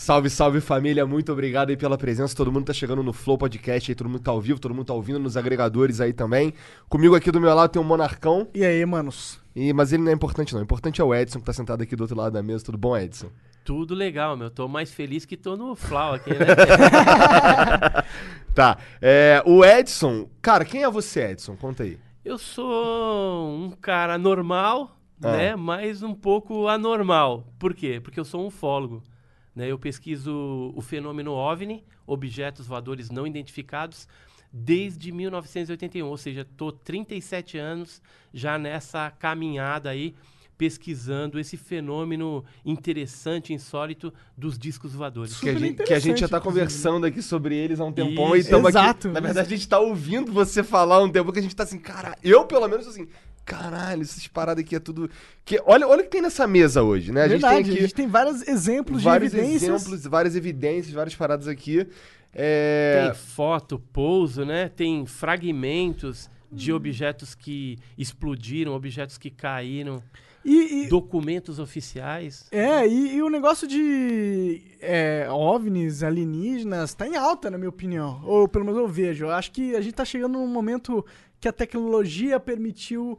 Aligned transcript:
Salve, 0.00 0.30
salve 0.30 0.60
família, 0.60 1.04
muito 1.04 1.32
obrigado 1.32 1.70
aí 1.70 1.76
pela 1.76 1.98
presença. 1.98 2.34
Todo 2.34 2.52
mundo 2.52 2.66
tá 2.66 2.72
chegando 2.72 3.02
no 3.02 3.12
Flow 3.12 3.36
Podcast 3.36 3.90
aí, 3.90 3.96
todo 3.96 4.08
mundo 4.08 4.20
tá 4.20 4.30
ao 4.30 4.40
vivo, 4.40 4.60
todo 4.60 4.72
mundo 4.72 4.86
tá 4.86 4.94
ouvindo 4.94 5.18
nos 5.18 5.36
agregadores 5.36 6.00
aí 6.00 6.12
também. 6.12 6.54
Comigo 6.88 7.16
aqui 7.16 7.32
do 7.32 7.40
meu 7.40 7.52
lado 7.52 7.72
tem 7.72 7.82
o 7.82 7.84
Monarcão. 7.84 8.46
E 8.54 8.64
aí, 8.64 8.86
manos? 8.86 9.40
E, 9.56 9.72
mas 9.72 9.92
ele 9.92 10.04
não 10.04 10.12
é 10.12 10.14
importante 10.14 10.52
não, 10.54 10.60
o 10.60 10.62
importante 10.62 11.00
é 11.00 11.04
o 11.04 11.12
Edson 11.12 11.40
que 11.40 11.46
tá 11.46 11.52
sentado 11.52 11.82
aqui 11.82 11.96
do 11.96 12.02
outro 12.02 12.16
lado 12.16 12.32
da 12.32 12.40
mesa. 12.40 12.64
Tudo 12.64 12.78
bom, 12.78 12.96
Edson? 12.96 13.26
Tudo 13.64 13.92
legal, 13.92 14.36
meu. 14.36 14.50
Tô 14.50 14.68
mais 14.68 14.92
feliz 14.92 15.24
que 15.24 15.36
tô 15.36 15.56
no 15.56 15.74
Flau 15.74 16.14
aqui, 16.14 16.30
né? 16.30 16.46
tá, 18.54 18.78
é, 19.02 19.42
o 19.44 19.64
Edson, 19.64 20.28
cara, 20.40 20.64
quem 20.64 20.84
é 20.84 20.88
você, 20.88 21.32
Edson? 21.32 21.56
Conta 21.56 21.82
aí. 21.82 21.98
Eu 22.24 22.38
sou 22.38 23.48
um 23.48 23.72
cara 23.72 24.16
normal, 24.16 24.96
Ah. 25.20 25.32
né? 25.32 25.56
Mas 25.56 26.04
um 26.04 26.14
pouco 26.14 26.68
anormal. 26.68 27.48
Por 27.58 27.74
quê? 27.74 27.98
Porque 28.00 28.20
eu 28.20 28.24
sou 28.24 28.44
um 28.44 28.46
ufólogo. 28.46 29.02
Né? 29.58 29.66
Eu 29.66 29.76
pesquiso 29.76 30.72
o 30.76 30.80
fenômeno 30.80 31.32
OVNI, 31.32 31.82
objetos 32.06 32.68
voadores 32.68 33.10
não 33.10 33.26
identificados, 33.26 34.06
desde 34.52 35.10
1981. 35.10 36.06
Ou 36.06 36.16
seja, 36.16 36.46
tô 36.56 36.70
37 36.70 37.58
anos 37.58 38.00
já 38.32 38.56
nessa 38.56 39.10
caminhada 39.10 39.90
aí, 39.90 40.14
pesquisando 40.56 41.40
esse 41.40 41.56
fenômeno 41.56 42.44
interessante, 42.64 43.52
insólito 43.52 44.14
dos 44.36 44.56
discos 44.56 44.94
voadores. 44.94 45.40
Que 45.40 45.50
a, 45.50 45.58
gente, 45.58 45.82
que 45.82 45.92
a 45.92 45.98
gente 45.98 46.20
já 46.20 46.28
tá 46.28 46.38
interessante, 46.38 46.44
conversando 46.44 47.06
aqui 47.06 47.20
sobre 47.20 47.56
eles 47.56 47.80
há 47.80 47.84
um 47.84 47.92
tempão 47.92 48.36
e 48.36 48.38
Isso. 48.38 48.46
estamos 48.46 48.68
aqui. 48.68 48.78
Exato. 48.78 49.08
Na 49.08 49.18
verdade, 49.18 49.54
a 49.54 49.56
gente 49.56 49.68
tá 49.68 49.80
ouvindo 49.80 50.32
você 50.32 50.62
falar 50.62 50.96
há 50.96 51.02
um 51.02 51.10
tempo 51.10 51.32
que 51.32 51.40
a 51.40 51.42
gente 51.42 51.56
tá 51.56 51.64
assim, 51.64 51.80
cara, 51.80 52.16
eu 52.22 52.44
pelo 52.44 52.68
menos 52.68 52.86
assim, 52.86 53.08
caralho, 53.48 54.02
essas 54.02 54.26
paradas 54.28 54.62
aqui 54.62 54.76
é 54.76 54.78
tudo. 54.78 55.10
Que, 55.44 55.60
olha, 55.64 55.86
olha 55.88 56.00
o 56.02 56.04
que 56.04 56.10
tem 56.10 56.20
nessa 56.22 56.46
mesa 56.46 56.82
hoje, 56.82 57.10
né? 57.12 57.22
A 57.22 57.28
gente 57.28 57.40
Verdade, 57.40 57.62
tem 57.64 57.70
a 57.70 57.74
aqui 57.74 57.82
gente 57.82 57.94
tem 57.94 58.06
vários 58.06 58.46
exemplos 58.46 59.02
vários 59.02 59.32
de 59.32 59.38
evidências. 59.38 59.62
exemplos, 59.82 60.04
várias 60.06 60.36
evidências, 60.36 60.94
várias 60.94 61.14
paradas 61.16 61.48
aqui. 61.48 61.86
É... 62.34 63.04
Tem 63.06 63.14
foto, 63.14 63.78
pouso, 63.92 64.44
né? 64.44 64.68
Tem 64.68 65.06
fragmentos 65.06 66.28
de 66.52 66.72
objetos 66.72 67.34
que 67.34 67.78
explodiram, 67.96 68.72
objetos 68.72 69.18
que 69.18 69.30
caíram, 69.30 70.02
E, 70.44 70.84
e- 70.84 70.88
documentos 70.88 71.58
oficiais. 71.58 72.46
é, 72.50 72.86
e, 72.86 73.16
e 73.16 73.22
o 73.22 73.28
negócio 73.28 73.66
de 73.68 74.62
é, 74.80 75.26
OVNIs, 75.30 76.02
alienígenas, 76.02 76.94
tá 76.94 77.06
em 77.06 77.16
alta, 77.16 77.50
na 77.50 77.58
minha 77.58 77.68
opinião. 77.68 78.20
Ou 78.24 78.48
pelo 78.48 78.64
menos 78.64 78.78
eu 78.80 78.88
vejo. 78.88 79.24
Eu 79.26 79.30
acho 79.30 79.50
que 79.52 79.74
a 79.76 79.80
gente 79.80 79.94
tá 79.94 80.04
chegando 80.04 80.34
num 80.38 80.46
momento 80.46 81.04
que 81.40 81.48
a 81.48 81.52
tecnologia 81.52 82.40
permitiu 82.40 83.18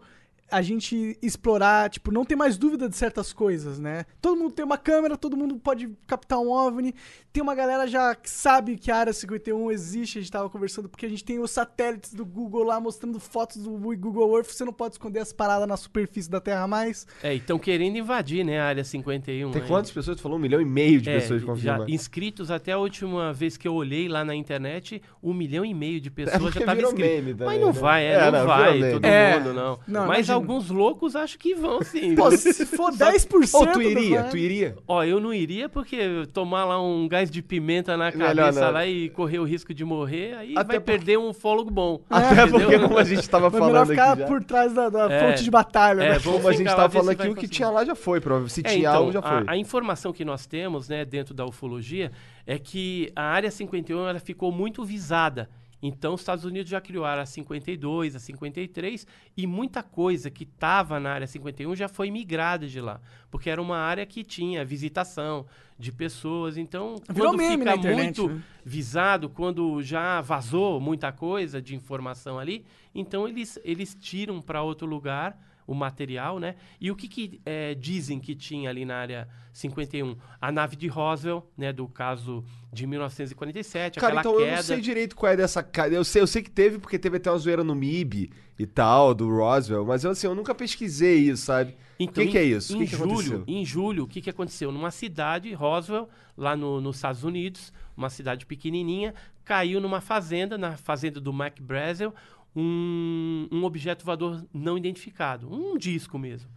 a 0.52 0.61
gente 0.61 1.17
explorar, 1.22 1.89
tipo, 1.89 2.11
não 2.11 2.25
ter 2.25 2.36
mais 2.36 2.58
dúvida 2.58 2.88
de 2.89 2.95
certas 2.95 3.31
coisas, 3.33 3.80
né? 3.80 4.05
Todo 4.22 4.38
mundo 4.38 4.52
tem 4.53 4.66
uma 4.66 4.78
câmera, 4.78 5.17
todo 5.17 5.36
mundo 5.38 5.55
pode 5.58 5.89
captar 6.08 6.39
um 6.39 6.50
OVNI. 6.50 6.94
Tem 7.31 7.44
uma 7.44 7.53
galera 7.53 7.86
já 7.88 8.16
que 8.16 8.30
sabe 8.30 8.75
que 8.77 8.89
a 8.92 8.97
Área 8.97 9.14
51 9.14 9.70
existe, 9.72 10.17
a 10.17 10.22
gente 10.22 10.31
tava 10.31 10.50
conversando, 10.50 10.89
porque 10.89 11.05
a 11.05 11.09
gente 11.09 11.23
tem 11.23 11.39
os 11.39 11.52
satélites 11.52 12.14
do 12.14 12.25
Google 12.25 12.64
lá 12.64 12.80
mostrando 12.80 13.20
fotos 13.20 13.58
do 13.64 13.70
Google 13.95 14.36
Earth, 14.36 14.47
você 14.52 14.65
não 14.65 14.73
pode 14.73 14.95
esconder 14.95 15.20
as 15.20 15.32
paradas 15.32 15.67
na 15.67 15.77
superfície 15.77 16.30
da 16.30 16.42
Terra 16.42 16.67
mais. 16.67 17.05
É, 17.21 17.33
e 17.33 17.37
estão 17.37 17.60
querendo 17.60 17.98
invadir, 17.98 18.43
né, 18.43 18.60
a 18.60 18.66
área 18.66 18.83
51. 18.83 19.52
Tem 19.52 19.61
aí. 19.61 19.67
quantas 19.67 19.92
pessoas? 19.92 20.17
Tu 20.17 20.21
falou 20.23 20.37
um 20.37 20.42
milhão 20.42 20.60
e 20.60 20.66
meio 20.66 20.99
de 20.99 21.10
É, 21.10 21.20
pessoas 21.20 21.42
já 21.42 21.48
confirmadas. 21.48 21.89
inscritos 21.89 22.49
até 22.49 22.71
a 22.71 22.77
última 22.80 23.31
vez 23.31 23.55
que 23.58 23.67
eu 23.67 23.73
olhei 23.76 24.08
lá 24.08 24.26
na 24.26 24.33
internet, 24.33 25.02
um 25.21 25.33
milhão 25.33 25.64
e 25.64 25.73
meio 25.73 26.02
de 26.02 26.10
pessoas 26.11 26.36
É 26.36 26.52
já 26.52 26.60
estavam 26.61 26.76
virou 26.76 26.92
inscritos. 26.92 27.16
meme 27.16 27.31
também, 27.33 27.45
Mas 27.48 27.61
não 27.61 27.67
né? 27.73 27.80
vai, 27.80 28.05
é, 28.05 28.11
É, 28.14 28.31
não, 28.31 28.39
não, 28.39 28.45
vai, 28.48 28.92
todo. 28.92 29.05
É. 29.05 29.37
mundo 29.39 29.54
não. 29.54 29.80
Não, 29.87 30.08
Mas 30.08 30.27
imagina. 30.27 30.39
Alguns 30.39 30.70
loucos 30.70 31.16
acho 31.16 31.38
que 31.38 31.54
vão 31.54 31.82
sim. 31.83 32.16
Pô, 32.16 32.32
se 32.32 32.66
for 32.66 32.92
10%. 32.92 33.54
Ou 33.54 33.67
tu 33.67 33.82
iria? 33.82 34.22
vai. 34.22 34.30
Tu 34.32 34.38
iria? 34.38 34.76
Ó, 34.88 35.04
eu 35.04 35.20
não 35.20 35.33
iria 35.33 35.70
porque 35.70 36.26
tomar 36.33 36.66
lá 36.66 36.82
um 36.82 37.08
gás 37.08 37.30
de 37.30 37.42
pimenta 37.42 37.95
na 37.95 38.11
cabeça 38.11 38.61
não. 38.66 38.72
lá 38.72 38.86
e 38.86 39.10
correr 39.10 39.39
o 39.39 39.44
risco 39.44 39.73
de 39.73 39.83
morrer, 39.86 40.36
aí 40.36 40.52
Até 40.55 40.64
vai 40.67 40.80
porque- 40.80 40.80
perder 40.92 41.17
um 41.20 41.33
fólogo 41.33 41.70
bom. 41.72 42.02
Até 42.10 42.44
entendeu? 42.44 42.60
porque, 42.60 42.80
como 42.80 42.98
a 42.98 43.04
gente 43.04 43.30
tava 43.30 43.49
Vai 43.49 43.60
falando 43.61 43.88
ficar 43.89 44.11
aqui 44.14 44.22
já, 44.22 44.28
por 44.28 44.44
trás 44.44 44.73
da, 44.73 44.89
da 44.89 45.11
É. 45.11 45.20
fonte 45.32 45.44
de 45.44 45.52
batalha, 45.52 46.02
É, 46.04 46.10
né? 46.14 46.20
como 46.20 46.48
a 46.48 46.52
gente 46.52 46.60
ficar 46.64 46.76
tava 46.76 46.89
falando 46.94 47.10
aqui, 47.10 47.28
o 47.30 47.36
que 47.36 47.48
tinha 47.48 47.70
lá 47.70 47.86
já 47.86 47.95
foi, 47.95 48.20
provavelmente. 48.20 48.54
Se 48.54 48.61
É, 48.61 48.64
tinha 48.64 48.80
então, 48.89 48.94
algo, 48.95 49.11
já 49.11 49.20
a- 49.20 49.22
foi. 49.22 49.44
A, 49.48 49.58
informação 49.58 50.11
que 50.14 50.23
nós 50.26 50.45
temos, 50.45 50.88
né, 50.89 51.04
dentro 51.05 51.33
da 51.33 51.45
ufologia, 51.45 52.11
é 52.48 52.58
que 52.58 53.11
a 53.16 53.23
área 53.23 53.52
51 53.52 54.08
ela 54.08 54.20
ficou 54.20 54.52
muito 54.52 54.83
visada. 54.83 55.49
Então, 55.82 56.14
os 56.14 56.22
Estados 56.22 56.44
Unidos 56.44 56.70
já 56.70 56.82
criou 56.82 57.06
a 57.06 57.12
área 57.12 57.26
52, 57.26 58.16
a 58.16 58.20
53, 58.20 59.08
e 59.38 59.48
muita 59.48 59.82
coisa 59.82 60.30
que 60.30 60.44
estava 60.44 61.00
na 61.00 61.12
área 61.12 61.28
51 61.28 61.76
já 61.76 61.88
foi 61.88 62.12
migrada 62.12 62.67
de 62.67 62.82
lá. 62.82 63.00
Porque 63.32 63.50
era 63.50 63.62
uma 63.62 63.78
área 63.78 64.06
que 64.06 64.23
tinha 64.23 64.66
visitação 64.66 65.45
de 65.78 65.92
pessoas. 65.92 66.58
Então, 66.58 66.95
Virou 67.10 67.32
quando 67.32 67.40
fica 67.40 67.76
internet, 67.76 67.95
muito 67.95 68.28
né? 68.28 68.44
visado, 68.66 69.30
quando 69.30 69.82
já 69.82 70.20
vazou 70.22 70.80
muita 70.80 71.12
coisa 71.12 71.62
de 71.62 71.76
informação 71.76 72.38
ali, 72.38 72.66
então 72.94 73.28
eles, 73.28 73.58
eles 73.64 73.96
tiram 73.96 74.42
para 74.42 74.61
outro 74.61 74.86
lugar 74.86 75.40
o 75.69 75.75
material, 75.75 76.39
né? 76.39 76.55
E 76.81 76.89
o 76.89 76.95
que, 76.95 77.07
que 77.07 77.39
eh, 77.45 77.75
dizem 77.75 78.19
que 78.19 78.33
tinha 78.33 78.71
ali 78.71 78.85
na 78.85 78.95
área 78.95 79.27
51? 79.53 80.15
A 80.41 80.52
nave 80.52 80.75
de 80.75 80.87
Roswell, 80.87 81.47
né? 81.55 81.71
Do 81.71 81.87
caso 81.87 82.43
de 82.73 82.87
1947, 82.87 83.99
Cara, 83.99 84.19
então 84.19 84.33
eu 84.33 84.45
queda. 84.45 84.55
não 84.55 84.63
sei 84.63 84.81
direito 84.81 85.15
qual 85.15 85.31
é 85.31 85.37
dessa. 85.37 85.67
Eu 85.91 86.03
sei, 86.03 86.21
eu 86.23 86.27
sei 86.27 86.41
que 86.41 86.49
teve, 86.49 86.80
porque 86.80 86.97
teve 86.97 87.17
até 87.17 87.30
uma 87.31 87.37
zoeira 87.37 87.63
no 87.63 87.75
MIB 87.75 88.31
e 88.57 88.65
tal, 88.65 89.13
do 89.13 89.30
Roswell, 89.30 89.85
mas 89.85 90.03
eu, 90.03 90.09
assim, 90.11 90.25
eu 90.25 90.33
nunca 90.33 90.55
pesquisei 90.55 91.19
isso, 91.30 91.43
sabe? 91.45 91.75
Então, 91.99 92.23
o 92.23 92.25
que, 92.27 92.31
que 92.31 92.37
é 92.39 92.43
isso? 92.43 92.75
Em 92.75 92.80
que, 92.80 92.87
julho, 92.87 93.43
em 93.47 93.63
julho, 93.63 94.03
o 94.05 94.07
que, 94.07 94.21
que 94.21 94.30
aconteceu? 94.30 94.71
Numa 94.71 94.89
cidade, 94.89 95.53
Roswell, 95.53 96.09
lá 96.36 96.55
no- 96.55 96.81
nos 96.81 96.95
Estados 96.95 97.23
Unidos, 97.23 97.71
uma 97.95 98.09
cidade 98.09 98.45
pequenininha, 98.45 99.13
caiu 99.45 99.80
numa 99.81 100.01
fazenda, 100.01 100.57
na 100.57 100.77
fazenda 100.77 101.19
do 101.19 101.31
Mac 101.33 101.59
Brazel, 101.61 102.13
um, 102.55 103.48
um 103.52 103.64
objeto 103.64 104.05
voador 104.05 104.45
não 104.54 104.77
identificado, 104.77 105.52
um 105.54 105.77
disco 105.77 106.17
mesmo. 106.17 106.49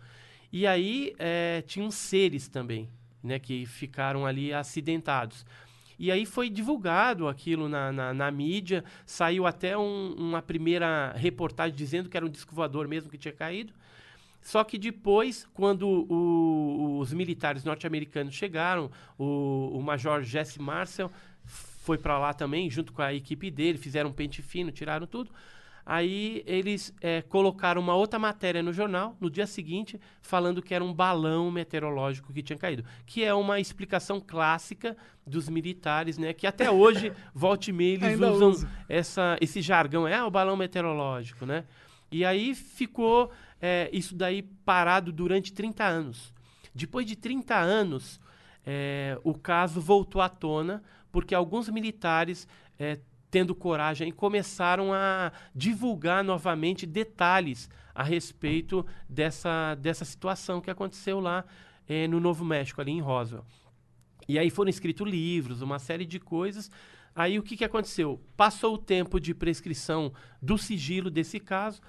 E 0.53 0.67
aí 0.67 1.15
eh, 1.19 1.63
tinham 1.67 1.91
seres 1.91 2.49
também, 2.49 2.89
né, 3.23 3.39
que 3.39 3.65
ficaram 3.67 4.27
ali 4.27 4.53
acidentados. 4.53 5.47
E 5.99 6.11
aí 6.11 6.27
foi 6.27 6.51
divulgado 6.51 7.29
aquilo 7.29 7.69
na, 7.69 7.93
na, 7.93 8.13
na 8.13 8.31
mídia, 8.31 8.85
saiu 9.07 9.47
até 9.47 9.79
um- 9.79 10.15
uma 10.19 10.43
primeira 10.43 11.13
reportagem 11.17 11.77
dizendo 11.77 12.09
que 12.09 12.17
era 12.17 12.27
um 12.27 12.29
disco 12.31 12.55
voador 12.55 12.89
mesmo 12.89 13.11
que 13.11 13.17
tinha 13.17 13.33
caído. 13.33 13.73
Só 14.41 14.65
que 14.65 14.77
depois, 14.77 15.47
quando 15.55 15.87
o- 15.89 16.99
os 16.99 17.13
militares 17.13 17.63
norte-americanos 17.65 18.35
chegaram, 18.35 18.91
o, 19.17 19.71
o 19.75 19.83
major 19.83 20.23
Jesse 20.23 20.61
Marcel 20.61 21.11
foi 21.45 21.97
para 21.97 22.19
lá 22.19 22.35
também, 22.35 22.69
junto 22.69 22.93
com 22.93 23.03
a 23.03 23.15
equipe 23.15 23.51
dele, 23.51 23.79
fizeram 23.79 24.11
um 24.11 24.13
pente 24.13 24.43
fino, 24.43 24.73
tiraram 24.73 25.07
tudo. 25.07 25.31
Aí 25.85 26.43
eles 26.47 26.95
eh, 27.01 27.23
colocaram 27.23 27.81
uma 27.81 27.95
outra 27.95 28.19
matéria 28.19 28.63
no 28.63 28.73
jornal, 28.73 29.17
no 29.21 29.29
dia 29.29 29.47
seguinte, 29.47 30.01
falando 30.21 30.63
que 30.63 30.75
era 30.75 30.85
um 30.85 30.95
balão 30.95 31.51
meteorológico 31.51 32.33
que 32.33 32.43
tinha 32.43 32.59
caído. 32.59 32.85
Que 33.05 33.25
é 33.25 33.35
uma 33.35 33.59
explicação 33.59 34.21
clássica 34.21 34.97
dos 35.27 35.49
militares, 35.49 36.19
né? 36.19 36.33
Que 36.33 36.47
até 36.47 36.71
hoje, 36.71 37.13
volta 37.35 37.71
e 37.71 37.73
meia, 37.73 37.97
eles 37.97 38.21
usam 38.21 38.51
usa. 38.51 38.71
essa, 38.89 39.37
esse 39.41 39.61
jargão. 39.61 40.07
É 40.07 40.23
o 40.23 40.31
balão 40.31 40.57
meteorológico, 40.57 41.45
né? 41.45 41.65
E 42.11 42.25
aí 42.25 42.55
ficou 42.55 43.33
é, 43.61 43.89
isso 43.93 44.15
daí 44.15 44.43
parado 44.43 45.11
durante 45.11 45.53
30 45.53 45.85
anos. 45.85 46.33
Depois 46.75 47.07
de 47.07 47.17
30 47.17 47.57
anos, 47.57 48.21
é, 48.65 49.19
o 49.25 49.35
caso 49.35 49.81
voltou 49.81 50.23
à 50.23 50.29
tona 50.29 50.83
porque 51.11 51.35
alguns 51.35 51.69
militares, 51.69 52.49
é, 52.79 52.99
tendo 53.33 53.55
coragem, 53.55 54.13
começaram 54.13 54.93
a 54.93 55.33
divulgar 55.55 56.23
novamente 56.23 56.85
detalhes 56.85 57.69
a 57.95 58.03
respeito 58.03 58.85
dessa, 59.09 59.75
dessa 59.77 60.05
situação 60.05 60.61
que 60.61 60.71
aconteceu 60.71 61.19
lá 61.19 61.43
é, 61.89 62.07
no 62.07 62.21
Novo 62.21 62.45
México, 62.45 62.79
ali 62.81 62.93
em 62.93 63.01
Roswell. 63.01 63.45
E 64.29 64.39
aí 64.39 64.51
foram 64.51 64.69
escritos 64.69 65.09
livros, 65.11 65.63
uma 65.63 65.79
série 65.79 66.05
de 66.05 66.21
coisas. 66.21 66.71
Aí 67.15 67.39
o 67.39 67.43
que, 67.43 67.57
que 67.57 67.65
aconteceu? 67.65 68.21
Passou 68.37 68.75
o 68.75 68.79
tempo 68.79 69.19
de 69.19 69.35
prescrição 69.35 70.13
do 70.41 70.59
sigilo 70.59 71.11
desse 71.11 71.41
caso. 71.41 71.81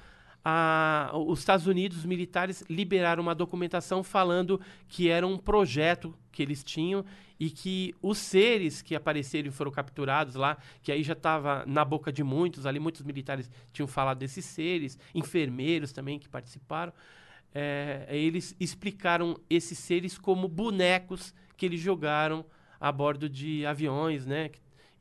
a- 0.45 1.09
os 1.13 1.39
Estados 1.39 1.67
Unidos, 1.67 1.99
os 1.99 2.05
militares, 2.05 2.65
liberaram 2.69 3.23
uma 3.23 3.33
documentação 3.35 4.03
falando 4.03 4.59
que 4.89 5.07
era 5.07 5.25
um 5.25 5.37
projeto 5.37 6.13
que 6.33 6.41
eles 6.43 6.63
tinham 6.65 7.05
e 7.43 7.49
que 7.49 7.93
os 8.01 8.19
seres 8.19 8.81
que 8.81 8.95
apareceram 8.95 9.49
e 9.49 9.51
foram 9.51 9.69
capturados 9.69 10.35
lá, 10.35 10.57
que 10.81 10.93
aí 10.93 11.03
já 11.03 11.11
estava 11.11 11.65
na 11.67 11.83
boca 11.83 12.09
de 12.09 12.23
muitos, 12.23 12.65
ali 12.65 12.79
muitos 12.79 13.01
militares 13.01 13.51
tinham 13.73 13.85
falado 13.85 14.19
desses 14.19 14.45
seres, 14.45 14.97
enfermeiros 15.13 15.91
também 15.91 16.17
que 16.17 16.29
participaram, 16.29 16.93
é, 17.53 18.07
eles 18.09 18.55
explicaram 18.61 19.37
esses 19.49 19.77
seres 19.77 20.17
como 20.17 20.47
bonecos 20.47 21.35
que 21.57 21.65
eles 21.65 21.81
jogaram 21.81 22.45
a 22.79 22.89
bordo 22.93 23.27
de 23.27 23.65
aviões, 23.65 24.25
né? 24.25 24.49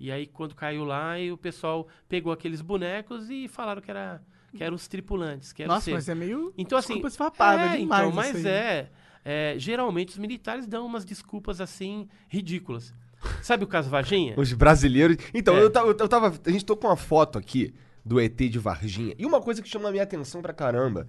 E 0.00 0.10
aí, 0.10 0.26
quando 0.26 0.56
caiu 0.56 0.84
lá, 0.84 1.16
e 1.20 1.30
o 1.30 1.38
pessoal 1.38 1.86
pegou 2.08 2.32
aqueles 2.32 2.60
bonecos 2.60 3.30
e 3.30 3.46
falaram 3.46 3.80
que, 3.80 3.88
era, 3.88 4.20
que 4.52 4.64
eram 4.64 4.74
os 4.74 4.88
tripulantes. 4.88 5.52
Que 5.52 5.62
eram 5.62 5.74
Nossa, 5.74 5.92
mas 5.92 6.08
é 6.08 6.14
meio. 6.14 6.52
Então, 6.58 6.76
assim. 6.76 7.00
desculpa 7.00 7.08
é, 7.54 7.78
então, 7.78 8.10
mas 8.10 8.44
aí. 8.44 8.52
é, 8.52 8.90
é, 9.24 9.54
Geralmente 9.58 10.10
os 10.10 10.18
militares 10.18 10.66
dão 10.66 10.84
umas 10.86 11.04
desculpas 11.04 11.60
assim, 11.60 12.08
ridículas. 12.28 12.92
Sabe 13.40 13.62
o 13.64 13.66
caso 13.68 13.88
Varginha? 13.88 14.34
Os 14.36 14.52
brasileiros. 14.52 15.16
Então, 15.32 15.56
É. 15.56 15.62
eu, 15.62 15.70
tava, 15.70 15.88
eu 15.90 16.08
tava. 16.08 16.34
A 16.44 16.50
gente 16.50 16.64
tô 16.64 16.76
com 16.76 16.88
uma 16.88 16.96
foto 16.96 17.38
aqui 17.38 17.72
do 18.04 18.20
ET 18.20 18.36
de 18.36 18.58
Varginha. 18.58 19.14
E 19.16 19.24
uma 19.24 19.40
coisa 19.40 19.62
que 19.62 19.68
chama 19.68 19.88
a 19.88 19.92
minha 19.92 20.02
atenção 20.02 20.42
pra 20.42 20.52
caramba. 20.52 21.06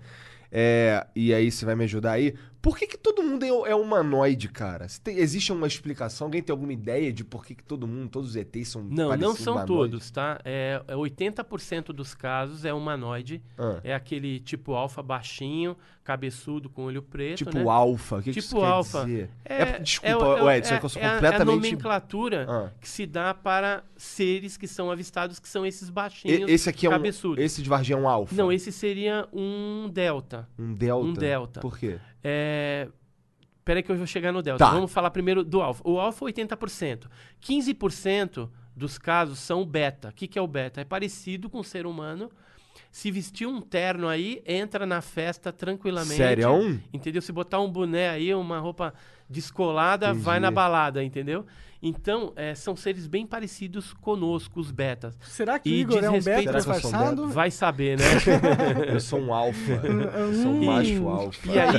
É, 0.56 1.07
e 1.15 1.33
aí 1.33 1.50
você 1.51 1.65
vai 1.65 1.75
me 1.75 1.83
ajudar 1.86 2.12
aí. 2.12 2.36
Por 2.62 2.77
que, 2.77 2.86
que 2.86 2.95
todo 2.98 3.24
mundo 3.24 3.44
é, 3.44 3.71
é 3.71 3.75
humanoide, 3.75 4.48
cara? 4.48 4.86
Tem- 5.04 5.18
existe 5.18 5.51
uma 5.51 5.66
explicação? 5.66 6.27
Alguém 6.27 6.44
tem 6.44 6.54
alguma 6.54 6.71
ideia 6.71 7.12
de 7.12 7.24
por 7.24 7.44
que, 7.44 7.56
que 7.56 7.63
todo 7.63 7.88
mundo, 7.88 8.09
todos 8.09 8.30
os 8.30 8.36
ETs 8.36 8.68
são 8.69 8.83
Não, 8.83 9.18
não 9.18 9.36
são 9.36 9.54
humanoides? 9.56 9.68
todos, 9.92 10.12
tá? 10.12 10.39
É, 10.45 10.80
é 10.88 10.94
80% 10.94 11.86
dos 11.88 12.13
casos 12.13 12.63
é 12.63 12.71
humanoide. 12.71 13.42
Ah. 13.57 13.80
É 13.83 13.95
aquele 13.95 14.39
tipo 14.39 14.74
alfa 14.74 15.01
baixinho, 15.01 15.75
cabeçudo, 16.04 16.70
com 16.70 16.84
olho 16.84 17.02
preto, 17.02 17.38
Tipo 17.38 17.58
né? 17.58 17.64
alfa. 17.68 18.18
O 18.18 18.20
que, 18.22 18.34
que 18.34 18.42
Tipo 18.42 18.58
isso 18.58 18.64
alfa. 18.66 19.06
dizer? 19.06 19.30
É, 19.46 19.80
desculpa, 19.80 20.10
é, 20.12 20.16
o- 20.16 20.44
o 20.46 20.52
Edson, 20.52 20.74
é, 20.74 20.76
é- 20.76 20.80
que 20.80 20.86
eu 20.86 20.90
sou 20.90 21.02
é 21.02 21.06
a- 21.06 21.08
É 21.08 21.12
a 21.12 21.14
completamente. 21.16 21.56
nomenclatura 21.56 22.46
Ah. 22.50 22.70
que 22.82 22.90
se 22.90 23.06
dá 23.06 23.34
para 23.34 23.84
seres 23.96 24.58
que 24.58 24.68
são 24.68 24.92
avistados, 24.92 25.40
que 25.40 25.48
são 25.48 25.66
esses 25.66 25.88
E- 25.88 25.92
baixinhos, 25.92 26.50
esse 26.52 26.70
aqui 26.70 26.86
é 26.86 26.90
um. 26.90 26.94
cabeçudos. 26.94 27.44
Esse 27.44 27.62
de 27.62 27.70
Varginha 27.70 27.98
é 27.98 28.02
um 28.02 28.08
alfa. 28.10 28.36
Não, 28.36 28.52
esse 28.52 28.72
seria 28.72 29.28
um 29.32 29.90
delta. 29.92 30.48
Um 30.60 30.74
delta. 30.74 31.06
um 31.08 31.14
delta. 31.14 31.60
Por 31.62 31.78
quê? 31.78 31.98
É... 32.24 32.90
Peraí 33.66 33.82
que 33.82 33.90
eu 33.90 33.96
vou 33.96 34.06
chegar 34.06 34.34
no 34.34 34.42
delta. 34.42 34.66
Tá. 34.66 34.72
Vamos 34.72 34.92
falar 34.92 35.10
primeiro 35.10 35.42
do 35.42 35.62
alfa. 35.62 35.82
O 35.88 35.98
alfa 35.98 36.26
é 36.26 36.28
80%. 36.28 37.10
15% 37.40 38.50
dos 38.76 38.98
casos 38.98 39.40
são 39.40 39.66
beta. 39.66 40.10
O 40.10 40.14
que, 40.14 40.28
que 40.28 40.38
é 40.38 40.42
o 40.42 40.48
beta? 40.48 40.82
É 40.82 40.84
parecido 40.84 41.50
com 41.50 41.60
o 41.60 41.64
ser 41.64 41.86
humano. 41.86 42.30
Se 42.94 43.10
vestir 43.10 43.48
um 43.48 43.60
terno 43.60 44.07
aí, 44.07 44.44
entra 44.45 44.86
na 44.86 45.01
festa 45.01 45.51
tranquilamente. 45.51 46.16
Sério? 46.16 46.80
Entendeu? 46.94 47.24
Se 47.24 47.31
botar 47.31 47.60
um 47.60 47.68
boné 47.68 48.07
aí, 48.07 48.36
uma 48.36 48.60
roupa 48.60 48.94
descolada, 49.33 50.07
Entendi. 50.07 50.24
vai 50.24 50.39
na 50.39 50.50
balada, 50.51 51.03
entendeu? 51.03 51.45
Então, 51.85 52.31
é, 52.38 52.56
são 52.56 52.77
seres 52.77 53.07
bem 53.07 53.27
parecidos 53.27 53.91
conosco, 53.91 54.57
os 54.57 54.71
betas. 54.71 55.18
Será 55.24 55.59
que 55.59 55.69
o 55.69 55.74
E 55.74 55.81
Igor 55.81 56.01
é 56.01 56.09
um 56.09 56.21
beta 56.21 56.53
disfarçado? 56.53 57.27
Vai 57.27 57.51
saber, 57.51 58.00
né? 58.00 58.06
Eu 58.88 59.01
sou 59.01 59.19
um 59.19 59.33
alfa. 59.33 59.74
Eu 59.85 60.31
sou 60.41 60.51
um 60.53 60.63
macho 60.63 61.09
alfa. 61.09 61.51
E 61.51 61.59
aí, 61.59 61.75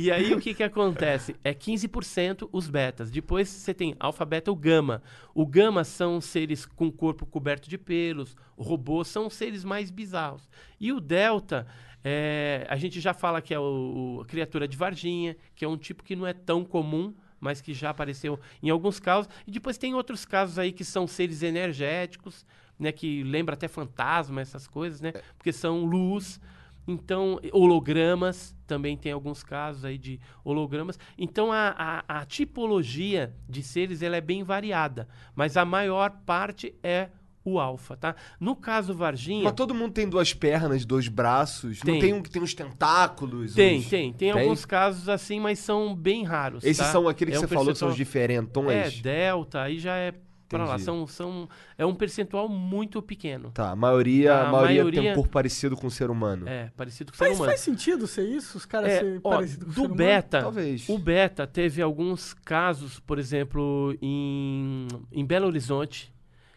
e 0.00 0.10
aí 0.10 0.32
o 0.32 0.40
que 0.40 0.54
que 0.54 0.62
acontece? 0.62 1.36
É 1.44 1.52
15% 1.52 2.48
os 2.50 2.66
betas. 2.70 3.10
Depois 3.10 3.46
você 3.46 3.74
tem 3.74 3.94
alfa, 4.00 4.24
beta 4.24 4.50
ou 4.50 4.56
gama. 4.56 5.02
O 5.34 5.44
gama 5.44 5.84
são 5.84 6.18
seres 6.18 6.64
com 6.64 6.90
corpo 6.90 7.26
coberto 7.26 7.68
de 7.68 7.76
pelos. 7.76 8.34
Robôs 8.56 9.08
são 9.08 9.28
seres 9.28 9.64
mais 9.64 9.90
bizarros. 9.90 10.48
E 10.80 10.94
o 10.94 10.98
delta, 10.98 11.66
é, 12.04 12.66
a 12.68 12.76
gente 12.76 13.00
já 13.00 13.14
fala 13.14 13.40
que 13.42 13.54
é 13.54 13.58
o, 13.58 14.18
o- 14.20 14.24
criatura 14.26 14.68
de 14.68 14.76
Varginha, 14.76 15.36
que 15.56 15.64
é 15.64 15.68
um 15.68 15.76
tipo 15.76 16.04
que 16.04 16.14
não 16.14 16.26
é 16.26 16.32
tão 16.34 16.64
comum, 16.64 17.14
mas 17.40 17.60
que 17.60 17.74
já 17.74 17.90
apareceu 17.90 18.38
em 18.62 18.70
alguns 18.70 19.00
casos. 19.00 19.28
E 19.46 19.50
depois 19.50 19.78
tem 19.78 19.94
outros 19.94 20.24
casos 20.24 20.58
aí 20.58 20.72
que 20.72 20.84
são 20.84 21.06
seres 21.06 21.42
energéticos, 21.42 22.46
né, 22.78 22.92
que 22.92 23.22
lembra 23.22 23.54
até 23.54 23.68
fantasma, 23.68 24.40
essas 24.40 24.66
coisas, 24.66 25.00
né? 25.00 25.12
Porque 25.38 25.52
são 25.52 25.84
luz. 25.84 26.40
Então, 26.86 27.40
hologramas, 27.50 28.54
também 28.66 28.94
tem 28.96 29.10
alguns 29.12 29.42
casos 29.42 29.86
aí 29.86 29.96
de 29.96 30.20
hologramas. 30.44 30.98
Então, 31.16 31.50
a, 31.50 32.02
a, 32.06 32.20
a 32.20 32.26
tipologia 32.26 33.34
de 33.48 33.62
seres 33.62 34.02
ela 34.02 34.16
é 34.16 34.20
bem 34.20 34.42
variada, 34.42 35.08
mas 35.34 35.56
a 35.56 35.64
maior 35.64 36.10
parte 36.26 36.74
é 36.82 37.08
o 37.44 37.58
alfa, 37.60 37.96
tá? 37.96 38.14
No 38.40 38.56
caso 38.56 38.94
Varginha, 38.94 39.44
Mas 39.44 39.52
todo 39.52 39.74
mundo 39.74 39.92
tem 39.92 40.08
duas 40.08 40.32
pernas, 40.32 40.84
dois 40.84 41.08
braços. 41.08 41.78
Não 41.84 41.92
Tem. 41.92 42.00
tem 42.00 42.12
um 42.14 42.22
que 42.22 42.30
tem 42.30 42.40
uns 42.42 42.54
tentáculos. 42.54 43.54
tem, 43.54 43.78
uns- 43.80 43.88
tem, 43.88 44.12
tem, 44.12 44.30
alguns 44.30 44.64
casos 44.64 45.08
assim, 45.08 45.38
mas 45.40 45.58
são 45.58 45.94
bem 45.94 46.24
raros. 46.24 46.64
Esses 46.64 46.78
tá? 46.78 46.90
são 46.92 47.08
aqueles 47.08 47.34
É 47.34 47.38
que 47.38 47.44
um 47.44 47.48
você 47.48 47.54
falou 47.54 47.72
que 47.72 47.78
são 47.78 47.88
os 47.88 47.94
percentual- 47.96 47.96
diferentões. 47.96 48.98
É, 48.98 49.02
delta, 49.02 49.60
aí 49.62 49.78
já 49.78 49.94
é 49.96 50.14
pra 50.48 50.64
lá. 50.66 50.78
São, 50.78 51.04
são, 51.06 51.48
é 51.76 51.84
um 51.84 51.94
percentual 51.94 52.48
muito 52.48 53.02
pequeno. 53.02 53.50
Tá, 53.50 53.70
a 53.72 53.76
maioria, 53.76 54.34
A 54.34 54.48
a 54.48 54.52
maioria, 54.52 54.74
tem 54.76 54.84
maioria- 54.92 55.12
um 55.12 55.14
corpo 55.16 55.30
parecido 55.30 55.76
com 55.76 55.86
o 55.88 55.90
ser 55.90 56.10
humano. 56.10 56.48
É, 56.48 56.70
parecido 56.76 57.10
com 57.10 57.16
o 57.16 57.18
ser 57.18 57.24
Faz, 57.24 57.36
humano. 57.36 57.50
faz 57.50 57.60
sentido 57.60 58.06
ser 58.06 58.28
isso? 58.28 58.56
Os 58.56 58.64
caras 58.64 58.90
É, 58.90 58.98
serem 59.00 59.20
parecidos 59.20 59.64
com 59.64 59.70
o 59.70 59.74
ser 59.74 59.80
do 59.80 59.84
humano? 59.86 59.96
beta, 59.96 60.40
Talvez. 60.42 60.88
o 60.88 60.96
beta 60.98 61.46
teve 61.46 61.82
alguns 61.82 62.32
casos, 62.32 63.00
por 63.00 63.18
exemplo, 63.18 63.96
em, 64.00 64.86
em 65.10 65.24
Belo 65.26 65.46
Horizonte, 65.46 66.13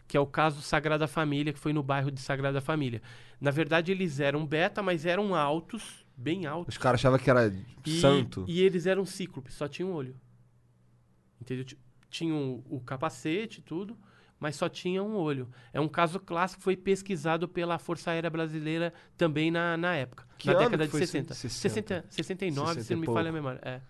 que 0.08 0.16
é 0.16 0.20
o 0.20 0.26
caso 0.26 0.60
Sagrada 0.62 1.06
Família, 1.06 1.52
que 1.52 1.58
foi 1.60 1.72
no 1.72 1.82
bairro 1.82 2.10
de 2.10 2.20
Sagrada 2.20 2.60
Família. 2.60 3.00
Na 3.40 3.50
verdade, 3.52 3.92
eles 3.92 4.18
eram 4.18 4.44
beta, 4.46 4.82
mas 4.82 5.04
eram 5.06 5.34
altos, 5.34 6.04
bem 6.16 6.46
altos. 6.46 6.74
Os 6.74 6.78
caras 6.82 7.00
achavam 7.00 7.18
que 7.18 7.30
era 7.30 7.54
E, 7.86 8.00
santo. 8.00 8.44
E 8.48 8.60
eles 8.62 8.86
eram 8.86 9.04
cíclopes, 9.04 9.54
só 9.54 9.68
tinham 9.68 9.90
um 9.90 9.94
olho. 9.94 10.16
Entendeu? 11.40 11.64
Ti- 11.64 11.78
Tinham 12.10 12.64
o 12.70 12.80
capacete 12.80 13.60
e 13.60 13.62
tudo, 13.62 13.96
mas 14.40 14.56
só 14.56 14.66
tinha 14.68 15.02
um 15.02 15.14
olho. 15.14 15.48
É 15.74 15.80
um 15.80 15.86
caso 15.88 16.18
clássico, 16.18 16.62
foi 16.62 16.74
pesquisado 16.76 17.46
pela 17.46 17.78
Força 17.78 18.10
Aérea 18.10 18.30
Brasileira 18.30 18.94
também 19.16 19.50
na, 19.50 19.76
na 19.76 19.94
época, 19.94 20.26
Que 20.38 20.46
na 20.46 20.54
década 20.54 20.78
que 20.78 20.84
de 20.86 20.90
foi 20.90 21.00
60. 21.00 21.32
isso? 21.34 21.48
60. 21.50 22.06
69, 22.08 22.68
60 22.68 22.84
se 22.86 22.94
não 22.94 23.00
me 23.00 23.06
falha 23.06 23.28
a 23.28 23.32
memória. 23.32 23.60
É. 23.62 23.80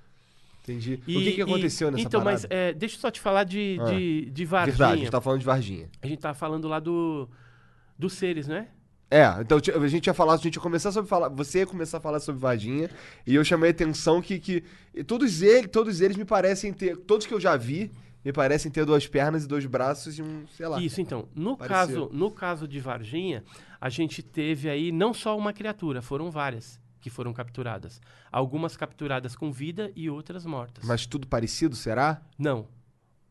Entendi. 0.70 1.00
E- 1.06 1.16
o 1.16 1.20
que, 1.20 1.32
que 1.32 1.40
e- 1.40 1.42
aconteceu 1.42 1.90
nessa 1.90 2.04
Então, 2.04 2.22
mas 2.22 2.42
parada? 2.46 2.54
é, 2.70 2.72
deixa 2.72 2.96
eu 2.96 3.00
só 3.00 3.10
te 3.10 3.20
falar 3.20 3.44
de, 3.44 3.78
Ah. 3.80 3.84
de, 3.84 4.30
de 4.30 4.44
Varginha. 4.44 4.72
Verdade, 4.76 4.92
a 4.92 4.96
gente 4.96 5.10
tá 5.10 5.20
falando 5.20 5.40
de 5.40 5.46
Varginha. 5.46 5.88
A 6.02 6.06
gente 6.06 6.20
tá 6.20 6.34
falando 6.34 6.68
lá 6.68 6.78
do, 6.80 7.28
dos 7.98 8.12
seres, 8.12 8.46
né? 8.46 8.68
É, 9.10 9.24
então 9.40 9.58
a 9.82 9.88
gente 9.88 10.06
ia 10.06 10.12
falar, 10.12 10.34
a 10.34 10.36
gente 10.36 10.56
ia 10.56 10.60
começar 10.60 10.92
sobre 10.92 11.08
falar, 11.08 11.30
você 11.30 11.60
ia 11.60 11.66
começar 11.66 11.96
a 11.96 12.00
falar 12.00 12.20
sobre 12.20 12.40
Varginha, 12.42 12.90
e 13.26 13.34
eu 13.34 13.42
chamei 13.42 13.70
a 13.70 13.72
atenção 13.72 14.20
que, 14.20 14.38
que 14.38 14.62
todos 15.06 15.40
eles, 15.40 15.70
todos 15.70 16.02
eles 16.02 16.14
me 16.14 16.26
parecem 16.26 16.74
ter, 16.74 16.94
todos 16.98 17.24
que 17.26 17.32
eu 17.32 17.40
já 17.40 17.56
vi, 17.56 17.90
me 18.22 18.34
parecem 18.34 18.70
ter 18.70 18.84
duas 18.84 19.06
pernas 19.06 19.44
e 19.44 19.48
dois 19.48 19.64
braços 19.64 20.18
e 20.18 20.22
um, 20.22 20.44
sei 20.48 20.68
lá. 20.68 20.78
Isso, 20.78 21.00
então. 21.00 21.26
No 21.34 21.56
Pareceu. 21.56 21.76
caso, 21.76 22.10
no 22.12 22.30
caso 22.30 22.68
de 22.68 22.78
Varginha, 22.80 23.42
a 23.80 23.88
gente 23.88 24.22
teve 24.22 24.68
aí 24.68 24.92
não 24.92 25.14
só 25.14 25.38
uma 25.38 25.54
criatura, 25.54 26.02
foram 26.02 26.30
várias 26.30 26.78
que 27.00 27.10
foram 27.10 27.32
capturadas. 27.32 28.00
Algumas 28.30 28.76
capturadas 28.76 29.36
com 29.36 29.52
vida 29.52 29.92
e 29.94 30.08
outras 30.10 30.44
mortas. 30.44 30.84
Mas 30.84 31.06
tudo 31.06 31.26
parecido, 31.26 31.76
será? 31.76 32.22
Não. 32.38 32.68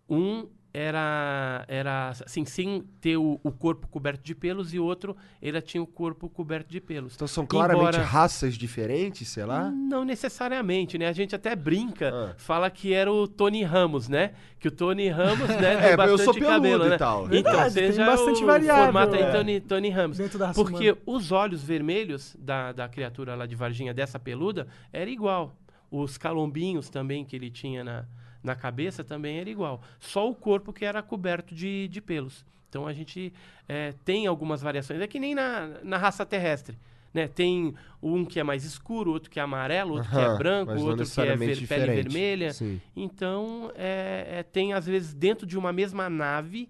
Um 0.09 0.47
era, 0.73 1.65
era 1.67 2.09
assim, 2.09 2.45
sem 2.45 2.83
ter 3.01 3.17
o, 3.17 3.39
o 3.43 3.51
corpo 3.51 3.87
coberto 3.87 4.23
de 4.23 4.35
pelos 4.35 4.73
e 4.73 4.79
outro, 4.79 5.15
ele 5.41 5.59
tinha 5.61 5.81
o 5.81 5.87
corpo 5.87 6.29
coberto 6.29 6.69
de 6.69 6.79
pelos. 6.79 7.15
Então 7.15 7.27
são 7.27 7.45
claramente 7.45 7.87
Embora- 7.97 8.03
raças 8.03 8.55
diferentes, 8.55 9.27
sei 9.27 9.45
lá? 9.45 9.71
Não 9.71 10.05
necessariamente, 10.05 10.97
né? 10.97 11.07
A 11.07 11.11
gente 11.13 11.35
até 11.35 11.55
brinca, 11.55 12.11
Ah. 12.13 12.33
fala 12.37 12.69
que 12.69 12.93
era 12.93 13.11
o 13.11 13.27
Tony 13.27 13.63
Ramos, 13.63 14.07
né? 14.07 14.33
Que 14.59 14.67
o 14.67 14.71
Tony 14.71 15.07
Ramos, 15.09 15.47
né, 15.49 15.73
É, 15.77 15.81
tem 15.81 15.89
eu 15.91 15.97
bastante 15.97 16.23
sou 16.23 16.33
peludo 16.33 16.49
cabelo, 16.53 16.85
e 16.85 16.89
né? 16.89 16.97
tal. 16.97 17.25
Então, 17.25 17.29
Verdade, 17.31 17.73
tem 17.73 17.87
seja 17.91 18.05
bastante 18.05 18.43
o 18.43 18.45
variável, 18.45 18.83
formato 18.85 19.15
aí 19.15 19.21
é. 19.21 19.31
Tony, 19.31 19.59
Tony 19.61 19.89
Ramos. 19.89 20.17
Dentro 20.17 20.37
da 20.39 20.47
raça 20.47 20.61
Porque 20.61 20.91
humana. 20.91 21.01
os 21.05 21.31
olhos 21.31 21.63
vermelhos 21.63 22.35
da, 22.39 22.71
da 22.71 22.87
criatura 22.87 23.35
lá 23.35 23.45
de 23.45 23.55
Varginha, 23.55 23.93
dessa 23.93 24.19
peluda, 24.19 24.67
era 24.93 25.09
igual. 25.09 25.55
Os 25.89 26.17
calombinhos 26.17 26.89
também 26.89 27.23
que 27.23 27.35
ele 27.35 27.49
tinha 27.49 27.81
na, 27.83 28.05
na 28.47 28.55
cabeça 28.55 29.03
também 29.03 29.39
era 29.39 29.49
igual. 29.49 29.81
Só 29.99 30.27
o 30.27 30.33
corpo 30.33 30.73
que 30.73 30.85
era 30.85 31.03
coberto 31.03 31.53
de, 31.53 31.87
de 31.89 32.01
pelos. 32.01 32.45
Então 32.69 32.87
a 32.87 32.93
gente 32.93 33.33
é, 33.67 33.93
tem 34.03 34.25
algumas 34.25 34.61
variações. 34.61 35.01
É 35.01 35.07
que 35.07 35.19
nem 35.19 35.35
na, 35.35 35.67
na 35.83 35.97
raça 35.97 36.25
terrestre. 36.25 36.77
Né? 37.13 37.27
Tem 37.27 37.73
um 38.01 38.25
que 38.25 38.39
é 38.39 38.43
mais 38.43 38.63
escuro, 38.63 39.11
outro 39.11 39.29
que 39.29 39.39
é 39.39 39.43
amarelo, 39.43 39.95
outro 39.95 40.09
que 40.09 40.17
é 40.17 40.37
branco, 40.37 40.73
outro 40.73 41.05
que 41.05 41.21
é 41.21 41.35
ver, 41.35 41.67
pele 41.67 41.85
vermelha. 41.85 42.53
Sim. 42.53 42.81
Então, 42.95 43.71
é, 43.75 44.39
é, 44.39 44.43
tem 44.43 44.73
às 44.73 44.85
vezes 44.85 45.13
dentro 45.13 45.45
de 45.45 45.57
uma 45.57 45.73
mesma 45.73 46.09
nave 46.09 46.69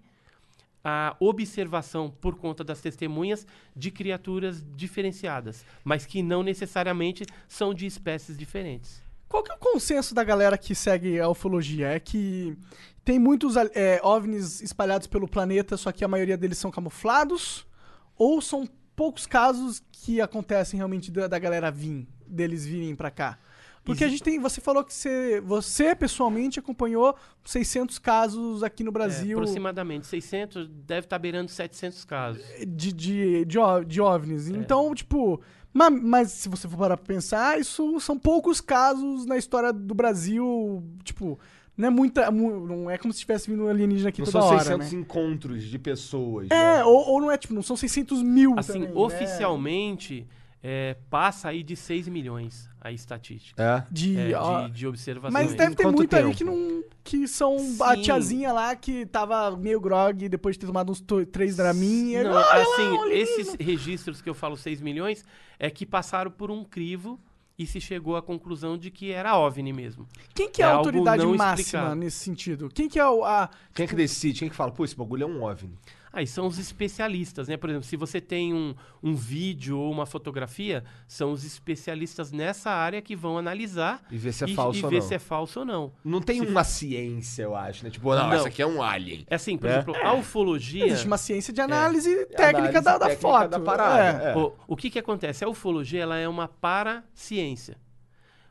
a 0.82 1.16
observação 1.20 2.10
por 2.10 2.36
conta 2.36 2.64
das 2.64 2.80
testemunhas 2.80 3.46
de 3.76 3.90
criaturas 3.90 4.64
diferenciadas, 4.74 5.64
mas 5.84 6.06
que 6.06 6.22
não 6.22 6.42
necessariamente 6.42 7.24
são 7.46 7.74
de 7.74 7.84
espécies 7.84 8.38
diferentes. 8.38 9.02
Qual 9.28 9.42
que 9.42 9.52
é 9.52 9.54
o 9.54 9.58
consenso 9.58 10.14
da 10.14 10.24
galera 10.24 10.56
que 10.56 10.74
segue 10.74 11.20
a 11.20 11.28
ufologia? 11.28 11.88
É 11.88 12.00
que 12.00 12.56
tem 13.04 13.18
muitos 13.18 13.56
é, 13.56 14.00
OVNIs 14.02 14.60
espalhados 14.62 15.06
pelo 15.06 15.28
planeta, 15.28 15.76
só 15.76 15.92
que 15.92 16.04
a 16.04 16.08
maioria 16.08 16.36
deles 16.36 16.58
são 16.58 16.70
camuflados? 16.70 17.66
Ou 18.16 18.40
são 18.40 18.66
poucos 18.96 19.26
casos 19.26 19.82
que 19.92 20.20
acontecem 20.20 20.76
realmente 20.78 21.10
da, 21.10 21.26
da 21.28 21.38
galera 21.38 21.70
vir, 21.70 22.06
deles 22.26 22.66
virem 22.66 22.96
pra 22.96 23.10
cá. 23.10 23.38
Porque 23.84 24.04
a 24.04 24.08
gente 24.08 24.22
tem, 24.22 24.38
você 24.38 24.60
falou 24.60 24.84
que 24.84 24.92
você, 24.92 25.40
você 25.40 25.94
pessoalmente 25.96 26.58
acompanhou 26.58 27.16
600 27.42 27.98
casos 27.98 28.62
aqui 28.62 28.84
no 28.84 28.90
É, 28.90 28.92
Brasil 28.92 29.38
aproximadamente 29.38 30.06
600, 30.06 30.68
deve 30.68 31.06
estar 31.06 31.18
beirando 31.18 31.50
700 31.50 32.04
casos. 32.04 32.42
de, 32.58 32.92
de, 32.92 33.44
de, 33.46 33.58
de 33.86 34.00
OVNIs. 34.00 34.50
É. 34.50 34.52
Então, 34.52 34.94
tipo, 34.94 35.40
ma- 35.72 35.90
mas, 35.90 36.30
se 36.32 36.48
você 36.48 36.66
for 36.68 36.76
parar 36.78 36.96
pra 36.96 37.06
pensar, 37.06 37.58
isso 37.60 37.98
são 38.00 38.18
poucos 38.18 38.60
casos 38.60 39.26
na 39.26 39.36
história 39.36 39.72
do 39.72 39.94
Brasil, 39.94 40.82
tipo, 41.04 41.38
não 41.76 41.88
é 41.88 41.90
muita, 41.90 42.30
mu- 42.30 42.66
não 42.66 42.90
é 42.90 42.98
como 42.98 43.12
se 43.12 43.20
tivesse 43.20 43.48
vindo 43.50 43.64
um 43.64 43.68
alienígena 43.68 44.08
aqui 44.08 44.20
Não 44.20 44.26
toda 44.26 44.40
são 44.40 44.48
hora, 44.50 44.58
600 44.64 44.92
né? 44.92 44.98
encontros 45.00 45.62
de 45.64 45.78
pessoas. 45.78 46.48
É, 46.50 46.78
né? 46.78 46.84
ou, 46.84 47.08
ou 47.10 47.20
não 47.20 47.30
é, 47.30 47.36
tipo, 47.36 47.54
não 47.54 47.62
são 47.62 47.76
600 47.76 48.22
mil 48.22 48.54
Assim, 48.58 48.72
também, 48.74 48.88
né? 48.88 48.94
É, 50.62 50.96
passa 51.08 51.48
aí 51.50 51.62
de 51.62 51.76
6 51.76 52.08
milhões 52.08 52.68
a 52.80 52.90
estatística 52.92 53.62
É. 53.62 53.84
De, 53.92 54.18
é, 54.32 54.36
ó, 54.36 54.66
de, 54.66 54.72
de 54.74 54.86
observações. 54.86 55.32
Mas 55.32 55.54
deve 55.54 55.74
ter 55.76 55.82
Quanto 55.84 55.96
muito 55.96 56.14
aí 56.16 56.22
tempo? 56.24 56.36
que 56.36 56.44
não. 56.44 56.82
que 57.04 57.28
são 57.28 57.56
a 57.82 57.94
Sim. 57.94 58.02
tiazinha 58.02 58.52
lá 58.52 58.74
que 58.76 59.06
tava 59.06 59.56
meio 59.56 59.80
grog 59.80 60.28
depois 60.28 60.56
de 60.56 60.60
ter 60.60 60.66
tomado 60.66 60.90
uns 60.90 61.02
três 61.30 61.56
Dramin. 61.56 62.12
e- 62.14 62.22
Não, 62.24 62.36
"Ah, 62.36 62.54
assim, 62.54 62.96
lá, 62.98 63.08
esses 63.14 63.54
registros 63.60 64.20
que 64.20 64.28
eu 64.28 64.34
falo 64.34 64.56
6 64.56 64.80
milhões 64.80 65.24
é 65.58 65.70
que 65.70 65.84
passaram 65.86 66.30
por 66.30 66.50
um 66.50 66.64
crivo 66.64 67.20
e 67.58 67.66
se 67.66 67.80
chegou 67.80 68.16
à 68.16 68.22
conclusão 68.22 68.78
de 68.78 68.88
que 68.90 69.10
era 69.10 69.36
OVNI 69.36 69.72
mesmo. 69.72 70.06
Quem 70.34 70.48
que 70.48 70.62
é, 70.62 70.66
é 70.66 70.68
a 70.68 70.74
autoridade 70.74 71.26
máxima 71.26 71.54
explicado. 71.60 71.94
nesse 71.96 72.16
sentido? 72.18 72.68
Quem 72.72 72.88
que 72.88 72.98
é 73.00 73.08
o, 73.08 73.24
a. 73.24 73.50
Quem 73.74 73.84
é 73.84 73.88
que 73.88 73.96
decide? 73.96 74.38
Quem 74.40 74.46
é 74.46 74.50
que 74.50 74.56
fala, 74.56 74.70
pô, 74.70 74.84
esse 74.84 74.94
bagulho 74.96 75.24
é 75.24 75.26
um 75.26 75.42
OVNI? 75.42 75.76
Aí 76.18 76.26
são 76.26 76.46
os 76.48 76.58
especialistas, 76.58 77.46
né? 77.48 77.56
Por 77.56 77.70
exemplo, 77.70 77.86
se 77.86 77.96
você 77.96 78.20
tem 78.20 78.52
um, 78.52 78.74
um 79.02 79.14
vídeo 79.14 79.78
ou 79.78 79.90
uma 79.92 80.04
fotografia, 80.04 80.82
são 81.06 81.30
os 81.30 81.44
especialistas 81.44 82.32
nessa 82.32 82.70
área 82.70 83.00
que 83.00 83.14
vão 83.14 83.38
analisar 83.38 84.02
E 84.10 84.16
ver 84.18 84.32
se 84.32 84.44
é 84.44 84.48
e, 84.48 84.54
falso 84.54 84.80
e 84.80 84.84
ou 84.84 84.90
ver 84.90 85.00
não. 85.00 85.06
se 85.08 85.14
é 85.14 85.18
falso 85.18 85.60
ou 85.60 85.64
não. 85.64 85.92
Não 86.04 86.20
tem 86.20 86.40
Se- 86.40 86.46
uma 86.46 86.64
ciência, 86.64 87.44
eu 87.44 87.54
acho, 87.54 87.84
né? 87.84 87.90
Tipo, 87.90 88.14
não, 88.14 88.26
Não. 88.26 88.32
essa 88.34 88.48
aqui 88.48 88.60
é 88.60 88.66
um 88.66 88.82
alien. 88.82 89.24
É 89.30 89.36
assim, 89.36 89.56
por 89.56 89.68
Né? 89.68 89.76
exemplo, 89.76 89.94
a 89.96 90.12
ufologia. 90.14 90.86
Existe 90.86 91.06
uma 91.06 91.18
ciência 91.18 91.52
de 91.52 91.60
análise 91.60 92.26
técnica 92.26 92.42
É. 92.42 92.78
Análise 92.78 92.84
da, 92.84 92.92
da 92.98 93.06
técnica 93.06 93.20
foto. 93.20 93.50
da 93.50 93.60
parada, 93.60 94.24
É. 94.24 94.32
é. 94.32 94.36
O, 94.36 94.52
o 94.66 94.76
que 94.76 94.90
que 94.90 94.98
acontece? 94.98 95.44
A 95.44 95.48
ufologia 95.48 96.02
ela 96.02 96.16
é 96.18 96.26
uma 96.28 96.48
paraciência. 96.48 97.76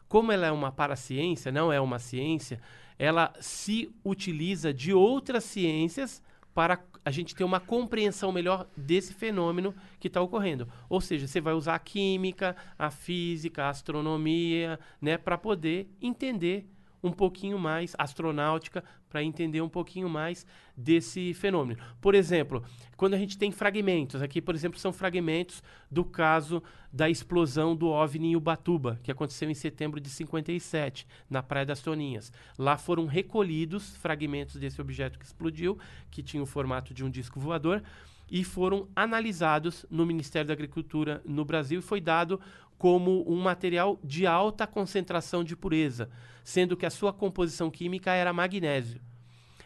Como 0.07 0.31
ela 0.31 0.47
é 0.47 0.51
uma 0.51 0.71
paraciência, 0.71 1.51
não 1.51 1.71
é 1.71 1.81
uma 1.81 1.99
ciência, 1.99 2.61
ela 2.97 3.33
se 3.41 3.91
utiliza 4.05 4.73
de 4.73 4.93
outras 4.93 5.43
ciências 5.43 6.21
para 6.53 6.79
a 7.07 7.11
gente 7.11 7.33
ter 7.33 7.45
uma 7.45 7.61
compreensão 7.61 8.33
melhor 8.33 8.67
desse 8.75 9.13
fenômeno 9.13 9.73
que 9.97 10.09
está 10.09 10.21
ocorrendo. 10.21 10.67
Ou 10.89 10.99
seja, 10.99 11.25
você 11.25 11.39
vai 11.39 11.53
usar 11.53 11.75
a 11.75 11.79
química, 11.79 12.53
a 12.77 12.91
física, 12.91 13.63
a 13.63 13.69
astronomia, 13.69 14.77
né, 15.01 15.17
para 15.17 15.37
poder 15.37 15.89
entender 16.01 16.69
um 17.03 17.11
pouquinho 17.11 17.59
mais, 17.59 17.95
astronáutica, 17.97 18.83
para 19.09 19.23
entender 19.23 19.61
um 19.61 19.69
pouquinho 19.69 20.09
mais 20.09 20.45
desse 20.75 21.33
fenômeno. 21.33 21.79
Por 22.01 22.13
exemplo, 22.13 22.63
quando 22.95 23.13
a 23.13 23.17
gente 23.17 23.37
tem 23.37 23.51
fragmentos, 23.51 24.21
aqui, 24.21 24.41
por 24.41 24.55
exemplo, 24.55 24.79
são 24.79 24.91
fragmentos 24.91 25.63
do 25.89 26.03
caso 26.03 26.61
da 26.91 27.09
explosão 27.09 27.75
do 27.75 27.87
OVNI 27.87 28.31
em 28.31 28.35
Ubatuba, 28.35 28.99
que 29.03 29.11
aconteceu 29.11 29.49
em 29.49 29.53
setembro 29.53 29.99
de 29.99 30.09
57, 30.09 31.07
na 31.29 31.41
Praia 31.41 31.65
das 31.65 31.81
Toninhas. 31.81 32.31
Lá 32.57 32.77
foram 32.77 33.05
recolhidos 33.05 33.95
fragmentos 33.97 34.55
desse 34.55 34.81
objeto 34.81 35.19
que 35.19 35.25
explodiu, 35.25 35.77
que 36.09 36.23
tinha 36.23 36.43
o 36.43 36.47
formato 36.47 36.93
de 36.93 37.03
um 37.03 37.09
disco 37.09 37.39
voador, 37.39 37.83
e 38.29 38.43
foram 38.43 38.87
analisados 38.95 39.85
no 39.89 40.05
Ministério 40.05 40.47
da 40.47 40.53
Agricultura 40.53 41.21
no 41.25 41.45
Brasil 41.45 41.79
e 41.79 41.83
foi 41.83 42.01
dado 42.01 42.39
como 42.77 43.23
um 43.31 43.39
material 43.41 43.99
de 44.03 44.27
alta 44.27 44.67
concentração 44.67 45.43
de 45.43 45.55
pureza, 45.55 46.09
sendo 46.43 46.77
que 46.77 46.85
a 46.85 46.89
sua 46.89 47.11
composição 47.11 47.69
química 47.71 48.11
era 48.13 48.31
magnésio. 48.31 49.01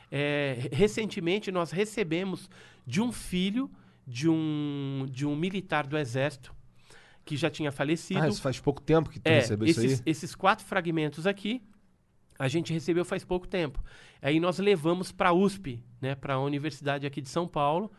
É, 0.09 0.69
recentemente 0.71 1.51
nós 1.51 1.71
recebemos 1.71 2.49
de 2.85 3.01
um 3.01 3.11
filho 3.11 3.69
de 4.05 4.27
um, 4.27 5.07
de 5.09 5.25
um 5.25 5.35
militar 5.35 5.87
do 5.87 5.97
Exército 5.97 6.53
que 7.23 7.37
já 7.37 7.49
tinha 7.49 7.71
falecido. 7.71 8.21
Ah, 8.21 8.27
isso 8.27 8.41
faz 8.41 8.59
pouco 8.59 8.81
tempo 8.81 9.09
que 9.09 9.19
tu 9.19 9.27
É, 9.27 9.35
recebeu 9.35 9.67
isso 9.67 9.79
esses, 9.79 9.99
aí? 9.99 10.03
esses 10.05 10.35
quatro 10.35 10.65
fragmentos 10.65 11.27
aqui, 11.27 11.61
a 12.37 12.47
gente 12.47 12.73
recebeu 12.73 13.05
faz 13.05 13.23
pouco 13.23 13.47
tempo. 13.47 13.81
Aí 14.21 14.39
nós 14.39 14.57
levamos 14.57 15.11
para 15.11 15.29
a 15.29 15.33
USP, 15.33 15.83
né, 16.01 16.15
para 16.15 16.33
a 16.33 16.39
Universidade 16.39 17.05
aqui 17.05 17.21
de 17.21 17.29
São 17.29 17.47
Paulo, 17.47 17.91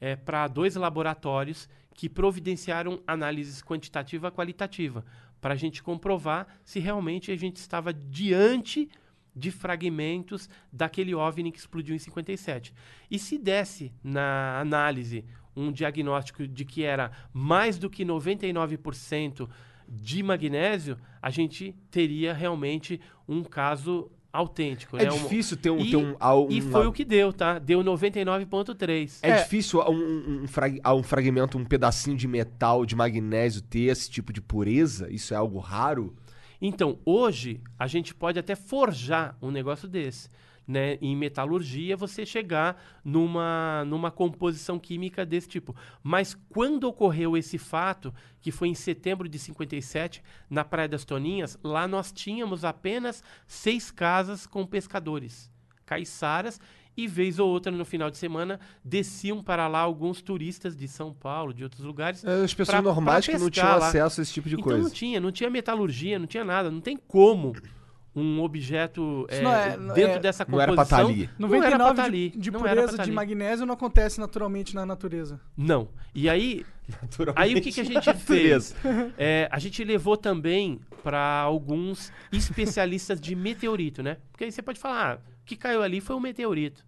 é, 0.00 0.16
para 0.16 0.48
dois 0.48 0.74
laboratórios 0.76 1.68
que 1.94 2.08
providenciaram 2.08 3.00
análises 3.06 3.62
quantitativa 3.62 4.28
e 4.28 4.30
qualitativa, 4.30 5.04
para 5.40 5.54
a 5.54 5.56
gente 5.56 5.82
comprovar 5.82 6.46
se 6.64 6.78
realmente 6.78 7.30
a 7.30 7.36
gente 7.36 7.56
estava 7.56 7.92
diante 7.92 8.88
de 9.34 9.50
fragmentos 9.50 10.48
daquele 10.72 11.14
OVNI 11.14 11.52
que 11.52 11.58
explodiu 11.58 11.94
em 11.94 11.98
57. 11.98 12.72
E 13.10 13.18
se 13.18 13.38
desse 13.38 13.92
na 14.02 14.58
análise 14.58 15.24
um 15.54 15.72
diagnóstico 15.72 16.46
de 16.46 16.64
que 16.64 16.82
era 16.84 17.10
mais 17.32 17.78
do 17.78 17.88
que 17.88 18.04
99% 18.04 19.48
de 19.88 20.22
magnésio, 20.22 20.98
a 21.22 21.30
gente 21.30 21.74
teria 21.90 22.32
realmente 22.32 23.00
um 23.28 23.42
caso 23.44 24.10
autêntico. 24.36 24.96
É 24.96 25.04
né? 25.04 25.10
Um- 25.12 25.14
difícil 25.18 25.56
ter 25.56 25.70
um. 25.70 25.78
e, 25.80 25.90
ter 25.90 25.96
um, 25.96 26.10
um- 26.20 26.46
e 26.50 26.60
foi 26.60 26.86
o 26.86 26.92
que 26.92 27.04
deu, 27.04 27.32
tá? 27.32 27.58
Deu 27.58 27.82
99,3. 27.82 29.18
É, 29.22 29.30
É. 29.30 29.42
difícil 29.42 29.80
um, 29.80 29.92
um, 29.94 30.42
um 30.44 30.46
frag- 30.48 30.80
um 30.86 31.02
fragmento, 31.02 31.58
um 31.58 31.64
pedacinho 31.64 32.16
de 32.16 32.28
metal, 32.28 32.84
de 32.86 32.94
magnésio 32.96 33.62
ter 33.62 33.82
esse 33.90 34.10
tipo 34.10 34.32
de 34.32 34.40
pureza? 34.40 35.10
Isso 35.12 35.32
é 35.34 35.36
algo 35.36 35.58
raro? 35.58 36.14
Então, 36.60 36.98
hoje, 37.04 37.60
a 37.78 37.86
gente 37.86 38.14
pode 38.14 38.38
até 38.38 38.54
forjar 38.54 39.36
um 39.42 39.50
negócio 39.50 39.86
desse. 39.86 40.28
Né? 40.68 40.98
Em 41.00 41.14
metalurgia, 41.14 41.96
você 41.96 42.26
chegar 42.26 42.82
numa, 43.04 43.84
numa 43.86 44.10
composição 44.10 44.80
química 44.80 45.24
desse 45.24 45.46
tipo. 45.48 45.76
Mas 46.02 46.36
quando 46.48 46.84
ocorreu 46.84 47.36
esse 47.36 47.56
fato, 47.56 48.12
que 48.40 48.50
foi 48.50 48.66
em 48.68 48.74
setembro 48.74 49.28
de 49.28 49.38
57, 49.38 50.20
na 50.50 50.64
Praia 50.64 50.88
das 50.88 51.04
Toninhas, 51.04 51.56
lá 51.62 51.86
nós 51.86 52.10
tínhamos 52.10 52.64
apenas 52.64 53.22
seis 53.46 53.92
casas 53.92 54.44
com 54.44 54.66
pescadores, 54.66 55.52
caiçaras, 55.84 56.60
e 56.96 57.06
vez 57.06 57.38
ou 57.38 57.48
outra 57.48 57.70
no 57.70 57.84
final 57.84 58.10
de 58.10 58.16
semana 58.16 58.58
desciam 58.84 59.42
para 59.44 59.68
lá 59.68 59.80
alguns 59.80 60.20
turistas 60.22 60.74
de 60.74 60.88
São 60.88 61.12
Paulo, 61.12 61.52
de 61.54 61.62
outros 61.62 61.84
lugares. 61.84 62.24
É, 62.24 62.42
As 62.42 62.54
pessoas 62.54 62.80
pra- 62.80 62.82
normais 62.82 63.24
pra 63.26 63.34
que 63.34 63.40
não 63.40 63.50
tinham 63.50 63.68
lá. 63.78 63.86
acesso 63.88 64.20
a 64.20 64.22
esse 64.22 64.32
tipo 64.32 64.48
de 64.48 64.54
Então 64.54 64.64
coisa. 64.64 64.82
não 64.82 64.90
tinha, 64.90 65.20
não 65.20 65.30
tinha 65.30 65.50
metalurgia, 65.50 66.18
não 66.18 66.26
tinha 66.26 66.44
nada. 66.44 66.70
Não 66.70 66.80
tem 66.80 66.96
como 66.96 67.52
um 68.16 68.40
objeto 68.42 69.26
é, 69.28 69.42
não 69.42 69.52
é- 69.54 69.76
dentro 69.94 70.12
é- 70.16 70.18
dessa 70.18 70.46
não 70.48 70.58
era 70.58 70.72
pra 70.72 70.84
composição... 70.84 71.08
ali. 71.10 71.30
Não 71.38 71.54
era 71.54 71.76
pra 71.76 71.78
99 71.78 71.94
tá 71.96 72.02
de, 72.02 72.08
ali. 72.08 72.30
de 72.30 72.50
pra 72.50 72.60
pureza 72.60 72.86
tá 72.96 73.02
de 73.02 73.02
ali. 73.02 73.12
magnésio 73.12 73.66
não 73.66 73.74
acontece 73.74 74.18
naturalmente 74.18 74.74
na 74.74 74.86
natureza. 74.86 75.38
Não. 75.56 75.88
E 76.14 76.28
aí, 76.30 76.64
Naturalmente. 77.02 77.42
aí 77.42 77.54
o 77.54 77.60
que, 77.62 77.70
que 77.72 77.80
a 77.80 77.84
gente 77.84 78.14
fez? 78.14 78.74
É, 79.18 79.48
a 79.52 79.58
gente 79.58 79.84
levou 79.84 80.16
também 80.16 80.80
para 81.02 81.40
alguns 81.40 82.10
especialistas 82.32 83.20
de 83.20 83.36
meteorito, 83.36 84.02
né? 84.02 84.16
Porque 84.32 84.44
aí 84.44 84.50
você 84.52 84.62
pode 84.62 84.78
falar, 84.80 85.12
ah, 85.14 85.18
o 85.42 85.44
que 85.44 85.54
caiu 85.56 85.82
ali 85.82 86.00
foi 86.00 86.16
um 86.16 86.20
meteorito. 86.20 86.84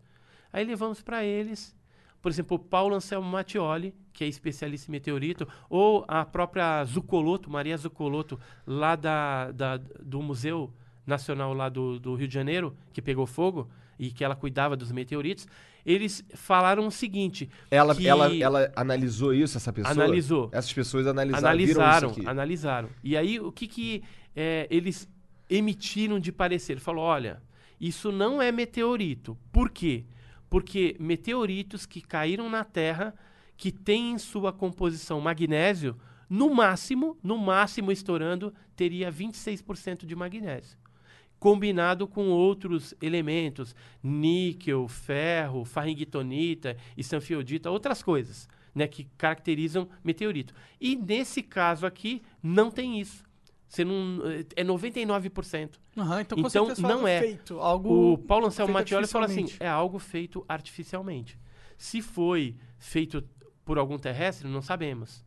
Aí 0.52 0.64
levamos 0.64 1.02
para 1.02 1.24
eles, 1.24 1.76
por 2.22 2.30
exemplo, 2.30 2.56
o 2.56 2.58
Paulo 2.60 2.94
Anselmo 2.94 3.28
Mattioli, 3.28 3.94
que 4.12 4.24
é 4.24 4.26
especialista 4.26 4.90
em 4.90 4.92
meteorito, 4.92 5.46
ou 5.68 6.04
a 6.08 6.24
própria 6.24 6.82
Zucoloto, 6.84 7.50
Maria 7.50 7.76
Zucoloto, 7.76 8.40
lá 8.66 8.96
da, 8.96 9.50
da- 9.52 9.76
do 10.02 10.22
Museu 10.22 10.72
Nacional 11.08 11.52
lá 11.54 11.68
do, 11.68 11.98
do 11.98 12.14
Rio 12.14 12.28
de 12.28 12.34
Janeiro, 12.34 12.76
que 12.92 13.02
pegou 13.02 13.26
fogo 13.26 13.68
e 13.98 14.10
que 14.10 14.22
ela 14.22 14.36
cuidava 14.36 14.76
dos 14.76 14.92
meteoritos, 14.92 15.46
eles 15.84 16.24
falaram 16.34 16.86
o 16.86 16.90
seguinte, 16.90 17.48
Ela, 17.70 17.96
ela, 18.02 18.36
ela 18.36 18.72
analisou 18.76 19.32
isso, 19.32 19.56
essa 19.56 19.72
pessoa? 19.72 19.92
Analisou. 19.92 20.50
Essas 20.52 20.72
pessoas 20.72 21.06
analisaram, 21.06 21.48
analisaram, 21.48 22.14
analisaram. 22.26 22.88
E 23.02 23.16
aí 23.16 23.40
o 23.40 23.50
que 23.50 23.66
que 23.66 24.04
é, 24.36 24.66
eles 24.70 25.08
emitiram 25.48 26.20
de 26.20 26.30
parecer? 26.30 26.78
Falou, 26.78 27.04
olha, 27.04 27.42
isso 27.80 28.12
não 28.12 28.40
é 28.40 28.52
meteorito. 28.52 29.36
Por 29.50 29.70
quê? 29.70 30.04
Porque 30.50 30.96
meteoritos 31.00 31.86
que 31.86 32.00
caíram 32.00 32.48
na 32.48 32.64
Terra, 32.64 33.14
que 33.56 33.72
têm 33.72 34.12
em 34.12 34.18
sua 34.18 34.52
composição 34.52 35.20
magnésio, 35.20 35.96
no 36.28 36.54
máximo, 36.54 37.16
no 37.22 37.38
máximo 37.38 37.90
estourando, 37.90 38.52
teria 38.76 39.10
26% 39.10 40.04
de 40.04 40.14
magnésio. 40.14 40.78
Combinado 41.38 42.06
com 42.06 42.28
outros 42.30 42.94
elementos, 43.00 43.74
níquel, 44.02 44.88
ferro, 44.88 45.64
farringitonita, 45.64 46.76
estanfiodita, 46.96 47.70
outras 47.70 48.02
coisas, 48.02 48.48
né, 48.74 48.88
que 48.88 49.04
caracterizam 49.16 49.88
meteorito. 50.02 50.52
E 50.80 50.96
nesse 50.96 51.42
caso 51.42 51.86
aqui, 51.86 52.22
não 52.42 52.70
tem 52.70 53.00
isso. 53.00 53.24
Você 53.68 53.84
não, 53.84 54.22
é 54.56 54.64
99%. 54.64 55.78
Aham, 55.96 56.20
então, 56.22 56.38
Então, 56.38 56.50
certeza 56.50 56.82
não 56.82 57.06
é. 57.06 57.20
feito. 57.20 57.60
Algo 57.60 58.12
O 58.14 58.18
Paulo 58.18 58.46
Anselmo 58.46 58.72
Mattioli 58.72 59.06
fala 59.06 59.26
assim: 59.26 59.46
é 59.60 59.68
algo 59.68 59.98
feito 59.98 60.44
artificialmente. 60.48 61.38
Se 61.76 62.00
foi 62.00 62.56
feito 62.78 63.22
por 63.64 63.78
algum 63.78 63.98
terrestre, 63.98 64.48
não 64.48 64.62
sabemos. 64.62 65.22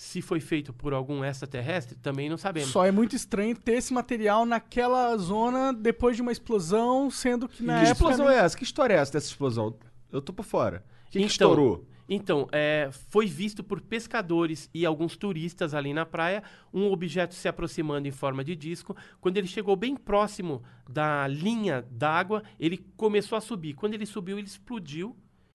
Se 0.00 0.22
foi 0.22 0.40
feito 0.40 0.72
por 0.72 0.94
algum 0.94 1.22
extraterrestre, 1.22 1.94
também 1.94 2.26
não 2.26 2.38
sabemos. 2.38 2.70
Só 2.70 2.86
é 2.86 2.90
muito 2.90 3.14
estranho 3.14 3.54
ter 3.54 3.72
esse 3.72 3.92
material 3.92 4.46
naquela 4.46 5.14
zona 5.18 5.74
depois 5.74 6.16
de 6.16 6.22
uma 6.22 6.32
explosão, 6.32 7.10
sendo 7.10 7.46
que 7.46 7.62
na 7.62 7.80
que 7.82 7.90
época... 7.90 7.92
explosão 7.92 8.30
é 8.30 8.38
essa? 8.38 8.56
Que 8.56 8.64
história 8.64 8.94
é 8.94 8.96
essa 8.96 9.12
dessa 9.12 9.26
explosão? 9.26 9.76
Eu 10.10 10.22
tô 10.22 10.32
por 10.32 10.46
fora. 10.46 10.82
O 11.06 11.10
que, 11.10 11.18
que 11.18 11.18
Então, 11.18 11.26
estourou? 11.26 11.86
Então, 12.08 12.48
é, 12.50 12.88
foi 13.10 13.26
visto 13.26 13.62
por 13.62 13.78
pescadores 13.82 14.70
e 14.72 14.86
alguns 14.86 15.18
turistas 15.18 15.74
ali 15.74 15.92
na 15.92 16.06
praia 16.06 16.42
um 16.72 16.90
objeto 16.90 17.34
se 17.34 17.46
aproximando 17.46 18.08
em 18.08 18.10
forma 18.10 18.42
de 18.42 18.56
disco. 18.56 18.96
Quando 19.20 19.36
ele 19.36 19.46
chegou 19.46 19.76
bem 19.76 19.94
próximo 19.94 20.62
da 20.88 21.28
linha 21.28 21.86
d'água, 21.90 22.42
ele 22.58 22.78
começou 22.96 23.36
a 23.36 23.40
subir. 23.42 23.74
Quando 23.74 23.92
ele 23.92 24.06
subiu, 24.06 24.38
ele 24.38 24.46
explodiu. 24.46 25.14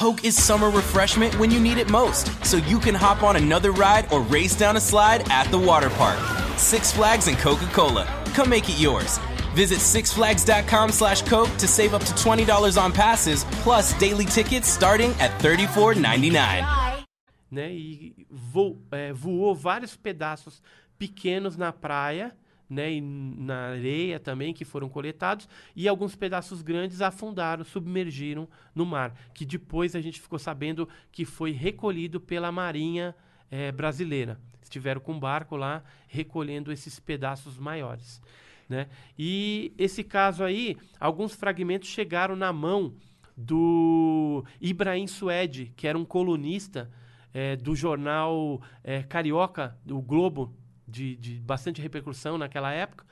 Coke 0.00 0.24
is 0.24 0.34
summer 0.42 0.70
refreshment 0.70 1.38
when 1.38 1.50
you 1.50 1.60
need 1.60 1.76
it 1.76 1.90
most, 1.90 2.24
so 2.42 2.56
you 2.56 2.78
can 2.78 2.94
hop 2.94 3.22
on 3.22 3.36
another 3.36 3.70
ride 3.72 4.10
or 4.10 4.22
race 4.22 4.56
down 4.56 4.78
a 4.78 4.80
slide 4.80 5.30
at 5.30 5.46
the 5.50 5.58
water 5.58 5.90
park. 5.90 6.18
Six 6.56 6.90
Flags 6.90 7.28
and 7.28 7.36
Coca 7.36 7.66
Cola. 7.66 8.06
Come 8.32 8.48
make 8.48 8.66
it 8.70 8.78
yours. 8.80 9.18
Visit 9.54 9.76
sixflags.com 9.80 10.92
slash 10.92 11.20
Coke 11.28 11.54
to 11.58 11.68
save 11.68 11.92
up 11.92 12.02
to 12.04 12.14
$20 12.14 12.82
on 12.82 12.92
passes, 12.92 13.44
plus 13.62 13.92
daily 13.98 14.24
tickets 14.24 14.68
starting 14.68 15.10
at 15.20 15.32
$34.99. 15.42 17.04
né? 17.52 17.70
E 17.70 18.26
vo- 18.30 18.78
é, 18.92 19.12
voou 19.12 19.54
vários 19.54 19.96
pedaços 19.96 20.62
pequenos 20.98 21.58
na 21.58 21.72
praia, 21.74 22.34
né? 22.70 22.92
E 22.92 23.00
na 23.00 23.70
areia 23.70 24.20
também 24.20 24.54
que 24.54 24.64
foram 24.64 24.88
coletados 24.88 25.48
e 25.74 25.88
alguns 25.88 26.14
pedaços 26.14 26.62
grandes 26.62 27.02
afundaram, 27.02 27.64
submergiram 27.64 28.48
no 28.72 28.86
mar, 28.86 29.12
que 29.34 29.44
depois 29.44 29.96
a 29.96 30.00
gente 30.00 30.20
ficou 30.20 30.38
sabendo 30.38 30.88
que 31.10 31.24
foi 31.24 31.50
recolhido 31.50 32.20
pela 32.20 32.52
Marinha 32.52 33.14
é, 33.50 33.72
brasileira. 33.72 34.40
Estiveram 34.62 35.00
com 35.00 35.12
um 35.12 35.20
barco 35.20 35.56
lá 35.56 35.82
recolhendo 36.06 36.70
esses 36.70 37.00
pedaços 37.00 37.58
maiores. 37.58 38.22
Né? 38.68 38.86
E 39.18 39.74
esse 39.76 40.04
caso 40.04 40.44
aí, 40.44 40.76
alguns 41.00 41.34
fragmentos 41.34 41.88
chegaram 41.88 42.36
na 42.36 42.52
mão 42.52 42.94
do 43.36 44.44
Ibrahim 44.60 45.08
Suede, 45.08 45.72
que 45.76 45.88
era 45.88 45.98
um 45.98 46.04
colunista 46.04 46.88
eh, 47.34 47.56
do 47.56 47.74
jornal 47.74 48.60
eh, 48.84 49.02
Carioca, 49.02 49.76
do 49.84 50.00
Globo, 50.00 50.54
de, 50.90 51.16
de 51.16 51.34
bastante 51.40 51.80
repercussão 51.80 52.36
naquela 52.36 52.72
época, 52.72 53.06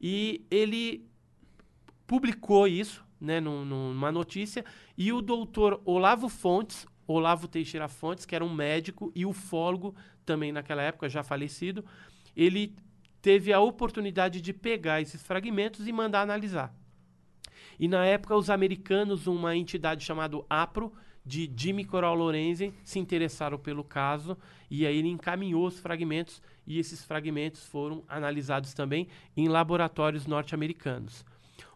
e 0.00 0.44
ele 0.50 1.06
publicou 2.06 2.66
isso 2.68 3.04
né, 3.20 3.40
num- 3.40 3.64
numa 3.64 4.12
notícia, 4.12 4.64
e 4.96 5.12
o 5.12 5.20
doutor 5.20 5.80
Olavo 5.84 6.28
Fontes, 6.28 6.86
Olavo 7.06 7.48
Teixeira 7.48 7.88
Fontes, 7.88 8.24
que 8.24 8.34
era 8.34 8.44
um 8.44 8.52
médico 8.52 9.12
e 9.14 9.26
ufólogo 9.26 9.94
também 10.24 10.52
naquela 10.52 10.82
época, 10.82 11.08
já 11.08 11.22
falecido, 11.22 11.84
ele 12.36 12.74
teve 13.20 13.52
a 13.52 13.60
oportunidade 13.60 14.40
de 14.40 14.52
pegar 14.52 15.00
esses 15.00 15.22
fragmentos 15.22 15.86
e 15.86 15.92
mandar 15.92 16.22
analisar. 16.22 16.74
E 17.78 17.88
na 17.88 18.04
época, 18.04 18.36
os 18.36 18.50
americanos, 18.50 19.26
uma 19.26 19.56
entidade 19.56 20.04
chamada 20.04 20.38
APRO, 20.48 20.92
de 21.26 21.50
Jimmy 21.56 21.84
Coral 21.86 22.14
Lorenzen, 22.14 22.74
se 22.84 22.98
interessaram 22.98 23.58
pelo 23.58 23.82
caso 23.82 24.36
e 24.70 24.86
aí 24.86 24.98
ele 24.98 25.08
encaminhou 25.08 25.66
os 25.66 25.78
fragmentos 25.78 26.42
e 26.66 26.78
esses 26.78 27.04
fragmentos 27.04 27.64
foram 27.64 28.04
analisados 28.08 28.74
também 28.74 29.08
em 29.36 29.48
laboratórios 29.48 30.26
norte-americanos. 30.26 31.24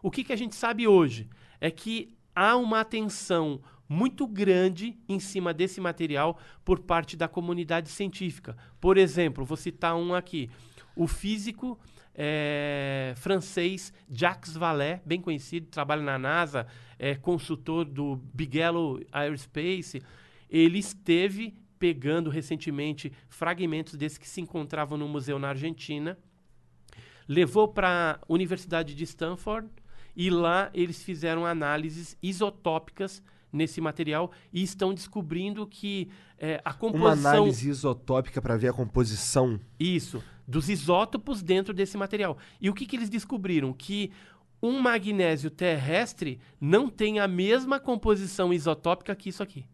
O 0.01 0.09
que, 0.09 0.23
que 0.23 0.33
a 0.33 0.35
gente 0.35 0.55
sabe 0.55 0.87
hoje 0.87 1.29
é 1.59 1.69
que 1.69 2.15
há 2.35 2.55
uma 2.55 2.79
atenção 2.79 3.61
muito 3.87 4.27
grande 4.27 4.97
em 5.09 5.19
cima 5.19 5.51
desse 5.53 5.81
material 5.81 6.39
por 6.63 6.79
parte 6.79 7.17
da 7.17 7.27
comunidade 7.27 7.89
científica. 7.89 8.55
Por 8.79 8.97
exemplo, 8.97 9.43
vou 9.43 9.57
citar 9.57 9.95
um 9.95 10.13
aqui. 10.13 10.49
O 10.95 11.07
físico 11.07 11.79
eh, 12.13 13.13
francês 13.15 13.91
Jacques 14.09 14.55
Vallée, 14.55 15.01
bem 15.05 15.19
conhecido, 15.19 15.67
trabalha 15.67 16.03
na 16.03 16.19
NASA, 16.19 16.67
é 16.99 17.15
consultor 17.15 17.85
do 17.85 18.17
Bigelow 18.33 18.99
Aerospace. 19.11 20.03
Ele 20.49 20.77
esteve 20.77 21.55
pegando 21.79 22.29
recentemente 22.29 23.11
fragmentos 23.29 23.95
desses 23.95 24.17
que 24.17 24.27
se 24.27 24.41
encontravam 24.41 24.97
no 24.97 25.07
museu 25.07 25.39
na 25.39 25.49
Argentina, 25.49 26.17
levou 27.27 27.67
para 27.67 28.19
a 28.21 28.33
Universidade 28.33 28.93
de 28.93 29.03
Stanford 29.05 29.69
e 30.15 30.29
lá 30.29 30.69
eles 30.73 31.01
fizeram 31.01 31.45
análises 31.45 32.17
isotópicas 32.21 33.23
nesse 33.51 33.81
material 33.81 34.31
e 34.53 34.61
estão 34.61 34.93
descobrindo 34.93 35.65
que 35.65 36.09
eh, 36.37 36.61
a 36.63 36.69
Uma 36.69 36.77
composição 36.77 37.31
análise 37.31 37.69
isotópica 37.69 38.41
pra 38.41 38.57
ver 38.57 38.69
a 38.69 38.73
composição. 38.73 39.59
isso, 39.79 40.23
dos 40.47 40.69
isótopos 40.69 41.41
dentro 41.41 41.73
desse 41.73 41.97
material. 41.97 42.37
E 42.59 42.69
o 42.69 42.73
que, 42.73 42.85
que 42.85 42.95
eles 42.95 43.09
descobriram? 43.09 43.73
Que 43.73 44.11
um 44.61 44.79
magnésio 44.79 45.49
terrestre 45.49 46.39
não 46.59 46.89
tem 46.89 47.19
a 47.19 47.27
mesma 47.27 47.79
composição 47.79 48.53
isotópica 48.53 49.15
que 49.15 49.29
isso 49.29 49.41
aqui. 49.41 49.65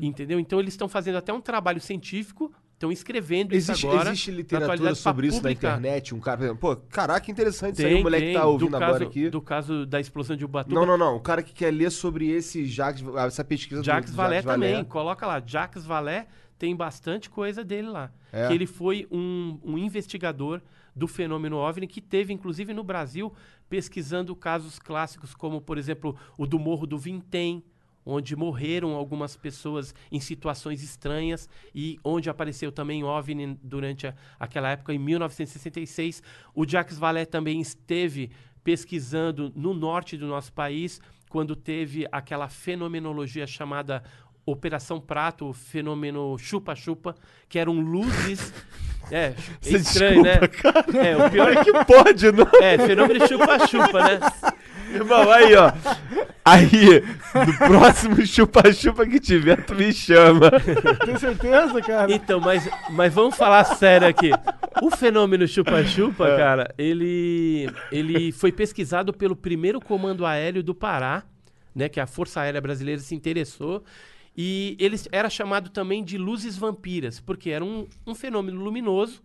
Entendeu? 0.00 0.38
Então 0.40 0.58
eles 0.58 0.74
estão 0.74 0.88
fazendo 0.88 1.16
até 1.16 1.32
um 1.32 1.40
trabalho 1.40 1.80
científico, 1.80 2.52
estão 2.74 2.92
escrevendo 2.92 3.54
Existe, 3.54 3.78
isso 3.78 3.88
agora. 3.88 4.10
existe 4.10 4.30
na 4.30 4.36
literatura 4.36 4.94
sobre 4.94 5.26
isso 5.28 5.36
na 5.36 5.42
publicar. 5.42 5.68
internet? 5.78 6.14
Um 6.14 6.20
cara, 6.20 6.36
por 6.36 6.44
exemplo, 6.44 6.60
pô, 6.60 6.76
caraca, 6.88 7.30
interessante 7.30 7.74
isso 7.74 7.86
aí, 7.86 7.92
Tem, 7.94 8.00
o 8.00 8.04
moleque 8.04 8.26
tem, 8.26 8.34
tá 8.34 8.46
ouvindo 8.46 8.70
do 8.70 8.76
agora 8.76 8.92
caso, 8.92 9.04
aqui. 9.04 9.30
Do 9.30 9.42
caso 9.42 9.86
da 9.86 10.00
explosão 10.00 10.36
de 10.36 10.44
Ubatuba. 10.44 10.74
Não, 10.74 10.86
não, 10.86 10.98
não. 10.98 11.16
O 11.16 11.20
cara 11.20 11.42
que 11.42 11.52
quer 11.52 11.70
ler 11.72 11.90
sobre 11.90 12.28
esse 12.30 12.66
Jacques, 12.66 13.04
essa 13.16 13.44
pesquisa 13.44 13.82
Jacques 13.82 14.10
do 14.10 14.16
Vallée 14.16 14.38
Jacques 14.38 14.52
também, 14.52 14.72
Vallée. 14.72 14.88
coloca 14.88 15.26
lá. 15.26 15.42
Jacques 15.44 15.84
Vallée 15.84 16.26
tem 16.58 16.74
bastante 16.74 17.28
coisa 17.30 17.64
dele 17.64 17.88
lá. 17.88 18.10
É? 18.32 18.48
Que 18.48 18.54
ele 18.54 18.66
foi 18.66 19.06
um, 19.10 19.58
um 19.62 19.78
investigador 19.78 20.60
do 20.94 21.06
fenômeno 21.06 21.56
OVNI 21.56 21.86
que 21.86 22.00
teve, 22.00 22.32
inclusive, 22.32 22.72
no 22.72 22.82
Brasil, 22.82 23.32
pesquisando 23.68 24.34
casos 24.34 24.78
clássicos 24.78 25.34
como, 25.34 25.60
por 25.60 25.76
exemplo, 25.76 26.16
o 26.38 26.46
do 26.46 26.58
Morro 26.58 26.86
do 26.86 26.96
Vintém, 26.96 27.62
onde 28.06 28.36
morreram 28.36 28.94
algumas 28.94 29.36
pessoas 29.36 29.92
em 30.12 30.20
situações 30.20 30.82
estranhas 30.82 31.48
e 31.74 31.98
onde 32.04 32.30
apareceu 32.30 32.70
também 32.70 33.02
OVNI 33.02 33.58
durante 33.62 34.06
a- 34.06 34.14
aquela 34.38 34.70
época, 34.70 34.94
em 34.94 34.98
1966. 34.98 36.22
O 36.54 36.64
Jacques 36.66 36.96
Vallée 36.96 37.26
também 37.26 37.60
esteve 37.60 38.30
pesquisando 38.62 39.52
no 39.54 39.74
norte 39.74 40.16
do 40.16 40.26
nosso 40.26 40.52
país, 40.52 41.00
quando 41.28 41.54
teve 41.56 42.06
aquela 42.10 42.48
fenomenologia 42.48 43.46
chamada 43.46 44.02
Operação 44.44 45.00
Prato, 45.00 45.46
o 45.48 45.52
fenômeno 45.52 46.38
chupa-chupa, 46.38 47.16
que 47.48 47.58
eram 47.58 47.80
luzes. 47.80 48.52
É, 49.10 49.26
é 49.34 49.34
Você 49.60 49.76
estranho, 49.76 50.22
né? 50.22 50.34
É, 51.04 51.16
o 51.16 51.30
pior 51.30 51.52
é 51.52 51.64
que. 51.64 51.72
Que 51.72 51.84
pode, 51.84 52.30
não? 52.32 52.46
É, 52.62 52.78
fenômeno 52.78 53.26
chupa-chupa, 53.26 54.04
né? 54.04 54.20
Irmão, 54.92 55.30
aí, 55.30 55.54
ó. 55.54 55.72
Aí, 56.44 57.02
no 57.34 57.58
próximo 57.58 58.24
chupa-chupa 58.24 59.04
que 59.06 59.18
tiver, 59.18 59.64
tu 59.64 59.74
me 59.74 59.92
chama. 59.92 60.50
Tem 61.04 61.18
certeza, 61.18 61.80
cara? 61.82 62.12
Então, 62.12 62.40
mas, 62.40 62.68
mas 62.90 63.12
vamos 63.12 63.36
falar 63.36 63.64
sério 63.64 64.06
aqui. 64.06 64.30
O 64.82 64.90
fenômeno 64.90 65.46
chupa-chupa, 65.48 66.28
É. 66.28 66.36
cara, 66.36 66.74
ele, 66.78 67.68
ele 67.90 68.30
foi 68.32 68.52
pesquisado 68.52 69.12
pelo 69.12 69.34
primeiro 69.34 69.80
comando 69.80 70.24
aéreo 70.24 70.62
do 70.62 70.74
Pará, 70.74 71.24
né? 71.74 71.88
Que 71.88 71.98
a 72.00 72.06
Força 72.06 72.40
Aérea 72.40 72.60
Brasileira 72.60 73.00
se 73.00 73.14
interessou. 73.14 73.82
E 74.36 74.76
ele 74.78 74.96
era 75.10 75.30
chamado 75.30 75.70
também 75.70 76.04
de 76.04 76.18
luzes 76.18 76.56
vampiras, 76.58 77.18
porque 77.18 77.50
era 77.50 77.64
um, 77.64 77.86
um 78.06 78.14
fenômeno 78.14 78.62
luminoso 78.62 79.22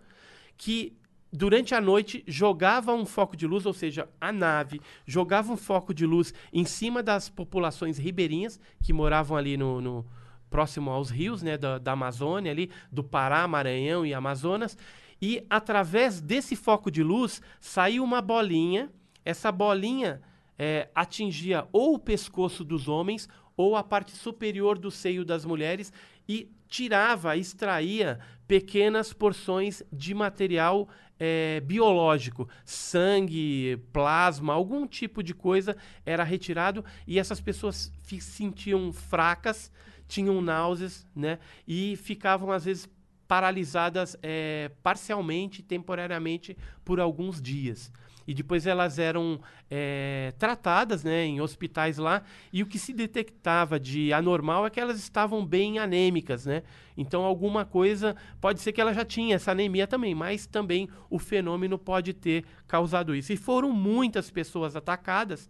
que 0.58 0.93
durante 1.32 1.74
a 1.74 1.82
noite 1.82 2.24
jogava 2.28 2.94
um 2.94 3.06
foco 3.06 3.36
de 3.36 3.48
luz, 3.48 3.65
ou 3.65 3.74
seja, 3.74 4.10
a 4.20 4.32
nave 4.32 4.82
jogava 5.06 5.52
um 5.52 5.58
foco 5.58 5.94
de 5.94 6.06
luz 6.06 6.34
em 6.52 6.65
cima 6.65 7.02
das 7.02 7.30
populações 7.30 7.98
ribeirinhas 7.98 8.60
que 8.84 8.91
moravam 8.94 9.38
ali 9.38 9.58
no, 9.58 9.80
no- 9.82 10.06
próximo 10.50 10.91
aos 10.91 11.10
rios, 11.10 11.41
né, 11.41 11.58
da, 11.58 11.78
da 11.78 11.94
Amazônia 11.94 12.52
ali, 12.52 12.70
do 12.91 13.02
Pará, 13.02 13.48
Maranhão 13.48 14.06
e 14.06 14.13
Amazonas. 14.13 14.78
E 15.22 15.46
através 15.50 16.20
desse 16.20 16.56
foco 16.58 16.91
de 16.91 17.02
luz 17.02 17.41
saiu 17.60 18.04
uma 18.04 18.22
bolinha. 18.22 18.91
Essa 19.24 19.50
bolinha 19.52 20.22
é, 20.60 20.89
atingia 20.94 21.65
ou 21.72 21.94
o 21.94 22.00
pescoço 22.00 22.65
dos 22.65 22.89
homens 22.89 23.30
ou 23.56 23.76
a 23.76 23.84
parte 23.84 24.12
superior 24.12 24.78
do 24.78 24.91
seio 24.91 25.24
das 25.24 25.46
mulheres 25.46 25.94
e 26.28 26.52
tirava, 26.67 27.38
extraía 27.38 28.20
pequenas 28.48 29.13
porções 29.13 29.84
de 29.91 30.13
material 30.13 30.89
é, 31.24 31.60
biológico, 31.60 32.50
sangue, 32.66 33.78
plasma, 33.94 34.54
algum 34.54 34.88
tipo 34.88 35.22
de 35.22 35.36
coisa 35.36 35.78
era 36.04 36.24
retirado 36.24 36.84
e 37.06 37.20
essas 37.20 37.40
pessoas 37.40 37.94
se 38.02 38.20
sentiam 38.20 38.92
fracas, 38.92 39.72
tinham 40.08 40.42
náuseas, 40.42 41.08
né? 41.16 41.38
E 41.68 41.96
ficavam 41.96 42.52
às 42.52 42.66
vezes 42.66 42.90
paralisadas 43.28 44.18
é, 44.24 44.72
parcialmente, 44.82 45.62
temporariamente, 45.62 46.58
por 46.84 47.00
alguns 47.00 47.40
dias. 47.40 47.94
E 48.32 48.34
depois 48.34 48.65
elas 48.65 48.98
eram 48.98 49.41
é, 49.70 50.34
tratadas 50.39 51.04
né, 51.04 51.26
em 51.26 51.41
hospitais 51.41 51.98
lá. 51.98 52.24
E 52.52 52.63
o 52.63 52.65
que 52.65 52.80
se 52.80 52.94
detectava 52.94 53.78
de 53.78 54.13
anormal 54.13 54.65
é 54.65 54.70
que 54.70 54.80
elas 54.80 54.98
estavam 54.98 55.46
bem 55.46 55.80
anêmicas. 55.80 56.46
Né? 56.46 56.63
Então, 56.96 57.24
alguma 57.26 57.65
coisa. 57.65 58.15
Pode 58.39 58.62
ser 58.62 58.72
que 58.72 58.80
ela 58.80 58.94
já 58.94 59.04
tinha 59.04 59.36
essa 59.36 59.52
anemia 59.52 59.86
também, 59.86 60.15
mas 60.15 60.48
também 60.48 60.88
o 61.10 61.20
fenômeno 61.20 61.78
pode 61.78 62.13
ter 62.13 62.46
causado 62.70 63.13
isso. 63.13 63.34
E 63.34 63.38
foram 63.38 63.70
muitas 63.70 64.32
pessoas 64.32 64.78
atacadas. 64.78 65.50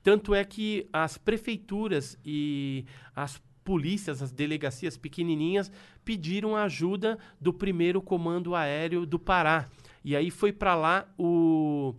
Tanto 0.00 0.32
é 0.32 0.44
que 0.44 0.88
as 0.92 1.18
prefeituras 1.18 2.16
e 2.24 2.84
as 3.14 3.42
polícias, 3.64 4.22
as 4.22 4.30
delegacias 4.30 4.96
pequenininhas, 4.96 5.70
pediram 6.04 6.56
ajuda 6.56 7.18
do 7.40 7.52
primeiro 7.52 8.00
comando 8.00 8.54
aéreo 8.54 9.04
do 9.04 9.18
Pará. 9.18 9.68
E 10.04 10.16
aí 10.16 10.30
foi 10.30 10.52
para 10.52 10.74
lá 10.74 11.06
o 11.18 11.94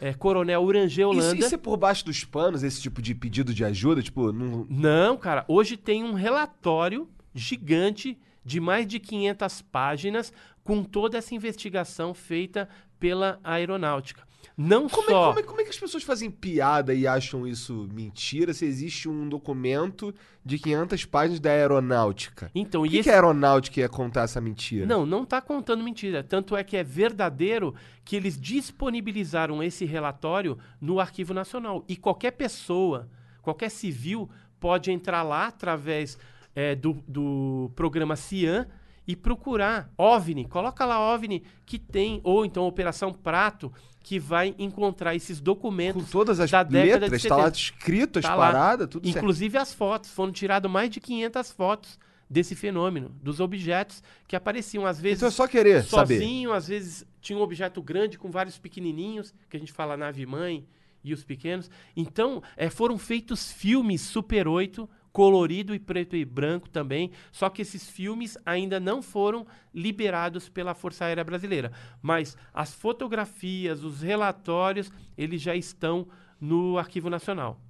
é, 0.00 0.14
Coronel 0.14 0.62
Urangê 0.62 1.04
Holanda. 1.04 1.34
Isso, 1.36 1.46
isso 1.46 1.54
é 1.54 1.58
por 1.58 1.76
baixo 1.76 2.04
dos 2.04 2.24
panos, 2.24 2.62
esse 2.62 2.80
tipo 2.80 3.02
de 3.02 3.14
pedido 3.14 3.52
de 3.52 3.64
ajuda? 3.64 4.02
Tipo, 4.02 4.32
não... 4.32 4.66
Não, 4.68 5.16
cara. 5.16 5.44
Hoje 5.46 5.76
tem 5.76 6.02
um 6.04 6.14
relatório 6.14 7.08
gigante 7.34 8.18
de 8.44 8.60
mais 8.60 8.86
de 8.86 8.98
500 8.98 9.62
páginas 9.62 10.32
com 10.64 10.82
toda 10.82 11.18
essa 11.18 11.34
investigação 11.34 12.14
feita 12.14 12.68
pela 12.98 13.38
aeronáutica. 13.42 14.22
Não 14.56 14.88
Como, 14.88 15.08
só. 15.08 15.22
é, 15.22 15.28
como, 15.28 15.38
é, 15.38 15.42
como 15.42 15.60
é 15.60 15.64
que 15.64 15.70
as 15.70 15.78
pessoas 15.78 16.02
fazem 16.02 16.30
piada 16.30 16.92
e 16.94 17.06
acham 17.06 17.46
isso 17.46 17.88
mentira 17.92 18.52
se 18.52 18.64
existe 18.66 19.08
um 19.08 19.28
documento 19.28 20.14
de 20.44 20.58
500 20.58 21.04
páginas 21.06 21.40
da 21.40 21.50
aeronáutica? 21.50 22.50
Então, 22.54 22.84
e 22.84 22.90
que, 22.90 22.96
esse- 22.98 23.04
que 23.04 23.10
a 23.10 23.14
aeronáutica 23.14 23.80
ia 23.80 23.88
contar 23.88 24.22
essa 24.22 24.40
mentira? 24.40 24.84
Não, 24.86 25.06
não 25.06 25.22
está 25.22 25.40
contando 25.40 25.82
mentira. 25.82 26.22
Tanto 26.22 26.56
é 26.56 26.62
que 26.64 26.76
é 26.76 26.84
verdadeiro 26.84 27.74
que 28.04 28.16
eles 28.16 28.38
disponibilizaram 28.38 29.62
esse 29.62 29.84
relatório 29.84 30.58
no 30.80 30.98
Arquivo 31.00 31.32
Nacional. 31.34 31.84
E 31.88 31.96
qualquer 31.96 32.32
pessoa, 32.32 33.08
qualquer 33.42 33.70
civil, 33.70 34.28
pode 34.58 34.90
entrar 34.90 35.22
lá 35.22 35.46
através 35.46 36.18
é, 36.54 36.74
do, 36.74 37.02
do 37.06 37.70
programa 37.76 38.16
CIAN 38.16 38.66
e 39.10 39.16
procurar 39.16 39.90
OVNI. 39.98 40.44
Coloca 40.46 40.84
lá 40.84 41.00
OVNI 41.12 41.42
que 41.66 41.80
tem, 41.80 42.20
ou 42.22 42.44
então 42.44 42.64
Operação 42.64 43.12
Prato, 43.12 43.72
que 44.04 44.20
vai 44.20 44.54
encontrar 44.56 45.16
esses 45.16 45.40
documentos 45.40 46.04
Com 46.04 46.10
todas 46.10 46.38
as 46.38 46.48
da 46.48 46.62
letras, 46.62 47.10
de 47.20 47.28
tá 47.28 47.36
lá 47.36 47.42
70. 47.52 47.58
escrito 47.58 48.18
as 48.20 48.24
Tá 48.24 48.36
paradas, 48.36 48.86
tudo 48.88 49.04
certo. 49.04 49.18
Inclusive 49.18 49.58
as 49.58 49.74
fotos. 49.74 50.10
Foram 50.10 50.30
tiradas 50.30 50.70
mais 50.70 50.90
de 50.90 51.00
500 51.00 51.50
fotos 51.50 51.98
desse 52.28 52.54
fenômeno, 52.54 53.08
dos 53.20 53.40
objetos 53.40 54.00
que 54.28 54.36
apareciam 54.36 54.86
às 54.86 55.00
vezes 55.00 55.18
Então 55.18 55.28
é 55.28 55.32
só 55.32 55.48
querer 55.48 55.82
saber. 55.82 56.18
sozinho, 56.20 56.52
às 56.52 56.68
vezes 56.68 57.04
tinha 57.20 57.36
um 57.36 57.42
objeto 57.42 57.82
grande 57.82 58.16
com 58.16 58.30
vários 58.30 58.58
pequenininhos, 58.58 59.34
que 59.48 59.56
a 59.56 59.60
gente 59.60 59.72
fala 59.72 59.96
nave-mãe 59.96 60.64
e 61.02 61.12
os 61.12 61.24
pequenos. 61.24 61.68
Então, 61.96 62.40
eh, 62.56 62.70
foram 62.70 62.96
feitos 62.96 63.50
filmes 63.50 64.02
Super 64.02 64.46
8, 64.46 64.88
colorido 65.12 65.74
e 65.74 65.78
preto 65.78 66.14
e 66.14 66.24
branco 66.24 66.68
também, 66.68 67.10
só 67.32 67.48
que 67.50 67.62
esses 67.62 67.88
filmes 67.88 68.38
ainda 68.46 68.78
não 68.78 69.02
foram 69.02 69.46
liberados 69.74 70.48
pela 70.48 70.74
Força 70.74 71.04
Aérea 71.04 71.24
Brasileira. 71.24 71.72
Mas 72.00 72.36
as 72.54 72.72
fotografias, 72.72 73.82
os 73.82 74.02
relatórios, 74.02 74.90
eles 75.18 75.40
já 75.42 75.54
estão 75.56 76.06
no 76.40 76.78
Arquivo 76.78 77.10
Nacional. 77.10 77.60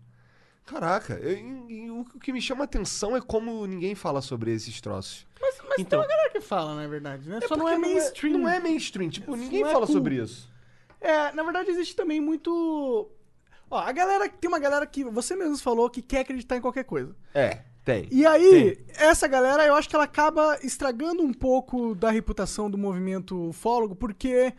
Caraca, 0.67 1.15
eu- 1.15 1.37
e- 1.69 1.87
e 1.87 1.91
o 1.91 2.05
que 2.05 2.33
me 2.33 2.41
chama 2.41 2.63
a 2.63 2.65
atenção 2.65 3.17
é 3.17 3.21
como 3.21 3.67
ninguém 3.67 3.95
fala 3.95 4.21
sobre 4.21 4.53
esses 4.53 4.81
troços. 4.81 5.27
então, 5.79 6.03
É 6.03 6.29
que 6.29 6.41
fala, 6.41 6.75
na 6.77 6.87
verdade, 6.87 7.29
né? 7.29 7.41
Só 7.49 7.57
não 7.57 7.65
porque 7.65 7.75
é 7.75 7.79
mainstream. 7.79 8.39
Não 8.39 8.49
é, 8.49 8.61
mainstream, 8.61 9.09
tipo, 9.11 9.35
ninguém 9.35 9.63
não 9.63 9.69
é 9.71 9.73
fala 9.73 9.87
cool. 9.87 9.97
sobre 9.97 10.17
isso. 10.23 10.49
É, 11.01 11.33
na 11.33 11.43
verdade 11.43 11.71
existe 11.71 11.97
também 11.97 12.21
muito. 12.21 13.11
Ó, 13.71 13.79
a 13.79 13.93
galera. 13.93 14.29
Tem 14.29 14.49
uma 14.49 14.59
galera 14.59 14.87
que 14.87 15.05
você 15.05 15.37
mesmo 15.37 15.57
falou 15.59 15.89
que 15.89 16.03
quer 16.03 16.21
acreditar 16.21 16.57
em 16.57 16.61
qualquer 16.61 16.85
coisa. 16.85 17.15
É, 17.33 17.61
tem. 17.85 18.09
E 18.11 18.27
aí, 18.27 18.79
essa 18.97 19.29
galera, 19.29 19.65
eu 19.65 19.75
acho 19.75 19.89
que 19.89 19.95
ela 19.95 20.05
acaba 20.05 20.59
estragando 20.63 21.23
um 21.23 21.33
pouco 21.33 21.95
da 21.95 22.11
reputação 22.11 22.71
do 22.71 22.77
movimento 22.77 23.49
ufólogo, 23.49 23.95
porque 23.95 24.53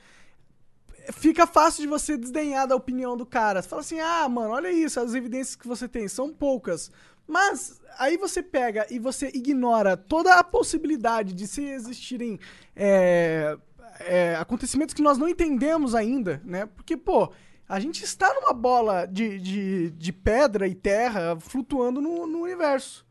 fica 1.12 1.46
fácil 1.46 1.82
de 1.82 1.88
você 1.88 2.18
desdenhar 2.18 2.68
da 2.68 2.76
opinião 2.76 3.18
do 3.18 3.26
cara. 3.26 3.62
Você 3.62 3.68
fala 3.68 3.82
assim, 3.82 4.00
ah, 4.00 4.28
mano, 4.30 4.52
olha 4.52 4.72
isso, 4.72 5.00
as 5.00 5.14
evidências 5.14 5.56
que 5.56 5.68
você 5.68 5.88
tem 5.88 6.08
são 6.08 6.34
poucas. 6.34 6.92
Mas 7.28 7.82
aí 7.98 8.18
você 8.18 8.42
pega 8.42 8.86
e 8.90 9.00
você 9.00 9.28
ignora 9.34 9.96
toda 9.96 10.36
a 10.36 10.44
possibilidade 10.44 11.34
de 11.34 11.48
se 11.48 11.64
existirem 11.64 12.40
é, 12.76 13.58
é, 14.00 14.36
acontecimentos 14.36 14.94
que 14.94 15.02
nós 15.02 15.18
não 15.18 15.30
entendemos 15.30 15.96
ainda, 15.96 16.42
né? 16.44 16.66
Porque, 16.66 16.98
pô, 16.98 17.32
a 17.72 17.80
gente 17.80 18.04
está 18.04 18.34
numa 18.34 18.52
bola 18.52 19.06
de, 19.06 19.40
de, 19.40 19.92
de 19.92 20.12
pedra 20.12 20.68
e 20.68 20.76
terra 20.76 21.40
flutuando 21.40 22.02
no, 22.02 22.28
no 22.28 22.42
universo. 22.42 23.06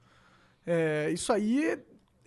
É, 0.67 1.11
isso 1.11 1.33
aí 1.33 1.81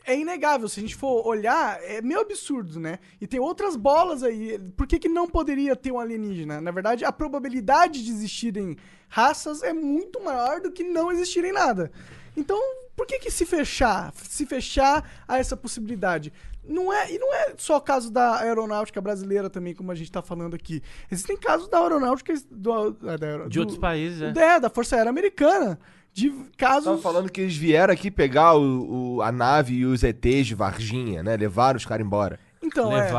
é 0.04 0.18
inegável. 0.18 0.68
Se 0.68 0.80
a 0.80 0.82
gente 0.82 0.96
for 0.96 1.28
olhar, 1.28 1.80
é 1.84 2.02
meio 2.02 2.20
absurdo, 2.20 2.80
né? 2.80 2.98
E 3.22 3.28
tem 3.28 3.40
outras 3.40 3.76
bolas 3.76 4.24
aí. 4.24 4.58
Por 4.76 4.88
que, 4.88 4.98
que 4.98 5.08
não 5.08 5.30
poderia 5.30 5.76
ter 5.76 5.92
um 5.92 6.00
alienígena? 6.00 6.60
Na 6.60 6.72
verdade, 6.72 7.06
a 7.06 7.12
probabilidade 7.12 8.04
de 8.04 8.10
existirem 8.10 8.78
raças 9.08 9.62
é 9.62 9.72
muito 9.72 10.20
maior 10.20 10.60
do 10.60 10.72
que 10.72 10.84
não 10.84 11.12
existirem 11.12 11.54
nada. 11.54 11.92
Então, 12.36 12.60
por 12.96 13.06
que, 13.06 13.20
que 13.20 13.30
se 13.30 13.46
fechar? 13.46 14.12
Se 14.16 14.48
fechar 14.48 15.24
a 15.28 15.38
essa 15.38 15.56
possibilidade? 15.56 16.34
Não 16.66 16.92
é, 16.94 17.12
e 17.14 17.20
não 17.20 17.34
é 17.34 17.54
só 17.58 17.78
o 17.78 17.82
caso 17.82 18.10
da 18.12 18.40
aeronáutica 18.40 19.02
brasileira 19.02 19.50
também, 19.50 19.74
como 19.74 19.92
a 19.92 19.96
gente 19.96 20.08
está 20.08 20.22
falando 20.22 20.56
aqui. 20.56 20.82
Existem 21.12 21.36
casos 21.38 21.68
da 21.68 21.80
aeronáutica 21.80 22.34
do, 22.50 22.92
da 22.92 23.26
aero- 23.28 23.50
de 23.50 23.60
outros 23.60 23.78
do- 23.78 23.82
países, 23.82 24.20
né? 24.20 24.34
é, 24.38 24.60
da 24.60 24.70
Força 24.70 24.96
Aérea 24.96 25.10
Americana. 25.10 25.78
De 26.14 26.30
casos. 26.58 26.86
Tava 26.86 26.98
falando 27.00 27.30
que 27.32 27.42
eles 27.42 27.58
vieram 27.58 27.92
aqui 27.92 28.12
pegar 28.12 28.54
o, 28.56 29.16
o- 29.16 29.22
a 29.24 29.32
nave 29.32 29.74
e 29.74 29.86
os 29.86 30.04
ETs 30.04 30.46
de 30.48 30.54
Varginha, 30.56 31.24
né? 31.24 31.36
Levaram 31.36 31.76
os 31.78 31.86
caras 31.86 32.06
embora. 32.06 32.40
Então, 32.62 32.96
é. 32.96 33.10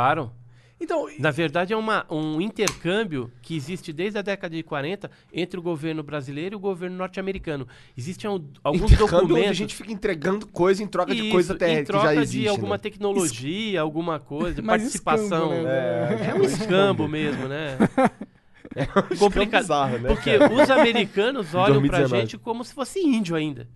Então, 0.85 1.09
Na 1.19 1.31
verdade, 1.31 1.73
é 1.73 1.77
uma, 1.77 2.07
um 2.11 2.41
intercâmbio 2.41 3.31
que 3.43 3.57
existe 3.57 3.93
desde 3.93 4.19
a 4.19 4.23
década 4.23 4.55
de 4.55 4.63
40 4.63 5.11
entre 5.33 5.59
o 5.59 5.63
governo 5.63 6.03
brasileiro 6.03 6.55
e 6.55 6.57
o 6.57 6.61
governo 6.61 6.97
norte-americano. 6.97 7.67
Existem 7.97 8.29
al- 8.31 8.43
alguns 8.63 8.83
onde 8.93 8.97
documentos. 8.97 9.51
a 9.51 9.53
gente 9.55 9.75
fica 9.75 9.91
entregando 9.93 10.47
coisa 10.47 10.83
em 10.83 10.87
troca 10.87 11.15
de 11.15 11.23
Isso, 11.23 11.31
coisa 11.31 11.55
até 11.55 11.73
em 11.73 11.77
que 11.79 11.85
troca 11.85 12.07
já 12.15 12.15
existe, 12.23 12.41
de 12.43 12.49
alguma 12.49 12.75
né? 12.75 12.79
tecnologia, 12.79 13.81
alguma 13.81 14.21
coisa, 14.21 14.57
de 14.57 14.63
Mas 14.63 14.83
participação. 14.83 15.47
escambo, 15.53 15.63
né? 15.65 16.29
É 16.31 16.35
um 16.35 16.43
escambo 16.43 17.09
mesmo, 17.09 17.49
né? 17.49 17.79
É 18.77 18.87
complicado. 19.17 19.63
bizarro, 19.63 19.99
né, 19.99 20.09
Porque 20.09 20.31
os 20.37 20.69
americanos 20.69 21.55
olham 21.55 21.81
pra 21.87 21.99
2019. 21.99 22.17
gente 22.21 22.39
como 22.39 22.65
se 22.65 22.75
fosse 22.75 22.99
índio 22.99 23.37
ainda. 23.37 23.69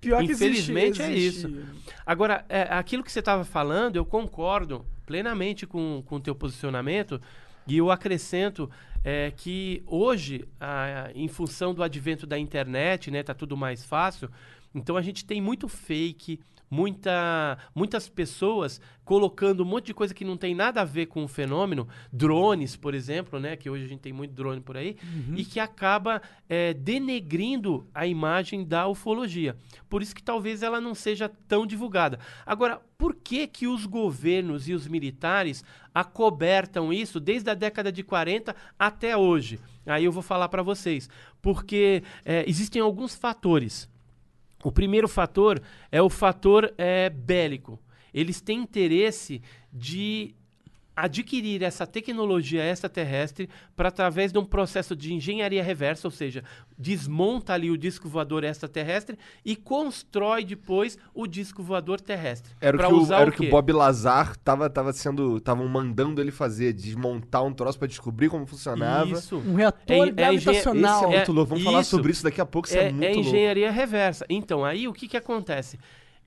pior 0.00 0.18
que 0.24 0.30
existe- 0.30 0.44
Infelizmente 0.46 1.02
é 1.02 1.10
existe- 1.12 1.46
isso. 1.48 1.62
Agora, 2.04 2.44
é, 2.48 2.62
aquilo 2.70 3.02
que 3.02 3.10
você 3.10 3.18
estava 3.18 3.44
falando, 3.44 3.96
eu 3.96 4.04
concordo 4.04 4.84
plenamente 5.06 5.66
com 5.66 6.02
o 6.10 6.20
teu 6.20 6.34
posicionamento 6.34 7.20
e 7.66 7.76
eu 7.78 7.90
acrescento 7.90 8.68
é, 9.04 9.30
que 9.30 9.82
hoje, 9.86 10.44
a- 10.60 11.10
em 11.14 11.28
função 11.28 11.72
do 11.72 11.82
advento 11.82 12.26
da 12.26 12.36
internet, 12.38 13.10
né, 13.10 13.22
tá 13.22 13.32
tudo 13.32 13.56
mais 13.56 13.84
fácil, 13.84 14.28
então 14.74 14.96
a 14.96 15.02
gente 15.02 15.24
tem 15.24 15.40
muito 15.40 15.68
fake, 15.68 16.40
muita, 16.70 17.58
muitas 17.74 18.08
pessoas 18.08 18.80
colocando 19.04 19.62
um 19.62 19.66
monte 19.66 19.86
de 19.86 19.94
coisa 19.94 20.12
que 20.12 20.24
não 20.24 20.36
tem 20.36 20.52
nada 20.52 20.80
a 20.80 20.84
ver 20.84 21.06
com 21.06 21.22
o 21.22 21.28
fenômeno, 21.28 21.86
drones, 22.12 22.74
por 22.74 22.92
exemplo, 22.92 23.38
né, 23.38 23.56
que 23.56 23.70
hoje 23.70 23.84
a 23.84 23.88
gente 23.88 24.00
tem 24.00 24.12
muito 24.12 24.34
drone 24.34 24.60
por 24.60 24.76
aí, 24.76 24.96
e 25.36 25.44
que 25.44 25.60
acaba 25.60 26.20
é, 26.48 26.74
denegrindo 26.74 27.86
a 27.94 28.04
imagem 28.04 28.64
da 28.64 28.88
ufologia. 28.88 29.56
Por 29.88 30.02
isso 30.02 30.14
que 30.14 30.22
talvez 30.22 30.62
ela 30.62 30.80
não 30.80 30.92
seja 30.92 31.28
tão 31.28 31.64
divulgada. 31.64 32.18
Agora, 32.44 32.80
por 32.98 33.14
que 33.14 33.46
que 33.46 33.68
os 33.68 33.86
governos 33.86 34.68
e 34.68 34.74
os 34.74 34.88
militares 34.88 35.62
acobertam 35.94 36.92
isso 36.92 37.20
desde 37.20 37.48
a 37.48 37.54
década 37.54 37.92
de 37.92 38.02
40 38.02 38.56
até 38.76 39.16
hoje? 39.16 39.60
Aí 39.86 40.04
eu 40.04 40.12
vou 40.12 40.22
falar 40.22 40.48
para 40.48 40.62
vocês. 40.62 41.08
Porque 41.40 42.02
é, 42.24 42.44
existem 42.48 42.82
alguns 42.82 43.14
fatores. 43.14 43.88
O 44.66 44.72
primeiro 44.72 45.06
fator 45.06 45.62
é 45.92 46.02
o 46.02 46.10
fator 46.10 46.74
é, 46.76 47.08
bélico. 47.08 47.80
Eles 48.12 48.40
têm 48.40 48.58
interesse 48.58 49.40
de 49.72 50.34
adquirir 50.96 51.62
essa 51.62 51.86
tecnologia 51.86 52.64
extraterrestre 52.64 53.50
para 53.76 53.88
através 53.90 54.32
de 54.32 54.38
um 54.38 54.44
processo 54.44 54.96
de 54.96 55.12
engenharia 55.12 55.62
reversa, 55.62 56.06
ou 56.06 56.10
seja, 56.10 56.42
desmonta 56.78 57.52
ali 57.52 57.70
o 57.70 57.76
disco 57.76 58.08
voador 58.08 58.44
extraterrestre 58.44 59.18
e 59.44 59.54
constrói 59.54 60.44
depois 60.44 60.96
o 61.14 61.26
disco 61.26 61.62
voador 61.62 62.00
terrestre. 62.00 62.52
Era 62.60 62.78
que 62.78 62.84
o, 62.84 63.12
era 63.12 63.28
o 63.28 63.32
que 63.32 63.46
o 63.46 63.50
Bob 63.50 63.72
Lazar 63.72 64.36
tava, 64.38 64.70
tava 64.70 64.92
sendo. 64.92 65.36
Estavam 65.36 65.68
mandando 65.68 66.20
ele 66.20 66.30
fazer, 66.30 66.72
desmontar 66.72 67.44
um 67.44 67.52
troço 67.52 67.78
pra 67.78 67.86
descobrir 67.86 68.30
como 68.30 68.46
funcionava. 68.46 69.10
Isso. 69.10 69.36
Um 69.36 69.54
reator 69.54 70.06
É- 70.06 70.08
é 70.08 70.10
gravitacional. 70.12 70.94
Esse 70.98 71.04
é 71.04 71.16
muito 71.18 71.30
É, 71.30 71.34
louco. 71.34 71.48
Vamos 71.50 71.64
falar 71.64 71.80
isso. 71.82 71.90
sobre 71.90 72.12
isso 72.12 72.22
daqui 72.22 72.40
a 72.40 72.46
pouco. 72.46 72.68
Isso 72.68 72.76
é, 72.78 72.88
é, 72.88 72.90
muito 72.92 73.04
é 73.04 73.12
louco. 73.12 73.28
engenharia 73.28 73.70
reversa. 73.70 74.24
Então, 74.30 74.64
aí 74.64 74.88
o 74.88 74.92
que, 74.94 75.06
que 75.08 75.16
acontece? 75.16 75.78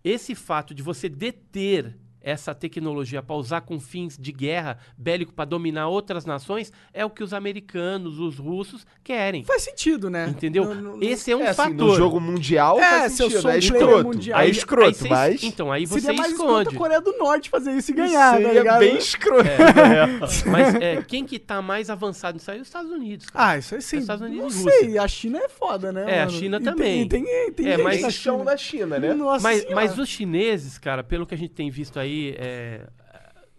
Esse 0.03 0.35
fato 0.35 0.73
de 0.75 0.83
você 0.83 1.09
deter 1.09 1.97
essa 2.21 2.53
tecnologia 2.53 3.21
para 3.23 3.35
usar 3.35 3.61
com 3.61 3.79
fins 3.79 4.17
de 4.17 4.31
guerra 4.31 4.77
bélico 4.97 5.33
para 5.33 5.45
dominar 5.45 5.87
outras 5.87 6.25
nações 6.25 6.71
é 6.93 7.05
o 7.05 7.09
que 7.09 7.23
os 7.23 7.33
americanos, 7.33 8.19
os 8.19 8.37
russos 8.37 8.85
querem. 9.03 9.43
Faz 9.43 9.63
sentido, 9.63 10.09
né? 10.09 10.27
Entendeu? 10.29 10.65
No- 10.75 10.97
no- 10.97 11.03
Esse 11.03 11.31
é 11.31 11.35
um 11.35 11.41
É, 11.41 11.47
assim, 11.49 11.55
fator. 11.57 11.73
no 11.75 11.95
jogo 11.95 12.19
mundial 12.19 12.79
É, 12.79 12.99
faz 13.01 13.13
se 13.13 13.23
eu 13.23 13.27
sentido. 13.29 13.41
sou 13.41 13.51
é 13.51 13.55
um 13.55 13.57
escroto. 13.59 14.03
mundial. 14.07 14.39
É 14.39 14.43
Aí- 14.43 14.51
escroto, 14.51 15.03
aí 15.05 15.09
mas... 15.09 15.43
Então, 15.43 15.71
aí 15.71 15.85
você 15.85 16.01
Seria 16.01 16.17
mais 16.21 16.31
escroto 16.33 16.59
esconde. 16.61 16.75
a 16.75 16.79
Coreia 16.79 17.01
do 17.01 17.17
Norte 17.17 17.49
fazer 17.49 17.71
isso 17.73 17.91
e 17.91 17.93
ganhar, 17.93 18.31
tá 18.33 18.37
Seria 18.37 18.53
ligado? 18.53 18.79
bem 18.79 18.97
escroto. 18.97 19.49
Mas 20.45 20.75
é, 20.75 21.01
quem 21.01 21.25
que 21.25 21.39
tá 21.39 21.61
mais 21.61 21.89
avançado 21.89 22.35
nisso 22.37 22.49
aí 22.51 22.57
é 22.57 22.61
os 22.61 22.67
Estados 22.67 22.91
Unidos. 22.91 23.29
cara. 23.29 23.51
Ah, 23.51 23.57
isso 23.57 23.75
aí 23.75 23.81
sim. 23.81 23.97
Estados 23.97 24.21
Unidos 24.25 24.55
Não 24.55 24.61
e 24.61 24.63
Rússia. 24.65 24.79
sei, 24.81 24.97
a 24.97 25.07
China 25.07 25.39
é 25.39 25.49
foda, 25.49 25.91
né? 25.91 26.05
É, 26.07 26.21
a 26.21 26.25
mano? 26.25 26.37
China 26.37 26.57
E 26.57 26.63
também. 26.63 27.07
Tem, 27.07 27.23
tem, 27.23 27.51
tem 27.53 27.67
É, 27.67 27.75
gente 27.77 27.83
mas- 28.01 28.13
chão 28.13 28.37
China. 28.39 28.45
da 28.51 28.57
China, 28.57 28.99
né? 28.99 29.13
Nossa 29.13 29.43
Mas, 29.43 29.59
senhora. 29.61 29.75
mas 29.75 29.97
os 29.97 30.09
chineses, 30.09 30.77
cara, 30.77 31.03
pelo 31.03 31.25
que 31.25 31.33
a 31.33 31.37
gente 31.37 31.53
tem 31.53 31.69
visto 31.69 31.99
aí, 31.99 32.08
é, 32.37 32.87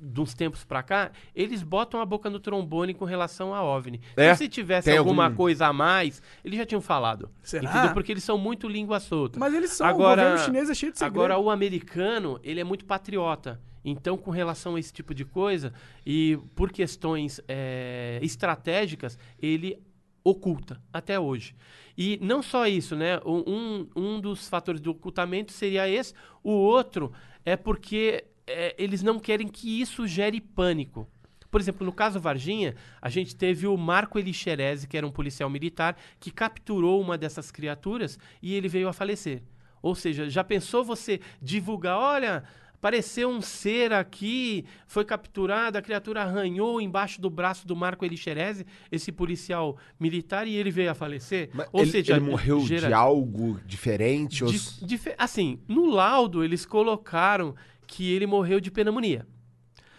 de 0.03 0.19
uns 0.21 0.33
tempos 0.33 0.65
pra 0.65 0.83
cá, 0.83 1.11
eles 1.35 1.63
botam 1.63 2.01
a 2.01 2.07
boca 2.07 2.31
no 2.31 2.41
trombone 2.41 2.95
com 2.95 3.05
relação 3.05 3.55
a 3.55 3.63
OVNI. 3.63 4.01
É? 4.17 4.35
Se 4.35 4.49
tivesse 4.49 4.89
Tem 4.89 4.97
alguma 4.99 5.25
algum- 5.25 5.37
coisa 5.37 5.67
a 5.67 5.73
mais, 5.73 6.23
eles 6.45 6.59
já 6.59 6.65
tinham 6.65 6.81
falado. 6.81 7.29
Será? 7.43 7.69
Entendeu? 7.71 7.93
Porque 7.93 8.11
eles 8.13 8.25
são 8.25 8.39
muito 8.39 8.67
língua 8.67 8.99
solta. 8.99 9.39
Mas 9.39 9.53
eles 9.53 9.71
são, 9.73 9.87
Agora- 9.87 10.23
o 10.23 10.25
governo 10.25 10.45
chinês 10.47 10.71
é 10.71 10.75
cheio 10.75 10.93
de 10.93 10.99
segredo. 10.99 11.15
Agora, 11.17 11.39
o 11.39 11.51
americano, 11.51 12.41
ele 12.43 12.61
é 12.61 12.65
muito 12.65 12.85
patriota. 12.87 13.61
Então, 13.85 14.17
com 14.19 14.31
relação 14.31 14.75
a 14.77 14.81
esse 14.81 14.93
tipo 14.93 15.15
de 15.15 15.25
coisa, 15.25 15.73
e 16.05 16.39
por 16.55 16.71
questões 16.73 17.41
é, 17.49 18.19
estratégicas, 18.23 19.19
ele 19.41 19.79
oculta 20.23 20.81
até 20.93 21.19
hoje. 21.19 21.55
E 21.97 22.19
não 22.23 22.43
só 22.43 22.67
isso, 22.67 22.95
né? 22.97 23.19
O- 23.25 23.45
Um, 23.51 23.89
um 23.97 24.21
dos 24.21 24.49
fatores 24.49 24.81
do 24.81 24.91
ocultamento 24.91 25.51
seria 25.53 25.89
esse. 25.89 26.13
O 26.43 26.51
outro 26.53 27.11
é 27.45 27.57
porque 27.57 28.25
é, 28.47 28.75
eles 28.79 29.03
não 29.03 29.19
querem 29.19 29.49
que 29.49 29.81
isso 29.81 30.07
gere 30.07 30.41
pânico. 30.41 31.09
Por 31.51 31.61
exemplo, 31.61 31.85
no 31.85 31.93
caso 31.93 32.21
Varginha, 32.21 32.77
a 33.03 33.09
gente 33.09 33.35
teve 33.35 33.67
o 33.67 33.77
Marco 33.77 34.19
Elixerese, 34.19 34.87
que 34.87 34.97
era 34.97 35.07
um 35.07 35.11
policial 35.11 35.51
militar, 35.51 35.97
que 36.21 36.31
capturou 36.31 37.01
uma 37.01 37.19
dessas 37.19 37.51
criaturas 37.51 38.19
e 38.41 38.55
ele 38.55 38.69
veio 38.69 38.89
a 38.89 38.93
falecer. 38.93 39.43
Ou 39.83 39.95
seja, 39.95 40.29
já 40.31 40.45
pensou 40.45 40.85
você 40.85 41.21
divulgar, 41.43 41.99
olha, 41.99 42.45
apareceu 42.75 43.29
um 43.29 43.41
ser 43.43 43.93
aqui, 43.93 44.65
foi 44.87 45.05
capturado, 45.05 45.77
a 45.77 45.83
criatura 45.83 46.23
arranhou 46.23 46.81
embaixo 46.81 47.21
do 47.21 47.29
braço 47.29 47.67
do 47.67 47.75
Marco 47.75 48.05
Elixerese, 48.05 48.65
esse 48.93 49.11
policial 49.11 49.77
militar, 49.99 50.47
e 50.47 50.55
ele 50.55 50.71
veio 50.71 50.91
a 50.91 50.95
falecer? 50.95 51.51
Mas 51.53 51.69
Ou 51.73 51.83
ele, 51.83 51.91
seja, 51.91 52.13
ele 52.17 52.27
morreu 52.27 52.61
gera- 52.61 52.87
de 52.87 52.93
algo 52.95 53.59
diferente? 53.67 54.45
ou... 54.45 54.53
Dif- 54.53 54.85
dife- 54.85 55.15
assim, 55.19 55.59
no 55.67 55.87
laudo 55.87 56.45
eles 56.45 56.65
colocaram 56.65 57.57
que 57.91 58.11
ele 58.13 58.25
morreu 58.27 58.61
de 58.61 58.71
pneumonia. 58.71 59.27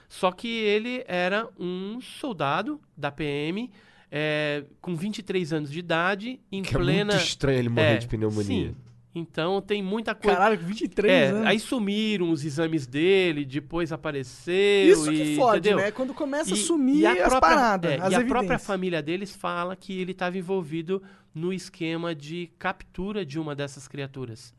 Só 0.08 0.32
que 0.32 0.48
ele 0.48 1.04
era 1.08 1.48
um 1.60 2.00
soldado 2.02 2.80
da 2.98 3.12
PM, 3.12 3.70
é, 4.10 4.64
com 4.82 4.96
23 4.96 5.54
anos 5.54 5.72
de 5.72 5.80
idade, 5.80 6.40
em 6.52 6.62
Que 6.64 6.76
é 6.76 6.80
plena. 6.80 7.14
muito 7.14 7.26
estranho 7.26 7.60
ele 7.60 7.70
morrer 7.70 7.96
É, 7.96 7.98
de 7.98 8.08
pneumonia. 8.08 8.70
Sim. 8.70 8.76
Então 9.14 9.62
tem 9.62 9.84
muita 9.84 10.16
coisa. 10.16 10.38
Caralho, 10.38 10.58
23 10.58 11.12
é, 11.12 11.28
anos. 11.28 11.48
aí 11.48 11.60
sumiram 11.60 12.30
os 12.32 12.46
exames 12.46 12.88
dele, 12.88 13.44
depois 13.44 13.92
apareceu. 13.92 14.90
Isso 14.90 15.10
que 15.12 15.22
e, 15.24 15.36
fode, 15.36 15.60
entendeu? 15.68 15.78
né? 15.86 15.92
Quando 15.92 16.14
começa 16.14 16.54
a 16.54 16.58
E- 16.58 16.62
sumir 16.62 17.02
e 17.02 17.06
a 17.06 17.12
as 17.12 17.18
própria- 17.18 17.40
paradas, 17.42 17.92
é, 17.92 18.00
as 18.02 18.12
e 18.14 18.16
a 18.16 18.26
própria 18.26 18.58
família 18.58 19.02
deles 19.02 19.36
fala 19.36 19.76
que 19.76 20.00
ele 20.00 20.14
estava 20.14 20.38
envolvido 20.38 21.04
no 21.36 21.52
esquema 21.52 22.16
de 22.16 22.50
captura 22.58 23.26
de 23.26 23.38
uma 23.38 23.54
dessas 23.54 23.86
criaturas. 23.88 24.54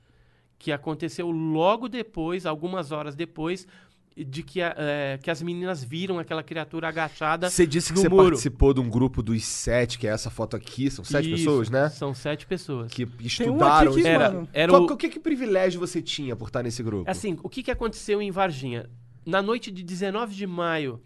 Que 0.62 0.70
aconteceu 0.70 1.28
logo 1.28 1.88
depois, 1.88 2.46
algumas 2.46 2.92
horas 2.92 3.16
depois, 3.16 3.66
de 4.16 4.44
que, 4.44 4.60
é, 4.60 5.18
que 5.20 5.28
as 5.28 5.42
meninas 5.42 5.82
viram 5.82 6.20
aquela 6.20 6.40
criatura 6.40 6.86
agachada. 6.86 7.50
Você 7.50 7.66
disse 7.66 7.88
que 7.88 7.96
no 7.96 8.02
você 8.02 8.08
muro. 8.08 8.24
participou 8.26 8.72
de 8.72 8.78
um 8.78 8.88
grupo 8.88 9.24
dos 9.24 9.44
sete, 9.44 9.98
que 9.98 10.06
é 10.06 10.10
essa 10.10 10.30
foto 10.30 10.54
aqui. 10.54 10.88
São 10.88 11.04
sete 11.04 11.26
Isso, 11.32 11.38
pessoas, 11.38 11.68
né? 11.68 11.88
São 11.88 12.14
sete 12.14 12.46
pessoas. 12.46 12.92
Que 12.92 13.04
um 13.04 13.08
estudaram 13.24 13.92
que, 13.92 13.98
isso. 13.98 14.08
Era- 14.08 14.30
mano, 14.30 14.48
Era 14.52 14.70
Qual, 14.70 14.84
o- 14.84 14.96
que, 14.96 15.08
que 15.08 15.18
privilégio 15.18 15.80
você 15.80 16.00
tinha 16.00 16.36
por 16.36 16.46
estar 16.46 16.62
nesse 16.62 16.80
grupo? 16.80 17.10
Assim, 17.10 17.36
o 17.42 17.48
que, 17.48 17.60
que 17.64 17.70
aconteceu 17.72 18.22
em 18.22 18.30
Varginha? 18.30 18.88
Na 19.26 19.42
noite 19.42 19.68
de 19.68 19.82
19 19.82 20.32
de 20.32 20.46
maio, 20.46 21.02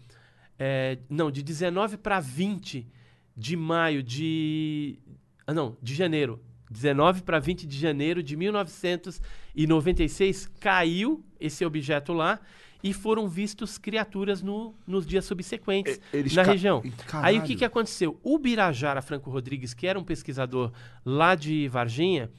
é, 0.59 0.99
não, 1.09 1.31
de 1.31 1.41
19 1.41 1.97
para 1.97 2.19
20 2.19 2.87
de 3.35 3.57
maio 3.57 4.03
de. 4.03 4.99
Ah, 5.47 5.53
não, 5.53 5.75
de 5.81 5.95
janeiro. 5.95 6.39
19 6.69 7.21
para 7.21 7.39
20 7.39 7.65
de 7.65 7.79
janeiro 7.79 8.21
de 8.21 8.35
1996, 9.65 10.47
caiu 10.59 11.23
esse 11.39 11.65
objeto 11.65 12.13
lá 12.13 12.39
e 12.83 12.93
foram 12.93 13.27
vistos 13.27 13.77
criaturas 13.77 14.41
no- 14.43 14.75
nos 14.85 15.05
dias 15.07 15.25
subsequentes 15.25 15.99
E- 16.13 16.17
eles 16.17 16.33
na 16.35 16.45
ca- 16.45 16.51
região. 16.51 16.83
Caralho. 17.07 17.27
Aí 17.27 17.39
o 17.39 17.43
que, 17.43 17.55
que 17.55 17.65
aconteceu? 17.65 18.19
O 18.23 18.37
Birajara 18.37 19.01
Franco 19.01 19.29
Rodrigues, 19.31 19.73
que 19.73 19.87
era 19.87 19.97
um 19.99 20.03
pesquisador 20.03 20.71
lá 21.03 21.33
de 21.33 21.67
Varginha, 21.67 22.29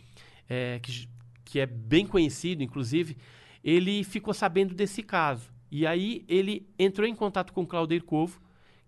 é, 0.49 0.79
que, 0.81 1.09
que 1.45 1.59
é 1.61 1.67
bem 1.67 2.07
conhecido, 2.07 2.63
inclusive, 2.63 3.17
ele 3.65 4.05
ficou 4.05 4.33
sabendo 4.33 4.75
desse 4.75 5.03
caso. 5.03 5.51
E 5.71 5.87
aí 5.87 6.25
ele 6.29 6.67
entrou 6.79 7.07
em 7.07 7.15
contato 7.15 7.53
com 7.53 7.63
o 7.63 7.67
Claudir 7.67 8.03
Covo, 8.05 8.41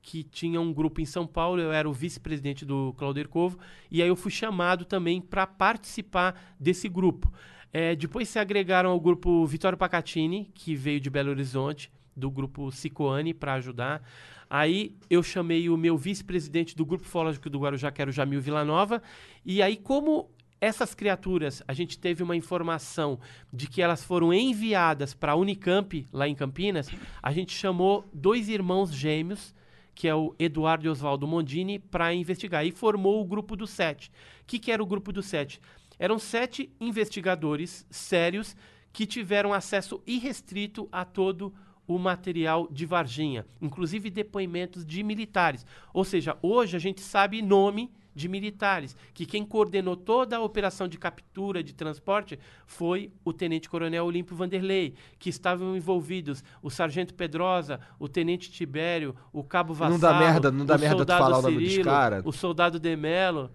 que 0.02 0.22
tinha 0.22 0.58
um 0.58 0.72
grupo 0.72 1.00
em 1.02 1.04
São 1.04 1.26
Paulo, 1.26 1.60
eu 1.60 1.70
era 1.72 1.86
o 1.86 1.92
vice-presidente 1.92 2.64
do 2.64 2.94
Claudir 2.96 3.28
Covo, 3.28 3.58
e 3.90 4.00
aí 4.00 4.08
eu 4.08 4.16
fui 4.16 4.30
chamado 4.30 4.86
também 4.86 5.20
para 5.20 5.46
participar 5.46 6.54
desse 6.58 6.88
grupo. 6.88 7.30
É, 7.72 7.94
depois 7.94 8.28
se 8.28 8.38
agregaram 8.38 8.90
ao 8.90 9.00
grupo 9.00 9.46
Vitório 9.46 9.78
Pacatini, 9.78 10.50
que 10.54 10.74
veio 10.74 11.00
de 11.00 11.08
Belo 11.08 11.30
Horizonte, 11.30 11.90
do 12.16 12.30
grupo 12.30 12.70
Cicoane, 12.70 13.32
para 13.32 13.54
ajudar. 13.54 14.02
Aí 14.48 14.96
eu 15.08 15.22
chamei 15.22 15.68
o 15.68 15.76
meu 15.76 15.96
vice-presidente 15.96 16.76
do 16.76 16.84
Grupo 16.84 17.04
Ufológico 17.04 17.48
do 17.48 17.60
Guarujá, 17.60 17.92
que 17.92 18.02
era 18.02 18.10
o 18.10 18.12
Jamil 18.12 18.40
Villanova, 18.40 19.00
e 19.46 19.62
aí 19.62 19.76
como 19.76 20.28
essas 20.60 20.94
criaturas, 20.94 21.62
a 21.66 21.72
gente 21.72 21.98
teve 21.98 22.22
uma 22.22 22.36
informação 22.36 23.18
de 23.52 23.66
que 23.66 23.80
elas 23.80 24.04
foram 24.04 24.32
enviadas 24.32 25.14
para 25.14 25.32
a 25.32 25.36
Unicamp, 25.36 26.06
lá 26.12 26.28
em 26.28 26.34
Campinas, 26.34 26.90
a 27.22 27.32
gente 27.32 27.56
chamou 27.56 28.04
dois 28.12 28.48
irmãos 28.48 28.92
gêmeos, 28.92 29.54
que 29.94 30.06
é 30.06 30.14
o 30.14 30.34
Eduardo 30.38 30.86
e 30.86 30.88
Oswaldo 30.88 31.26
Mondini, 31.26 31.78
para 31.78 32.12
investigar. 32.12 32.66
E 32.66 32.72
formou 32.72 33.20
o 33.20 33.24
grupo 33.24 33.56
do 33.56 33.66
Sete. 33.66 34.10
O 34.42 34.46
que, 34.46 34.58
que 34.58 34.70
era 34.70 34.82
o 34.82 34.86
grupo 34.86 35.12
do 35.12 35.22
Sete? 35.22 35.60
Eram 36.00 36.18
sete 36.18 36.74
investigadores 36.80 37.86
sérios 37.90 38.56
que 38.92 39.04
tiveram 39.06 39.52
acesso 39.52 40.02
irrestrito 40.06 40.88
a 40.90 41.04
todo 41.04 41.52
o 41.86 41.98
material 41.98 42.66
de 42.70 42.86
Varginha, 42.86 43.44
inclusive 43.60 44.08
depoimentos 44.10 44.84
de 44.86 45.02
militares. 45.02 45.66
Ou 45.92 46.02
seja, 46.04 46.38
hoje 46.40 46.74
a 46.74 46.80
gente 46.80 47.02
sabe 47.02 47.42
nome 47.42 47.92
de 48.14 48.28
militares, 48.28 48.96
que 49.14 49.24
quem 49.26 49.44
coordenou 49.44 49.94
toda 49.96 50.36
a 50.36 50.40
operação 50.40 50.88
de 50.88 50.98
captura, 50.98 51.62
de 51.62 51.72
transporte, 51.74 52.38
foi 52.66 53.12
o 53.24 53.32
tenente-coronel 53.32 54.04
Olímpio 54.04 54.34
Vanderlei, 54.34 54.94
que 55.18 55.28
estavam 55.30 55.76
envolvidos 55.76 56.42
o 56.62 56.70
sargento 56.70 57.14
Pedrosa, 57.14 57.78
o 57.98 58.08
tenente 58.08 58.50
Tibério, 58.50 59.14
o 59.32 59.44
cabo 59.44 59.74
Vassalo, 59.74 59.92
Não 59.94 60.00
dá 60.00 60.18
merda- 60.18 60.50
não 60.50 60.64
dá 60.66 60.76
o 60.76 60.78
merda 60.80 60.94
tu 60.96 60.98
soldado 60.98 61.22
falar 61.24 61.38
o 61.38 61.42
nome 61.42 61.58
dos 61.58 61.68
Cirilo, 61.68 61.84
cara? 61.84 62.22
o 62.24 62.32
soldado 62.32 62.80
Demelo. 62.80 63.50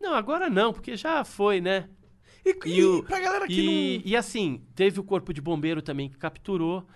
Não, 0.00 0.14
agora 0.14 0.48
não, 0.48 0.72
porque 0.72 0.96
já 0.96 1.24
foi, 1.24 1.60
né? 1.60 1.88
E, 2.44 2.56
E 2.66 2.78
e 2.78 2.84
o- 2.84 3.02
pra 3.02 3.20
galera 3.20 3.46
que 3.46 3.60
E, 3.60 3.98
não... 3.98 4.10
e 4.12 4.16
assim, 4.16 4.62
teve 4.74 5.00
o 5.00 5.04
corpo 5.04 5.32
de 5.34 5.40
bombeiro 5.40 5.82
também 5.82 6.08
que 6.08 6.16
capturou, 6.16 6.86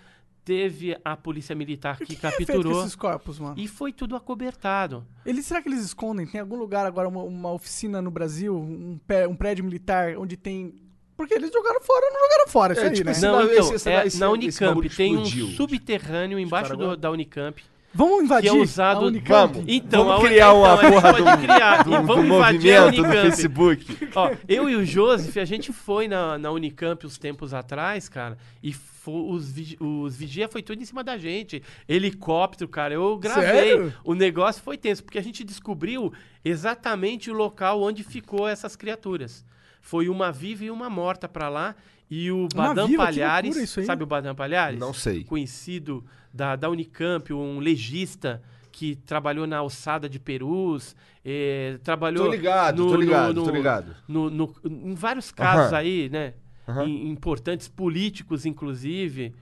teve 0.43 0.97
a 1.05 1.15
polícia 1.15 1.55
militar 1.55 1.97
que, 1.97 2.05
que, 2.07 2.13
é 2.15 2.31
capturou 2.31 2.81
esses 2.81 2.95
corpos, 2.95 3.39
mano? 3.39 3.55
e 3.57 3.67
foi 3.67 3.93
tudo 3.93 4.15
acobertado. 4.15 5.05
Eles, 5.25 5.45
será 5.45 5.61
que 5.61 5.69
eles 5.69 5.83
escondem? 5.83 6.25
Tem 6.25 6.41
algum 6.41 6.57
lugar 6.57 6.85
agora, 6.85 7.07
uma, 7.07 7.23
uma 7.23 7.51
oficina 7.51 8.01
no 8.01 8.09
Brasil, 8.11 8.55
um, 8.57 8.97
pé- 9.07 9.27
um 9.27 9.35
prédio 9.35 9.63
militar, 9.63 10.17
onde 10.17 10.35
tem... 10.35 10.73
Porque 11.15 11.33
eles 11.35 11.51
jogaram 11.51 11.79
fora 11.81 12.05
ou 12.07 12.11
não 12.11 12.21
jogaram 12.23 12.47
fora, 12.47 12.73
isso 12.73 12.81
É, 12.81 12.87
aí, 12.87 12.93
tipo 12.93 13.05
né? 13.05 13.11
esse- 13.11 13.21
Não, 13.21 13.41
esse- 13.41 13.53
então, 13.53 13.75
esse- 13.75 13.89
é, 13.89 14.07
esse- 14.07 14.19
na 14.19 14.25
esse 14.25 14.33
Unicamp 14.33 14.89
tem 14.89 15.15
um 15.15 15.21
explodiu. 15.23 15.47
subterrâneo 15.55 16.39
embaixo 16.39 16.75
do- 16.75 16.97
da 16.97 17.11
Unicamp 17.11 17.63
Vamos 17.93 18.23
invadir 18.23 18.49
que 18.51 18.57
é 18.57 18.59
usado. 18.59 19.01
a 19.05 19.07
Unicamp? 19.07 19.53
Vamos. 19.53 19.69
Então, 19.71 20.05
Vamos 20.05 20.25
a- 20.25 20.27
criar 20.27 20.45
então, 20.47 20.59
uma 20.59 20.73
a 20.73 20.81
gente 20.81 20.91
porra 20.93 21.13
pode 21.13 21.23
do- 21.23 21.37
criar, 21.43 21.83
do, 21.83 21.93
e 21.93 21.97
do 21.97 22.03
vamos 22.07 22.25
invadir 22.25 22.75
a 22.75 22.81
movimento 22.85 23.01
no 23.01 23.07
Unicamp. 23.09 23.29
Facebook. 23.35 24.09
Ó, 24.15 24.31
eu 24.47 24.69
e 24.69 24.75
o 24.75 24.85
Joseph, 24.85 25.37
a 25.37 25.45
gente 25.45 25.71
foi 25.71 26.07
na, 26.07 26.37
na 26.37 26.51
Unicamp 26.51 27.05
uns 27.05 27.17
tempos 27.17 27.53
atrás, 27.53 28.09
cara, 28.09 28.37
e 28.63 28.75
os, 29.05 29.51
vigi- 29.51 29.77
os 29.79 30.15
vigia 30.15 30.47
foi 30.47 30.63
tudo 30.63 30.81
em 30.81 30.85
cima 30.85 31.03
da 31.03 31.17
gente. 31.17 31.61
Helicóptero, 31.87 32.69
cara, 32.69 32.93
eu 32.93 33.17
gravei. 33.17 33.43
Sério? 33.45 33.93
O 34.03 34.13
negócio 34.15 34.63
foi 34.63 34.77
tenso, 34.77 35.03
porque 35.03 35.17
a 35.19 35.23
gente 35.23 35.43
descobriu 35.43 36.11
exatamente 36.43 37.29
o 37.29 37.33
local 37.33 37.81
onde 37.81 38.03
ficou 38.03 38.47
essas 38.47 38.75
criaturas. 38.75 39.45
Foi 39.81 40.07
uma 40.07 40.31
viva 40.31 40.63
e 40.65 40.71
uma 40.71 40.89
morta 40.89 41.27
pra 41.27 41.49
lá. 41.49 41.75
E 42.09 42.29
o 42.31 42.47
Uma 42.53 42.67
Badam 42.67 42.87
viva? 42.87 43.03
Palhares, 43.05 43.69
sabe 43.85 44.03
o 44.03 44.05
Badam 44.05 44.35
Palhares? 44.35 44.79
Não 44.79 44.93
sei. 44.93 45.23
Conhecido 45.23 46.03
da, 46.33 46.55
da 46.55 46.69
Unicamp, 46.69 47.31
um 47.33 47.59
legista 47.59 48.41
que 48.71 48.95
trabalhou 48.95 49.45
na 49.45 49.57
alçada 49.57 50.09
de 50.09 50.19
Perus, 50.19 50.95
eh, 51.23 51.77
trabalhou 51.83 52.25
Tô 52.25 52.31
ligado, 52.31 52.83
no- 52.83 52.89
tô 52.91 52.95
ligado, 52.97 53.33
no- 53.35 53.43
tô 53.45 53.51
ligado. 53.51 53.95
no- 54.07 54.29
no- 54.31 54.55
em 54.65 54.95
vários 54.95 55.31
casos 55.31 55.67
Aham. 55.71 55.77
aí, 55.77 56.09
né? 56.09 56.33
Aham. 56.67 56.85
Im- 56.87 57.09
importantes 57.09 57.67
políticos, 57.67 58.45
inclusive. 58.47 59.33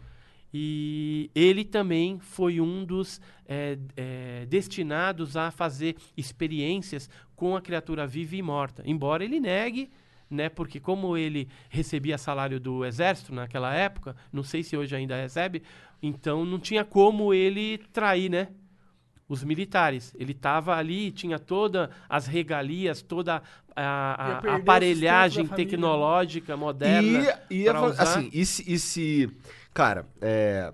E 0.53 1.31
ele 1.33 1.63
também 1.63 2.19
foi 2.19 2.59
um 2.59 2.83
dos 2.83 3.21
eh, 3.47 3.77
eh, 3.97 4.45
destinados 4.49 5.35
a 5.37 5.49
fazer 5.51 5.95
experiências 6.15 7.09
com 7.35 7.55
a 7.55 7.61
criatura 7.61 8.05
viva 8.07 8.35
e 8.35 8.41
morta. 8.41 8.81
Embora 8.85 9.23
ele 9.25 9.39
negue, 9.39 9.89
né? 10.29 10.47
Porque 10.49 10.79
como 10.79 11.17
ele 11.17 11.47
recebia 11.69 12.17
salário 12.17 12.59
do 12.59 12.85
exército 12.85 13.33
naquela 13.33 13.73
época, 13.73 14.15
não 14.31 14.43
sei 14.43 14.63
se 14.63 14.75
hoje 14.77 14.95
ainda 14.95 15.15
recebe, 15.15 15.63
então 16.01 16.45
não 16.45 16.59
tinha 16.59 16.83
como 16.85 17.33
ele 17.33 17.77
trair, 17.93 18.29
né? 18.29 18.49
os 19.27 19.43
militares. 19.43 20.13
Ele 20.17 20.33
estava 20.33 20.75
ali, 20.75 21.11
tinha 21.11 21.39
todas 21.39 21.89
as 22.09 22.27
regalias, 22.27 23.01
toda 23.01 23.41
a, 23.75 24.41
a- 24.41 24.55
aparelhagem 24.55 25.47
né? 25.47 25.55
tecnológica 25.55 26.57
moderna. 26.57 27.25
E, 27.49 27.63
e 27.63 27.69
assim, 27.97 28.29
e 28.33 28.45
se, 28.45 28.63
e 28.73 28.79
se- 28.79 29.29
Cara, 29.73 30.05
é. 30.21 30.73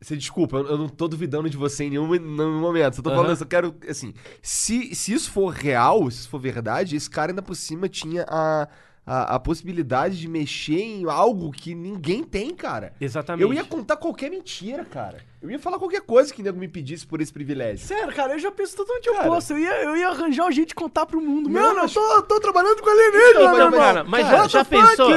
Você 0.00 0.14
desculpa, 0.16 0.58
eu 0.58 0.66
eu 0.68 0.78
não 0.78 0.88
tô 0.88 1.08
duvidando 1.08 1.48
de 1.48 1.56
você 1.56 1.84
em 1.84 1.90
nenhum, 1.90 2.06
nenhum 2.08 2.60
momento. 2.60 2.96
Só 2.96 3.02
tô 3.02 3.10
Aham. 3.10 3.16
falando, 3.16 3.30
eu 3.30 3.36
só 3.36 3.44
quero. 3.46 3.74
Assim, 3.88 4.12
se, 4.42 4.94
se 4.94 5.12
isso 5.14 5.30
for 5.30 5.48
real, 5.48 6.08
se 6.10 6.20
isso 6.20 6.28
for 6.28 6.38
verdade, 6.38 6.94
esse 6.94 7.08
cara 7.08 7.32
ainda 7.32 7.42
por 7.42 7.54
cima 7.56 7.88
tinha 7.88 8.24
a, 8.28 8.68
a, 9.06 9.36
a 9.36 9.38
possibilidade 9.38 10.18
de 10.18 10.26
mexer 10.26 10.80
em 10.80 11.08
algo 11.08 11.52
que 11.52 11.74
ninguém 11.76 12.24
tem, 12.24 12.52
cara. 12.54 12.92
Exatamente. 13.00 13.42
Eu 13.42 13.54
ia 13.54 13.62
contar 13.62 13.96
qualquer 13.96 14.28
mentira, 14.30 14.84
cara. 14.84 15.18
Eu 15.40 15.48
ia 15.48 15.60
falar 15.60 15.78
qualquer 15.78 16.00
coisa 16.00 16.34
que 16.34 16.42
nego 16.42 16.58
me 16.58 16.66
pedisse 16.66 17.06
por 17.06 17.20
esse 17.20 17.32
privilégio. 17.32 17.86
Sério, 17.86 18.12
cara, 18.12 18.32
eu 18.32 18.38
já 18.40 18.50
penso 18.50 18.76
totalmente 18.76 19.08
Cara. 19.12 19.28
oposto. 19.30 19.52
Eu 19.52 19.58
ia, 19.60 19.82
eu 19.84 19.96
ia 19.96 20.08
arranjar 20.08 20.46
um 20.46 20.50
jeito 20.50 20.70
de 20.70 20.74
contar 20.74 21.06
pro 21.06 21.20
mundo. 21.20 21.48
Não, 21.48 21.60
Mano, 21.62 21.80
mas- 21.82 21.94
eu 21.94 22.02
tô, 22.02 22.22
tô 22.22 22.40
trabalhando 22.40 22.82
com 22.82 22.90
alienígena, 22.90 23.30
Então, 23.30 23.54
meu 23.56 23.70
mas-. 23.70 23.78
Cara, 23.80 24.04
mas 24.04 24.26
What 24.26 24.52
já, 24.52 24.58
já 24.58 24.64
pensou? 24.64 25.10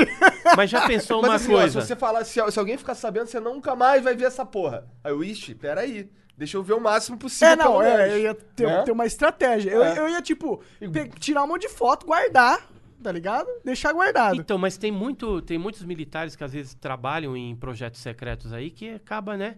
Mas 0.56 0.69
já 0.69 0.82
pensou 0.88 1.21
Mas 1.21 1.30
uma 1.30 1.36
assim, 1.36 1.54
ó, 1.54 1.58
coisa? 1.58 1.82
se 1.82 1.88
você 1.88 1.95
falar, 1.95 2.23
se, 2.25 2.52
se 2.52 2.60
alguém 2.60 2.78
ficar 2.78 2.93
sabendo, 2.93 3.25
você 3.25 3.39
nunca 3.39 3.75
mais 3.75 4.04
vai 4.04 4.15
ver 4.15 4.25
essa 4.25 4.45
porra. 4.45 4.86
Aí 5.04 5.12
eu, 5.12 5.23
ixi, 5.23 5.56
peraí. 5.56 6.08
Deixa 6.38 6.56
eu 6.58 6.63
ver 6.63 6.73
o 6.73 6.80
máximo 6.80 7.17
possível. 7.17 7.52
É, 7.54 7.56
não, 7.58 7.82
é, 7.82 8.13
eu 8.13 8.19
ia 8.19 8.34
ter, 8.36 8.65
Né? 8.67 8.84
ter 8.84 8.91
uma 8.91 9.06
estratégia. 9.06 9.71
Eu, 9.71 9.84
É. 9.84 9.97
eu 9.99 10.08
ia, 10.10 10.21
tipo, 10.21 10.62
pe- 10.80 11.10
tirar 11.19 11.43
um 11.43 11.47
monte 11.47 11.63
de 11.63 11.69
foto, 11.69 12.06
guardar, 12.06 12.65
tá 13.02 13.12
ligado? 13.12 13.48
Deixar 13.64 13.92
guardado. 13.94 14.36
Então, 14.36 14.58
mas 14.58 14.78
tem, 14.78 14.92
muito, 14.92 15.42
tem 15.42 15.58
muitos 15.58 15.84
militares 15.84 16.36
que 16.36 16.44
às 16.44 16.54
vezes 16.54 16.74
trabalham 16.76 17.36
em 17.36 17.56
projetos 17.56 18.00
secretos 18.02 18.52
aí 18.54 18.70
que 18.70 18.90
acaba, 18.92 19.36
né? 19.38 19.56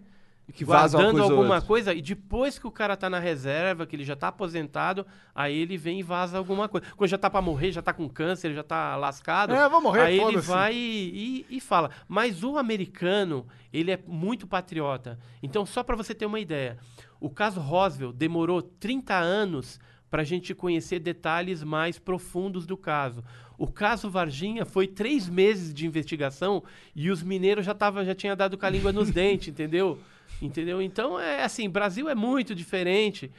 Que 0.52 0.64
guardando 0.64 1.22
alguma 1.22 1.54
outra. 1.54 1.62
coisa 1.62 1.94
e 1.94 2.02
depois 2.02 2.58
que 2.58 2.66
o 2.66 2.70
cara 2.70 2.94
tá 2.96 3.08
na 3.08 3.18
reserva, 3.20 3.86
que 3.86 3.94
ele 3.96 4.04
já 4.04 4.14
tá 4.16 4.28
aposentado, 4.28 5.06
aí 5.34 5.56
ele 5.56 5.78
vem 5.78 6.00
e 6.00 6.02
vaza 6.02 6.36
alguma 6.36 6.68
coisa. 6.68 6.86
Quando 6.96 7.08
já 7.08 7.16
tá 7.16 7.30
pra 7.30 7.40
morrer, 7.40 7.70
já 7.72 7.80
tá 7.80 7.92
com 7.92 8.06
câncer, 8.08 8.52
já 8.52 8.62
tá 8.62 8.96
lascado. 8.96 9.54
É, 9.54 9.66
vou 9.68 9.80
morrer, 9.80 10.00
Aí 10.02 10.18
ele 10.20 10.38
vai 10.38 10.74
e, 10.74 11.46
e- 11.50 11.56
e 11.56 11.60
fala. 11.60 11.90
Mas 12.08 12.42
o 12.42 12.58
americano, 12.58 13.46
ele 13.72 13.92
é 13.92 13.98
muito 14.06 14.46
patriota. 14.46 15.18
Então, 15.42 15.64
só 15.64 15.82
pra 15.82 15.96
você 15.96 16.12
ter 16.14 16.26
uma 16.26 16.40
ideia, 16.40 16.76
o 17.20 17.30
caso 17.30 17.60
Roswell 17.60 18.12
demorou 18.12 18.60
30 18.60 19.14
anos 19.14 19.80
pra 20.12 20.22
gente 20.24 20.54
conhecer 20.54 20.98
detalhes 21.00 21.62
mais 21.64 21.98
profundos 21.98 22.66
do 22.66 22.76
caso. 22.76 23.24
O 23.56 23.66
caso 23.66 24.10
Varginha 24.10 24.66
foi 24.66 24.86
três 24.86 25.26
meses 25.26 25.72
de 25.72 25.86
investigação 25.86 26.62
e 26.94 27.10
os 27.10 27.22
mineiros 27.22 27.64
já, 27.64 27.72
tava, 27.72 28.04
já 28.04 28.14
tinham 28.14 28.36
dado 28.36 28.58
com 28.58 28.66
a 28.66 28.68
língua 28.68 28.92
nos 28.92 29.08
dentes, 29.10 29.48
entendeu? 29.48 29.98
Entendeu? 30.40 30.82
Então, 30.82 31.18
é 31.18 31.42
assim, 31.42 31.66
Brasil 31.70 32.10
é 32.10 32.14
muito 32.14 32.54
diferente 32.54 33.30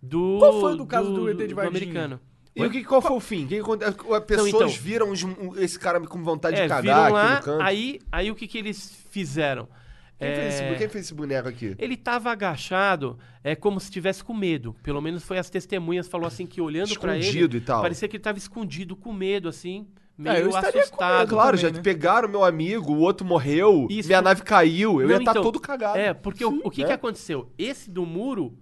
do, 0.00 0.38
Qual 0.38 0.60
foi 0.60 0.76
do 0.76 0.86
caso 0.86 1.12
do 1.12 1.28
ET 1.28 1.36
de 1.48 1.52
Varginha? 1.52 1.68
americano. 1.68 2.20
E 2.54 2.64
o 2.64 2.70
que, 2.70 2.84
qual 2.84 3.02
foi 3.02 3.16
o 3.16 3.20
fim? 3.20 3.46
Que 3.48 3.56
que 3.56 3.60
aconte- 3.60 3.84
As 3.84 3.94
pessoas 4.24 4.48
então- 4.54 4.68
viram 4.68 5.10
os- 5.10 5.24
um- 5.24 5.56
esse 5.56 5.78
cara 5.78 5.98
com 6.00 6.22
vontade 6.22 6.56
É, 6.60 6.62
de 6.62 6.68
cagar 6.68 6.82
viram 6.82 7.02
aqui 7.04 7.12
lá, 7.12 7.34
no 7.38 7.42
canto? 7.42 7.62
aí, 7.62 8.00
aí 8.12 8.30
o 8.30 8.36
que, 8.36 8.46
que 8.46 8.56
eles 8.58 8.94
fizeram? 9.10 9.68
Quem, 10.20 10.28
É, 10.28 10.34
fez 10.34 10.54
esse, 10.54 10.78
quem 10.78 10.88
fez 10.88 11.04
esse 11.06 11.14
boneco 11.14 11.48
aqui? 11.48 11.74
Ele 11.78 11.94
estava 11.94 12.30
agachado, 12.30 13.18
é 13.42 13.56
como 13.56 13.80
se 13.80 13.86
estivesse 13.86 14.22
com 14.22 14.34
medo. 14.34 14.76
Pelo 14.82 15.00
menos 15.00 15.24
foi 15.24 15.38
as 15.38 15.48
testemunhas 15.48 16.06
falou 16.06 16.26
assim 16.26 16.46
que 16.46 16.60
olhando 16.60 16.98
para 17.00 17.16
ele, 17.16 17.24
Escondido 17.26 17.56
e 17.56 17.60
tal. 17.62 17.80
parecia 17.80 18.06
que 18.06 18.16
ele 18.16 18.20
estava 18.20 18.36
escondido 18.38 18.94
com 18.94 19.12
medo 19.14 19.48
assim, 19.48 19.86
É, 20.18 20.22
meio 20.22 20.36
eu 20.44 20.48
estaria 20.50 20.72
com 20.72 20.78
assustado. 20.80 21.18
medo. 21.20 21.28
Claro, 21.30 21.56
também, 21.56 21.70
já 21.72 21.76
né? 21.76 21.82
pegaram 21.82 22.28
meu 22.28 22.44
amigo, 22.44 22.92
o 22.92 22.98
outro 23.00 23.26
morreu, 23.26 23.86
Isso. 23.90 24.08
minha 24.08 24.20
nave 24.20 24.42
caiu, 24.42 25.00
eu 25.00 25.08
Não, 25.08 25.14
ia 25.14 25.18
estar 25.20 25.30
então, 25.30 25.42
todo 25.42 25.58
cagado. 25.58 25.98
É, 25.98 26.12
porque 26.12 26.44
o, 26.44 26.60
o 26.64 26.70
que, 26.70 26.82
né? 26.82 26.88
que 26.88 26.92
aconteceu? 26.92 27.50
Esse 27.56 27.90
do 27.90 28.04
muro, 28.04 28.58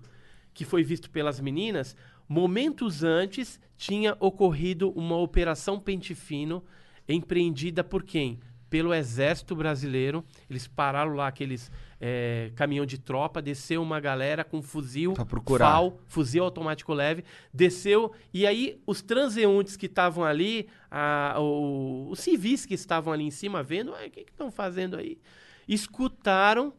que 0.54 0.64
foi 0.64 0.84
visto 0.84 1.10
pelas 1.10 1.40
meninas, 1.40 1.96
momentos 2.28 3.02
antes 3.02 3.58
tinha 3.76 4.16
ocorrido 4.20 4.90
uma 4.90 5.16
operação 5.16 5.80
Pente 5.80 6.14
Fino 6.14 6.62
empreendida 7.08 7.82
por 7.82 8.02
quem? 8.04 8.38
Pelo 8.70 8.92
Exército 8.94 9.54
Brasileiro. 9.56 10.24
Eles 10.48 10.66
pararam 10.66 11.14
lá 11.14 11.26
aqueles 11.28 11.70
é, 12.00 12.52
caminhão 12.54 12.86
de 12.86 12.96
tropa, 12.96 13.42
desceu 13.42 13.82
uma 13.82 13.98
galera 13.98 14.44
com 14.44 14.62
fuzil. 14.62 15.14
FAL, 15.58 15.98
fuzil 16.06 16.44
automático 16.44 16.94
leve, 16.94 17.24
desceu, 17.52 18.12
e 18.32 18.46
aí 18.46 18.80
os 18.86 19.02
transeuntes 19.02 19.76
que 19.76 19.86
estavam 19.86 20.22
ali, 20.22 20.68
a- 20.88 21.34
o- 21.40 22.08
os 22.08 22.20
civis 22.20 22.64
que 22.64 22.74
estavam 22.74 23.12
ali 23.12 23.24
em 23.24 23.30
cima 23.32 23.64
vendo, 23.64 23.90
"Ué, 23.92 24.06
o 24.06 24.10
que 24.10 24.20
estão 24.20 24.48
fazendo 24.48 24.96
aí? 24.96 25.18
Escutaram 25.66 26.72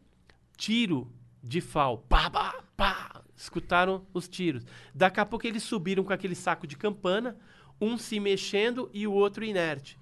tiro 0.56 1.10
de 1.42 1.60
FAL, 1.60 1.98
pá, 2.08 2.30
pá, 2.30 2.62
pá, 2.76 3.22
escutaram 3.36 4.04
os 4.12 4.28
tiros. 4.28 4.64
Daqui 4.94 5.20
a 5.20 5.26
pouco 5.26 5.46
eles 5.46 5.62
subiram 5.62 6.04
com 6.04 6.12
aquele 6.12 6.34
saco 6.34 6.66
de 6.66 6.76
campana, 6.76 7.36
um 7.80 7.96
se 7.96 8.18
mexendo 8.20 8.90
e 8.92 9.06
o 9.06 9.12
outro 9.12 9.44
inerte 9.44 9.98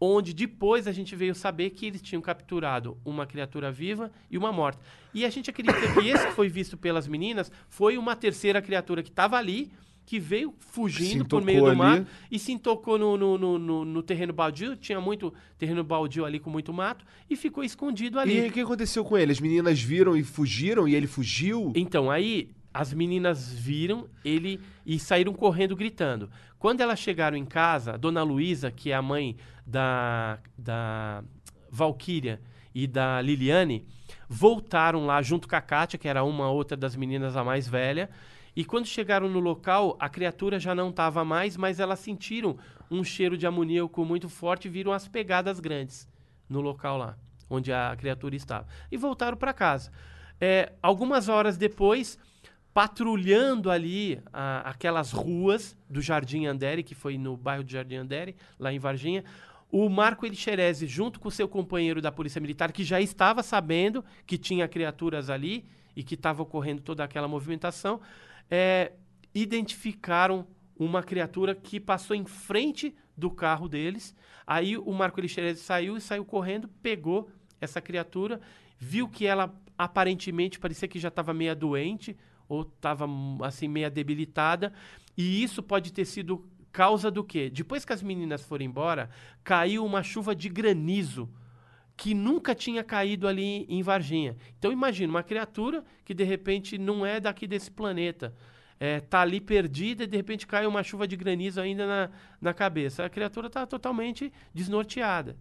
onde 0.00 0.32
depois 0.32 0.86
a 0.86 0.92
gente 0.92 1.14
veio 1.16 1.34
saber 1.34 1.70
que 1.70 1.86
eles 1.86 2.00
tinham 2.00 2.22
capturado 2.22 2.96
uma 3.04 3.26
criatura 3.26 3.70
viva 3.72 4.10
e 4.30 4.38
uma 4.38 4.52
morta. 4.52 4.80
E 5.12 5.24
a 5.24 5.30
gente 5.30 5.50
acredita 5.50 5.80
que 5.94 6.08
esse 6.08 6.26
que 6.28 6.32
foi 6.32 6.48
visto 6.48 6.76
pelas 6.76 7.08
meninas 7.08 7.50
foi 7.68 7.98
uma 7.98 8.14
terceira 8.14 8.62
criatura 8.62 9.02
que 9.02 9.08
estava 9.10 9.36
ali, 9.36 9.70
que 10.06 10.18
veio 10.18 10.54
fugindo 10.58 11.26
por 11.26 11.42
meio 11.42 11.60
do 11.60 11.66
ali. 11.66 11.76
mato 11.78 12.06
e 12.30 12.38
se 12.38 12.50
intocou 12.52 12.96
no, 12.96 13.16
no, 13.18 13.36
no, 13.36 13.58
no- 13.58 13.84
no 13.84 14.02
terreno 14.02 14.32
baldio, 14.32 14.74
tinha 14.76 14.98
muito 15.00 15.34
terreno 15.58 15.84
baldio 15.84 16.24
ali 16.24 16.38
com 16.38 16.48
muito 16.48 16.72
mato, 16.72 17.04
e 17.28 17.36
ficou 17.36 17.62
escondido 17.62 18.18
ali. 18.18 18.38
E 18.46 18.48
o 18.48 18.52
que 18.52 18.60
aconteceu 18.60 19.04
com 19.04 19.18
ele? 19.18 19.32
As 19.32 19.40
meninas 19.40 19.80
viram 19.82 20.16
e 20.16 20.22
fugiram 20.22 20.88
e 20.88 20.94
ele 20.94 21.06
fugiu? 21.06 21.72
Então, 21.74 22.10
aí 22.10 22.48
as 22.78 22.94
meninas 22.94 23.52
viram 23.52 24.08
ele 24.24 24.60
e 24.86 25.00
saíram 25.00 25.32
correndo 25.32 25.74
gritando. 25.74 26.30
Quando 26.60 26.80
elas 26.80 27.00
chegaram 27.00 27.36
em 27.36 27.44
casa, 27.44 27.94
a 27.94 27.96
dona 27.96 28.22
Luísa, 28.22 28.70
que 28.70 28.92
é 28.92 28.94
a 28.94 29.02
mãe 29.02 29.36
da, 29.66 30.38
da 30.56 31.24
Valkyria 31.68 32.40
e 32.72 32.86
da 32.86 33.20
Liliane, 33.20 33.84
voltaram 34.28 35.06
lá 35.06 35.20
junto 35.20 35.48
com 35.48 35.56
a 35.56 35.60
Kátia, 35.60 35.98
que 35.98 36.06
era 36.06 36.22
uma 36.22 36.52
outra 36.52 36.76
das 36.76 36.94
meninas 36.94 37.36
a 37.36 37.42
mais 37.42 37.66
velha. 37.66 38.08
E 38.54 38.64
quando 38.64 38.86
chegaram 38.86 39.28
no 39.28 39.40
local, 39.40 39.96
a 39.98 40.08
criatura 40.08 40.60
já 40.60 40.72
não 40.72 40.90
estava 40.90 41.24
mais, 41.24 41.56
mas 41.56 41.80
elas 41.80 41.98
sentiram 41.98 42.56
um 42.88 43.02
cheiro 43.02 43.36
de 43.36 43.44
amoníaco 43.44 44.04
muito 44.04 44.28
forte 44.28 44.68
e 44.68 44.70
viram 44.70 44.92
as 44.92 45.08
pegadas 45.08 45.58
grandes 45.58 46.08
no 46.48 46.60
local 46.60 46.96
lá, 46.96 47.18
onde 47.50 47.72
a 47.72 47.96
criatura 47.98 48.36
estava. 48.36 48.68
E 48.88 48.96
voltaram 48.96 49.36
para 49.36 49.52
casa. 49.52 49.90
É, 50.40 50.72
algumas 50.80 51.28
horas 51.28 51.56
depois, 51.56 52.16
patrulhando 52.78 53.72
ali 53.72 54.20
a- 54.32 54.60
aquelas 54.70 55.10
ruas 55.10 55.76
do 55.90 56.00
Jardim 56.00 56.46
Andere, 56.46 56.84
que 56.84 56.94
foi 56.94 57.18
no 57.18 57.36
bairro 57.36 57.64
do 57.64 57.72
Jardim 57.72 57.96
Andere, 57.96 58.36
lá 58.56 58.72
em 58.72 58.78
Varginha, 58.78 59.24
o 59.68 59.88
Marco 59.88 60.24
Elixerese, 60.24 60.86
junto 60.86 61.18
com 61.18 61.28
seu 61.28 61.48
companheiro 61.48 62.00
da 62.00 62.12
Polícia 62.12 62.40
Militar, 62.40 62.70
que 62.70 62.84
já 62.84 63.00
estava 63.00 63.42
sabendo 63.42 64.04
que 64.24 64.38
tinha 64.38 64.68
criaturas 64.68 65.28
ali 65.28 65.64
e 65.96 66.04
que 66.04 66.14
estava 66.14 66.40
ocorrendo 66.44 66.80
toda 66.80 67.02
aquela 67.02 67.26
movimentação, 67.26 68.00
é, 68.48 68.92
identificaram 69.34 70.46
uma 70.78 71.02
criatura 71.02 71.56
que 71.56 71.80
passou 71.80 72.14
em 72.14 72.24
frente 72.26 72.94
do 73.16 73.28
carro 73.28 73.68
deles. 73.68 74.14
Aí 74.46 74.78
o 74.78 74.92
Marco 74.92 75.18
Elixerese 75.18 75.60
saiu 75.60 75.96
e 75.96 76.00
saiu 76.00 76.24
correndo, 76.24 76.68
pegou 76.80 77.28
essa 77.60 77.80
criatura, 77.80 78.40
viu 78.78 79.08
que 79.08 79.26
ela 79.26 79.52
aparentemente 79.76 80.60
parecia 80.60 80.86
que 80.86 81.00
já 81.00 81.08
estava 81.08 81.34
meia 81.34 81.56
doente, 81.56 82.16
ou 82.48 82.62
estava 82.62 83.06
assim 83.42 83.68
meia 83.68 83.90
debilitada. 83.90 84.72
E 85.16 85.42
isso 85.42 85.62
pode 85.62 85.92
ter 85.92 86.04
sido 86.04 86.48
causa 86.72 87.10
do 87.10 87.24
quê? 87.24 87.50
Depois 87.50 87.84
que 87.84 87.92
as 87.92 88.02
meninas 88.02 88.42
foram 88.42 88.64
embora, 88.64 89.10
caiu 89.42 89.84
uma 89.84 90.02
chuva 90.02 90.34
de 90.34 90.48
granizo 90.48 91.28
que 91.96 92.14
nunca 92.14 92.54
tinha 92.54 92.84
caído 92.84 93.26
ali 93.26 93.66
em 93.68 93.82
Varginha. 93.82 94.36
Então 94.56 94.70
imagina 94.70 95.10
uma 95.10 95.22
criatura 95.22 95.84
que 96.04 96.14
de 96.14 96.22
repente 96.22 96.78
não 96.78 97.04
é 97.04 97.18
daqui 97.18 97.46
desse 97.46 97.70
planeta. 97.70 98.32
É, 98.78 99.00
tá 99.00 99.22
ali 99.22 99.40
perdida 99.40 100.04
e 100.04 100.06
de 100.06 100.16
repente 100.16 100.46
cai 100.46 100.64
uma 100.64 100.84
chuva 100.84 101.08
de 101.08 101.16
granizo 101.16 101.60
ainda 101.60 101.84
na, 101.84 102.10
na 102.40 102.54
cabeça. 102.54 103.04
A 103.04 103.10
criatura 103.10 103.48
está 103.48 103.66
totalmente 103.66 104.32
desnorteada. 104.54 105.36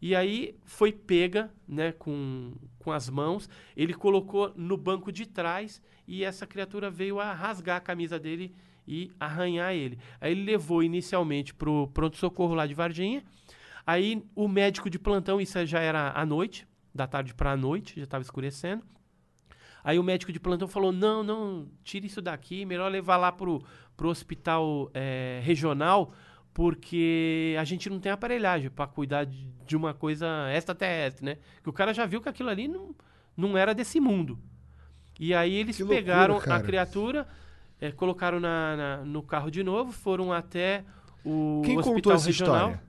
E 0.00 0.14
aí 0.14 0.54
foi 0.64 0.92
pega 0.92 1.50
né, 1.66 1.92
com, 1.92 2.52
com 2.78 2.92
as 2.92 3.08
mãos, 3.08 3.48
ele 3.76 3.94
colocou 3.94 4.52
no 4.54 4.76
banco 4.76 5.10
de 5.10 5.26
trás 5.26 5.82
e 6.06 6.22
essa 6.22 6.46
criatura 6.46 6.90
veio 6.90 7.18
a 7.18 7.32
rasgar 7.32 7.76
a 7.76 7.80
camisa 7.80 8.18
dele 8.18 8.54
e 8.86 9.10
arranhar 9.18 9.74
ele. 9.74 9.98
Aí 10.20 10.32
ele 10.32 10.44
levou 10.44 10.82
inicialmente 10.82 11.54
para 11.54 11.70
o 11.70 11.88
pronto-socorro 11.88 12.54
lá 12.54 12.66
de 12.66 12.74
Varginha. 12.74 13.24
Aí 13.86 14.22
o 14.34 14.46
médico 14.46 14.90
de 14.90 14.98
plantão, 14.98 15.40
isso 15.40 15.64
já 15.66 15.80
era 15.80 16.12
à 16.12 16.26
noite, 16.26 16.66
da 16.94 17.06
tarde 17.06 17.34
para 17.34 17.52
a 17.52 17.56
noite, 17.56 17.94
já 17.96 18.04
estava 18.04 18.22
escurecendo. 18.22 18.82
Aí 19.82 20.00
o 20.00 20.02
médico 20.02 20.32
de 20.32 20.40
plantão 20.40 20.66
falou: 20.66 20.90
não, 20.90 21.22
não, 21.22 21.68
tire 21.84 22.08
isso 22.08 22.20
daqui, 22.20 22.64
melhor 22.64 22.90
levar 22.90 23.16
lá 23.16 23.30
pro, 23.30 23.62
pro 23.96 24.08
hospital 24.08 24.90
é, 24.92 25.40
regional, 25.44 26.12
porque 26.56 27.54
a 27.60 27.64
gente 27.64 27.90
não 27.90 28.00
tem 28.00 28.10
aparelhagem 28.10 28.70
para 28.70 28.86
cuidar 28.86 29.26
de, 29.26 29.76
uma 29.76 29.92
coisa 29.92 30.26
extraterrestre, 30.50 31.22
né? 31.22 31.36
Que 31.62 31.68
o 31.68 31.72
cara 31.72 31.92
já 31.92 32.06
viu 32.06 32.18
que 32.18 32.30
aquilo 32.30 32.48
ali 32.48 32.66
não, 32.66 32.94
não 33.36 33.58
era 33.58 33.74
desse 33.74 34.00
mundo. 34.00 34.38
E 35.20 35.34
aí 35.34 35.54
eles 35.54 35.78
loucura, 35.78 36.00
pegaram 36.00 36.40
cara. 36.40 36.56
a 36.56 36.62
criatura, 36.62 37.28
é, 37.78 37.92
colocaram 37.92 38.40
na, 38.40 38.74
na- 38.74 39.04
no 39.04 39.22
carro 39.22 39.50
de 39.50 39.62
novo, 39.62 39.92
foram 39.92 40.32
até 40.32 40.82
o 41.22 41.60
Quem 41.62 41.76
hospital 41.76 41.92
contou 41.94 42.12
essa 42.14 42.26
regional. 42.26 42.70
história? 42.70 42.82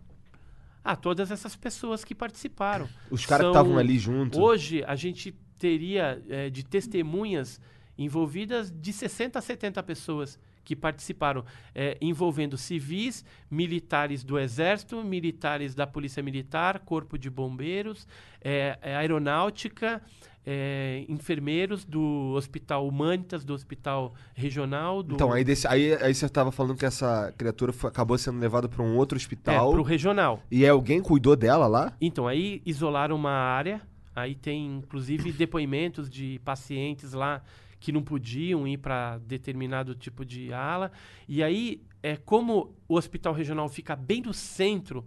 Ah, 0.82 0.96
todas 0.96 1.30
essas 1.30 1.58
pessoas 1.58 2.06
que 2.06 2.16
participaram. 2.16 2.88
Os 3.12 3.26
caras 3.26 3.48
que 3.48 3.52
estavam 3.52 3.78
ali 3.78 4.00
junto. 4.00 4.40
Hoje 4.40 4.82
a 4.86 4.96
gente 4.96 5.34
teria 5.58 6.24
eh, 6.30 6.50
de 6.50 6.64
testemunhas 6.64 7.60
envolvidas 7.98 8.72
de 8.72 8.94
60 8.94 9.38
a 9.38 9.42
70 9.42 9.84
pessoas 9.84 10.40
que 10.68 10.76
participaram, 10.76 11.46
eh, 11.74 11.98
envolvendo 12.02 12.58
civis, 12.58 13.24
militares 13.50 14.22
do 14.22 14.38
Exército, 14.38 15.02
militares 15.02 15.74
da 15.74 15.88
Polícia 15.88 16.22
Militar, 16.22 16.80
Corpo 16.80 17.18
de 17.18 17.30
Bombeiros, 17.30 18.06
eh, 18.42 18.78
eh, 18.82 18.94
Aeronáutica, 18.98 20.02
eh, 20.46 21.06
enfermeiros 21.08 21.86
do 21.86 22.34
Hospital 22.36 22.86
Humanitas, 22.86 23.46
do 23.46 23.54
Hospital 23.54 24.14
Regional, 24.36 25.02
do 25.02 25.16
Então, 25.16 25.32
aí, 25.32 25.46
desse, 25.46 25.66
aí, 25.70 25.94
aí 26.04 26.14
você 26.14 26.28
tava 26.28 26.52
falando 26.52 26.76
que 26.76 26.86
essa 26.86 27.34
criatura 27.38 27.72
foi- 27.72 27.90
acabou 27.90 28.18
sendo 28.18 28.38
levada 28.38 28.68
pra 28.68 28.84
um 28.84 28.98
outro 28.98 29.16
é, 29.16 29.20
hospital. 29.20 29.72
pro 29.72 29.84
regional. 29.84 30.44
E 30.52 30.68
alguém 30.68 31.02
cuidou 31.02 31.38
dela 31.38 31.66
lá? 31.66 31.94
Então, 32.02 32.28
aí 32.28 32.62
isolaram 32.66 33.16
uma 33.16 33.32
área, 33.32 33.82
aí 34.14 34.36
tem 34.36 34.80
inclusive 34.80 35.32
depoimentos 35.32 36.10
de 36.10 36.42
pacientes 36.44 37.14
lá 37.14 37.42
que 37.80 37.92
não 37.92 38.02
podiam 38.02 38.68
ir 38.68 38.78
para 38.78 39.18
determinado 39.20 39.94
tipo 39.96 40.26
de 40.26 40.52
ala. 40.54 40.92
E 41.28 41.44
aí, 41.44 41.82
é 42.02 42.16
como 42.16 42.76
o 42.88 42.96
hospital 42.96 43.34
regional 43.34 43.68
fica 43.70 43.96
bem 43.96 44.22
no 44.22 44.34
centro, 44.34 45.06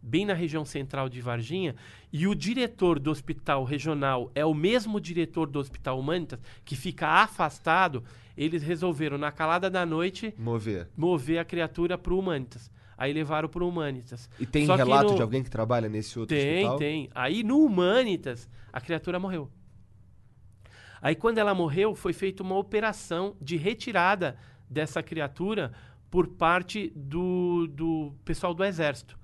bem 0.00 0.26
na 0.26 0.34
região 0.34 0.64
central 0.64 1.08
de 1.08 1.20
Varginha, 1.20 1.74
e 2.12 2.26
o 2.26 2.34
diretor 2.34 2.98
do 2.98 3.10
hospital 3.10 3.64
regional 3.64 4.30
é 4.34 4.44
o 4.44 4.52
mesmo 4.54 5.00
diretor 5.00 5.46
do 5.48 5.58
hospital 5.58 5.98
Humanitas, 5.98 6.40
que 6.64 6.74
fica 6.76 7.06
afastado, 7.08 8.02
eles 8.36 8.62
resolveram, 8.62 9.16
na 9.18 9.30
calada 9.30 9.70
da 9.70 9.84
noite, 9.86 10.34
Mover. 10.38 10.88
mover 10.96 11.38
a 11.38 11.44
criatura 11.44 11.96
para 11.98 12.12
o 12.12 12.18
Humanitas. 12.18 12.70
Aí 12.98 13.12
levaram 13.12 13.48
para 13.48 13.64
o 13.64 13.68
Humanitas. 13.68 14.30
E 14.38 14.46
tem 14.46 14.64
Só 14.66 14.76
relato 14.76 15.10
no- 15.10 15.16
de 15.16 15.22
alguém 15.22 15.42
que 15.42 15.50
trabalha 15.50 15.88
nesse 15.88 16.18
outro 16.18 16.36
tem, 16.36 16.54
hospital? 16.66 16.78
tem. 16.78 17.10
Aí 17.14 17.42
no 17.42 17.58
Humanitas, 17.64 18.48
a 18.72 18.80
criatura 18.80 19.18
morreu. 19.18 19.50
Aí 21.02 21.16
quando 21.16 21.38
ela 21.38 21.52
morreu, 21.52 21.94
foi 21.96 22.12
feita 22.12 22.42
uma 22.44 22.56
operação 22.56 23.36
de 23.40 23.56
retirada 23.56 24.38
dessa 24.70 25.02
criatura 25.02 25.72
por 26.08 26.28
parte 26.28 26.92
do, 26.94 27.66
do 27.66 28.14
pessoal 28.24 28.54
do 28.54 28.64
Exército. 28.64 29.18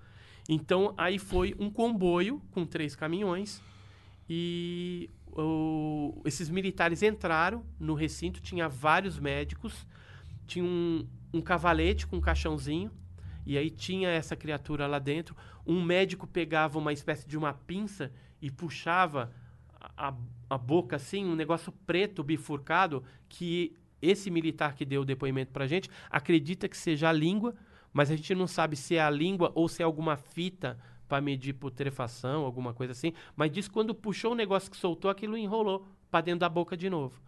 Então 0.48 0.92
aí 0.98 1.18
foi 1.18 1.54
um 1.58 1.70
comboio 1.70 2.42
com 2.50 2.66
três 2.66 2.96
caminhões 2.96 3.62
e 4.28 5.08
o- 5.26 6.20
esses 6.24 6.50
militares 6.50 7.02
entraram 7.02 7.64
no 7.78 7.94
recinto, 7.94 8.40
tinha 8.40 8.68
vários 8.68 9.18
médicos, 9.18 9.86
tinha 10.46 10.64
um, 10.64 11.06
um 11.32 11.40
cavalete 11.40 12.06
com 12.06 12.16
um 12.16 12.20
caixãozinho, 12.20 12.90
e 13.46 13.56
aí 13.56 13.70
tinha 13.70 14.08
essa 14.08 14.34
criatura 14.34 14.86
lá 14.86 14.98
dentro. 14.98 15.36
Um 15.66 15.82
médico 15.82 16.26
pegava 16.26 16.78
uma 16.78 16.92
espécie 16.92 17.26
de 17.26 17.36
uma 17.38 17.52
pinça 17.52 18.12
e 18.42 18.50
puxava 18.50 19.30
a, 19.96 20.08
a 20.08 20.14
boca 20.56 20.96
assim, 20.96 21.24
um 21.24 21.34
negócio 21.34 21.72
preto 21.84 22.22
bifurcado, 22.22 23.04
que 23.28 23.76
esse 24.00 24.30
militar 24.30 24.74
que 24.74 24.84
deu 24.84 25.02
o 25.02 25.04
depoimento 25.04 25.52
pra 25.52 25.66
gente 25.66 25.90
acredita 26.10 26.68
que 26.68 26.76
seja 26.76 27.08
a 27.08 27.12
língua, 27.12 27.54
mas 27.92 28.10
a 28.10 28.16
gente 28.16 28.34
não 28.34 28.46
sabe 28.46 28.76
se 28.76 28.96
é 28.96 29.02
a 29.02 29.10
língua 29.10 29.52
ou 29.54 29.68
se 29.68 29.82
é 29.82 29.84
alguma 29.84 30.16
fita 30.16 30.78
para 31.08 31.20
medir 31.20 31.54
putrefação, 31.54 32.44
alguma 32.44 32.72
coisa 32.72 32.92
assim. 32.92 33.12
Mas 33.34 33.50
diz 33.50 33.66
que 33.66 33.74
quando 33.74 33.94
puxou 33.94 34.32
o 34.32 34.34
negócio 34.34 34.70
que 34.70 34.76
soltou, 34.76 35.10
aquilo 35.10 35.36
enrolou 35.36 35.86
para 36.10 36.20
dentro 36.20 36.40
da 36.40 36.48
boca 36.48 36.76
de 36.76 36.88
novo. 36.88 37.20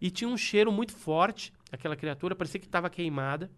E 0.00 0.10
tinha 0.10 0.28
um 0.28 0.36
cheiro 0.36 0.72
muito 0.72 0.92
forte, 0.92 1.52
aquela 1.70 1.94
criatura, 1.94 2.34
parecia 2.34 2.58
que 2.58 2.66
estava 2.66 2.90
queimada. 2.90 3.50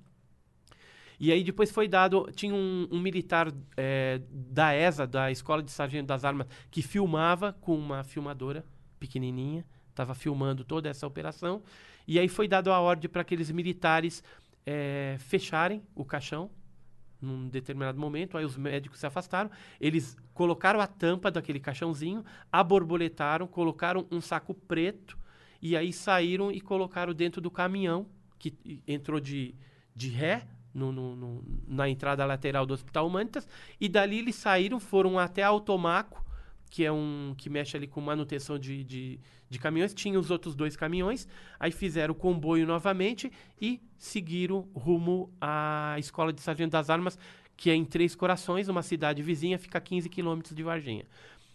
E 1.19 1.31
aí 1.31 1.45
depois 1.45 1.71
foi 1.71 1.87
dado, 1.87 2.31
tinha 2.35 2.55
um, 2.55 2.89
um 2.91 2.99
militar 2.99 3.53
eh, 3.77 4.21
da 4.31 4.75
ESA, 4.75 5.07
da 5.07 5.31
Escola 5.31 5.63
de 5.63 5.71
Sargento 5.71 6.07
das 6.07 6.25
Armas, 6.25 6.47
que 6.71 6.83
filmava 6.83 7.53
com 7.61 7.77
uma 7.77 8.03
filmadora 8.03 8.65
pequenininha, 9.01 9.65
estava 9.89 10.15
filmando 10.15 10.63
toda 10.65 10.89
essa 10.89 11.07
operação. 11.07 11.63
E 12.07 12.19
aí 12.19 12.29
foi 12.29 12.47
dado 12.47 12.71
a 12.71 12.79
ordem 12.79 13.11
para 13.11 13.23
aqueles 13.23 13.51
militares 13.51 14.23
eh, 14.65 15.17
fecharem 15.19 15.83
o 15.95 16.05
caixão 16.05 16.51
num 17.21 17.49
determinado 17.49 17.99
momento, 18.01 18.39
aí 18.39 18.45
os 18.47 18.57
médicos 18.57 18.99
se 18.99 19.07
afastaram, 19.07 19.51
eles 19.79 20.17
colocaram 20.33 20.81
a 20.81 20.87
tampa 20.87 21.31
daquele 21.31 21.61
caixãozinho, 21.61 22.25
aborboletaram, 22.51 23.47
colocaram 23.47 24.07
um 24.11 24.23
saco 24.23 24.55
preto 24.55 25.19
e 25.61 25.77
aí 25.77 25.93
saíram 25.93 26.51
e 26.51 26.63
colocaram 26.63 27.13
dentro 27.13 27.39
do 27.41 27.51
caminhão 27.51 28.07
que 28.39 28.55
entrou 28.89 29.21
de, 29.21 29.55
de 29.95 30.09
ré 30.09 30.47
no- 30.73 30.93
no- 30.93 31.15
no- 31.15 31.45
na 31.69 31.91
entrada 31.91 32.25
lateral 32.25 32.65
do 32.65 32.73
Hospital 32.73 33.07
Humanitas 33.07 33.47
e 33.79 33.87
dali 33.87 34.21
eles 34.21 34.37
saíram, 34.37 34.81
foram 34.81 35.19
até 35.19 35.43
Automaco, 35.43 36.25
que 36.71 36.85
é 36.85 36.93
um 36.93 37.35
que 37.37 37.51
mexe 37.51 37.77
ali 37.77 37.87
com 37.89 38.01
manutenção 38.01 38.59
de, 38.59 38.85
de, 38.85 39.21
de 39.51 39.59
caminhões. 39.59 39.93
Tinha 39.93 40.19
os 40.19 40.31
outros 40.31 40.55
dois 40.55 40.77
caminhões, 40.77 41.27
aí 41.59 41.73
fizeram 41.73 42.13
o 42.13 42.15
comboio 42.15 42.67
novamente 42.67 43.31
e 43.61 43.81
seguiram 43.99 44.69
rumo 44.73 45.31
à 45.41 45.97
Escola 45.99 46.33
de 46.33 46.41
Sargento 46.41 46.71
das 46.71 46.89
Armas, 46.89 47.19
que 47.57 47.69
é 47.69 47.75
em 47.75 47.85
Três 47.85 48.15
Corações, 48.15 48.69
uma 48.69 48.83
cidade 48.83 49.21
vizinha, 49.23 49.59
fica 49.59 49.79
a 49.79 49.81
15 49.81 50.09
quilômetros 50.09 50.55
de 50.55 50.63
Varginha. 50.63 51.05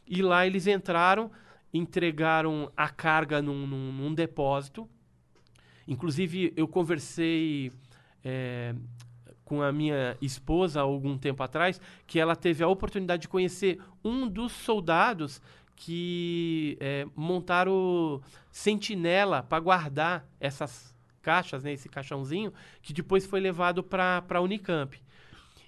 E 0.06 0.22
lá 0.22 0.46
eles 0.46 0.68
entraram, 0.68 1.32
entregaram 1.74 2.72
a 2.78 2.90
carga 2.90 3.42
num, 3.42 3.66
num- 3.66 3.92
num 3.92 4.14
depósito. 4.14 4.88
Inclusive, 5.88 6.54
eu 6.56 6.68
conversei 6.68 7.72
é, 8.24 8.76
com 9.46 9.62
a 9.62 9.72
minha 9.72 10.18
esposa 10.22 10.80
há 10.80 10.84
algum 10.84 11.18
tempo 11.18 11.42
atrás, 11.44 11.80
que 12.06 12.20
ela 12.20 12.36
teve 12.36 12.64
a 12.64 12.68
oportunidade 12.68 13.22
de 13.22 13.28
conhecer 13.30 13.80
um 14.04 14.28
dos 14.28 14.52
soldados 14.52 15.42
que 15.76 16.78
é, 16.80 17.06
montaram 17.16 18.22
sentinela 18.52 19.44
para 19.44 19.60
guardar 19.60 20.28
essas 20.40 20.96
caixas, 21.22 21.64
né, 21.64 21.74
esse 21.74 21.88
caixãozinho, 21.90 22.54
que 22.82 22.94
depois 22.94 23.26
foi 23.26 23.40
levado 23.40 23.84
para 23.84 24.24
a 24.28 24.42
Unicamp. 24.42 25.00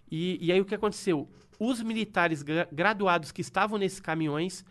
E, 0.10 0.38
e 0.42 0.52
aí 0.52 0.60
o 0.62 0.66
que 0.66 0.76
aconteceu? 0.76 1.30
Os 1.60 1.82
militares 1.82 2.42
gra- 2.42 2.68
graduados 2.72 3.32
que 3.32 3.42
estavam 3.42 3.78
nesses 3.78 4.00
caminhões, 4.00 4.66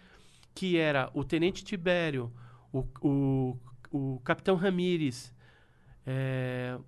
que 0.55 0.79
era 0.79 1.11
o 1.13 1.23
Tenente 1.23 1.65
Tibério, 1.65 2.33
o, 2.73 2.85
o, 3.03 3.57
o 3.91 4.21
Capitão 4.21 4.57
Ramires, 4.57 5.35
é, 6.07 6.79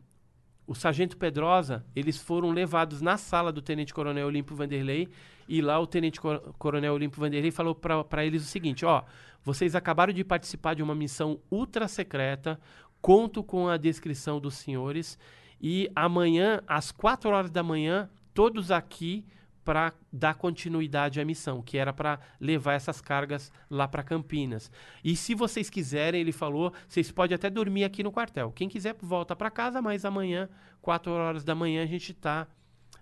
o 0.69 0.75
Sargento 0.75 1.17
Pedrosa, 1.17 1.83
eles 1.97 2.19
foram 2.19 2.51
levados 2.51 3.01
na 3.01 3.17
sala 3.17 3.51
do 3.51 3.63
Tenente 3.63 3.95
Coronel 3.95 4.27
Olímpio 4.27 4.55
Vanderlei 4.55 5.09
e 5.49 5.63
lá 5.63 5.81
o 5.81 5.87
Tenente 5.87 6.21
Cor- 6.21 6.55
Coronel 6.59 6.93
Olímpio 6.93 7.19
Vanderlei 7.19 7.51
falou 7.51 7.75
para 7.75 8.25
eles 8.25 8.43
o 8.43 8.47
seguinte, 8.47 8.85
ó, 8.85 9.03
vocês 9.43 9.75
acabaram 9.75 10.13
de 10.13 10.23
participar 10.23 10.75
de 10.75 10.83
uma 10.83 10.95
missão 10.95 11.41
ultra 11.51 11.89
secreta, 11.89 12.61
conto 13.01 13.43
com 13.43 13.67
a 13.67 13.79
descrição 13.79 14.39
dos 14.39 14.55
senhores 14.57 15.19
e 15.59 15.91
amanhã, 15.97 16.61
às 16.69 16.93
4 16.93 17.31
horas 17.31 17.51
da 17.51 17.63
manhã, 17.63 18.11
todos 18.35 18.71
aqui 18.71 19.25
para 19.69 19.93
dar 20.11 20.33
continuidade 20.33 21.21
à 21.21 21.25
missão, 21.27 21.61
que 21.61 21.77
era 21.77 21.93
para 21.93 22.19
levar 22.41 22.73
essas 22.73 23.03
cargas 23.03 23.53
lá 23.69 23.87
para 23.87 24.03
Campinas. 24.03 24.73
E 25.05 25.15
se 25.15 25.35
vocês 25.35 25.69
quiserem, 25.69 26.23
ele 26.23 26.33
falou, 26.33 26.73
vocês 26.89 27.13
podem 27.13 27.35
até 27.35 27.51
dormir 27.51 27.85
aqui 27.85 28.03
no 28.03 28.11
quartel. 28.11 28.51
Quem 28.51 28.67
quiser 28.67 28.97
volta 28.99 29.37
para 29.37 29.51
casa, 29.51 29.83
mas 29.83 30.07
amanhã, 30.07 30.49
4 30.81 31.13
horas 31.13 31.45
da 31.45 31.55
manhã, 31.55 31.83
a 31.83 31.87
gente 31.87 32.13
está 32.13 32.49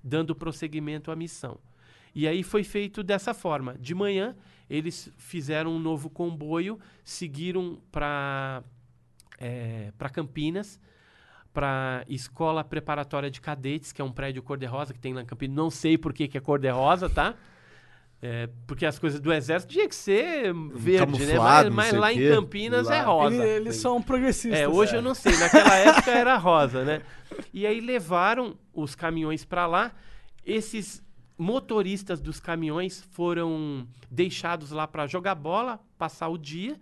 dando 0.03 0.35
prosseguimento 0.35 1.13
à 1.13 1.15
missão. 1.15 1.57
E 2.13 2.27
aí 2.27 2.43
foi 2.43 2.65
feito 2.65 3.05
dessa 3.05 3.33
forma. 3.33 3.77
De 3.79 3.95
manhã, 3.95 4.35
eles 4.69 5.09
fizeram 5.17 5.71
um 5.71 5.79
novo 5.79 6.11
comboio, 6.11 6.81
seguiram 7.05 7.81
para 7.93 8.65
é, 9.39 9.93
para 9.97 10.09
Campinas, 10.09 10.81
para 11.57 12.05
Escola 12.07 12.63
Preparatória 12.63 13.31
de 13.31 13.41
Cadetes, 13.41 13.91
que 13.91 14.03
é 14.03 14.05
um 14.05 14.13
prédio 14.13 14.43
cor-de-rosa 14.43 14.93
que 14.93 15.01
tem 15.01 15.15
lá 15.15 15.23
em 15.23 15.25
Campinas. 15.25 15.57
Não 15.57 15.71
sei 15.71 15.97
por 15.97 16.13
que, 16.13 16.29
que 16.29 16.37
é 16.37 16.41
cor-de-rosa, 16.41 17.09
tá? 17.09 17.35
É, 18.21 18.51
porque 18.67 18.85
as 18.85 18.99
coisas 18.99 19.19
do 19.21 19.33
exército 19.33 19.73
tinha 19.73 19.89
que 19.89 19.95
ser 19.95 20.53
verde, 20.75 21.25
né? 21.25 21.39
Mas, 21.39 21.69
mas 21.71 21.93
lá 21.95 22.13
em. 22.13 22.29
Campinas 22.29 22.89
Lá. 22.89 22.97
é 22.97 23.01
rosa. 23.01 23.37
Ele- 23.37 23.49
eles 23.49 23.77
são 23.77 24.03
progressistas. 24.03 24.61
É, 24.61 24.69
hoje 24.69 24.97
eu 24.97 25.01
não 25.01 25.15
sei. 25.15 25.35
Naquela 25.39 25.75
época 25.81 26.11
era 26.11 26.37
rosa, 26.37 26.85
né? 26.85 27.01
E 27.55 27.67
aí 27.67 27.81
levaram 27.81 28.55
os 28.75 28.95
caminhões 28.95 29.43
para 29.47 29.67
lá. 29.67 29.93
Esses 30.45 31.03
motoristas 31.39 32.21
dos 32.21 32.39
caminhões 32.39 33.03
foram 33.13 33.87
deixados 34.11 34.71
lá 34.73 34.87
para 34.87 35.07
jogar 35.07 35.35
bola, 35.35 35.81
passar 35.97 36.29
o 36.29 36.37
dia. 36.37 36.79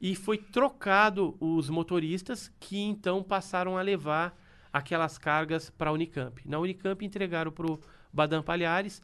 E 0.00 0.14
foi 0.14 0.38
trocado 0.38 1.36
os 1.38 1.68
motoristas 1.68 2.50
que 2.58 2.80
então 2.80 3.22
passaram 3.22 3.76
a 3.76 3.82
levar 3.82 4.34
aquelas 4.72 5.18
cargas 5.18 5.68
para 5.68 5.90
a 5.90 5.92
Unicamp. 5.92 6.40
Na 6.48 6.58
Unicamp 6.58 7.04
entregaram 7.04 7.52
para 7.52 7.70
o 7.70 7.80
Badam 8.12 8.42
Palhares. 8.42 9.02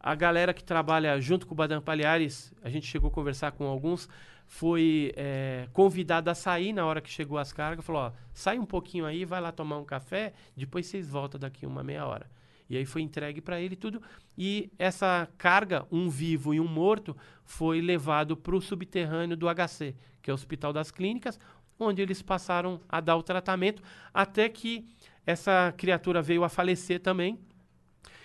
A 0.00 0.14
galera 0.14 0.54
que 0.54 0.64
trabalha 0.64 1.20
junto 1.20 1.46
com 1.46 1.54
o 1.54 1.56
Badam 1.56 1.82
Palhares, 1.82 2.52
a 2.62 2.70
gente 2.70 2.86
chegou 2.86 3.08
a 3.08 3.12
conversar 3.12 3.52
com 3.52 3.66
alguns, 3.66 4.08
foi 4.46 5.12
é, 5.16 5.68
convidado 5.72 6.30
a 6.30 6.34
sair 6.34 6.72
na 6.72 6.86
hora 6.86 7.00
que 7.00 7.10
chegou 7.10 7.36
as 7.36 7.52
cargas. 7.52 7.84
Falou: 7.84 8.02
ó, 8.02 8.12
sai 8.32 8.58
um 8.58 8.64
pouquinho 8.64 9.04
aí, 9.04 9.24
vai 9.24 9.40
lá 9.40 9.52
tomar 9.52 9.76
um 9.78 9.84
café, 9.84 10.32
depois 10.56 10.86
vocês 10.86 11.10
voltam 11.10 11.38
daqui 11.38 11.66
uma 11.66 11.82
meia 11.82 12.06
hora. 12.06 12.26
E 12.68 12.76
aí 12.76 12.84
foi 12.84 13.02
entregue 13.02 13.40
para 13.40 13.60
ele 13.60 13.74
tudo. 13.74 14.02
E 14.36 14.70
essa 14.78 15.28
carga, 15.38 15.86
um 15.90 16.08
vivo 16.08 16.52
e 16.52 16.60
um 16.60 16.68
morto, 16.68 17.16
foi 17.44 17.80
levado 17.80 18.36
para 18.36 18.54
o 18.54 18.60
subterrâneo 18.60 19.36
do 19.36 19.46
HC, 19.48 19.94
que 20.20 20.30
é 20.30 20.32
o 20.32 20.34
Hospital 20.34 20.72
das 20.72 20.90
Clínicas, 20.90 21.40
onde 21.78 22.02
eles 22.02 22.20
passaram 22.20 22.80
a 22.88 23.00
dar 23.00 23.16
o 23.16 23.22
tratamento, 23.22 23.82
até 24.12 24.48
que 24.48 24.86
essa 25.24 25.72
criatura 25.76 26.20
veio 26.20 26.44
a 26.44 26.48
falecer 26.48 27.00
também. 27.00 27.38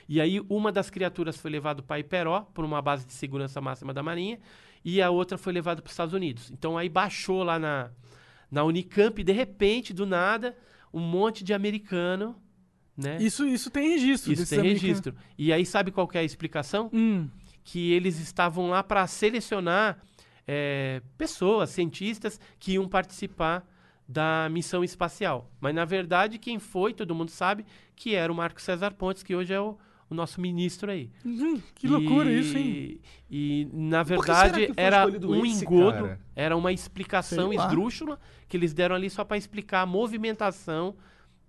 E 0.07 0.19
aí 0.19 0.41
uma 0.49 0.71
das 0.71 0.89
criaturas 0.89 1.37
foi 1.37 1.49
levada 1.51 1.81
para 1.81 1.99
Iperó, 1.99 2.41
por 2.53 2.65
uma 2.65 2.81
base 2.81 3.05
de 3.05 3.13
segurança 3.13 3.61
máxima 3.61 3.93
da 3.93 4.03
Marinha, 4.03 4.39
e 4.83 5.01
a 5.01 5.09
outra 5.09 5.37
foi 5.37 5.53
levada 5.53 5.81
para 5.81 5.87
os 5.87 5.93
Estados 5.93 6.13
Unidos. 6.13 6.51
Então 6.51 6.77
aí 6.77 6.89
baixou 6.89 7.43
lá 7.43 7.57
na, 7.57 7.91
na 8.51 8.63
Unicamp, 8.63 9.23
de 9.23 9.31
repente, 9.31 9.93
do 9.93 10.05
nada, 10.05 10.57
um 10.93 10.99
monte 10.99 11.43
de 11.43 11.53
americano, 11.53 12.35
né? 12.97 13.17
Isso, 13.19 13.45
isso 13.47 13.69
tem 13.71 13.89
registro. 13.89 14.31
Isso 14.33 14.47
tem 14.49 14.59
americanos. 14.59 14.81
registro. 14.83 15.15
E 15.37 15.51
aí 15.51 15.65
sabe 15.65 15.91
qual 15.91 16.07
que 16.07 16.17
é 16.17 16.21
a 16.21 16.23
explicação? 16.23 16.89
Hum. 16.93 17.27
Que 17.63 17.91
eles 17.93 18.19
estavam 18.19 18.69
lá 18.69 18.83
para 18.83 19.05
selecionar 19.07 19.97
é, 20.47 21.01
pessoas, 21.17 21.69
cientistas 21.71 22.39
que 22.59 22.73
iam 22.73 22.87
participar 22.87 23.65
da 24.07 24.47
missão 24.51 24.83
espacial. 24.83 25.49
Mas 25.61 25.73
na 25.73 25.85
verdade 25.85 26.37
quem 26.37 26.59
foi, 26.59 26.93
todo 26.93 27.15
mundo 27.15 27.29
sabe, 27.31 27.65
que 27.95 28.13
era 28.15 28.31
o 28.31 28.35
Marco 28.35 28.61
César 28.61 28.91
Pontes, 28.91 29.23
que 29.23 29.33
hoje 29.33 29.53
é 29.53 29.59
o, 29.61 29.77
o 30.09 30.13
nosso 30.13 30.41
ministro 30.41 30.91
aí. 30.91 31.09
Hum, 31.25 31.59
que 31.73 31.87
loucura 31.87 32.29
E- 32.29 32.39
isso, 32.39 32.57
hein? 32.57 32.99
E 33.31 33.67
na 33.71 34.03
verdade 34.03 34.71
era 34.75 35.07
um 35.07 35.45
engodo, 35.45 36.03
cara? 36.03 36.19
era 36.35 36.55
uma 36.57 36.71
explicação 36.73 37.51
esdrúxula 37.53 38.19
que 38.47 38.57
eles 38.57 38.73
deram 38.73 38.95
ali 38.95 39.09
só 39.09 39.23
para 39.23 39.37
explicar 39.37 39.81
a 39.81 39.85
movimentação 39.85 40.95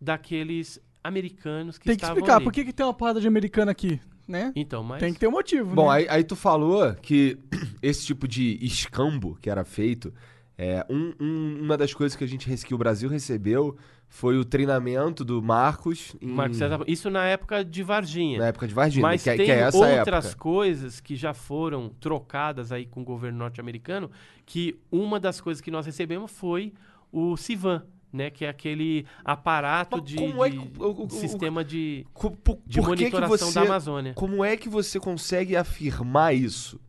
daqueles 0.01 0.80
americanos 1.05 1.76
que 1.78 1.84
Tem 1.84 1.94
que 1.96 1.98
estavam 2.02 2.16
explicar 2.16 2.36
ali. 2.36 2.44
por 2.44 2.52
que, 2.52 2.64
que 2.64 2.72
tem 2.72 2.84
uma 2.84 2.94
porrada 2.94 3.20
de 3.20 3.28
americano 3.28 3.70
aqui, 3.70 4.00
né? 4.26 4.52
Então, 4.57 4.82
mas 4.82 5.00
Tem 5.00 5.12
que 5.12 5.20
ter 5.20 5.26
um 5.28 5.32
motivo, 5.32 5.74
Bom, 5.74 5.90
né? 5.90 5.98
aí, 5.98 6.07
aí 6.09 6.24
tu 6.24 6.34
falou 6.34 6.94
que 6.94 7.38
esse 7.82 8.07
tipo 8.07 8.26
de 8.26 8.59
escambo 8.62 9.38
que 9.40 9.50
era 9.50 9.64
feito, 9.64 10.12
é, 10.57 10.84
um- 10.88 11.12
um- 11.20 11.59
uma 11.62 11.76
das 11.76 11.92
coisas 11.92 12.16
que 12.16 12.24
a 12.24 12.26
gente 12.26 12.48
que 12.64 12.74
o 12.74 12.78
Brasil 12.78 13.09
recebeu 13.11 13.76
foi 14.09 14.38
o 14.38 14.44
treinamento 14.44 15.24
do 15.24 15.42
Marcos 15.42 16.14
em, 16.22 16.28
Marco 16.28 16.55
César, 16.55 16.80
isso 16.86 17.11
na 17.11 17.24
época 17.24 17.64
de 17.64 17.82
Varginha. 17.82 18.38
na 18.38 18.46
época 18.46 18.68
de 18.68 18.72
Varginha, 18.72 19.02
Mas 19.02 19.24
que, 19.24 19.30
é- 19.30 19.36
tem 19.36 19.46
que 19.46 19.52
é 19.52 19.59
essa 19.61 19.76
outras 19.76 20.26
época. 20.26 20.40
coisas 20.40 21.00
que 21.00 21.16
já 21.16 21.34
foram 21.34 21.88
trocadas 22.00 22.70
aí 22.70 22.86
com 22.86 23.00
o 23.00 23.05
governo 23.05 23.38
norte-americano, 23.38 24.09
que 24.46 24.78
uma 24.92 25.18
das 25.18 25.40
coisas 25.40 25.61
que 25.61 25.70
nós 25.70 25.84
recebemos 25.84 26.30
foi 26.30 26.72
o 27.11 27.36
Civan, 27.36 27.82
né, 28.15 28.31
que 28.31 28.45
é 28.45 28.49
aquele 28.49 29.05
aparato 29.25 29.97
Mas 29.99 30.07
de, 30.07 30.15
é 30.23 30.27
de 30.27 30.33
que- 30.33 30.79
o- 30.79 30.85
o- 30.87 31.05
o- 31.07 31.11
sistema 31.11 31.65
de, 31.65 32.07
po- 32.15 32.31
de 32.65 32.81
por 32.81 32.97
que 32.97 33.07
que 33.07 33.11
monitoração 33.11 33.49
você- 33.49 33.55
da 33.61 33.67
Amazônia, 33.67 34.15
Como 34.15 34.45
é 34.45 34.57
que 34.57 34.69
você 34.69 34.99
consegue 35.01 35.57
afirmar 35.57 36.35
isso? 36.35 36.81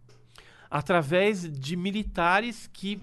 através 0.69 1.49
de 1.49 1.75
militares 1.75 2.69
que 2.71 2.99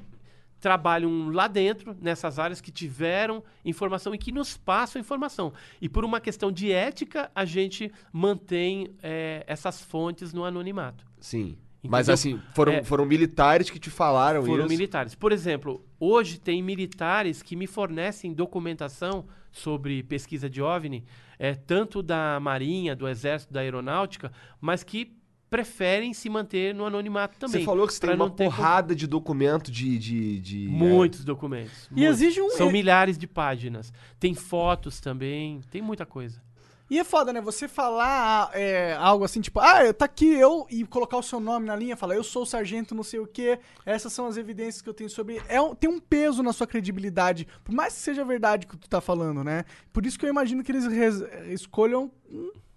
trabalham 0.61 1.31
lá 1.31 1.49
dentro, 1.49 1.97
nessas 2.01 2.39
áreas 2.39 2.61
que 2.61 2.71
tiveram 2.71 3.43
informação 3.65 4.15
e 4.15 4.19
que 4.19 4.31
nos 4.31 4.57
passam 4.57 5.01
informação. 5.01 5.53
E 5.81 5.89
por 5.89 6.05
uma 6.05 6.21
questão 6.21 6.53
de 6.53 6.71
ética, 6.71 7.31
a 7.35 7.45
gente 7.45 7.91
mantém 8.13 8.89
eh, 9.03 9.43
essas 9.47 9.81
fontes 9.83 10.33
no 10.33 10.45
anonimato. 10.45 11.05
Sim. 11.21 11.57
Mas 11.85 12.07
Entendeu? 12.09 12.15
assim, 12.15 12.41
foram, 12.55 12.73
É. 12.75 12.85
foram 12.85 13.05
militares 13.05 13.69
que 13.69 13.81
te 13.81 13.91
falaram 13.91 14.45
Foram 14.45 14.67
isso. 14.67 14.69
militares. 14.69 15.15
Por 15.17 15.33
exemplo, 15.33 15.85
hoje 16.05 16.41
tem 16.41 16.61
militares 16.63 17.43
que 17.43 17.55
me 17.55 17.67
fornecem 17.69 18.33
documentação 18.33 19.25
sobre 19.53 20.03
pesquisa 20.03 20.51
de 20.51 20.61
OVNI, 20.61 21.05
é, 21.39 21.55
tanto 21.55 22.03
da 22.03 22.41
Marinha, 22.41 22.97
do 22.97 23.07
Exército, 23.07 23.53
da 23.53 23.61
Aeronáutica, 23.61 24.33
mas 24.61 24.83
que 24.83 25.17
preferem 25.49 26.15
se 26.15 26.31
manter 26.31 26.75
no 26.75 26.87
anonimato 26.87 27.39
também. 27.39 27.61
Você 27.61 27.65
falou 27.67 27.87
que 27.87 27.93
você 27.93 28.01
tem 28.01 28.15
uma 28.17 28.31
porrada 28.31 28.95
de 28.97 29.07
documento 29.07 29.71
de. 29.71 29.99
de, 29.99 30.41
de 30.41 30.67
Muitos 30.69 31.25
documentos. 31.25 31.89
E 31.91 32.01
muitos. 32.01 32.21
exige 32.23 32.41
um- 32.41 32.51
São 32.51 32.71
é- 32.71 32.73
milhares 32.73 33.19
de 33.19 33.27
páginas. 33.27 33.93
Tem 34.19 34.35
fotos 34.35 34.99
também, 34.99 35.61
tem 35.71 35.83
muita 35.83 36.07
coisa. 36.07 36.43
E 36.93 36.99
é 36.99 37.05
foda, 37.05 37.33
né? 37.33 37.41
Você 37.41 37.67
falar 37.67 38.51
é, 38.53 38.93
algo 38.99 39.25
assim, 39.25 39.41
tipo, 39.41 39.59
ah, 39.61 39.95
tá 39.95 40.05
aqui 40.05 40.27
eu, 40.31 40.67
e 40.69 40.85
colocar 40.85 41.17
o 41.17 41.23
seu 41.23 41.41
nome 41.41 41.67
na 41.67 41.75
linha, 41.75 41.97
falar, 41.97 42.17
eu 42.17 42.23
sou 42.23 42.43
o 42.43 42.47
sargento 42.47 42.95
não 42.95 43.03
sei 43.03 43.19
o 43.19 43.27
quê, 43.27 43.59
essas 43.87 44.13
são 44.13 44.27
as 44.27 44.37
evidências 44.37 44.83
que 44.83 44.89
eu 44.91 44.93
tenho 44.93 45.09
sobre. 45.09 45.41
É 45.49 45.59
um- 45.59 45.75
tem 45.75 45.89
um 45.89 45.99
peso 45.99 46.43
na 46.43 46.53
sua 46.53 46.67
credibilidade, 46.67 47.49
por 47.65 47.75
mais 47.75 47.95
que 47.95 48.01
seja 48.01 48.23
verdade 48.27 48.67
o 48.67 48.69
que 48.69 48.77
tu 48.77 48.91
tá 48.91 49.01
falando, 49.01 49.43
né? 49.43 49.65
Por 49.91 50.05
isso 50.05 50.19
que 50.19 50.27
eu 50.27 50.29
imagino 50.29 50.63
que 50.63 50.71
eles 50.71 50.85
res- 50.87 51.25
escolham 51.49 52.11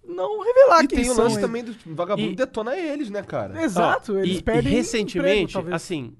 não 0.07 0.41
revelar 0.45 0.86
E 0.86 0.88
quem 0.88 0.99
tem 1.01 1.09
o 1.09 1.13
lance 1.18 1.36
eles. 1.36 1.41
também 1.45 1.63
do 1.66 1.76
vagabundo 1.93 2.32
E- 2.32 2.36
detona 2.38 2.78
eles, 2.78 3.09
né, 3.09 3.22
cara? 3.22 3.61
Exato, 3.61 4.13
Ó, 4.16 4.20
eles 4.20 4.38
e, 4.39 4.43
perdem 4.43 4.72
e 4.72 4.76
recentemente, 4.78 5.57
emprego, 5.57 5.76
assim, 5.76 6.16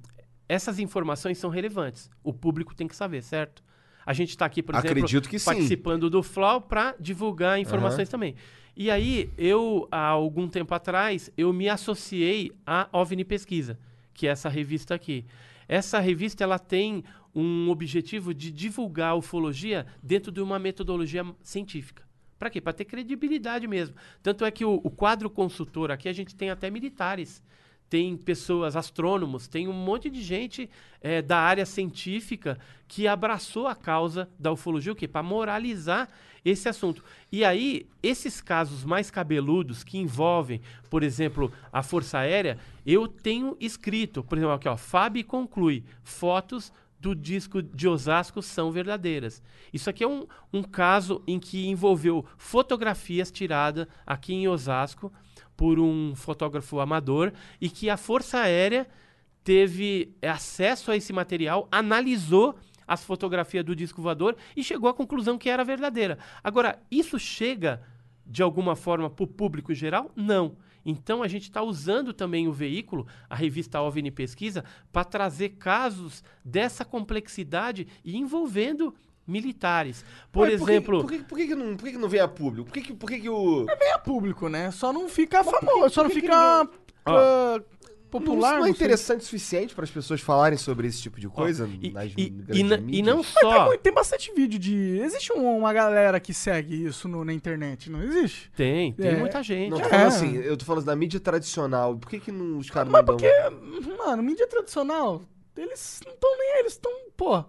essas 0.50 0.80
informações 0.80 1.38
são 1.38 1.50
relevantes. 1.50 2.10
O 2.22 2.34
público 2.34 2.76
tem 2.76 2.90
que 2.90 2.96
saber, 2.96 3.24
certo? 3.24 3.64
A 4.06 4.14
gente 4.14 4.30
está 4.30 4.46
aqui, 4.46 4.62
por 4.62 4.76
exemplo, 4.76 5.30
que 5.30 5.40
sim. 5.40 5.46
participando 5.46 6.10
do 6.10 6.22
Flow 6.22 6.62
para 6.62 6.96
divulgar 7.00 7.60
informações 7.60 8.08
também. 8.08 8.36
E 8.76 8.92
aí, 8.92 9.30
eu, 9.38 9.88
há 9.90 10.08
algum 10.08 10.48
tempo 10.48 10.74
atrás, 10.76 11.32
eu 11.38 11.52
me 11.54 11.70
associei 11.70 12.52
à 12.66 12.90
OVNI 12.92 13.24
Pesquisa, 13.24 13.80
que 14.14 14.28
é 14.28 14.32
essa 14.32 14.50
revista 14.50 14.94
aqui. 14.94 15.26
Essa 15.68 16.00
revista, 16.00 16.44
ela 16.44 16.60
tem 16.60 17.04
um 17.34 17.70
objetivo 17.70 18.34
de 18.34 18.52
divulgar 18.52 19.12
a 19.12 19.16
ufologia 19.16 19.86
dentro 20.04 20.32
de 20.32 20.42
uma 20.42 20.60
metodologia 20.60 21.26
científica. 21.42 22.04
Para 22.38 22.50
quê? 22.50 22.62
Para 22.62 22.74
ter 22.74 22.86
credibilidade 22.86 23.66
mesmo. 23.68 23.96
Tanto 24.22 24.46
é 24.46 24.52
que 24.52 24.66
o, 24.66 24.82
o 24.84 24.90
quadro 24.90 25.30
consultor 25.30 25.90
aqui, 25.90 26.08
a 26.08 26.14
gente 26.14 26.36
tem 26.36 26.50
até 26.50 26.70
militares 26.70 27.42
tem 27.90 28.18
pessoas, 28.18 28.76
astrônomos, 28.76 29.48
tem 29.48 29.68
um 29.68 29.74
monte 29.74 30.10
de 30.10 30.22
gente 30.22 30.70
eh, 31.02 31.22
da 31.22 31.38
área 31.38 31.66
científica 31.66 32.58
que 32.88 33.08
abraçou 33.08 33.68
a 33.68 33.76
causa 33.76 34.30
da 34.40 34.52
ufologia, 34.52 34.92
o 34.92 34.96
quê? 34.96 35.08
Para 35.08 35.24
moralizar 35.24 36.10
esse 36.44 36.70
assunto. 36.70 37.04
E 37.32 37.44
aí, 37.44 37.88
esses 38.04 38.40
casos 38.40 38.84
mais 38.84 39.10
cabeludos 39.10 39.84
que 39.84 39.98
envolvem, 39.98 40.62
por 40.90 41.02
exemplo, 41.02 41.52
a 41.74 41.82
Força 41.82 42.20
Aérea, 42.20 42.60
eu 42.86 43.08
tenho 43.08 43.58
escrito, 43.60 44.24
por 44.24 44.38
exemplo, 44.38 44.54
aqui, 44.54 44.68
ó, 44.68 44.78
Fábio 44.78 45.26
conclui, 45.26 45.84
fotos 46.04 46.72
do 47.00 47.16
disco 47.16 47.62
de 47.62 47.88
Osasco 47.88 48.42
são 48.42 48.72
verdadeiras. 48.72 49.42
Isso 49.72 49.90
aqui 49.90 50.04
é 50.04 50.08
um, 50.08 50.26
um 50.52 50.64
caso 50.64 51.22
em 51.28 51.40
que 51.40 51.68
envolveu 51.68 52.26
fotografias 52.38 53.32
tiradas 53.32 53.88
aqui 54.06 54.34
em 54.34 54.48
Osasco 54.48 55.12
por 55.56 55.80
um 55.80 56.16
fotógrafo 56.16 56.80
amador 56.80 57.32
e 57.60 57.70
que 57.70 57.90
a 57.90 57.98
Força 57.98 58.40
Aérea 58.40 58.88
teve 59.44 60.16
acesso 60.22 60.92
a 60.92 60.96
esse 60.96 61.14
material, 61.14 61.68
analisou 61.72 62.56
as 62.88 63.04
fotografias 63.04 63.64
do 63.64 63.76
disco 63.76 64.02
voador 64.02 64.36
e 64.56 64.64
chegou 64.64 64.90
à 64.90 64.94
conclusão 64.94 65.38
que 65.38 65.50
era 65.50 65.64
verdadeira. 65.64 66.18
Agora, 66.44 66.80
isso 66.90 67.18
chega 67.20 67.82
de 68.26 68.42
alguma 68.42 68.76
forma 68.76 69.10
para 69.10 69.24
o 69.24 69.28
público 69.28 69.74
geral? 69.74 70.12
Não. 70.16 70.58
Então 70.86 71.24
a 71.24 71.28
gente 71.28 71.44
está 71.44 71.64
usando 71.64 72.14
também 72.14 72.48
o 72.48 72.54
veículo, 72.54 73.08
a 73.30 73.36
revista 73.36 73.82
OVNI 73.82 74.12
Pesquisa, 74.12 74.64
para 74.92 75.04
trazer 75.04 75.50
casos 75.50 76.24
dessa 76.44 76.86
complexidade 76.86 77.88
e 78.04 78.18
envolvendo 78.18 78.94
militares. 79.28 80.04
Por 80.32 80.50
exemplo, 80.50 81.02
Por 81.02 81.12
que, 81.12 81.20
por 81.20 81.38
que, 81.38 81.48
que 81.48 81.56
não, 81.56 81.76
por 81.76 81.90
que, 81.90 81.98
não 81.98 82.08
vem 82.10 82.20
a 82.22 82.28
público? 82.28 82.70
Por 82.70 82.74
que, 82.82 82.94
por 82.94 83.10
que, 83.10 83.20
que 83.20 83.30
o. 83.30 83.66
É 83.70 83.98
público, 83.98 84.48
né? 84.50 84.72
Só 84.72 84.92
não 84.94 85.08
fica 85.10 85.44
famoso, 85.44 85.90
só 85.94 86.04
não 86.04 86.10
por 86.10 86.16
fica 86.16 86.68
ah, 87.06 87.60
Não, 87.60 87.64
popular. 88.12 88.52
não 88.52 88.56
é 88.58 88.60
não 88.60 88.64
sei. 88.66 88.72
interessante 88.74 89.22
o 89.22 89.24
suficiente 89.26 89.74
para 89.76 89.84
as 89.84 89.90
pessoas 89.92 90.22
falarem 90.22 90.58
sobre 90.58 90.88
esse 90.88 91.02
tipo 91.02 91.20
de 91.20 91.28
coisa 91.28 91.68
e, 91.82 91.92
nas 91.92 92.12
e- 92.16 92.30
grandes 92.30 92.58
e 92.60 92.64
na- 92.64 92.76
e 92.78 92.82
mídias? 92.82 93.08
não 93.08 93.18
Mas 93.18 93.34
tem, 93.34 93.42
só. 93.52 93.66
muito- 93.66 93.82
tem 93.82 93.94
bastante 93.94 94.32
vídeo 94.34 94.60
de. 94.60 95.00
Existe 95.04 95.34
um- 95.34 95.58
uma 95.58 95.74
galera 95.74 96.20
que 96.20 96.34
segue 96.34 96.86
isso 96.86 97.08
no- 97.08 97.26
na 97.26 97.34
internet, 97.34 97.90
não 97.90 98.02
existe? 98.04 98.52
Tem, 98.56 98.94
tem 98.94 99.08
É. 99.12 99.16
muita 99.18 99.42
gente. 99.44 99.70
Não, 99.72 99.80
tô 99.80 99.86
É. 99.86 99.90
falando 99.90 100.08
assim, 100.08 100.36
eu 100.38 100.56
tô 100.56 100.66
falando 100.66 100.86
da 100.86 100.96
mídia 100.96 101.20
tradicional. 101.20 101.96
Por 101.98 102.10
que, 102.10 102.20
que 102.20 102.32
não, 102.32 102.58
os 102.60 102.70
caras 102.70 102.92
Mas 102.92 103.06
não 103.06 103.16
dão... 103.16 103.18
porque, 103.18 103.96
mano, 103.98 104.22
mídia 104.24 104.48
tradicional, 104.48 105.22
eles 105.58 106.00
não 106.06 106.14
estão 106.14 106.38
nem 106.38 106.52
aí, 106.54 106.60
eles 106.60 106.74
estão, 106.74 106.92
pô. 107.18 107.44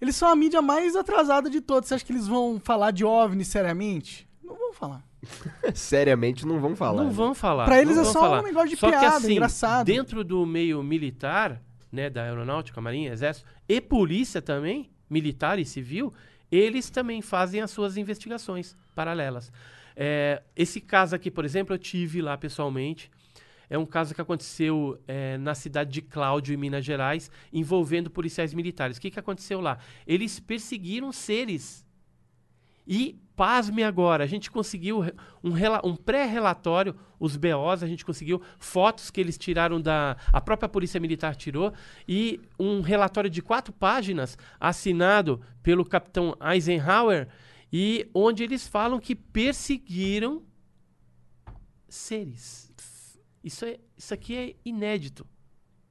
Eles 0.00 0.16
são 0.16 0.28
a 0.28 0.36
mídia 0.36 0.62
mais 0.62 0.96
atrasada 0.96 1.50
de 1.50 1.60
todas. 1.60 1.88
Você 1.88 1.94
acha 1.94 2.04
que 2.04 2.12
eles 2.12 2.26
vão 2.26 2.58
falar 2.58 2.90
de 2.90 3.04
OVNI 3.04 3.44
seriamente? 3.44 4.28
Não 4.42 4.56
vão 4.56 4.72
falar. 4.72 5.04
Seriamente 5.74 6.46
não 6.46 6.60
vão 6.60 6.74
falar. 6.74 7.02
Não 7.02 7.08
né? 7.08 7.14
vão 7.14 7.34
falar. 7.34 7.66
Pra 7.66 7.80
eles 7.80 7.96
não 7.96 8.02
é 8.02 8.06
só 8.06 8.20
um 8.20 8.22
falar. 8.22 8.42
negócio 8.42 8.70
de 8.70 8.76
Só 8.76 8.90
que, 8.90 8.98
piada, 8.98 9.16
assim, 9.16 9.32
engraçado. 9.32 9.86
Dentro 9.86 10.24
do 10.24 10.46
meio 10.46 10.82
militar, 10.82 11.60
né, 11.92 12.08
da 12.08 12.22
aeronáutica, 12.22 12.80
marinha, 12.80 13.12
exército 13.12 13.46
e 13.68 13.80
polícia 13.80 14.40
também, 14.40 14.90
militar 15.08 15.58
e 15.58 15.64
civil, 15.64 16.12
eles 16.50 16.90
também 16.90 17.20
fazem 17.20 17.60
as 17.60 17.70
suas 17.70 17.96
investigações 17.96 18.76
paralelas. 18.94 19.52
É, 19.94 20.42
esse 20.56 20.80
caso 20.80 21.14
aqui, 21.14 21.30
por 21.30 21.44
exemplo, 21.44 21.74
eu 21.74 21.78
tive 21.78 22.22
lá 22.22 22.36
pessoalmente. 22.38 23.10
É 23.70 23.78
um 23.78 23.86
caso 23.86 24.14
que 24.14 24.20
aconteceu 24.20 25.00
é, 25.06 25.38
na 25.38 25.54
cidade 25.54 25.90
de 25.92 26.02
Cláudio, 26.02 26.52
em 26.52 26.56
Minas 26.56 26.84
Gerais, 26.84 27.30
envolvendo 27.52 28.10
policiais 28.10 28.52
militares. 28.52 28.96
O 28.96 29.00
que, 29.00 29.10
que 29.10 29.20
aconteceu 29.20 29.60
lá? 29.60 29.78
Eles 30.06 30.40
perseguiram 30.40 31.12
seres 31.12 31.86
e, 32.92 33.20
pasme 33.36 33.84
agora, 33.84 34.24
a 34.24 34.26
gente 34.26 34.50
conseguiu 34.50 35.02
um, 35.44 35.52
um 35.84 35.94
pré-relatório, 35.94 36.96
os 37.20 37.36
BOs, 37.36 37.84
a 37.84 37.86
gente 37.86 38.04
conseguiu 38.04 38.42
fotos 38.58 39.12
que 39.12 39.20
eles 39.20 39.38
tiraram 39.38 39.80
da. 39.80 40.16
A 40.32 40.40
própria 40.40 40.68
Polícia 40.68 40.98
Militar 40.98 41.36
tirou, 41.36 41.72
e 42.08 42.40
um 42.58 42.80
relatório 42.80 43.30
de 43.30 43.40
quatro 43.40 43.72
páginas, 43.72 44.36
assinado 44.58 45.40
pelo 45.62 45.84
capitão 45.84 46.36
Eisenhower, 46.40 47.28
e 47.72 48.10
onde 48.12 48.42
eles 48.42 48.66
falam 48.66 48.98
que 48.98 49.14
perseguiram 49.14 50.42
seres. 51.88 52.72
Isso, 53.42 53.64
é, 53.64 53.78
isso 53.96 54.12
aqui 54.12 54.36
é 54.36 54.54
inédito. 54.64 55.26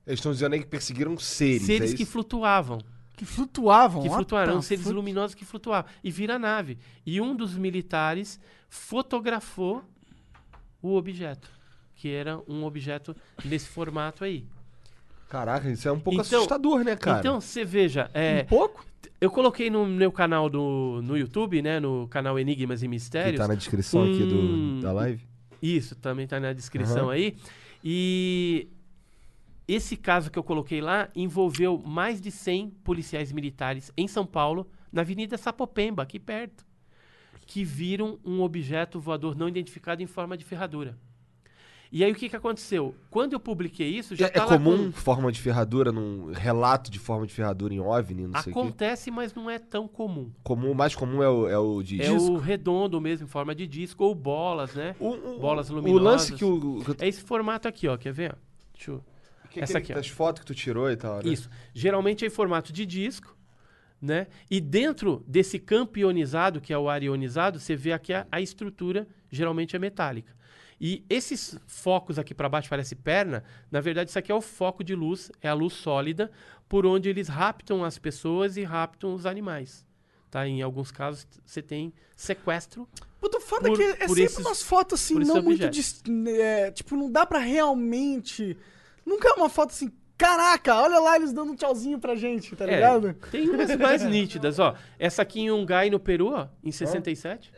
Eles 0.06 0.20
estão 0.20 0.32
dizendo 0.32 0.54
aí 0.54 0.60
que 0.60 0.66
perseguiram 0.68 1.18
seres. 1.18 1.64
seres 1.64 1.93
é 1.93 1.95
que 1.97 2.06
flutuavam. 2.06 2.80
Que 3.16 3.26
flutuavam. 3.26 4.02
Que 4.02 4.10
flutuaram, 4.10 4.62
seres 4.62 4.84
fuck? 4.86 4.95
luminosos 4.95 5.36
que 5.36 5.45
flutuavam. 5.45 5.91
E 6.04 6.10
vira 6.10 6.36
a 6.36 6.39
nave. 6.39 6.78
E 7.06 7.20
um 7.20 7.36
dos 7.36 7.56
militares 7.56 8.39
fotografou 8.70 9.84
o 10.82 10.95
objeto. 10.95 11.50
Que 11.95 12.10
era 12.10 12.39
um 12.47 12.64
objeto 12.64 13.16
nesse 13.43 13.68
formato 13.68 14.24
aí. 14.24 14.45
Caraca, 15.28 15.70
isso 15.70 15.88
é 15.88 15.91
um 15.91 16.00
pouco 16.00 16.22
Então- 16.22 16.39
assustador, 16.39 16.84
né, 16.84 16.95
cara? 16.95 17.20
Então, 17.20 17.39
você 17.41 17.64
veja, 17.64 18.10
é, 18.14 18.41
Um 18.43 18.45
pouco? 18.45 18.84
eu 19.22 19.30
coloquei 19.30 19.70
no 19.70 19.86
meu 19.86 20.12
canal 20.12 20.50
do, 20.50 21.02
no 21.04 21.16
YouTube, 21.18 21.62
né? 21.62 21.80
No 21.80 22.08
canal 22.08 22.39
Enigmas 22.39 22.82
e 22.82 22.86
que 22.86 22.89
Mistérios. 22.89 23.38
tá 23.39 23.47
na 23.47 23.54
descrição 23.56 24.04
aqui 24.04 24.26
do, 24.26 24.82
da 24.82 24.91
live. 24.93 25.28
Isso, 25.62 25.95
também 25.95 26.28
tá 26.28 26.39
na 26.39 26.53
descrição 26.53 27.05
Aham. 27.05 27.14
aí. 27.14 27.36
E 27.84 28.68
esse 29.68 29.95
caso 29.95 30.32
que 30.32 30.39
eu 30.39 30.43
coloquei 30.43 30.82
lá 30.82 31.10
envolveu 31.16 31.78
mais 31.78 32.20
de 32.20 32.32
100 32.32 32.72
policiais 32.84 33.32
militares 33.32 33.91
em 33.95 34.07
São 34.07 34.26
Paulo, 34.26 34.70
na 34.91 35.01
Avenida 35.01 35.38
Sapopemba, 35.38 36.03
aqui 36.03 36.20
perto, 36.20 36.66
que 37.45 37.64
viram 37.64 38.20
um 38.26 38.41
objeto 38.41 38.99
voador 38.99 39.36
não 39.36 39.47
identificado 39.47 40.01
em 40.01 40.07
forma 40.07 40.36
de 40.36 40.43
ferradura. 40.43 40.97
E 41.92 42.04
aí 42.04 42.12
o 42.12 42.16
que, 42.16 42.30
que 42.30 42.36
aconteceu? 42.36 42.94
Quando 43.10 43.34
eu 43.34 43.40
publiquei 43.40 43.88
isso, 43.90 44.16
já 44.16 44.28
É, 44.28 44.32
é 44.38 44.42
comum 44.42 44.92
com- 44.92 44.92
forma 44.92 45.32
de 45.32 45.42
ferradura, 45.42 45.92
num 45.92 46.32
relato 46.32 46.92
de 46.92 47.00
forma 47.00 47.26
de 47.26 47.34
ferradura 47.34 47.74
em 47.74 47.80
OVNI, 47.80 48.28
não 48.28 48.40
sei 48.42 48.52
o 48.52 48.54
quê? 48.54 48.60
Acontece, 48.60 49.10
mas 49.10 49.34
não 49.34 49.50
é 49.50 49.58
tão 49.58 49.88
comum. 49.88 50.32
Comum, 50.44 50.72
o 50.72 50.76
mais 50.76 50.94
comum 50.96 51.24
é 51.24 51.28
o, 51.30 51.48
é 51.48 51.58
o 51.58 51.82
de 51.82 52.00
É 52.00 52.10
disco? 52.14 52.32
o 52.34 52.38
redondo 52.38 53.02
mesmo, 53.02 53.26
em 53.26 53.28
forma 53.30 53.56
de 53.56 53.66
disco, 53.66 54.04
ou 54.04 54.14
bolas, 54.14 54.76
né? 54.76 54.96
O, 55.00 55.10
o- 55.10 55.40
bolas 55.40 55.72
o 55.72 55.76
luminosas. 55.76 56.30
lance 56.30 56.34
que 56.36 56.46
o... 56.46 56.84
É 57.00 57.08
esse 57.08 57.22
formato 57.24 57.68
aqui, 57.68 57.88
ó. 57.88 57.98
Quer 57.98 58.14
ver? 58.14 58.36
Deixa 58.74 58.92
eu... 58.92 59.04
que 59.50 59.60
essa 59.60 59.80
aqui, 59.80 59.92
ó. 59.92 59.96
das 59.96 60.08
fotos 60.08 60.42
que 60.42 60.46
tu 60.46 60.54
tirou 60.54 60.92
e 60.92 60.96
tal, 60.96 61.16
né? 61.16 61.22
Isso. 61.32 61.50
Geralmente 61.74 62.24
é 62.24 62.28
em 62.28 62.32
formato 62.32 62.72
de 62.72 62.86
disco, 62.86 63.36
né? 64.00 64.28
E 64.50 64.62
dentro 64.62 65.24
desse 65.28 65.58
campo 65.58 65.98
ionizado, 65.98 66.62
que 66.62 66.72
é 66.72 66.78
o 66.78 66.88
ar 66.88 67.02
ionizado, 67.02 67.60
você 67.60 67.76
vê 67.76 67.92
aqui 67.94 68.14
a, 68.14 68.28
a 68.32 68.40
estrutura, 68.40 69.08
geralmente 69.32 69.76
é 69.76 69.80
metálica. 69.80 70.38
E 70.82 71.04
esses 71.10 71.58
focos 71.68 72.18
aqui 72.18 72.34
para 72.34 72.48
baixo, 72.48 72.70
parece 72.70 72.96
perna, 72.96 73.44
na 73.70 73.82
verdade 73.82 74.10
isso 74.10 74.20
aqui 74.20 74.32
é 74.32 74.36
o 74.36 74.42
foco 74.42 74.84
de 74.84 74.96
luz, 74.96 75.30
é 75.42 75.50
a 75.50 75.54
luz 75.54 75.74
sólida, 75.74 76.32
por 76.70 76.86
onde 76.86 77.10
eles 77.10 77.28
raptam 77.28 77.84
as 77.84 77.98
pessoas 77.98 78.56
e 78.56 78.64
raptam 78.64 79.14
os 79.14 79.26
animais. 79.26 79.86
Tá? 80.32 80.48
Em 80.48 80.62
alguns 80.62 80.92
casos 80.92 81.28
você 81.46 81.62
tem 81.62 81.92
sequestro. 82.16 82.88
Puta, 83.20 83.40
o 83.40 83.42
foda 83.42 83.68
Por- 83.68 83.82
é 83.82 83.84
que 83.96 84.04
é 84.04 84.08
por 84.08 84.10
sempre 84.10 84.24
esses- 84.24 84.38
umas 84.46 84.62
fotos 84.62 85.02
assim, 85.02 85.16
por 85.16 85.26
não 85.26 85.42
muito. 85.42 85.70
dis- 85.70 86.02
é, 86.28 86.72
tipo, 86.72 86.96
não 86.96 87.12
dá 87.12 87.26
pra 87.26 87.40
realmente. 87.40 88.56
Nunca 89.06 89.30
é 89.30 89.34
uma 89.34 89.50
foto 89.50 89.72
assim. 89.72 89.92
Caraca, 90.18 90.76
olha 90.76 91.00
lá 91.00 91.16
eles 91.16 91.32
dando 91.34 91.54
um 91.54 91.56
tchauzinho 91.56 91.98
pra 91.98 92.14
gente, 92.16 92.54
tá 92.56 92.66
É, 92.66 92.76
ligado? 92.76 93.14
tem 93.32 93.50
umas 93.50 93.76
mais 93.78 94.04
nítidas, 94.06 94.60
ó. 94.60 94.76
Essa 95.00 95.22
aqui 95.24 95.40
em 95.42 95.52
Ungai, 95.52 95.90
no 95.90 96.00
Peru, 96.00 96.28
ó, 96.34 96.48
em 96.64 96.72
67. 96.72 97.52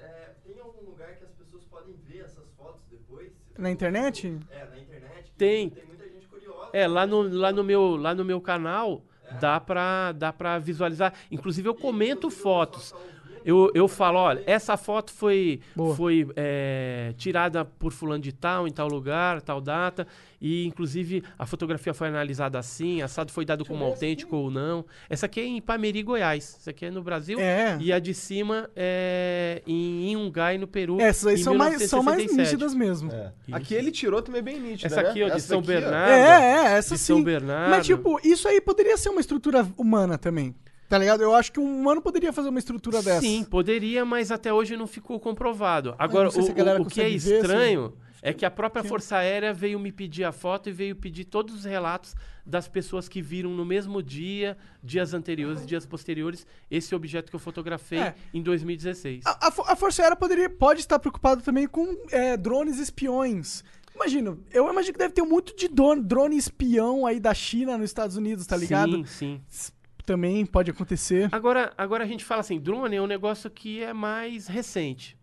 Tem 0.45 0.59
algum 0.59 0.85
lugar 0.91 1.15
que 1.17 1.23
as 1.25 1.31
pessoas 1.31 1.63
podem 1.65 1.95
ver 2.07 2.19
essas 2.23 2.47
fotos 2.55 2.81
depois? 2.89 3.31
Na 3.61 3.69
internet? 3.69 4.39
É, 4.49 4.65
na 4.65 4.79
internet? 4.79 5.31
Tem. 5.37 5.69
Tem 5.69 5.85
muita 5.85 6.03
gente 6.05 6.25
curiosa. 6.25 6.69
É, 6.73 6.87
lá 6.87 7.05
no, 7.05 7.21
lá 7.21 7.51
no, 7.51 7.63
meu, 7.63 7.95
lá 7.95 8.15
no 8.15 8.25
meu 8.25 8.41
canal 8.41 9.03
dá 9.39 9.59
pra, 9.59 10.11
dá 10.13 10.33
pra 10.33 10.57
visualizar. 10.57 11.13
Inclusive 11.29 11.69
eu 11.69 11.75
comento 11.75 12.31
fotos. 12.31 12.91
Eu, 12.91 12.99
eu 13.45 13.87
falo, 13.87 14.19
olha, 14.19 14.43
essa 14.45 14.77
foto 14.77 15.11
foi, 15.11 15.59
Boa. 15.75 15.95
foi 15.95 16.27
é, 16.35 17.13
tirada 17.17 17.65
por 17.65 17.91
fulano 17.91 18.21
de 18.21 18.31
tal, 18.31 18.67
em 18.67 18.71
tal 18.71 18.87
lugar, 18.87 19.41
tal 19.41 19.59
data. 19.59 20.07
E, 20.41 20.65
inclusive, 20.65 21.23
a 21.37 21.45
fotografia 21.45 21.93
foi 21.93 22.07
analisada 22.07 22.57
assim, 22.57 23.01
assado 23.01 23.31
foi 23.31 23.45
dado 23.45 23.63
como 23.63 23.83
autêntico 23.85 24.35
ou 24.35 24.49
não. 24.49 24.83
Essa 25.07 25.27
aqui 25.27 25.39
é 25.39 25.45
em 25.45 25.57
Ipameri, 25.57 26.01
Goiás. 26.01 26.57
Essa 26.59 26.71
aqui 26.71 26.85
é 26.85 26.91
no 26.91 27.03
Brasil. 27.03 27.39
É. 27.39 27.77
E 27.79 27.93
a 27.93 27.99
de 27.99 28.13
cima 28.13 28.67
é 28.75 29.61
em 29.67 30.11
Inhungai, 30.11 30.57
no 30.57 30.67
Peru. 30.67 30.99
Essas 30.99 31.27
aí 31.27 31.37
são 31.37 31.55
mais, 31.55 31.87
são 31.87 32.01
mais 32.01 32.17
1967. 32.17 32.51
nítidas 32.51 32.73
mesmo. 32.73 33.11
É. 33.11 33.31
Aqui 33.51 33.75
ele 33.75 33.91
tirou 33.91 34.21
também 34.21 34.41
bem 34.41 34.59
nítida, 34.59 34.87
Essa 34.87 35.03
né? 35.03 35.09
aqui, 35.09 35.23
ó, 35.23 35.29
de 35.29 35.41
São 35.41 35.61
daqui, 35.61 35.73
ó. 35.73 35.79
Bernardo. 35.79 36.11
É, 36.11 36.73
é, 36.73 36.77
essa 36.77 36.95
de 36.95 37.01
sim. 37.01 37.13
São 37.13 37.23
Bernardo. 37.23 37.69
Mas, 37.69 37.85
tipo, 37.85 38.19
isso 38.23 38.47
aí 38.47 38.59
poderia 38.59 38.97
ser 38.97 39.09
uma 39.09 39.21
estrutura 39.21 39.67
humana 39.77 40.17
também. 40.17 40.55
Tá 40.91 40.97
ligado? 40.97 41.23
Eu 41.23 41.33
acho 41.33 41.53
que 41.53 41.59
um 41.61 41.79
humano 41.79 42.01
poderia 42.01 42.33
fazer 42.33 42.49
uma 42.49 42.59
estrutura 42.59 43.01
dessa. 43.01 43.21
Sim, 43.21 43.45
poderia, 43.45 44.03
mas 44.03 44.29
até 44.29 44.51
hoje 44.51 44.75
não 44.75 44.85
ficou 44.85 45.17
comprovado. 45.21 45.95
Agora, 45.97 46.25
não 46.25 46.31
sei 46.31 46.41
o, 46.41 46.45
o- 46.47 46.51
o 46.51 46.53
que 46.53 46.61
é 46.61 46.65
consegue 46.83 47.17
ver, 47.17 47.35
estranho 47.41 47.93
é 48.21 48.33
que 48.33 48.45
a 48.45 48.51
própria 48.51 48.83
Força 48.83 49.15
Aérea 49.15 49.53
veio 49.53 49.79
me 49.79 49.89
pedir 49.89 50.25
a 50.25 50.33
foto 50.33 50.67
e 50.67 50.73
veio 50.73 50.93
pedir 50.93 51.23
todos 51.23 51.55
os 51.55 51.63
relatos 51.63 52.13
das 52.45 52.67
pessoas 52.67 53.07
que 53.07 53.21
viram 53.21 53.51
no 53.51 53.63
mesmo 53.63 54.03
dia, 54.03 54.57
dias 54.83 55.13
anteriores 55.13 55.63
e 55.63 55.65
dias 55.65 55.85
posteriores, 55.85 56.45
esse 56.69 56.93
objeto 56.93 57.29
que 57.29 57.35
eu 57.37 57.39
fotografei 57.39 57.99
É. 57.99 58.15
em 58.33 58.41
2016. 58.43 59.25
A, 59.25 59.47
a 59.47 59.71
a 59.71 59.75
Força 59.77 60.01
Aérea 60.03 60.17
poderia, 60.17 60.49
pode 60.49 60.81
estar 60.81 60.99
preocupada 60.99 61.41
também 61.41 61.67
com 61.69 61.87
é, 62.11 62.35
drones 62.35 62.79
espiões. 62.79 63.63
Imagina, 63.95 64.37
eu 64.51 64.69
imagino 64.69 64.93
que 64.93 64.99
deve 64.99 65.13
ter 65.13 65.21
muito 65.23 65.55
de 65.55 65.69
drone, 65.69 66.01
drone 66.01 66.35
espião 66.35 67.05
aí 67.05 67.17
da 67.17 67.33
China 67.33 67.77
nos 67.77 67.85
Estados 67.89 68.17
Unidos, 68.17 68.45
tá 68.45 68.57
ligado? 68.57 69.05
Sim, 69.07 69.41
sim. 69.47 69.71
Também 70.05 70.45
pode 70.45 70.71
acontecer. 70.71 71.29
Agora, 71.31 71.73
agora 71.77 72.03
a 72.03 72.07
gente 72.07 72.25
fala 72.25 72.41
assim, 72.41 72.59
drone 72.59 72.95
é 72.95 73.01
um 73.01 73.07
negócio 73.07 73.49
que 73.49 73.81
é 73.83 73.93
mais 73.93 74.47
recente. 74.47 75.17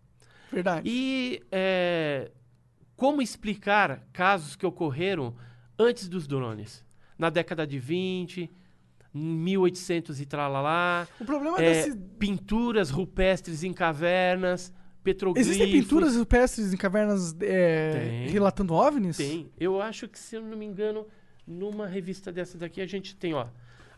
Verdade. 0.51 0.89
E 0.89 1.41
é, 1.51 2.31
como 2.95 3.21
explicar 3.21 4.03
casos 4.11 4.55
que 4.55 4.65
ocorreram 4.65 5.35
antes 5.77 6.07
dos 6.07 6.27
drones? 6.27 6.83
Na 7.17 7.29
década 7.29 7.67
de 7.67 7.77
20, 7.77 8.49
1800 9.13 10.19
e 10.21 10.25
tralalá. 10.25 11.07
O 11.19 11.25
problema 11.25 11.57
é, 11.61 11.85
desse. 11.85 11.97
pinturas 12.17 12.89
rupestres 12.89 13.63
em 13.63 13.73
cavernas, 13.73 14.73
petroglifos. 15.03 15.49
Existem 15.49 15.71
pinturas 15.71 16.15
rupestres 16.15 16.73
em 16.73 16.77
cavernas 16.77 17.35
é, 17.41 18.27
relatando 18.29 18.73
OVNIs? 18.73 19.17
Tem. 19.17 19.51
Eu 19.59 19.81
acho 19.81 20.07
que, 20.07 20.19
se 20.19 20.35
eu 20.35 20.41
não 20.41 20.57
me 20.57 20.65
engano, 20.65 21.07
numa 21.45 21.87
revista 21.87 22.31
dessa 22.31 22.57
daqui 22.57 22.81
a 22.81 22.85
gente 22.85 23.15
tem, 23.15 23.33
ó, 23.33 23.47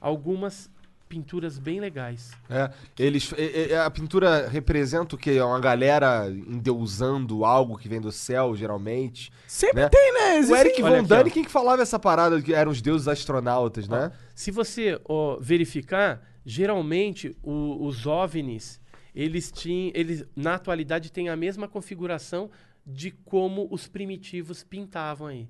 algumas 0.02 0.70
pinturas 1.08 1.60
bem 1.60 1.80
legais. 1.82 2.32
É, 2.50 2.72
eles, 2.98 3.34
é- 3.38 3.72
é- 3.74 3.78
a 3.80 3.92
pintura 3.92 4.48
representa 4.48 5.14
o 5.16 5.18
quê? 5.18 5.32
É 5.32 5.44
Uma 5.44 5.60
galera 5.60 6.30
endeusando 6.30 7.44
algo 7.44 7.78
que 7.78 7.90
vem 7.90 8.00
do 8.00 8.12
céu, 8.14 8.56
geralmente. 8.56 9.30
Sempre 9.46 9.82
né? 9.84 9.90
tem, 9.90 10.14
né? 10.14 10.36
O 10.36 10.38
Existe- 10.38 10.58
Eric 10.60 10.84
Olha 10.84 11.02
Von 11.02 11.08
Dani, 11.08 11.30
quem 11.32 11.44
que 11.44 11.52
falava 11.52 11.82
essa 11.82 12.00
parada 12.00 12.42
que 12.42 12.54
eram 12.54 12.72
os 12.72 12.82
deuses 12.82 13.10
astronautas, 13.10 13.90
né? 13.90 14.12
Se 14.34 14.52
você 14.52 15.00
ó, 15.04 15.38
verificar, 15.40 16.26
geralmente 16.46 17.36
o- 17.44 17.86
os 17.86 18.06
OVNIs, 18.08 18.80
eles 19.14 19.52
tinham, 19.52 19.92
eles 19.94 20.24
na 20.34 20.56
atualidade 20.56 21.12
têm 21.12 21.28
a 21.28 21.36
mesma 21.36 21.68
configuração 21.68 22.50
de 22.88 23.12
como 23.12 23.68
os 23.70 23.86
primitivos 23.86 24.64
pintavam 24.64 25.28
aí. 25.28 25.50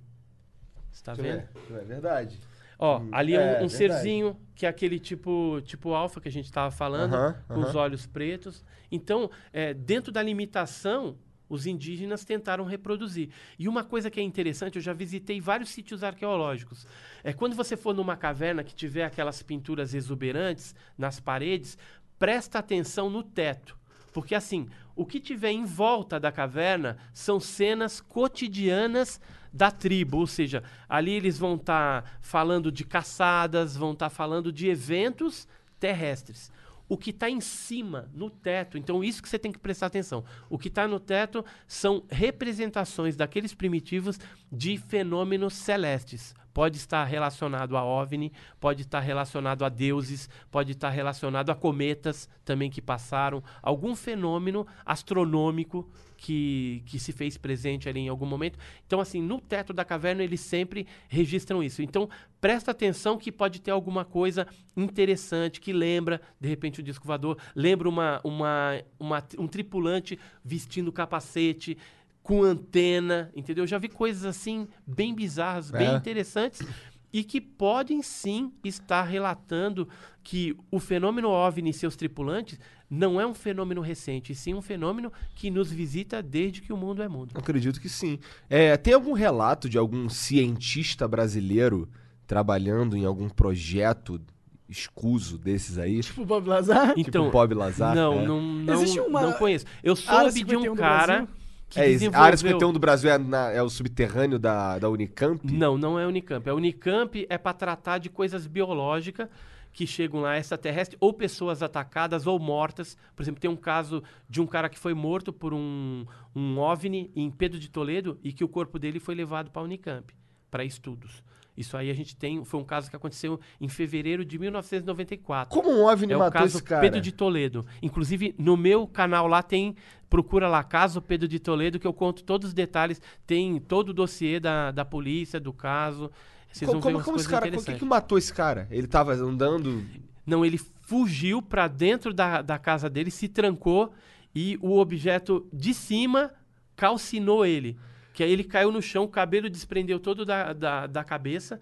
Você 0.91 1.03
tá 1.03 1.13
vendo? 1.13 1.43
é 1.69 1.83
verdade. 1.85 2.39
Ó, 2.83 3.03
ali 3.11 3.35
é 3.35 3.39
um, 3.39 3.43
é, 3.43 3.63
um 3.63 3.69
serzinho 3.69 4.35
que 4.55 4.65
é 4.65 4.69
aquele 4.69 4.99
tipo 4.99 5.61
tipo 5.61 5.93
alfa 5.93 6.19
que 6.19 6.27
a 6.27 6.31
gente 6.31 6.45
estava 6.45 6.71
falando, 6.71 7.13
Aham, 7.13 7.35
com 7.47 7.59
os 7.59 7.69
aham. 7.69 7.79
olhos 7.79 8.07
pretos. 8.07 8.65
Então, 8.91 9.29
é, 9.53 9.71
dentro 9.71 10.11
da 10.11 10.21
limitação, 10.21 11.15
os 11.47 11.67
indígenas 11.67 12.25
tentaram 12.25 12.65
reproduzir. 12.65 13.29
E 13.59 13.67
uma 13.67 13.83
coisa 13.83 14.09
que 14.09 14.19
é 14.19 14.23
interessante, 14.23 14.77
eu 14.77 14.81
já 14.81 14.93
visitei 14.93 15.39
vários 15.39 15.69
sítios 15.69 16.03
arqueológicos. 16.03 16.87
É 17.23 17.31
quando 17.31 17.55
você 17.55 17.77
for 17.77 17.93
numa 17.93 18.17
caverna 18.17 18.63
que 18.63 18.73
tiver 18.73 19.03
aquelas 19.03 19.43
pinturas 19.43 19.93
exuberantes 19.93 20.73
nas 20.97 21.19
paredes, 21.19 21.77
presta 22.17 22.57
atenção 22.57 23.11
no 23.11 23.21
teto. 23.21 23.77
Porque 24.11 24.33
assim, 24.33 24.67
o 24.95 25.05
que 25.05 25.19
tiver 25.19 25.51
em 25.51 25.65
volta 25.65 26.19
da 26.19 26.31
caverna 26.31 26.97
são 27.13 27.39
cenas 27.39 28.01
cotidianas 28.01 29.19
da 29.53 29.69
tribo, 29.69 30.19
ou 30.19 30.27
seja, 30.27 30.63
ali 30.87 31.11
eles 31.11 31.37
vão 31.37 31.55
estar 31.55 32.19
falando 32.21 32.71
de 32.71 32.85
caçadas, 32.85 33.75
vão 33.75 33.91
estar 33.91 34.09
falando 34.09 34.51
de 34.51 34.67
eventos 34.67 35.47
terrestres. 35.79 36.51
O 36.87 36.97
que 36.97 37.11
está 37.11 37.29
em 37.29 37.39
cima, 37.39 38.09
no 38.13 38.29
teto, 38.29 38.77
então 38.77 39.03
isso 39.03 39.21
que 39.21 39.29
você 39.29 39.39
tem 39.39 39.51
que 39.51 39.59
prestar 39.59 39.87
atenção. 39.87 40.25
O 40.49 40.57
que 40.57 40.67
está 40.67 40.87
no 40.87 40.99
teto 40.99 41.43
são 41.65 42.03
representações 42.09 43.15
daqueles 43.15 43.53
primitivos 43.53 44.19
de 44.51 44.77
fenômenos 44.77 45.53
celestes. 45.53 46.35
Pode 46.53 46.77
estar 46.77 47.03
relacionado 47.05 47.77
a 47.77 47.83
OVNI, 47.83 48.31
pode 48.59 48.81
estar 48.81 48.99
relacionado 48.99 49.63
a 49.63 49.69
deuses, 49.69 50.29
pode 50.49 50.71
estar 50.73 50.89
relacionado 50.89 51.49
a 51.49 51.55
cometas 51.55 52.29
também 52.43 52.69
que 52.69 52.81
passaram, 52.81 53.43
algum 53.61 53.95
fenômeno 53.95 54.65
astronômico 54.85 55.89
que, 56.17 56.83
que 56.85 56.99
se 56.99 57.11
fez 57.11 57.35
presente 57.37 57.89
ali 57.89 58.01
em 58.01 58.09
algum 58.09 58.25
momento. 58.25 58.59
Então, 58.85 58.99
assim, 58.99 59.21
no 59.21 59.39
teto 59.41 59.73
da 59.73 59.83
caverna 59.83 60.23
eles 60.23 60.41
sempre 60.41 60.85
registram 61.09 61.63
isso. 61.63 61.81
Então, 61.81 62.07
presta 62.39 62.71
atenção 62.71 63.17
que 63.17 63.31
pode 63.31 63.59
ter 63.59 63.71
alguma 63.71 64.05
coisa 64.05 64.45
interessante 64.77 65.59
que 65.59 65.73
lembra, 65.73 66.21
de 66.39 66.47
repente, 66.47 66.79
o 66.79 66.83
disco 66.83 67.07
voador, 67.07 67.37
lembra 67.55 67.89
uma, 67.89 68.21
uma, 68.23 68.81
uma- 68.99 69.23
um 69.39 69.47
tripulante 69.47 70.19
vestindo 70.43 70.91
capacete, 70.91 71.77
com 72.23 72.43
antena, 72.43 73.31
entendeu? 73.35 73.63
Eu 73.63 73.67
já 73.67 73.77
vi 73.77 73.89
coisas 73.89 74.25
assim, 74.25 74.67
bem 74.85 75.13
bizarras, 75.13 75.71
bem 75.71 75.87
É. 75.87 75.95
interessantes. 75.95 76.65
E 77.13 77.23
que 77.25 77.41
podem 77.41 78.01
sim 78.01 78.53
estar 78.63 79.03
relatando 79.03 79.87
que 80.23 80.55
o 80.71 80.79
fenômeno 80.79 81.27
OVNI 81.29 81.71
e 81.71 81.73
seus 81.73 81.95
tripulantes 81.97 82.57
não 82.89 83.19
é 83.19 83.25
um 83.25 83.33
fenômeno 83.33 83.81
recente, 83.81 84.31
e 84.31 84.35
sim 84.35 84.53
um 84.53 84.61
fenômeno 84.61 85.11
que 85.35 85.49
nos 85.49 85.71
visita 85.71 86.21
desde 86.21 86.61
que 86.61 86.71
o 86.71 86.77
mundo 86.77 87.01
é 87.01 87.07
mundo. 87.07 87.31
Acredito 87.35 87.81
que 87.81 87.89
sim. 87.89 88.19
É, 88.49 88.77
tem 88.77 88.93
algum 88.93 89.13
relato 89.13 89.67
de 89.67 89.77
algum 89.77 90.07
cientista 90.09 91.07
brasileiro 91.07 91.89
trabalhando 92.27 92.95
em 92.95 93.03
algum 93.05 93.27
projeto 93.29 94.21
escuso 94.69 95.37
desses 95.37 95.77
aí? 95.77 96.01
Tipo 96.01 96.21
o 96.21 96.25
Bob 96.25 96.47
Lazar. 96.47 96.93
Então, 96.95 97.29
Bob 97.29 97.53
Lazar? 97.53 97.93
não, 97.93 98.21
é. 98.21 98.25
não, 98.25 98.41
não, 98.41 98.73
Existe 98.73 98.99
uma 99.01 99.21
não 99.21 99.33
conheço. 99.33 99.65
Eu 99.83 99.95
soube 99.95 100.31
de 100.31 100.39
51 100.39 100.71
um 100.71 100.75
cara 100.75 101.27
É, 101.75 101.87
desenvolveu... 101.87 102.19
a 102.21 102.23
área 102.25 102.37
51 102.37 102.73
do 102.73 102.79
Brasil 102.79 103.09
é, 103.09 103.17
na- 103.17 103.51
é 103.51 103.61
o 103.61 103.69
subterrâneo 103.69 104.37
da, 104.39 104.77
da 104.79 104.89
Unicamp? 104.89 105.39
Não, 105.51 105.77
não 105.77 105.99
é 105.99 106.05
Unicamp. 106.05 106.49
A 106.49 106.53
Unicamp 106.53 107.25
é 107.29 107.37
para 107.37 107.53
tratar 107.53 107.97
de 107.97 108.09
coisas 108.09 108.47
biológicas 108.47 109.27
que 109.73 109.87
chegam 109.87 110.19
lá 110.21 110.37
extraterrestres 110.37 110.97
ou 110.99 111.13
pessoas 111.13 111.63
atacadas 111.63 112.27
ou 112.27 112.37
mortas. 112.37 112.97
Por 113.15 113.23
exemplo, 113.23 113.39
tem 113.39 113.49
um 113.49 113.55
caso 113.55 114.03
de 114.29 114.41
um 114.41 114.45
cara 114.45 114.67
que 114.67 114.77
foi 114.77 114.93
morto 114.93 115.31
por 115.31 115.53
um, 115.53 116.05
um 116.35 116.59
OVNI 116.59 117.09
em 117.15 117.31
Pedro 117.31 117.57
de 117.57 117.69
Toledo 117.69 118.19
e 118.23 118.33
que 118.33 118.43
o 118.43 118.49
corpo 118.49 118.77
dele 118.77 118.99
foi 118.99 119.15
levado 119.15 119.49
para 119.49 119.61
a 119.61 119.65
Unicamp 119.65 120.13
para 120.49 120.65
estudos. 120.65 121.23
Isso 121.61 121.77
aí 121.77 121.89
a 121.89 121.93
gente 121.93 122.15
tem, 122.15 122.43
foi 122.43 122.59
um 122.59 122.63
caso 122.63 122.89
que 122.89 122.95
aconteceu 122.95 123.39
em 123.59 123.67
fevereiro 123.67 124.25
de 124.25 124.37
1994. 124.37 125.49
Como 125.49 125.71
um 125.71 125.85
OVNI 125.85 126.13
É 126.13 126.15
o 126.15 126.19
matou 126.19 126.41
caso 126.41 126.57
esse 126.57 126.63
cara? 126.63 126.81
Pedro 126.81 126.99
de 126.99 127.11
Toledo. 127.11 127.65
Inclusive, 127.81 128.35
no 128.37 128.57
meu 128.57 128.85
canal 128.87 129.27
lá 129.27 129.41
tem. 129.41 129.75
Procura 130.09 130.49
lá, 130.49 130.61
caso 130.61 131.01
Pedro 131.01 131.27
de 131.27 131.39
Toledo, 131.39 131.79
que 131.79 131.87
eu 131.87 131.93
conto 131.93 132.23
todos 132.23 132.49
os 132.49 132.53
detalhes. 132.53 133.01
Tem 133.25 133.59
todo 133.59 133.89
o 133.89 133.93
dossiê 133.93 134.39
da, 134.39 134.71
da 134.71 134.83
polícia, 134.83 135.39
do 135.39 135.53
caso. 135.53 136.11
Vocês 136.51 136.69
Como, 136.69 136.81
vão 136.81 136.97
ver 136.97 137.03
como, 137.03 137.17
esse 137.17 137.29
cara, 137.29 137.47
o 137.47 137.63
que, 137.63 137.73
que 137.75 137.85
matou 137.85 138.17
esse 138.17 138.33
cara? 138.33 138.67
Ele 138.69 138.87
tava 138.87 139.13
andando. 139.13 139.85
Não, 140.25 140.43
ele 140.45 140.59
fugiu 140.81 141.41
pra 141.41 141.67
dentro 141.67 142.13
da, 142.13 142.41
da 142.41 142.59
casa 142.59 142.89
dele, 142.89 143.09
se 143.09 143.29
trancou 143.29 143.93
e 144.35 144.57
o 144.61 144.77
objeto 144.77 145.47
de 145.53 145.73
cima 145.73 146.31
calcinou 146.75 147.45
ele. 147.45 147.77
Que 148.21 148.25
aí 148.25 148.31
ele 148.33 148.43
caiu 148.43 148.71
no 148.71 148.83
chão, 148.83 149.05
o 149.05 149.07
cabelo 149.07 149.49
desprendeu 149.49 149.99
todo 149.99 150.23
da, 150.23 150.53
da, 150.53 150.85
da 150.85 151.03
cabeça. 151.03 151.59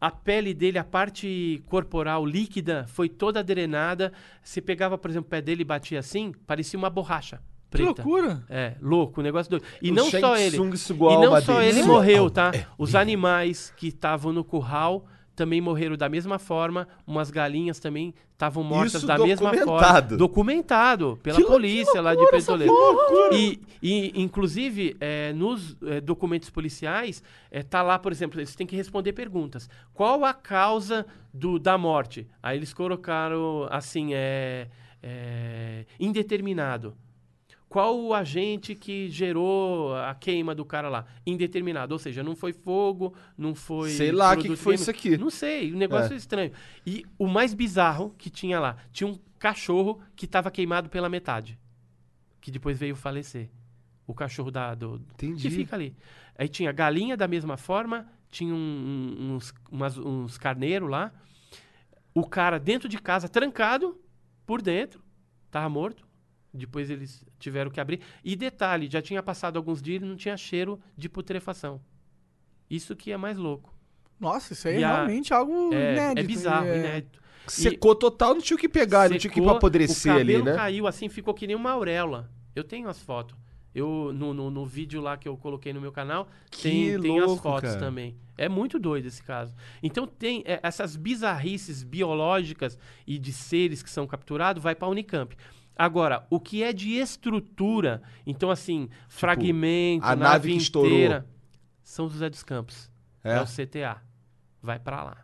A 0.00 0.10
pele 0.10 0.54
dele, 0.54 0.78
a 0.78 0.84
parte 0.84 1.62
corporal 1.66 2.24
líquida, 2.24 2.86
foi 2.88 3.10
toda 3.10 3.44
drenada. 3.44 4.10
Se 4.42 4.62
pegava, 4.62 4.96
por 4.96 5.10
exemplo, 5.10 5.26
o 5.26 5.30
pé 5.30 5.42
dele 5.42 5.60
e 5.60 5.64
batia 5.66 5.98
assim, 5.98 6.32
parecia 6.46 6.78
uma 6.78 6.88
borracha 6.88 7.42
Que 7.70 7.76
preta. 7.76 8.02
loucura. 8.02 8.42
É, 8.48 8.72
louco, 8.80 9.20
o 9.20 9.22
negócio 9.22 9.50
doido. 9.50 9.66
E 9.82 9.90
O 9.90 9.94
não 9.94 10.08
Shang 10.08 10.20
só 10.22 10.38
ele. 10.38 10.56
E 10.56 10.58
não 10.58 11.40
só 11.42 11.58
dele. 11.60 11.80
ele 11.80 11.82
morreu, 11.82 12.30
tá? 12.30 12.52
é 12.54 12.64
Os 12.78 12.94
animais 12.94 13.70
que 13.76 13.88
estavam 13.88 14.32
no 14.32 14.42
curral 14.42 15.04
também 15.38 15.60
morreram 15.60 15.96
da 15.96 16.08
mesma 16.08 16.36
forma. 16.36 16.88
Umas 17.06 17.30
galinhas 17.30 17.78
também 17.78 18.12
estavam 18.32 18.64
mortas 18.64 18.94
Isso 18.94 19.06
da 19.06 19.16
mesma 19.16 19.54
forma. 19.54 20.16
documentado. 20.16 21.16
Pela 21.22 21.36
Que 21.36 21.44
polícia 21.44 21.92
que 21.92 22.00
lá 22.00 22.12
de 22.12 22.20
loucura 22.20 22.56
loucura. 22.66 23.36
E, 23.36 23.60
e, 23.80 24.20
inclusive, 24.20 24.96
é, 25.00 25.32
nos 25.32 25.76
é, 25.86 26.00
documentos 26.00 26.50
policiais, 26.50 27.22
é, 27.52 27.62
tá 27.62 27.82
lá, 27.82 28.00
por 28.00 28.10
exemplo, 28.10 28.40
eles 28.40 28.56
têm 28.56 28.66
que 28.66 28.74
responder 28.74 29.12
perguntas. 29.12 29.70
Qual 29.94 30.24
a 30.24 30.34
causa 30.34 31.06
do, 31.32 31.56
da 31.56 31.78
morte? 31.78 32.26
Aí 32.42 32.58
eles 32.58 32.74
colocaram 32.74 33.68
assim, 33.70 34.14
é, 34.14 34.66
é, 35.00 35.84
indeterminado. 36.00 36.96
Qual 37.68 38.00
o 38.00 38.14
agente 38.14 38.74
que 38.74 39.10
gerou 39.10 39.94
a 39.94 40.14
queima 40.14 40.54
do 40.54 40.64
cara 40.64 40.88
lá? 40.88 41.04
Indeterminado. 41.26 41.92
Ou 41.92 41.98
seja, 41.98 42.22
não 42.22 42.34
foi 42.34 42.52
fogo, 42.52 43.14
não 43.36 43.54
foi. 43.54 43.90
Sei 43.90 44.10
lá, 44.10 44.28
produto 44.30 44.42
que 44.44 44.48
que 44.50 44.56
foi 44.56 44.74
químico. 44.76 44.82
isso 44.82 44.90
aqui? 44.90 45.18
Não 45.18 45.28
sei, 45.30 45.72
o 45.72 45.76
negócio 45.76 46.12
É. 46.12 46.14
é. 46.14 46.16
estranho. 46.16 46.52
E 46.86 47.04
o 47.18 47.26
mais 47.26 47.52
bizarro 47.52 48.14
que 48.16 48.30
tinha 48.30 48.58
lá: 48.58 48.76
tinha 48.90 49.06
um 49.06 49.18
cachorro 49.38 50.00
que 50.16 50.24
estava 50.24 50.50
queimado 50.50 50.88
pela 50.88 51.08
metade. 51.10 51.58
Que 52.40 52.50
depois 52.50 52.78
veio 52.78 52.96
falecer. 52.96 53.50
O 54.06 54.14
cachorro 54.14 54.50
da, 54.50 54.74
do, 54.74 54.96
Entendi. 55.12 55.42
que 55.42 55.50
fica 55.54 55.76
ali. 55.76 55.94
Aí 56.38 56.48
tinha 56.48 56.72
galinha 56.72 57.18
da 57.18 57.28
mesma 57.28 57.58
forma, 57.58 58.08
tinha 58.30 58.54
um- 58.54 59.34
uns, 59.36 59.52
umas- 59.70 59.98
uns 59.98 60.38
carneiros 60.38 60.88
lá. 60.88 61.12
O 62.14 62.26
cara 62.26 62.58
dentro 62.58 62.88
de 62.88 62.96
casa, 62.96 63.28
trancado 63.28 64.00
por 64.46 64.62
dentro, 64.62 65.02
tava 65.50 65.68
morto. 65.68 66.07
Depois 66.52 66.88
eles 66.90 67.24
tiveram 67.38 67.70
que 67.70 67.80
abrir. 67.80 68.00
E 68.24 68.34
detalhe, 68.34 68.88
já 68.90 69.02
tinha 69.02 69.22
passado 69.22 69.56
alguns 69.56 69.82
dias 69.82 70.02
e 70.02 70.04
não 70.06 70.16
tinha 70.16 70.36
cheiro 70.36 70.80
de 70.96 71.08
putrefação. 71.08 71.80
Isso 72.70 72.96
que 72.96 73.12
é 73.12 73.16
mais 73.16 73.36
louco. 73.36 73.74
Nossa, 74.18 74.52
isso 74.52 74.66
aí 74.68 74.76
é 74.76 74.80
E 74.80 74.84
a- 74.84 74.94
realmente 74.96 75.32
algo 75.32 75.72
É, 75.72 75.92
inédito. 75.92 76.18
é 76.20 76.22
bizarro, 76.22 76.66
é... 76.66 76.78
inédito. 76.78 77.22
Secou 77.46 77.94
total, 77.94 78.34
não 78.34 78.42
tinha 78.42 78.56
o 78.56 78.60
que 78.60 78.68
pegar, 78.68 79.08
não 79.08 79.16
tinha 79.16 79.30
o 79.30 79.32
que 79.32 79.40
Secou, 79.40 79.56
apodrecer 79.56 80.12
o 80.12 80.16
ali, 80.18 80.32
cabelo 80.34 80.44
né? 80.44 80.54
caiu 80.54 80.86
assim, 80.86 81.08
ficou 81.08 81.32
que 81.32 81.46
nem 81.46 81.56
uma 81.56 81.70
auréola. 81.70 82.30
Eu 82.54 82.62
tenho 82.64 82.88
as 82.88 83.00
fotos. 83.00 83.36
Eu, 83.74 84.10
no, 84.14 84.34
no, 84.34 84.50
no 84.50 84.66
vídeo 84.66 85.00
lá 85.00 85.16
que 85.16 85.28
eu 85.28 85.36
coloquei 85.36 85.72
no 85.72 85.80
meu 85.80 85.92
canal, 85.92 86.28
Que 86.50 86.62
tem, 86.62 87.00
tem 87.00 87.18
as 87.20 87.26
louco, 87.26 87.42
fotos 87.42 87.70
cara. 87.70 87.80
também. 87.80 88.16
É 88.36 88.48
muito 88.48 88.78
doido 88.78 89.06
esse 89.06 89.22
caso. 89.22 89.54
Então 89.82 90.06
tem 90.06 90.42
é, 90.44 90.58
essas 90.62 90.96
bizarrices 90.96 91.82
biológicas 91.82 92.76
e 93.06 93.18
de 93.18 93.32
seres 93.32 93.82
que 93.82 93.88
são 93.90 94.06
capturados, 94.06 94.62
vai 94.62 94.74
para 94.74 94.88
a 94.88 94.90
Unicamp. 94.90 95.34
Agora, 95.78 96.26
o 96.28 96.40
que 96.40 96.62
é 96.62 96.72
de 96.72 96.94
estrutura, 96.96 98.02
então 98.26 98.50
assim, 98.50 98.88
fragmento, 99.08 100.00
Tipo, 100.02 100.12
a 100.12 100.16
nave 100.16 100.50
que 100.50 100.56
estourou. 100.58 100.90
inteira, 100.90 101.26
São 101.84 102.08
José 102.08 102.28
dos 102.28 102.42
Campos. 102.42 102.90
É? 103.22 103.34
É, 103.36 103.40
o 103.40 103.46
CTA. 103.46 104.02
Vai 104.60 104.78
para 104.80 105.04
lá. 105.04 105.16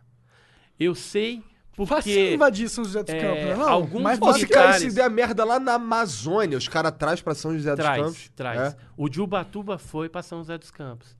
Eu 0.79 0.95
sei 0.95 1.43
porque 1.75 2.33
invadir 2.33 2.69
São 2.69 2.85
José 2.85 3.03
dos 3.03 3.13
é, 3.13 3.19
Campos, 3.19 3.57
não? 3.59 3.67
alguns 3.69 4.37
se 4.39 4.47
que 4.47 4.53
cara, 4.53 4.79
se 4.79 4.93
der 4.95 5.09
merda 5.09 5.43
lá 5.43 5.59
na 5.59 5.73
Amazônia, 5.73 6.57
os 6.57 6.69
caras 6.69 6.93
traz 6.97 7.21
pra 7.21 7.35
São 7.35 7.53
José 7.53 7.71
dos 7.75 7.83
traz, 7.83 8.01
Campos. 8.01 8.31
traz. 8.33 8.73
É. 8.73 8.77
O 8.95 9.09
de 9.09 9.19
Ubatuba 9.19 9.77
foi 9.77 10.07
para 10.07 10.21
São 10.23 10.37
José 10.37 10.57
dos 10.57 10.71
Campos. 10.71 11.17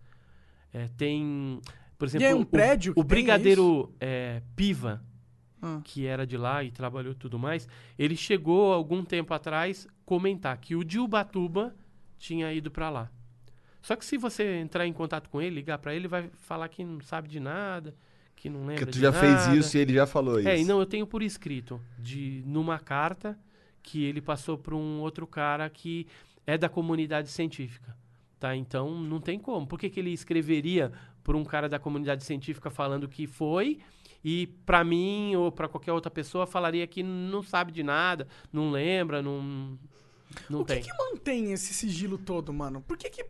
É, 0.74 0.88
tem, 0.98 1.60
por 1.98 2.08
exemplo, 2.08 2.26
é 2.28 2.34
um 2.34 2.42
o- 2.42 2.46
prédio 2.46 2.94
que 2.94 3.00
o, 3.00 3.04
tem 3.04 3.08
Brigadeiro 3.10 3.94
é, 4.00 4.42
Piva, 4.56 5.04
Ah. 5.66 5.82
que 5.84 6.06
era 6.06 6.28
de 6.28 6.38
lá 6.38 6.64
e 6.64 6.70
trabalhou 6.70 7.16
tudo 7.16 7.40
mais, 7.40 7.68
ele 7.98 8.16
chegou 8.16 8.72
algum 8.72 9.04
tempo 9.04 9.34
atrás 9.34 9.88
comentar 10.06 10.56
que 10.58 10.76
o 10.76 10.84
de 10.84 11.00
Ubatuba 11.00 11.76
tinha 12.20 12.54
ido 12.54 12.70
para 12.70 12.90
lá. 12.92 13.12
Só 13.82 13.96
que 13.96 14.06
se 14.06 14.16
você 14.18 14.58
entrar 14.58 14.86
em 14.86 14.94
contato 14.94 15.28
com 15.28 15.42
ele, 15.42 15.56
ligar 15.56 15.80
para 15.80 15.96
ele, 15.96 16.08
vai 16.08 16.30
falar 16.38 16.70
que 16.70 16.84
não 16.84 17.02
sabe 17.02 17.28
de 17.28 17.40
nada, 17.40 17.96
que 18.36 18.48
não 18.50 18.60
lembra 18.62 18.76
Porque 18.76 18.92
tu 18.92 18.96
de 18.96 19.02
já 19.02 19.12
fez 19.12 19.34
nada. 19.34 19.56
isso 19.56 19.76
e 19.76 19.80
ele 19.80 19.94
já 19.94 20.06
falou 20.06 20.40
isso. 20.40 20.50
É, 20.50 20.60
e 20.60 20.66
não, 20.66 20.80
eu 20.80 20.86
tenho 20.86 21.08
por 21.08 21.24
escrito, 21.24 21.82
de 21.98 22.44
numa 22.46 22.78
carta 22.78 23.38
que 23.82 24.04
ele 24.04 24.22
passou 24.22 24.58
para 24.58 24.76
um 24.76 25.00
outro 25.00 25.26
cara 25.26 25.70
que 25.70 26.08
é 26.46 26.58
da 26.58 26.70
comunidade 26.70 27.30
científica, 27.30 27.96
tá? 28.40 28.56
Então 28.56 29.00
não 29.02 29.20
tem 29.20 29.40
como. 29.40 29.66
Por 29.66 29.80
que, 29.80 29.90
que 29.90 30.00
ele 30.00 30.12
escreveria 30.12 30.92
por 31.24 31.36
um 31.36 31.44
cara 31.44 31.68
da 31.68 31.80
comunidade 31.80 32.24
científica 32.24 32.70
falando 32.70 33.08
que 33.08 33.26
foi 33.26 33.80
e 34.28 34.48
para 34.66 34.84
mim 34.84 35.36
ou 35.36 35.52
para 35.52 35.68
qualquer 35.70 35.94
outra 35.94 36.10
pessoa 36.10 36.48
falaria 36.48 36.88
que 36.88 37.04
não 37.04 37.44
sabe 37.44 37.72
de 37.72 37.84
nada, 37.84 38.28
não 38.52 38.72
lembra, 38.72 39.22
não 39.22 39.78
não 40.50 40.62
o 40.62 40.66
que 40.66 40.74
tem. 40.74 40.82
que 40.84 40.90
mantém 40.98 41.52
esse 41.54 41.72
sigilo 41.76 42.18
todo, 42.18 42.52
mano? 42.52 42.82
Por 42.88 42.98
que 42.98 43.08
que... 43.10 43.24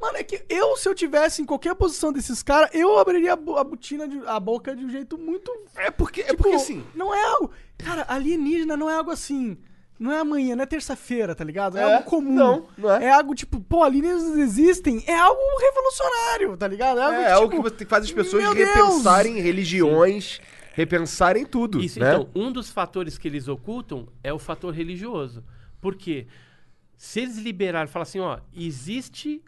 Mano, 0.00 0.16
é 0.16 0.24
que 0.24 0.44
eu, 0.48 0.76
se 0.76 0.88
eu 0.88 0.94
tivesse 0.94 1.40
em 1.40 1.44
qualquer 1.44 1.74
posição 1.74 2.12
desses 2.12 2.42
caras, 2.42 2.70
eu 2.74 2.98
abriria 2.98 3.34
a, 3.34 3.36
bo- 3.36 3.56
a 3.58 3.62
botina, 3.64 4.08
de- 4.08 4.26
a 4.26 4.40
boca 4.40 4.74
de 4.74 4.84
um 4.84 4.90
jeito 4.90 5.16
muito... 5.16 5.50
É 5.76 5.90
porque, 5.90 6.22
é 6.22 6.28
Tipo, 6.30 6.42
porque 6.42 6.56
assim. 6.56 6.84
Não 6.94 7.14
é 7.14 7.22
algo... 7.22 7.50
Cara, 7.78 8.04
alienígena 8.08 8.76
não 8.76 8.90
é 8.90 8.94
algo 8.94 9.10
assim... 9.10 9.56
Não 10.00 10.10
é 10.10 10.18
amanhã, 10.20 10.56
não 10.56 10.62
é 10.62 10.66
terça-feira, 10.66 11.34
tá 11.34 11.44
ligado? 11.44 11.76
É, 11.76 11.82
É, 11.82 11.94
algo 11.94 12.04
comum. 12.08 12.32
não, 12.32 12.66
não 12.78 12.90
é. 12.90 13.04
É 13.04 13.10
algo 13.12 13.34
tipo, 13.34 13.60
pô, 13.60 13.82
alienígenas 13.84 14.38
existem. 14.38 15.04
É 15.06 15.14
algo 15.14 15.38
revolucionário, 15.60 16.56
tá 16.56 16.66
ligado? 16.66 16.98
É 17.00 17.04
algo, 17.04 17.16
É 17.16 17.24
tipo, 17.24 17.36
algo 17.36 17.50
que 17.50 17.62
você 17.78 17.84
faz 17.84 18.04
as 18.06 18.10
pessoas 18.10 18.42
meu 18.42 18.54
Deus! 18.54 18.66
repensarem 18.66 19.38
religiões, 19.40 20.40
repensarem 20.72 21.44
tudo. 21.44 21.82
Isso, 21.82 22.00
né? 22.00 22.14
então, 22.14 22.28
um 22.34 22.50
dos 22.50 22.70
fatores 22.70 23.18
que 23.18 23.28
eles 23.28 23.46
ocultam 23.46 24.08
é 24.24 24.32
o 24.32 24.38
fator 24.38 24.72
religioso. 24.72 25.44
Por 25.82 25.94
quê? 25.94 26.26
Se 26.96 27.20
eles 27.20 27.36
liberarem 27.36 27.88
e 27.88 27.92
falar 27.92 28.04
assim, 28.04 28.20
ó, 28.20 28.38
existe 28.56 29.42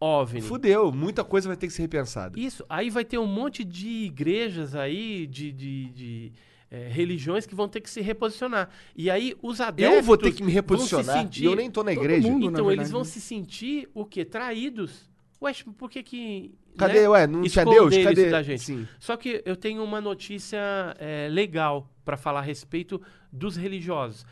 OVNI. 0.00 0.42
Fudeu, 0.42 0.92
muita 0.92 1.24
coisa 1.24 1.48
vai 1.48 1.56
ter 1.56 1.66
que 1.66 1.72
ser 1.72 1.82
repensada. 1.82 2.38
Isso, 2.38 2.62
aí 2.68 2.90
vai 2.90 3.04
ter 3.06 3.16
um 3.16 3.26
monte 3.26 3.64
de 3.64 3.88
igrejas 4.04 4.74
aí, 4.74 5.26
de, 5.26 5.50
de, 5.50 5.84
de, 5.90 6.32
eh, 6.70 6.88
religiões 6.90 7.46
que 7.46 7.54
vão 7.54 7.68
ter 7.68 7.80
que 7.80 7.90
se 7.90 8.00
reposicionar. 8.00 8.68
E 8.96 9.10
aí 9.10 9.34
os 9.42 9.60
adeptos 9.60 9.96
Eu 9.96 10.02
vou 10.02 10.16
ter 10.16 10.32
que 10.32 10.42
me 10.42 10.46
vão 10.46 10.50
se 10.50 10.54
reposicionar 10.54 11.22
sentir- 11.22 11.42
e 11.42 11.46
eu 11.46 11.54
nem 11.56 11.70
tô 11.70 11.82
na 11.82 11.92
igreja. 11.92 12.28
mundo, 12.28 12.46
na 12.46 12.52
Então, 12.52 12.66
eles 12.66 12.88
verdade, 12.88 12.92
vão 12.92 13.00
né? 13.02 13.04
se 13.06 13.20
sentir, 13.20 13.88
o 13.94 14.04
quê? 14.04 14.24
Traídos. 14.24 15.08
Ué, 15.42 15.52
por 15.76 15.90
que 15.90 16.02
que... 16.02 16.54
Cadê, 16.78 17.02
né, 17.02 17.08
ué, 17.08 17.26
não 17.26 17.42
tinha 17.42 17.64
Deus? 17.64 17.96
Cadê? 17.96 18.30
da 18.30 18.42
gente? 18.42 18.62
Sim. 18.62 18.88
Só 18.98 19.16
que 19.16 19.42
eu 19.44 19.54
tenho 19.56 19.84
uma 19.84 20.00
notícia 20.00 20.58
eh, 20.98 21.28
legal 21.30 21.88
para 22.04 22.16
falar 22.16 22.40
a 22.40 22.42
respeito 22.42 23.00
dos 23.30 23.56
religiosos. 23.56 24.24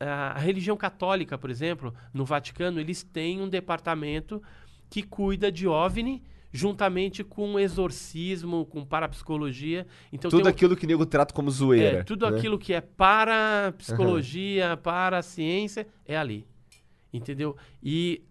A 0.00 0.38
religião 0.38 0.76
católica, 0.76 1.38
por 1.38 1.50
exemplo, 1.50 1.94
no 2.12 2.24
Vaticano, 2.24 2.78
eles 2.80 3.02
têm 3.02 3.40
um 3.40 3.48
departamento 3.48 4.42
que 4.90 5.02
cuida 5.02 5.50
de 5.50 5.66
OVNI 5.66 6.22
juntamente 6.52 7.22
com 7.22 7.58
exorcismo, 7.58 8.64
com 8.66 8.84
parapsicologia. 8.84 9.86
Então 10.12 10.30
Tudo 10.30 10.42
tem 10.42 10.50
um- 10.50 10.54
aquilo 10.54 10.76
que 10.76 10.84
o 10.84 10.88
nego 10.88 11.04
trata 11.06 11.34
como 11.34 11.50
zoeira. 11.50 11.98
é, 11.98 12.02
tudo 12.02 12.28
né? 12.28 12.36
aquilo 12.36 12.58
que 12.58 12.72
é 12.72 12.80
para 12.80 13.72
psicologia, 13.76 14.76
para 14.76 15.18
a 15.18 15.22
ciência, 15.22 15.86
é 16.06 16.16
ali. 16.16 16.46
Entendeu? 17.12 17.56
E 17.82 18.22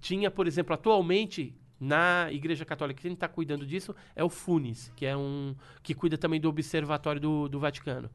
tinha, 0.00 0.30
por 0.30 0.46
exemplo, 0.46 0.74
atualmente 0.74 1.54
na 1.78 2.28
Igreja 2.30 2.64
Católica, 2.64 3.02
quem 3.02 3.12
está 3.12 3.28
cuidando 3.28 3.66
disso 3.66 3.94
é 4.14 4.22
o 4.24 4.28
FUNES, 4.28 4.92
que 4.96 5.04
é 5.04 5.16
um 5.16 5.54
que 5.82 5.94
cuida 5.94 6.16
também 6.16 6.40
do 6.40 6.48
Observatório 6.48 7.20
do, 7.20 7.48
do 7.48 7.58
Vaticano. 7.58 8.10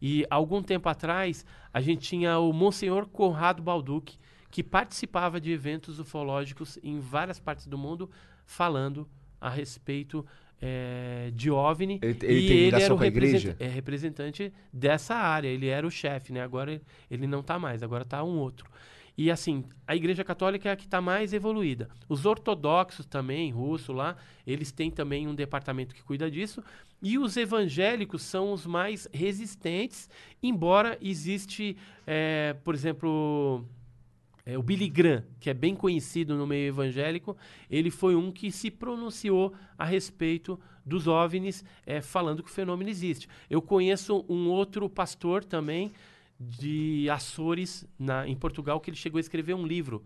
E 0.00 0.24
algum 0.30 0.62
tempo 0.62 0.88
atrás, 0.88 1.44
a 1.72 1.80
gente 1.80 2.08
tinha 2.08 2.38
o 2.38 2.52
Monsenhor 2.52 3.06
Conrado 3.06 3.62
Balducci, 3.62 4.18
que 4.50 4.62
participava 4.62 5.40
de 5.40 5.52
eventos 5.52 5.98
ufológicos 6.00 6.78
em 6.82 6.98
várias 6.98 7.38
partes 7.38 7.66
do 7.66 7.78
mundo, 7.78 8.10
falando 8.50 9.08
a 9.40 9.48
respeito 9.48 10.26
eh, 10.62 11.30
de 11.34 11.50
OVNI. 11.50 11.98
Ele- 12.02 12.18
ele 12.22 12.40
e 12.40 12.48
tem 12.48 12.56
ele 12.58 12.76
era 12.82 12.92
o 12.94 12.96
representa- 12.96 13.64
é 13.64 13.68
representante 13.68 14.52
dessa 14.72 15.14
área. 15.14 15.48
Ele 15.48 15.68
era 15.68 15.86
o 15.86 15.90
chefe, 15.90 16.32
né? 16.34 16.42
Agora 16.42 16.72
ele- 16.72 16.82
ele 17.10 17.26
não 17.26 17.40
está 17.40 17.58
mais, 17.58 17.82
agora 17.82 18.02
está 18.02 18.22
um 18.22 18.36
outro. 18.36 18.68
E 19.16 19.30
assim, 19.30 19.64
a 19.86 19.94
Igreja 19.96 20.22
Católica 20.24 20.68
é 20.68 20.72
a 20.72 20.76
que 20.76 20.84
está 20.84 21.00
mais 21.00 21.32
evoluída. 21.32 21.88
Os 22.08 22.26
ortodoxos 22.26 23.06
também, 23.06 23.50
russo 23.50 23.92
lá, 23.92 24.16
eles 24.46 24.70
têm 24.72 24.90
também 24.90 25.26
um 25.26 25.34
departamento 25.34 25.94
que 25.94 26.02
cuida 26.02 26.30
disso. 26.30 26.62
E 27.02 27.16
os 27.18 27.36
evangélicos 27.38 28.20
são 28.22 28.52
os 28.52 28.66
mais 28.66 29.08
resistentes, 29.12 30.10
embora 30.42 30.98
existe, 31.00 31.74
eh, 32.06 32.54
por 32.64 32.74
exemplo, 32.74 33.64
é, 34.44 34.58
o 34.58 34.62
Billy 34.62 34.88
Graham, 34.88 35.24
que 35.38 35.50
é 35.50 35.54
bem 35.54 35.74
conhecido 35.74 36.36
no 36.36 36.46
meio 36.46 36.68
evangélico, 36.68 37.36
ele 37.70 37.90
foi 37.90 38.14
um 38.14 38.32
que 38.32 38.50
se 38.50 38.70
pronunciou 38.70 39.54
a 39.78 39.84
respeito 39.84 40.58
dos 40.84 41.06
OVNIs, 41.06 41.64
é, 41.86 42.00
falando 42.00 42.42
que 42.42 42.50
o 42.50 42.52
fenômeno 42.52 42.90
existe. 42.90 43.28
Eu 43.48 43.60
conheço 43.62 44.24
um 44.28 44.48
outro 44.48 44.88
pastor 44.88 45.44
também 45.44 45.92
de 46.38 47.08
Açores, 47.10 47.86
na, 47.98 48.26
em 48.26 48.34
Portugal, 48.34 48.80
que 48.80 48.90
ele 48.90 48.96
chegou 48.96 49.18
a 49.18 49.20
escrever 49.20 49.54
um 49.54 49.66
livro, 49.66 50.02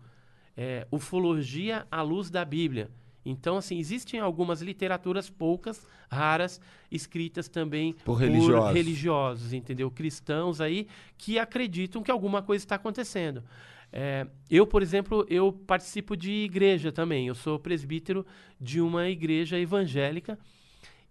é, 0.55 0.85
Ufologia 0.91 1.87
à 1.89 2.01
Luz 2.01 2.29
da 2.29 2.43
Bíblia. 2.43 2.89
Então, 3.25 3.57
assim, 3.57 3.79
existem 3.79 4.19
algumas 4.19 4.61
literaturas, 4.61 5.29
poucas, 5.29 5.87
raras, 6.11 6.61
escritas 6.91 7.47
também 7.47 7.93
Por 8.05 8.15
religiosos. 8.15 8.73
religiosos, 8.73 9.53
entendeu? 9.53 9.89
Cristãos 9.89 10.61
aí 10.61 10.87
que 11.17 11.39
acreditam 11.39 12.03
que 12.03 12.11
alguma 12.11 12.43
coisa 12.43 12.63
está 12.63 12.75
acontecendo. 12.75 13.43
É, 13.91 14.27
eu, 14.49 14.65
por 14.67 14.81
exemplo, 14.81 15.25
eu 15.29 15.51
participo 15.53 16.15
de 16.17 16.31
igreja 16.31 16.91
também. 16.91 17.27
Eu 17.27 17.35
sou 17.35 17.57
presbítero 17.57 18.25
de 18.59 18.81
uma 18.81 19.07
igreja 19.09 19.57
evangélica 19.59 20.37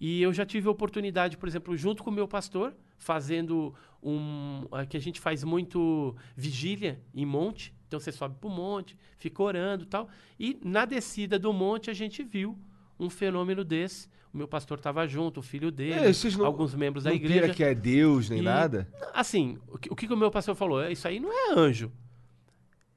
e 0.00 0.20
eu 0.20 0.32
já 0.32 0.44
tive 0.44 0.68
a 0.68 0.70
oportunidade, 0.70 1.36
por 1.36 1.48
exemplo, 1.48 1.76
junto 1.76 2.02
com 2.02 2.10
o 2.10 2.12
meu 2.12 2.28
pastor, 2.28 2.74
fazendo 2.98 3.74
um. 4.02 4.64
que 4.88 4.96
a 4.96 5.00
gente 5.00 5.20
faz 5.20 5.42
muito 5.44 6.14
vigília 6.36 7.00
em 7.14 7.24
monte. 7.24 7.72
Então 7.88 7.98
você 8.00 8.12
sobe 8.12 8.36
para 8.40 8.48
o 8.48 8.52
monte, 8.52 8.96
fica 9.16 9.42
orando 9.42 9.84
e 9.84 9.86
tal. 9.86 10.08
E 10.38 10.58
na 10.64 10.84
descida 10.84 11.38
do 11.38 11.52
monte 11.52 11.90
a 11.90 11.94
gente 11.94 12.22
viu 12.22 12.58
um 12.98 13.08
fenômeno 13.08 13.64
desse. 13.64 14.08
O 14.32 14.36
meu 14.36 14.48
pastor 14.48 14.78
estava 14.78 15.06
junto, 15.06 15.38
o 15.38 15.42
filho 15.42 15.70
dele, 15.70 15.92
É, 15.94 16.12
não- 16.36 16.44
alguns 16.44 16.74
membros 16.74 17.04
da 17.04 17.10
Não 17.10 17.16
igreja. 17.16 17.42
pira 17.42 17.54
que 17.54 17.62
é 17.62 17.72
Deus 17.72 18.28
nem 18.28 18.40
E, 18.40 18.42
nada? 18.42 18.88
Assim, 19.12 19.58
o 19.68 19.78
que, 19.78 19.92
o 19.92 19.94
que 19.94 20.12
o 20.12 20.16
meu 20.16 20.28
pastor 20.30 20.56
falou? 20.56 20.82
É, 20.82 20.90
Isso 20.90 21.06
aí 21.06 21.20
não 21.20 21.32
é 21.32 21.54
anjo. 21.56 21.90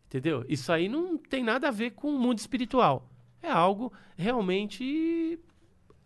Entendeu? 0.07 0.45
Isso 0.47 0.71
aí 0.71 0.87
não 0.87 1.17
tem 1.17 1.43
nada 1.43 1.67
a 1.67 1.71
ver 1.71 1.91
com 1.91 2.09
o 2.09 2.19
mundo 2.19 2.39
espiritual. 2.39 3.09
É 3.41 3.51
algo 3.51 3.91
realmente 4.15 5.37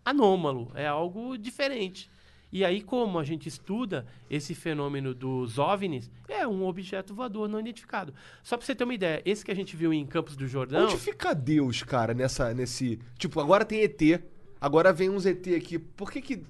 anômalo, 0.04 0.72
é 0.74 0.88
algo 0.88 1.38
diferente. 1.38 2.10
E 2.52 2.66
aí, 2.66 2.82
como 2.82 3.18
a 3.18 3.24
gente 3.24 3.48
estuda 3.48 4.06
esse 4.30 4.54
fenômeno 4.54 5.14
dos 5.14 5.58
OVNIs, 5.58 6.12
é 6.28 6.46
um 6.46 6.66
objeto 6.66 7.14
voador 7.14 7.48
não 7.48 7.60
identificado. 7.60 8.14
Só 8.44 8.58
pra 8.58 8.66
você 8.66 8.76
ter 8.76 8.84
uma 8.84 8.94
ideia, 8.94 9.22
esse 9.24 9.46
que 9.46 9.52
a 9.52 9.56
gente 9.56 9.76
viu 9.78 9.94
em 9.94 10.06
Campos 10.06 10.36
do 10.36 10.46
Jordão. 10.46 10.84
Onde 10.86 10.98
fica 10.98 11.34
Deus, 11.34 11.82
cara, 11.82 12.14
nessa, 12.14 12.54
nesse... 12.54 13.00
Tipo, 13.18 13.40
agora 13.40 13.64
tem 13.64 13.82
ET, 13.84 14.22
agora 14.60 14.92
vem 14.92 15.10
uns 15.10 15.26
ET 15.26 15.48
aqui. 15.56 15.80
Por 15.80 16.12
que 16.12 16.22
que... 16.22 16.44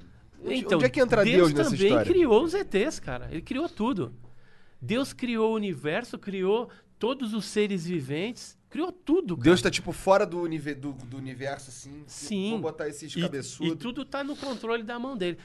Onde, 0.44 0.66
onde 0.74 0.86
é 0.86 0.90
que 0.90 1.00
entra 1.00 1.24
Deus, 1.24 1.54
nessa 1.54 1.70
também 1.70 1.86
história? 1.86 2.12
criou 2.12 2.44
os 2.44 2.56
ETs, 2.56 3.00
cara. 3.00 3.28
Ele 3.30 3.44
criou 3.44 3.70
tudo. 3.70 4.12
Deus 4.82 5.14
criou 5.14 5.52
o 5.52 5.56
universo, 5.56 6.18
criou 6.18 6.68
todos 7.02 7.34
os 7.34 7.46
seres 7.46 7.84
viventes, 7.88 8.56
criou 8.70 8.92
tudo. 8.92 9.36
Cara. 9.36 9.44
Deus 9.46 9.60
tá, 9.60 9.72
tipo, 9.72 9.92
fora 9.92 10.24
do, 10.24 10.40
unive- 10.40 10.76
do, 10.76 10.94
do 10.94 11.18
universo, 11.18 11.72
assim. 11.72 12.04
Sim. 12.06 12.52
Vou 12.52 12.60
botar 12.60 12.88
esses 12.88 13.14
cabeçudos. 13.16 13.74
E, 13.74 13.76
tudo 13.76 14.06
tá 14.06 14.24
no 14.24 14.36
controle 14.36 14.84
da 14.84 15.00
mão 15.00 15.18
dele. 15.18 15.40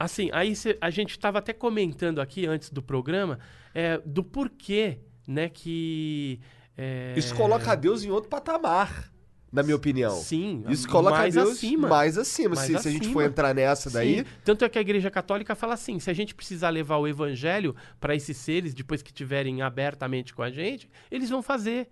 Assim, 0.00 0.30
aí 0.32 0.56
cê- 0.56 0.78
a 0.80 0.88
gente 0.88 1.10
estava 1.10 1.38
até 1.40 1.52
comentando 1.52 2.20
aqui 2.22 2.46
antes 2.46 2.70
do 2.70 2.82
programa 2.82 3.38
é, 3.74 3.98
do 3.98 4.24
porquê, 4.24 4.98
né, 5.28 5.50
que. 5.50 6.40
é, 6.76 7.12
Isso 7.18 7.34
coloca 7.34 7.74
Deus 7.76 8.02
em 8.02 8.10
outro 8.10 8.30
patamar, 8.30 9.12
na 9.54 9.62
minha 9.62 9.76
opinião. 9.76 10.10
Sim, 10.10 10.64
Isso 10.68 10.88
coloca 10.88 11.16
mais 11.18 11.34
Deus 11.34 11.50
acima. 11.52 11.88
mais 11.88 12.18
acima. 12.18 12.56
Mais 12.56 12.66
se, 12.66 12.78
se 12.78 12.88
a 12.88 12.90
gente 12.90 13.02
acima. 13.02 13.12
for 13.12 13.22
entrar 13.22 13.54
nessa 13.54 13.88
daí, 13.88 14.18
Sim. 14.18 14.24
Tanto 14.44 14.64
é 14.64 14.68
que 14.68 14.78
a 14.78 14.82
Igreja 14.82 15.10
Católica 15.10 15.54
fala 15.54 15.74
assim: 15.74 15.98
se 16.00 16.10
a 16.10 16.12
gente 16.12 16.34
precisar 16.34 16.70
levar 16.70 16.96
o 16.98 17.06
Evangelho 17.06 17.74
para 18.00 18.14
esses 18.16 18.36
seres, 18.36 18.74
depois 18.74 19.00
que 19.00 19.10
estiverem 19.10 19.62
abertamente 19.62 20.34
com 20.34 20.42
a 20.42 20.50
gente, 20.50 20.90
eles 21.10 21.30
vão 21.30 21.40
fazer. 21.40 21.88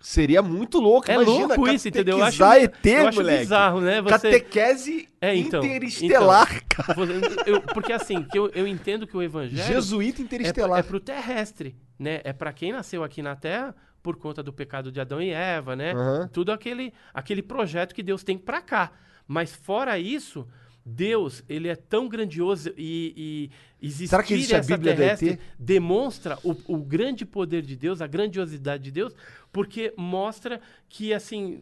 seria 0.00 0.42
muito 0.42 0.78
louco. 0.78 1.10
É 1.10 1.14
Imagina, 1.14 1.46
louco 1.46 1.68
isso, 1.68 1.88
entendeu? 1.88 2.18
Eu 2.18 2.24
acho, 2.24 2.42
ET, 2.44 2.84
eu 2.84 3.08
acho 3.08 3.18
moleque. 3.18 3.38
bizarro, 3.40 3.80
né? 3.80 4.02
Você... 4.02 4.10
Catequese 4.10 5.08
É, 5.20 5.34
então, 5.34 5.64
interestelar, 5.64 6.48
então, 6.52 6.84
cara. 6.84 7.00
Eu- 7.46 7.62
porque 7.62 7.92
assim, 7.92 8.22
que 8.24 8.38
eu, 8.38 8.50
eu 8.54 8.66
entendo 8.66 9.06
que 9.06 9.16
o 9.16 9.22
Evangelho. 9.22 9.66
Jesuíta 9.66 10.20
é, 10.20 10.24
interestelar. 10.24 10.80
é 10.80 10.82
pro 10.82 11.00
terrestre, 11.00 11.74
né? 11.98 12.20
É 12.24 12.32
para 12.32 12.52
quem 12.52 12.72
nasceu 12.72 13.02
aqui 13.02 13.22
na 13.22 13.34
Terra 13.36 13.74
por 14.06 14.14
conta 14.14 14.40
do 14.40 14.52
pecado 14.52 14.92
de 14.92 15.00
Adão 15.00 15.20
e 15.20 15.30
Eva, 15.30 15.74
né? 15.74 15.90
Aham. 15.92 16.30
Tudo 16.32 16.52
aquele, 16.52 16.92
aquele 17.12 17.42
projeto 17.42 17.92
que 17.92 18.04
Deus 18.04 18.22
tem 18.22 18.38
para 18.38 18.62
cá. 18.62 18.92
Mas 19.26 19.52
fora 19.52 19.98
isso, 19.98 20.46
Deus, 20.84 21.42
ele 21.48 21.66
é 21.66 21.74
tão 21.74 22.08
grandioso 22.08 22.72
e, 22.76 23.50
e 23.80 23.84
existir 23.84 24.06
Será 24.06 24.22
que 24.22 24.34
existe 24.34 24.54
a 24.54 24.58
essa 24.58 24.76
Bíblia 24.76 24.94
do 24.94 24.96
terrestre 24.96 25.40
demonstra 25.58 26.38
o, 26.44 26.54
o 26.68 26.76
grande 26.78 27.26
poder 27.26 27.62
de 27.62 27.74
Deus, 27.74 28.00
a 28.00 28.06
grandiosidade 28.06 28.84
de 28.84 28.92
Deus, 28.92 29.12
porque 29.52 29.92
mostra 29.96 30.60
que, 30.88 31.12
assim, 31.12 31.60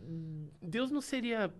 Deus 0.60 0.90
não 0.90 1.00
seria 1.00 1.50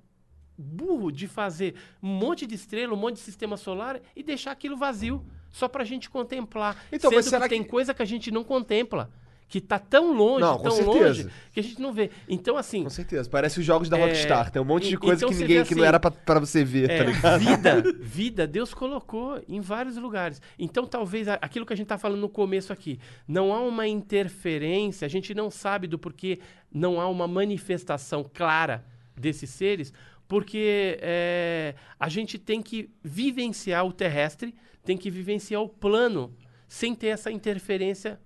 burro 0.58 1.10
de 1.10 1.26
fazer 1.26 1.76
um 2.02 2.08
monte 2.08 2.46
de 2.46 2.54
estrela, 2.56 2.92
um 2.92 2.98
monte 2.98 3.14
de 3.14 3.20
sistema 3.20 3.56
solar 3.56 3.98
e 4.14 4.22
deixar 4.22 4.50
aquilo 4.52 4.76
vazio, 4.76 5.24
só 5.50 5.66
pra 5.66 5.82
gente 5.82 6.10
contemplar. 6.10 6.76
Então, 6.92 7.10
Sendo 7.10 7.22
será 7.22 7.44
que 7.44 7.54
tem 7.54 7.62
que- 7.62 7.70
coisa 7.70 7.94
que 7.94 8.02
a 8.02 8.06
gente 8.06 8.30
não 8.30 8.44
contempla, 8.44 9.10
que 9.54 9.60
tá 9.60 9.78
tão 9.78 10.12
longe, 10.12 10.40
Não, 10.40 10.58
tão 10.58 10.72
certeza. 10.72 10.98
longe, 11.06 11.28
que 11.52 11.60
a 11.60 11.62
gente 11.62 11.80
não 11.80 11.92
vê. 11.92 12.10
Então, 12.28 12.56
assim, 12.56 12.82
Com 12.82 12.90
certeza. 12.90 13.30
Parece 13.30 13.60
os 13.60 13.64
jogos 13.64 13.88
da 13.88 13.96
É, 13.96 14.04
Rockstar. 14.04 14.50
Tem 14.50 14.60
um 14.60 14.64
monte 14.64 14.88
de 14.88 14.96
coisa 14.96 15.24
então 15.24 15.28
que 15.28 15.36
ninguém 15.36 15.58
vê 15.58 15.64
que 15.64 15.76
não 15.76 15.84
assim, 15.84 15.88
era 15.88 16.00
pra 16.00 16.40
você 16.40 16.64
ver, 16.64 16.90
é, 16.90 16.98
tá 16.98 17.04
ligado? 17.04 17.38
vida, 17.38 17.82
vida, 18.02 18.46
Deus 18.48 18.74
colocou 18.74 19.40
em 19.48 19.60
vários 19.60 19.96
lugares. 19.96 20.42
Então, 20.58 20.88
talvez 20.88 21.28
aquilo 21.28 21.64
que 21.64 21.72
a 21.72 21.76
gente 21.76 21.84
está 21.84 21.96
falando 21.96 22.20
no 22.20 22.28
começo 22.28 22.72
aqui, 22.72 22.98
não 23.28 23.54
há 23.54 23.60
uma 23.60 23.86
interferência, 23.86 25.06
a 25.06 25.08
gente 25.08 25.32
não 25.32 25.52
sabe 25.52 25.86
do 25.86 26.00
porquê 26.00 26.40
não 26.72 27.00
há 27.00 27.08
uma 27.08 27.28
manifestação 27.28 28.28
clara 28.34 28.84
desses 29.16 29.50
seres, 29.50 29.92
porque 30.26 30.98
é, 31.00 31.76
a 32.00 32.08
gente 32.08 32.40
tem 32.40 32.60
que 32.60 32.90
vivenciar 33.04 33.86
o 33.86 33.92
terrestre, 33.92 34.52
tem 34.84 34.96
que 34.96 35.10
vivenciar 35.10 35.62
o 35.62 35.68
plano, 35.68 36.34
sem 36.66 36.92
ter 36.92 37.06
essa 37.06 37.30
interferência 37.30 38.18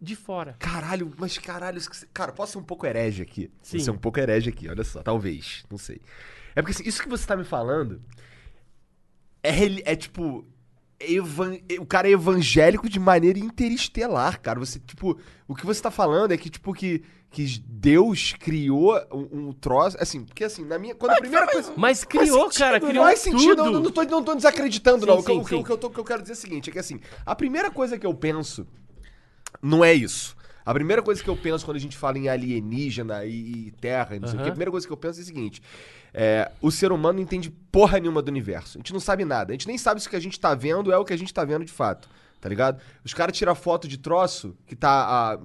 de 0.00 0.14
fora. 0.16 0.56
Caralho, 0.58 1.12
mas 1.18 1.38
caralho, 1.38 1.80
cara, 2.12 2.32
posso 2.32 2.52
ser 2.52 2.58
um 2.58 2.62
pouco 2.62 2.86
herege 2.86 3.22
aqui? 3.22 3.50
Sim. 3.62 3.78
Vou 3.78 3.84
ser 3.84 3.90
um 3.92 3.98
pouco 3.98 4.18
herege 4.20 4.50
aqui, 4.50 4.68
olha 4.68 4.84
só, 4.84 5.02
talvez, 5.02 5.64
não 5.70 5.78
sei. 5.78 6.00
É 6.54 6.62
porque 6.62 6.72
assim, 6.72 6.88
isso 6.88 7.02
que 7.02 7.08
você 7.08 7.26
tá 7.26 7.36
me 7.36 7.44
falando 7.44 8.00
é, 9.42 9.92
é 9.92 9.96
tipo. 9.96 10.44
evan- 10.98 11.58
O 11.78 11.86
cara 11.86 12.08
é 12.08 12.12
evangélico 12.12 12.88
de 12.88 12.98
maneira 12.98 13.38
interestelar, 13.38 14.40
cara. 14.40 14.58
Você, 14.58 14.78
tipo, 14.80 15.18
o 15.46 15.54
que 15.54 15.66
você 15.66 15.80
tá 15.80 15.90
falando 15.90 16.32
é 16.32 16.36
que, 16.36 16.50
tipo, 16.50 16.72
que, 16.72 17.02
que 17.30 17.58
Deus 17.66 18.32
criou 18.38 18.96
um, 19.12 19.48
um 19.48 19.52
troço. 19.52 19.96
Assim, 20.00 20.24
porque 20.24 20.44
assim, 20.44 20.64
na 20.64 20.78
minha. 20.78 20.94
Quando 20.94 21.12
a 21.12 21.16
primeira 21.16 21.46
coisa. 21.46 21.72
Mas 21.76 22.04
criou, 22.04 22.50
cara, 22.50 22.80
Não 22.80 22.88
criou 22.88 23.04
faz 23.04 23.20
sentido, 23.20 23.56
tudo. 23.56 23.76
eu 23.76 23.80
não 23.80 23.90
tô, 23.90 24.02
não 24.04 24.22
tô 24.24 24.34
desacreditando, 24.34 25.00
Sim, 25.00 25.06
não. 25.06 25.18
O 25.18 25.22
que 25.24 25.30
eu- 25.30 25.34
sim, 25.34 25.40
o, 25.40 25.44
que, 25.44 25.50
sim. 25.50 25.60
o 25.60 25.64
que 25.64 25.70
eu 25.72 25.78
tô- 25.78 25.86
o 25.88 25.90
que 25.90 26.00
eu 26.00 26.04
quero 26.04 26.22
dizer 26.22 26.32
é 26.32 26.36
o 26.36 26.38
seguinte: 26.38 26.70
é 26.70 26.72
que 26.72 26.78
assim, 26.78 26.98
a 27.24 27.34
primeira 27.34 27.70
coisa 27.70 27.98
que 27.98 28.06
eu 28.06 28.14
penso 28.14 28.66
não 29.62 29.84
é 29.84 29.92
isso. 29.92 30.36
A 30.64 30.74
primeira 30.74 31.00
coisa 31.00 31.22
que 31.22 31.30
eu 31.30 31.36
penso 31.36 31.64
quando 31.64 31.76
a 31.76 31.80
gente 31.80 31.96
fala 31.96 32.18
em 32.18 32.28
alienígena 32.28 33.24
e, 33.24 33.68
e 33.68 33.70
terra, 33.80 34.16
e 34.16 34.18
não 34.18 34.26
sei 34.26 34.36
o 34.36 34.42
que, 34.42 34.48
a 34.48 34.50
primeira 34.50 34.70
coisa 34.70 34.84
que 34.84 34.92
eu 34.92 34.96
penso 34.96 35.20
é 35.20 35.22
o 35.22 35.26
seguinte: 35.26 35.62
é, 36.12 36.50
o 36.60 36.72
ser 36.72 36.90
humano 36.90 37.14
não 37.18 37.22
entende 37.22 37.50
porra 37.50 38.00
nenhuma 38.00 38.20
do 38.20 38.28
universo. 38.28 38.76
A 38.76 38.80
gente 38.80 38.92
não 38.92 38.98
sabe 38.98 39.24
nada. 39.24 39.52
A 39.52 39.54
gente 39.54 39.68
nem 39.68 39.78
sabe 39.78 40.00
se 40.00 40.08
o 40.08 40.10
que 40.10 40.16
a 40.16 40.20
gente 40.20 40.40
tá 40.40 40.56
vendo 40.56 40.90
é 40.90 40.98
o 40.98 41.04
que 41.04 41.12
a 41.12 41.16
gente 41.16 41.32
tá 41.32 41.44
vendo 41.44 41.64
de 41.64 41.70
fato. 41.70 42.08
Tá 42.40 42.48
ligado? 42.48 42.80
Os 43.04 43.14
caras 43.14 43.36
tiram 43.36 43.54
foto 43.54 43.86
de 43.86 43.96
troço 43.96 44.56
que 44.66 44.74
tá 44.74 45.34
a 45.34 45.38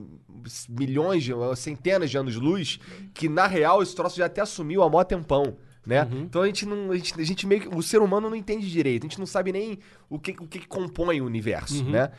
milhões, 0.68 1.24
de, 1.24 1.34
centenas 1.56 2.10
de 2.10 2.18
anos-luz, 2.18 2.80
que 3.14 3.30
na 3.30 3.46
real 3.46 3.84
esse 3.84 3.96
troço 3.96 4.18
já 4.18 4.26
até 4.26 4.42
assumiu 4.42 4.82
há 4.82 4.90
mó 4.90 5.04
tempão. 5.04 5.56
Né? 5.86 6.08
Então 6.12 6.42
a 6.42 6.48
gente 6.48 6.66
não. 6.66 6.92
A 6.92 6.96
gente, 6.96 7.20
a 7.20 7.24
gente 7.24 7.46
meio 7.46 7.62
que. 7.62 7.76
O 7.76 7.84
ser 7.84 8.02
humano 8.02 8.30
não 8.30 8.36
entende 8.36 8.70
direito. 8.70 9.04
A 9.04 9.08
gente 9.08 9.20
não 9.20 9.26
sabe 9.26 9.52
nem 9.52 9.80
o 10.10 10.18
que, 10.18 10.32
o 10.32 10.48
que 10.48 10.66
compõe 10.68 11.22
o 11.22 11.26
universo, 11.26 11.84
né? 11.84 12.12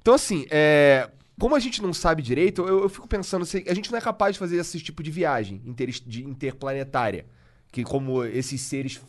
Então, 0.00 0.14
assim, 0.14 0.46
é, 0.50 1.10
como 1.40 1.56
a 1.56 1.58
gente 1.58 1.82
não 1.82 1.92
sabe 1.92 2.22
direito, 2.22 2.62
eu, 2.62 2.82
eu 2.82 2.88
fico 2.88 3.08
pensando 3.08 3.46
se 3.46 3.64
a 3.66 3.74
gente 3.74 3.90
não 3.90 3.98
é 3.98 4.00
capaz 4.00 4.34
de 4.34 4.38
fazer 4.38 4.58
esse 4.58 4.78
tipo 4.78 5.02
de 5.02 5.10
viagem 5.10 5.62
inter, 5.64 5.88
de 6.06 6.22
interplanetária, 6.22 7.24
que 7.72 7.82
como 7.82 8.22
esses 8.24 8.60
seres 8.60 9.00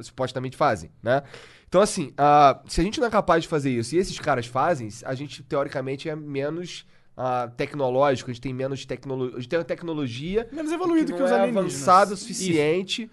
supostamente 0.00 0.56
fazem, 0.56 0.90
né? 1.02 1.22
Então, 1.68 1.80
assim, 1.80 2.12
ah, 2.16 2.60
se 2.66 2.80
a 2.80 2.84
gente 2.84 3.00
não 3.00 3.08
é 3.08 3.10
capaz 3.10 3.42
de 3.42 3.48
fazer 3.48 3.70
isso 3.70 3.94
e 3.94 3.98
esses 3.98 4.18
caras 4.18 4.46
fazem, 4.46 4.88
a 5.04 5.14
gente, 5.14 5.42
teoricamente, 5.42 6.08
é 6.08 6.16
menos 6.16 6.86
ah, 7.16 7.50
tecnológico, 7.56 8.30
a 8.30 8.32
gente 8.32 8.42
tem 8.42 8.54
menos 8.54 8.86
tecnologia, 8.86 9.36
a 9.36 9.40
gente 9.40 9.48
tem 9.48 9.58
uma 9.58 9.64
tecnologia 9.64 10.48
Menos 10.52 10.72
evoluído 10.72 11.12
que 11.12 11.18
que 11.18 11.22
os 11.22 11.30
é 11.30 11.34
alienígenas. 11.34 11.74
avançada 11.74 12.14
o 12.14 12.16
suficiente 12.16 13.10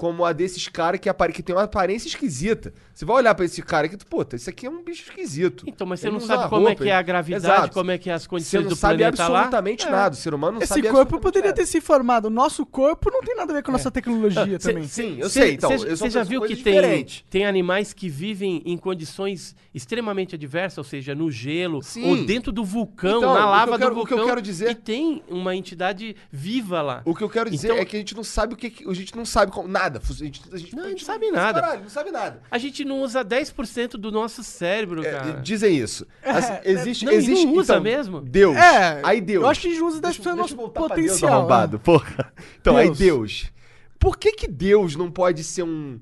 como 0.00 0.24
a 0.24 0.32
desses 0.32 0.66
caras 0.66 0.98
que, 0.98 1.10
apare... 1.10 1.30
que 1.30 1.42
tem 1.42 1.54
uma 1.54 1.64
aparência 1.64 2.08
esquisita. 2.08 2.72
Você 2.94 3.04
vai 3.04 3.16
olhar 3.16 3.34
pra 3.34 3.44
esse 3.44 3.60
cara 3.60 3.84
aqui, 3.86 3.98
tu, 3.98 4.06
puta, 4.06 4.34
esse 4.34 4.48
aqui 4.48 4.64
é 4.64 4.70
um 4.70 4.82
bicho 4.82 5.02
esquisito. 5.02 5.64
Então, 5.66 5.86
mas 5.86 6.00
você 6.00 6.08
não 6.08 6.16
usa 6.16 6.26
sabe 6.26 6.48
como 6.48 6.62
é 6.66 6.68
roupa, 6.70 6.84
que 6.84 6.88
é 6.88 6.94
a 6.94 7.02
gravidade, 7.02 7.44
Exato. 7.44 7.74
como 7.74 7.90
é 7.90 7.98
que 7.98 8.08
é 8.08 8.14
as 8.14 8.22
Você 8.22 8.28
condições 8.28 8.62
não 8.62 8.70
do 8.70 8.76
sabe 8.76 8.96
planeta 8.98 9.28
lá. 9.28 9.38
absolutamente 9.40 9.84
nada. 9.90 10.14
O 10.14 10.18
ser 10.18 10.32
humano 10.32 10.52
não 10.54 10.58
Esse 10.62 10.68
sabe 10.68 10.80
corpo 10.82 11.00
absolutamente 11.00 11.22
poderia 11.22 11.50
nada. 11.50 11.60
ter 11.60 11.66
se 11.66 11.80
formado. 11.82 12.24
O 12.26 12.30
nosso 12.30 12.64
corpo 12.64 13.10
não 13.10 13.20
tem 13.20 13.36
nada 13.36 13.52
a 13.52 13.56
ver 13.56 13.62
com 13.62 13.70
a 13.70 13.72
nossa 13.72 13.90
tecnologia 13.90 14.58
Cê- 14.58 14.68
também. 14.72 14.88
Sim, 14.88 15.16
eu 15.20 15.28
Cê- 15.28 15.40
sei. 15.42 15.54
Então, 15.54 15.70
Você 15.76 16.08
já 16.08 16.22
viu 16.22 16.40
que 16.42 16.56
tem, 16.56 17.06
tem 17.28 17.44
animais 17.44 17.92
que 17.92 18.08
vivem 18.08 18.62
em 18.64 18.78
condições 18.78 19.54
extremamente 19.74 20.34
adversas, 20.34 20.78
ou 20.78 20.84
seja, 20.84 21.14
no 21.14 21.30
gelo, 21.30 21.82
Sim. 21.82 22.08
ou 22.08 22.24
dentro 22.24 22.50
do 22.50 22.64
vulcão, 22.64 23.18
Então, 23.18 23.34
na 23.34 23.44
lava 23.48 23.78
quero- 23.78 23.94
do 23.94 24.00
o 24.00 24.06
que 24.06 24.12
eu 24.14 24.16
vulcão. 24.16 24.26
quero 24.34 24.42
dizer- 24.42 24.70
E 24.70 24.74
tem 24.74 25.22
uma 25.28 25.54
entidade 25.54 26.16
viva 26.32 26.80
lá. 26.80 27.02
O 27.04 27.14
que 27.14 27.22
eu 27.22 27.28
quero 27.28 27.50
dizer 27.50 27.68
Então- 27.68 27.78
é 27.78 27.84
que 27.84 27.96
a 27.96 27.98
gente 27.98 28.14
não 28.16 28.24
sabe 28.24 28.54
o 28.54 28.56
que. 28.56 28.72
A 28.88 28.94
gente 28.94 29.16
não 29.16 29.24
sabe 29.24 29.52
como, 29.52 29.68
nada. 29.90 30.00
A 30.08 30.12
gente, 30.12 30.42
a 30.52 30.56
gente, 30.56 30.76
Não, 30.76 30.84
a 30.84 30.88
gente 30.88 31.00
não 31.00 31.06
sabe 31.06 31.30
nada. 31.30 31.60
Caralho, 31.60 31.82
não 31.82 31.88
sabe 31.88 32.10
nada. 32.10 32.42
A 32.50 32.58
gente 32.58 32.84
não 32.84 33.00
usa 33.02 33.24
10% 33.24 33.92
do 33.92 34.10
nosso 34.12 34.42
cérebro, 34.44 35.04
É, 35.04 35.10
cara. 35.10 35.32
dizem 35.42 35.76
isso. 35.76 36.06
Assim, 36.24 36.52
existe, 36.64 37.04
não, 37.04 37.12
e 37.12 37.16
não 37.16 37.20
existe, 37.22 37.46
usa 37.46 37.72
então, 37.74 37.82
mesmo? 37.82 38.20
Deus. 38.20 38.56
É, 38.56 39.00
aí 39.02 39.20
Deus. 39.20 39.42
eu 39.44 39.48
acho 39.50 39.60
que 39.62 39.68
a 39.68 39.70
gente 39.70 39.82
usa 39.82 39.98
10% 40.00 40.02
Deixa, 40.02 40.30
do 40.30 40.36
nosso 40.36 40.56
pra 40.56 40.68
potencial. 40.68 41.06
Deus 41.06 41.22
arrombado, 41.24 41.78
porra. 41.80 42.32
Então, 42.60 42.76
aí 42.76 42.86
Deus. 42.86 42.98
Deus. 42.98 43.52
Por 43.98 44.16
que 44.16 44.32
que 44.32 44.48
Deus 44.48 44.96
não 44.96 45.10
pode 45.10 45.44
ser 45.44 45.62
um 45.62 46.00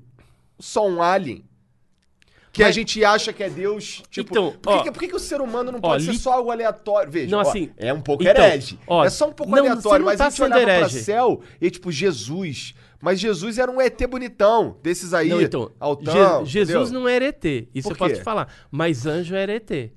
só 0.57 0.87
um 0.87 1.01
alien? 1.01 1.43
Que 2.51 2.63
a 2.63 2.65
Mas- 2.67 2.75
gente 2.75 3.05
acha 3.05 3.31
que 3.31 3.43
é 3.43 3.49
Deus, 3.49 4.01
tipo, 4.09 4.31
Então, 4.33 4.51
por, 4.59 4.71
que, 4.73 4.79
ó, 4.79 4.83
que, 4.83 4.91
por 4.91 4.99
que 5.01 5.07
que 5.09 5.15
o 5.15 5.19
ser 5.19 5.39
humano 5.39 5.71
não 5.71 5.77
ó, 5.79 5.89
pode 5.89 6.03
ser 6.05 6.11
li- 6.13 6.17
só 6.17 6.33
algo 6.33 6.49
aleatório? 6.49 7.11
Veja, 7.11 7.29
Não, 7.29 7.37
ó, 7.37 7.41
assim, 7.41 7.69
é 7.77 7.93
um 7.93 8.01
pouco 8.01 8.23
então, 8.23 8.43
herege. 8.43 8.79
é 9.05 9.09
só 9.11 9.29
um 9.29 9.31
pouco 9.33 9.51
não, 9.51 9.59
aleatório, 9.59 9.99
não 9.99 10.05
mas 10.11 10.17
tá 10.17 10.25
a 10.27 10.29
gente 10.31 10.41
olhava 10.41 10.63
pra 10.63 10.77
herege. 10.79 10.99
céu 11.01 11.41
e 11.61 11.69
tipo, 11.69 11.91
Jesus... 11.91 12.73
Mas 13.01 13.19
Jesus 13.19 13.57
era 13.57 13.71
um 13.71 13.79
ET 13.79 13.97
bonitão, 14.07 14.75
desses 14.83 15.13
aí, 15.13 15.29
Não, 15.29 15.41
então, 15.41 15.71
altão, 15.79 16.45
Je- 16.45 16.51
Jesus 16.51 16.87
entendeu? 16.89 16.99
não 17.01 17.07
era 17.07 17.25
ET, 17.25 17.45
isso 17.73 17.89
eu 17.91 17.95
posso 17.95 18.15
te 18.15 18.23
falar. 18.23 18.47
Mas 18.69 19.05
anjo 19.05 19.35
era 19.35 19.53
ET. 19.53 19.91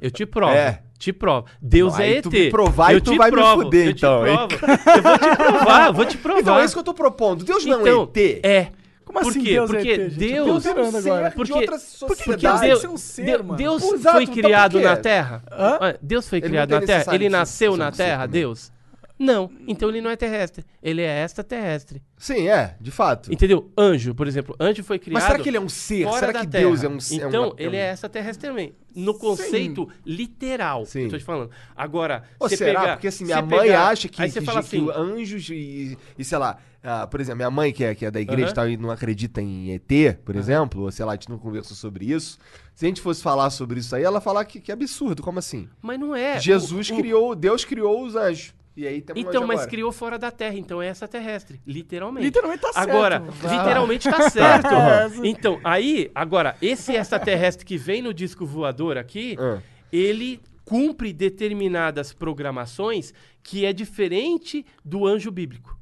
Eu 0.00 0.10
te 0.10 0.26
provo. 0.26 0.52
É. 0.52 0.82
Te 0.98 1.12
provo. 1.12 1.46
Deus 1.60 1.94
Aí 1.98 2.18
é 2.18 2.22
tu 2.22 2.28
ET. 2.28 2.32
me 2.34 2.50
provar 2.50 2.92
eu 2.92 2.98
e 2.98 3.00
tu 3.00 3.12
te 3.12 3.16
vai 3.18 3.30
me 3.30 3.36
provo, 3.36 3.62
fuder, 3.62 3.86
eu 3.88 3.92
te 3.94 3.98
então, 3.98 4.26
hein? 4.26 4.36
provo. 4.48 4.66
Eu 4.96 5.02
vou 5.02 5.18
te 5.18 5.36
provar, 5.36 5.92
vou 5.92 6.04
te 6.04 6.18
provar. 6.18 6.40
Então, 6.40 6.58
é 6.60 6.64
isso 6.64 6.74
que 6.74 6.78
eu 6.80 6.84
tô 6.84 6.94
propondo. 6.94 7.44
Deus 7.44 7.64
não 7.64 7.78
é 7.78 7.80
Então, 7.82 8.00
um 8.00 8.04
ET? 8.04 8.40
É. 8.44 8.72
Como 9.04 9.20
Por 9.20 9.30
assim 9.30 9.42
quê? 9.42 9.50
Deus 9.52 9.70
é 9.70 9.74
Porque 9.74 9.90
ET, 9.90 10.10
gente? 10.10 10.24
Eu 10.32 10.44
tô 10.44 10.50
Deus... 10.52 10.62
pirando 10.62 10.96
agora. 10.96 11.28
de 11.30 11.36
Porque, 11.36 11.52
outra 11.52 11.76
porque. 12.06 12.36
Deus, 12.36 12.80
Ser 12.80 12.88
um 12.88 12.96
ser, 12.96 13.24
De- 13.24 13.42
mano. 13.42 13.56
Deus 13.56 13.82
Exato, 13.82 14.14
foi 14.16 14.22
então 14.24 14.34
criado 14.36 14.78
quê? 14.78 14.84
na 14.84 14.96
Terra? 14.96 15.42
Hã? 15.50 15.94
Deus 16.00 16.28
foi 16.28 16.40
criado 16.40 16.70
não 16.70 16.80
na 16.80 16.86
Terra? 16.86 17.14
Ele 17.14 17.24
ser- 17.24 17.30
nasceu 17.30 17.72
ser 17.72 17.78
na 17.78 17.88
um 17.88 17.92
ser 17.92 17.96
Terra, 18.04 18.22
também. 18.26 18.40
Deus? 18.40 18.72
Não. 19.18 19.50
Então 19.68 19.88
ele 19.88 20.00
não 20.00 20.10
é 20.10 20.16
terrestre. 20.16 20.64
Ele 20.82 21.00
é 21.02 21.22
extraterrestre. 21.24 22.02
Sim, 22.18 22.48
é, 22.48 22.76
de 22.80 22.90
fato. 22.90 23.32
Entendeu? 23.32 23.70
Anjo, 23.78 24.14
por 24.14 24.26
exemplo. 24.26 24.56
Anjo 24.58 24.82
foi 24.82 24.98
criado... 24.98 25.14
Mas 25.14 25.24
será 25.30 25.38
que 25.38 25.48
ele 25.48 25.56
é 25.56 25.60
um 25.60 25.68
ser? 25.68 26.04
fora 26.04 26.18
Será 26.18 26.32
da 26.32 26.40
que 26.40 26.46
Terra. 26.48 26.64
Deus 26.64 26.82
é 26.82 26.88
um 26.88 26.98
ser? 27.00 27.14
Então, 27.26 27.44
é 27.44 27.48
um- 27.48 27.54
ele 27.56 27.76
é 27.76 27.92
extraterrestre 27.92 28.48
também. 28.48 28.74
No 28.94 29.14
conceito 29.14 29.88
literal, 30.04 30.84
Sim. 30.86 31.02
eu 31.04 31.10
tô 31.10 31.18
te 31.18 31.24
falando. 31.24 31.50
Agora, 31.76 32.24
Ou 32.38 32.48
você 32.48 32.56
será? 32.56 32.80
pegar- 32.80 32.92
Porque 32.96 33.06
assim, 33.08 33.24
minha 33.24 33.40
mãe 33.42 33.60
pegar- 33.60 33.88
acha 33.88 34.08
que, 34.08 34.20
Aí 34.22 34.30
você 34.30 34.40
que- 34.40 34.46
fala 34.46 34.62
que 34.62 34.76
assim... 34.76 34.88
anjos 34.94 35.48
e, 35.50 35.96
e 36.18 36.24
sei 36.24 36.38
lá, 36.38 36.58
ah, 36.82 37.06
por 37.06 37.20
exemplo, 37.20 37.36
minha 37.36 37.50
mãe 37.50 37.72
que 37.72 37.84
é, 37.84 37.94
que 37.94 38.04
é 38.04 38.10
da 38.10 38.20
igreja 38.20 38.44
Aham. 38.46 38.50
e 38.52 38.54
tal, 38.54 38.68
e 38.68 38.76
não 38.76 38.90
acredita 38.90 39.40
em 39.40 39.72
ET, 39.72 40.16
por 40.24 40.36
exemplo, 40.36 40.82
ou 40.82 40.90
sei 40.92 41.04
lá, 41.04 41.12
a 41.12 41.14
gente 41.14 41.28
não 41.30 41.38
conversou 41.38 41.76
sobre 41.76 42.04
isso. 42.12 42.38
Se 42.74 42.84
a 42.84 42.88
gente 42.88 43.00
fosse 43.00 43.22
falar 43.22 43.48
sobre 43.50 43.80
isso 43.80 43.94
aí, 43.96 44.02
ela 44.02 44.20
falar 44.20 44.44
que, 44.44 44.60
que 44.60 44.70
absurdo, 44.72 45.22
como 45.22 45.38
assim? 45.38 45.68
Mas 45.80 45.98
não 45.98 46.14
é. 46.14 46.38
Jesus 46.40 46.90
O- 46.90 46.94
o- 46.94 46.96
criou, 46.98 47.34
Deus 47.34 47.64
criou 47.64 48.04
os 48.04 48.14
anjos. 48.16 48.52
E 48.76 48.86
aí 48.86 49.02
temos 49.02 49.20
Então, 49.22 49.46
mas 49.46 49.58
agora. 49.60 49.70
criou 49.70 49.92
fora 49.92 50.18
da 50.18 50.30
Terra, 50.30 50.54
então 50.56 50.80
é 50.80 50.88
extraterrestre, 50.88 51.60
literalmente. 51.66 52.24
Literalmente 52.24 52.60
tá 52.62 52.72
certo. 52.72 52.88
Agora, 52.90 53.18
Vai. 53.20 53.58
literalmente 53.58 54.08
tá 54.10 54.30
certo. 54.30 54.66
É, 54.68 55.10
então, 55.28 55.60
aí, 55.62 56.10
agora, 56.14 56.56
esse 56.62 56.92
extraterrestre 56.92 57.66
que 57.66 57.76
vem 57.76 58.00
no 58.00 58.14
disco 58.14 58.46
voador 58.46 58.96
aqui, 58.96 59.36
Ah. 59.38 59.60
ele 59.92 60.40
cumpre 60.64 61.12
determinadas 61.12 62.12
programações 62.14 63.12
que 63.42 63.66
é 63.66 63.72
diferente 63.74 64.64
do 64.84 65.06
anjo 65.06 65.30
bíblico. 65.30 65.78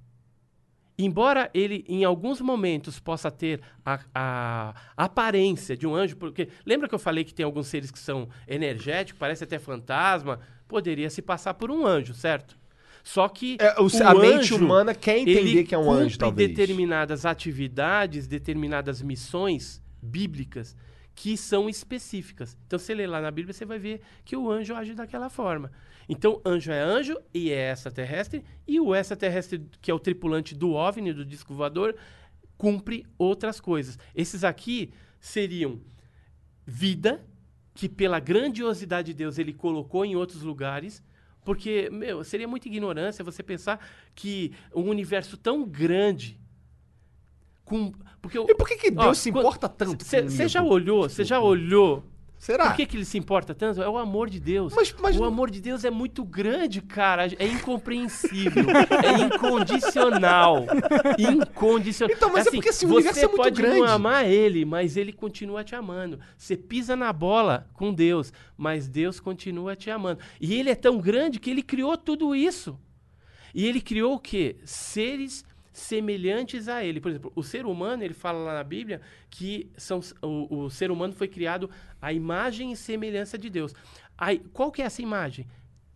Embora 0.98 1.48
ele, 1.54 1.82
em 1.88 2.04
alguns 2.04 2.40
momentos, 2.42 3.00
possa 3.00 3.30
ter 3.30 3.60
a, 3.86 4.00
a 4.14 4.74
aparência 4.96 5.74
de 5.74 5.86
um 5.86 5.94
anjo, 5.94 6.16
porque 6.16 6.48
lembra 6.66 6.88
que 6.88 6.94
eu 6.94 6.98
falei 6.98 7.24
que 7.24 7.32
tem 7.32 7.44
alguns 7.44 7.68
seres 7.68 7.90
que 7.90 7.98
são 7.98 8.28
energéticos, 8.46 9.18
parece 9.18 9.44
até 9.44 9.58
fantasma, 9.58 10.40
poderia 10.68 11.08
se 11.08 11.22
passar 11.22 11.54
por 11.54 11.70
um 11.70 11.86
anjo, 11.86 12.12
certo? 12.12 12.58
Só 13.02 13.28
que 13.28 13.56
É, 13.60 13.80
o- 13.80 13.84
o 13.86 14.02
a 14.04 14.14
mente 14.14 14.34
anjo, 14.38 14.56
humana 14.56 14.94
quer 14.94 15.18
entender 15.18 15.64
que 15.64 15.74
é 15.74 15.78
um 15.78 15.90
anjo, 15.90 16.18
talvez. 16.18 16.48
determinadas 16.48 17.24
atividades, 17.26 18.26
determinadas 18.26 19.00
missões 19.02 19.82
bíblicas 20.02 20.76
que 21.14 21.36
são 21.36 21.68
específicas. 21.68 22.56
Então, 22.66 22.78
você 22.78 22.94
lê 22.94 23.06
lá 23.06 23.20
na 23.20 23.30
Bíblia, 23.30 23.52
você 23.52 23.64
vai 23.66 23.78
ver 23.78 24.00
que 24.24 24.36
o 24.36 24.50
anjo 24.50 24.74
age 24.74 24.94
daquela 24.94 25.28
forma. 25.28 25.70
Então, 26.08 26.40
anjo 26.44 26.72
é 26.72 26.80
anjo 26.80 27.16
e 27.34 27.50
é 27.50 27.70
extraterrestre, 27.72 28.42
e 28.66 28.80
o 28.80 28.94
extraterrestre, 28.94 29.66
que 29.82 29.90
é 29.90 29.94
o 29.94 29.98
tripulante 29.98 30.54
do 30.54 30.72
OVNI, 30.72 31.12
do 31.12 31.24
disco 31.24 31.52
voador, 31.54 31.94
cumpre 32.56 33.06
outras 33.18 33.60
coisas. 33.60 33.98
Esses 34.14 34.44
aqui 34.44 34.92
seriam 35.20 35.80
vida, 36.66 37.24
que 37.74 37.88
pela 37.88 38.18
grandiosidade 38.20 39.08
de 39.08 39.14
Deus 39.14 39.38
ele 39.38 39.52
colocou 39.52 40.04
em 40.04 40.16
outros 40.16 40.42
lugares. 40.42 41.02
Porque, 41.44 41.88
meu, 41.90 42.22
seria 42.22 42.46
muita 42.46 42.68
ignorância 42.68 43.24
você 43.24 43.42
pensar 43.42 43.84
que 44.14 44.52
um 44.74 44.88
universo 44.88 45.36
tão 45.36 45.64
grande. 45.64 46.38
Com, 47.64 47.92
porque 48.20 48.38
E 48.38 48.54
por 48.54 48.68
que, 48.68 48.76
que 48.76 48.90
Deus 48.90 49.18
se 49.18 49.30
importa 49.30 49.68
tanto 49.68 50.04
Você 50.04 50.48
já 50.48 50.62
olhou, 50.62 51.08
você 51.08 51.24
já 51.24 51.40
olhou. 51.40 52.04
Será? 52.40 52.68
Por 52.68 52.76
que, 52.76 52.86
que 52.86 52.96
ele 52.96 53.04
se 53.04 53.18
importa 53.18 53.54
tanto? 53.54 53.82
É 53.82 53.88
o 53.88 53.98
amor 53.98 54.30
de 54.30 54.40
Deus. 54.40 54.72
Mas- 54.74 54.94
mas 54.98 55.14
o 55.14 55.24
amor 55.24 55.50
de 55.50 55.60
Deus 55.60 55.84
é 55.84 55.90
muito 55.90 56.24
grande, 56.24 56.80
cara. 56.80 57.26
É 57.38 57.46
incompreensível. 57.46 58.64
é 59.04 59.20
incondicional. 59.26 60.64
Incondicional. 61.18 62.16
Então, 62.16 62.32
mas 62.32 62.46
é 62.46 62.50
porque, 62.50 62.70
assim, 62.70 62.86
o 62.86 62.88
você 62.88 62.94
universo 62.94 63.20
é 63.20 63.26
muito 63.26 63.36
pode 63.36 63.60
grande. 63.60 63.78
não 63.80 63.84
amar 63.84 64.26
ele, 64.26 64.64
mas 64.64 64.96
ele 64.96 65.12
continua 65.12 65.62
te 65.62 65.74
amando. 65.74 66.18
Você 66.34 66.56
pisa 66.56 66.96
na 66.96 67.12
bola 67.12 67.68
com 67.74 67.92
Deus, 67.92 68.32
mas 68.56 68.88
Deus 68.88 69.20
continua 69.20 69.76
te 69.76 69.90
amando. 69.90 70.20
E 70.40 70.54
ele 70.54 70.70
é 70.70 70.74
tão 70.74 70.96
grande 70.98 71.38
que 71.38 71.50
ele 71.50 71.62
criou 71.62 71.94
tudo 71.94 72.34
isso. 72.34 72.78
E 73.54 73.66
ele 73.66 73.82
criou 73.82 74.14
o 74.14 74.18
quê? 74.18 74.56
Seres 74.64 75.44
semelhantes 75.72 76.68
a 76.68 76.84
ele. 76.84 77.00
Por 77.00 77.10
exemplo, 77.10 77.32
o 77.34 77.42
ser 77.42 77.66
humano, 77.66 78.02
ele 78.02 78.14
fala 78.14 78.38
lá 78.38 78.54
na 78.54 78.64
Bíblia 78.64 79.00
que 79.28 79.70
são, 79.76 80.00
o, 80.22 80.64
o 80.64 80.70
ser 80.70 80.90
humano 80.90 81.12
foi 81.12 81.28
criado 81.28 81.70
à 82.00 82.12
imagem 82.12 82.72
e 82.72 82.76
semelhança 82.76 83.38
de 83.38 83.48
Deus. 83.50 83.74
Aí, 84.16 84.38
qual 84.52 84.70
que 84.70 84.82
é 84.82 84.84
essa 84.86 85.00
imagem? 85.02 85.46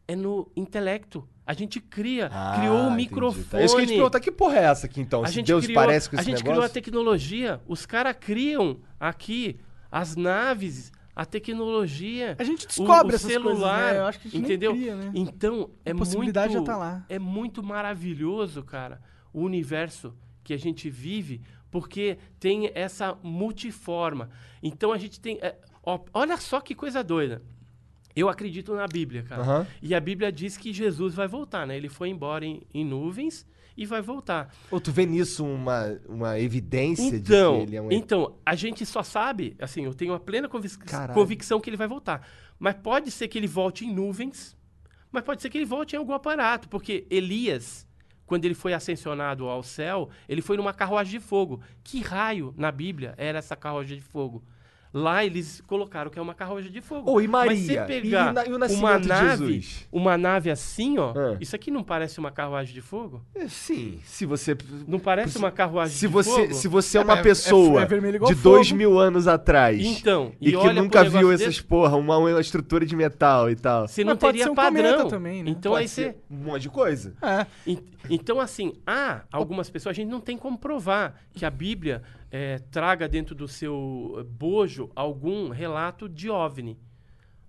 É 0.07 0.14
no 0.16 0.51
intelecto. 0.57 1.27
A 1.47 1.53
gente 1.53 1.79
cria, 1.81 2.31
Ah, 2.33 2.55
criou 2.59 2.77
o 2.77 2.81
entendi. 2.87 2.97
microfone. 2.97 3.45
Tá, 3.45 3.62
isso 3.62 3.75
que 3.77 3.83
a 3.83 3.85
gente 3.85 3.95
pergunta, 3.97 4.20
que 4.20 4.31
porra 4.33 4.57
é 4.59 4.62
essa 4.64 4.87
aqui 4.87 5.01
então? 5.01 5.22
A 5.22 5.29
Se 5.29 5.43
Deus 5.43 5.64
criou, 5.64 5.83
parece 5.83 6.09
com 6.09 6.16
a 6.16 6.18
esse 6.20 6.31
gente 6.31 6.39
negócio? 6.39 6.53
criou 6.55 6.64
a 6.64 6.68
tecnologia. 6.68 7.61
Os 7.68 7.85
caras 7.85 8.16
criam 8.18 8.79
aqui 8.99 9.59
as 9.93 10.16
naves, 10.16 10.91
a 11.14 11.27
tecnologia. 11.27 12.35
A 12.39 12.45
gente 12.45 12.64
o- 12.64 12.68
descobre 12.68 13.12
o, 13.12 13.16
essas 13.16 13.31
celular, 13.31 13.79
coisas, 13.79 13.93
né? 13.95 13.99
Eu 14.01 14.07
acho 14.07 14.20
que 14.20 14.29
a 14.29 14.31
gente 14.31 14.43
entendeu? 14.45 14.72
cria, 14.72 14.97
né? 14.97 15.11
Então 15.14 15.70
é 15.85 15.91
A 15.91 15.95
possibilidade 15.95 16.55
muito, 16.55 16.66
já 16.66 16.72
tá 16.72 16.79
lá. 16.79 17.05
é 17.11 17.18
muito 17.18 17.62
maravilhoso, 17.62 18.62
cara, 18.62 19.01
o 19.35 19.43
universo 19.43 20.14
que 20.43 20.55
a 20.55 20.57
gente 20.57 20.89
vive, 20.89 21.43
porque 21.70 22.16
tem 22.41 22.70
essa 22.74 23.18
multiforma. 23.22 24.30
Então 24.62 24.93
a 24.93 24.99
gente 24.99 25.20
tem, 25.20 25.39
é, 25.43 25.57
ó, 25.82 25.99
olha 26.14 26.37
só 26.39 26.61
que 26.61 26.74
coisa 26.74 27.03
doida. 27.05 27.43
Eu 28.16 28.28
acredito 28.28 28.72
na 28.74 28.87
Bíblia, 28.87 29.24
cara. 29.24 29.43
Aham. 29.43 29.66
E 29.82 29.93
a 29.95 29.99
Bíblia 30.01 30.30
diz 30.30 30.57
que 30.57 30.72
Jesus 30.72 31.14
vai 31.14 31.26
voltar, 31.26 31.66
né? 31.66 31.76
Ele 31.76 31.89
foi 31.89 32.09
embora 32.09 32.47
em, 32.47 32.62
em 32.72 32.85
nuvens 32.85 33.45
e 33.76 33.85
vai 33.85 34.01
voltar. 34.01 34.55
Ou 34.70 34.80
tu 34.80 34.93
vê 34.93 35.05
nisso 35.05 35.45
uma, 35.45 35.99
uma 36.09 36.39
evidência 36.39 37.11
de 37.11 37.16
Então, 37.16 37.57
que 37.57 37.62
ele 37.64 37.76
é 37.76 37.82
um... 37.82 37.91
então, 37.91 38.37
a 38.47 38.55
gente 38.55 38.87
só 38.87 39.03
sabe, 39.03 39.57
assim, 39.59 39.85
eu 39.85 39.93
tenho 39.93 40.14
a 40.14 40.20
plena 40.20 40.49
convic- 40.49 40.85
Caralho. 40.85 41.12
convicção 41.12 41.61
que 41.61 41.68
ele 41.68 41.76
vai 41.76 41.89
voltar. 41.89 42.24
Mas 42.57 42.76
pode 42.76 43.11
ser 43.11 43.26
que 43.26 43.37
ele 43.37 43.49
volte 43.49 43.85
em 43.85 43.93
nuvens, 43.93 44.57
mas 45.11 45.24
pode 45.24 45.43
ser 45.43 45.51
que 45.51 45.59
ele 45.59 45.64
volte 45.64 45.97
em 45.97 45.99
algum 45.99 46.12
aparato, 46.12 46.68
porque 46.68 47.05
Elias, 47.11 47.85
quando 48.27 48.45
ele 48.45 48.55
foi 48.55 48.72
ascensionado 48.72 49.47
ao 49.47 49.62
céu, 49.62 50.09
ele 50.29 50.43
foi 50.43 50.57
numa 50.57 50.72
carruagem 50.72 51.18
de 51.18 51.25
fogo. 51.25 51.61
Que 51.83 52.01
raio 52.01 52.55
na 52.57 52.70
Bíblia 52.72 53.14
era 53.16 53.39
essa 53.39 53.57
carruagem 53.57 53.99
de 53.99 54.05
fogo? 54.05 54.43
Lá 54.97 55.25
eles 55.25 55.61
colocaram 55.67 56.09
que 56.09 56.17
é 56.21 56.23
uma 56.23 56.35
carruagem 56.35 56.71
de 56.71 56.81
fogo. 56.81 57.11
Ô, 57.11 57.21
e 57.21 57.27
Mas 57.27 57.47
Maria? 57.49 57.81
você 57.81 57.81
pegar 58.01 58.31
E 58.31 58.33
na- 58.33 58.47
e 58.47 58.53
o 58.53 58.57
uma 58.79 58.97
nave, 59.01 59.47
Jesus? 59.47 59.89
uma 59.91 60.17
nave 60.17 60.51
assim, 60.53 60.99
ó, 60.99 61.13
Ah. 61.17 61.37
isso 61.41 61.57
aqui 61.57 61.69
não 61.69 61.83
parece 61.83 62.21
uma 62.21 62.31
carruagem 62.31 62.73
de 62.73 62.81
fogo? 62.81 63.21
É, 63.35 63.49
Sim, 63.49 63.99
se 64.05 64.25
você... 64.25 64.57
Não 64.87 65.01
parece 65.01 65.37
uma 65.37 65.51
carruagem 65.51 65.95
Se 65.97 66.07
de 66.07 66.13
você, 66.13 66.31
fogo? 66.31 66.55
se 66.55 66.69
você 66.69 66.99
é, 66.99 67.01
É, 67.01 67.05
uma 67.05 67.17
mas 67.17 67.19
é- 67.19 67.23
pessoa 67.25 67.83
é 67.83 67.87
de 67.87 68.35
dois 68.37 68.69
fogo. 68.69 68.79
mil 68.79 68.97
anos 68.97 69.27
atrás 69.27 69.85
Então, 69.85 70.31
e, 70.41 70.51
e 70.51 70.53
que 70.57 70.73
nunca 70.73 71.03
viu 71.03 71.13
negócio 71.15 71.33
essas 71.33 71.47
desse- 71.57 71.65
porra, 71.65 71.97
uma, 71.97 72.17
uma 72.17 72.41
estrutura 72.41 72.87
de 72.87 72.95
metal 72.95 73.51
e 73.51 73.57
tal. 73.57 73.89
Você 73.89 74.05
não 74.05 74.13
Mas 74.13 74.21
pode 74.21 74.33
teria 74.35 74.45
ser 74.45 74.51
um 74.51 74.55
padrão. 74.55 75.09
também, 75.09 75.43
né? 75.43 75.51
Então 75.51 75.73
Pode 75.73 75.83
aí 75.83 75.89
ser 75.89 76.13
você. 76.13 76.17
um 76.31 76.37
monte 76.45 76.63
de 76.63 76.69
coisa. 76.71 77.15
É. 77.21 77.45
En- 77.67 77.79
Então, 78.09 78.39
assim, 78.39 78.75
há 78.87 79.23
algumas 79.33 79.71
pessoas, 79.71 79.95
a 79.95 79.97
gente 79.97 80.11
não 80.11 80.21
tem 80.21 80.37
como 80.37 80.59
provar 80.59 81.21
que 81.33 81.45
a 81.47 81.51
Bíblia 81.51 82.03
eh, 82.37 82.59
traga 82.72 83.09
dentro 83.09 83.32
do 83.32 83.47
seu 83.47 84.16
eh, 84.18 84.24
bojo 84.24 84.91
algum 84.97 85.51
relato 85.51 86.09
de 86.09 86.28
OVNI. 86.28 86.76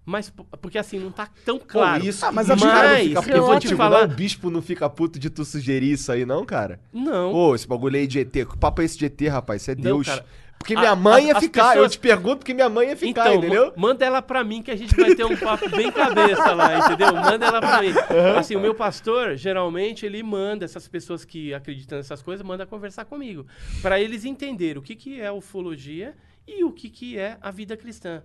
Mas, 0.05 0.31
porque 0.61 0.77
assim, 0.77 0.99
não 0.99 1.11
tá 1.11 1.27
tão 1.43 1.57
claro. 1.57 2.03
Pô, 2.03 2.07
isso, 2.07 2.23
Ah, 2.23 2.31
mas 2.31 2.47
mas 2.47 2.51
a 2.51 2.53
os 2.53 2.61
caras 2.61 2.91
não 3.07 3.13
Mas, 3.15 3.23
ficam 3.25 3.37
eu 3.37 3.43
vou 3.45 3.53
putos 3.55 3.69
te 3.71 3.75
falar- 3.75 4.07
não, 4.07 4.13
o 4.13 4.15
bispo 4.15 4.49
não 4.51 4.61
fica 4.61 4.87
puto 4.87 5.17
de 5.17 5.31
tu 5.31 5.43
sugerir 5.43 5.93
isso 5.93 6.11
aí 6.11 6.23
não, 6.27 6.45
cara? 6.45 6.79
Não. 6.93 7.31
Pô, 7.31 7.55
esse 7.55 7.67
bagulho 7.67 7.95
aí 7.97 8.05
de 8.05 8.19
ET, 8.19 8.31
que 8.45 8.57
papo 8.59 8.83
é 8.83 8.85
esse 8.85 8.95
de 8.99 9.05
ET, 9.05 9.19
rapaz? 9.27 9.63
Isso 9.63 9.71
é 9.71 9.75
Não, 9.75 9.81
Deus. 9.81 10.05
cara. 10.05 10.23
Porque 10.57 10.73
A- 10.73 10.79
minha 10.79 10.95
mãe 10.95 11.29
as- 11.29 11.35
ia 11.35 11.41
ficar, 11.41 11.61
eu 11.67 11.83
pessoas- 11.83 11.91
te 11.91 11.99
pergunto 11.99 12.37
porque 12.37 12.53
minha 12.53 12.67
mãe 12.69 12.87
ia 12.89 12.97
ficar, 12.97 13.27
então, 13.29 13.35
entendeu? 13.35 13.65
ma- 13.75 13.89
manda 13.89 14.03
ela 14.03 14.21
pra 14.21 14.43
mim 14.43 14.63
que 14.63 14.71
a 14.71 14.75
gente 14.75 14.95
vai 14.95 15.13
ter 15.13 15.23
um 15.23 15.37
papo 15.37 15.69
bem 15.69 15.91
cabeça 15.91 16.53
lá, 16.55 16.79
entendeu? 16.79 17.13
Manda 17.13 17.45
ela 17.45 17.59
pra 17.61 17.81
mim. 17.83 17.89
Assim, 18.37 18.55
o 18.55 18.59
meu 18.59 18.73
pastor, 18.73 19.35
geralmente, 19.35 20.05
ele 20.07 20.23
manda 20.23 20.65
essas 20.65 20.87
pessoas 20.87 21.23
que 21.23 21.53
acreditam 21.53 21.97
nessas 21.99 22.21
coisas, 22.23 22.43
manda 22.45 22.65
conversar 22.65 23.05
comigo. 23.05 23.45
Pra 23.81 23.99
eles 23.99 24.25
entenderem 24.25 24.77
o 24.79 24.81
que, 24.81 24.95
que 24.95 25.21
é 25.21 25.31
ufologia 25.31 26.15
e 26.47 26.63
o 26.63 26.71
que, 26.71 26.89
que 26.89 27.15
é 27.17 27.37
a 27.41 27.51
vida 27.51 27.77
cristã. 27.77 28.23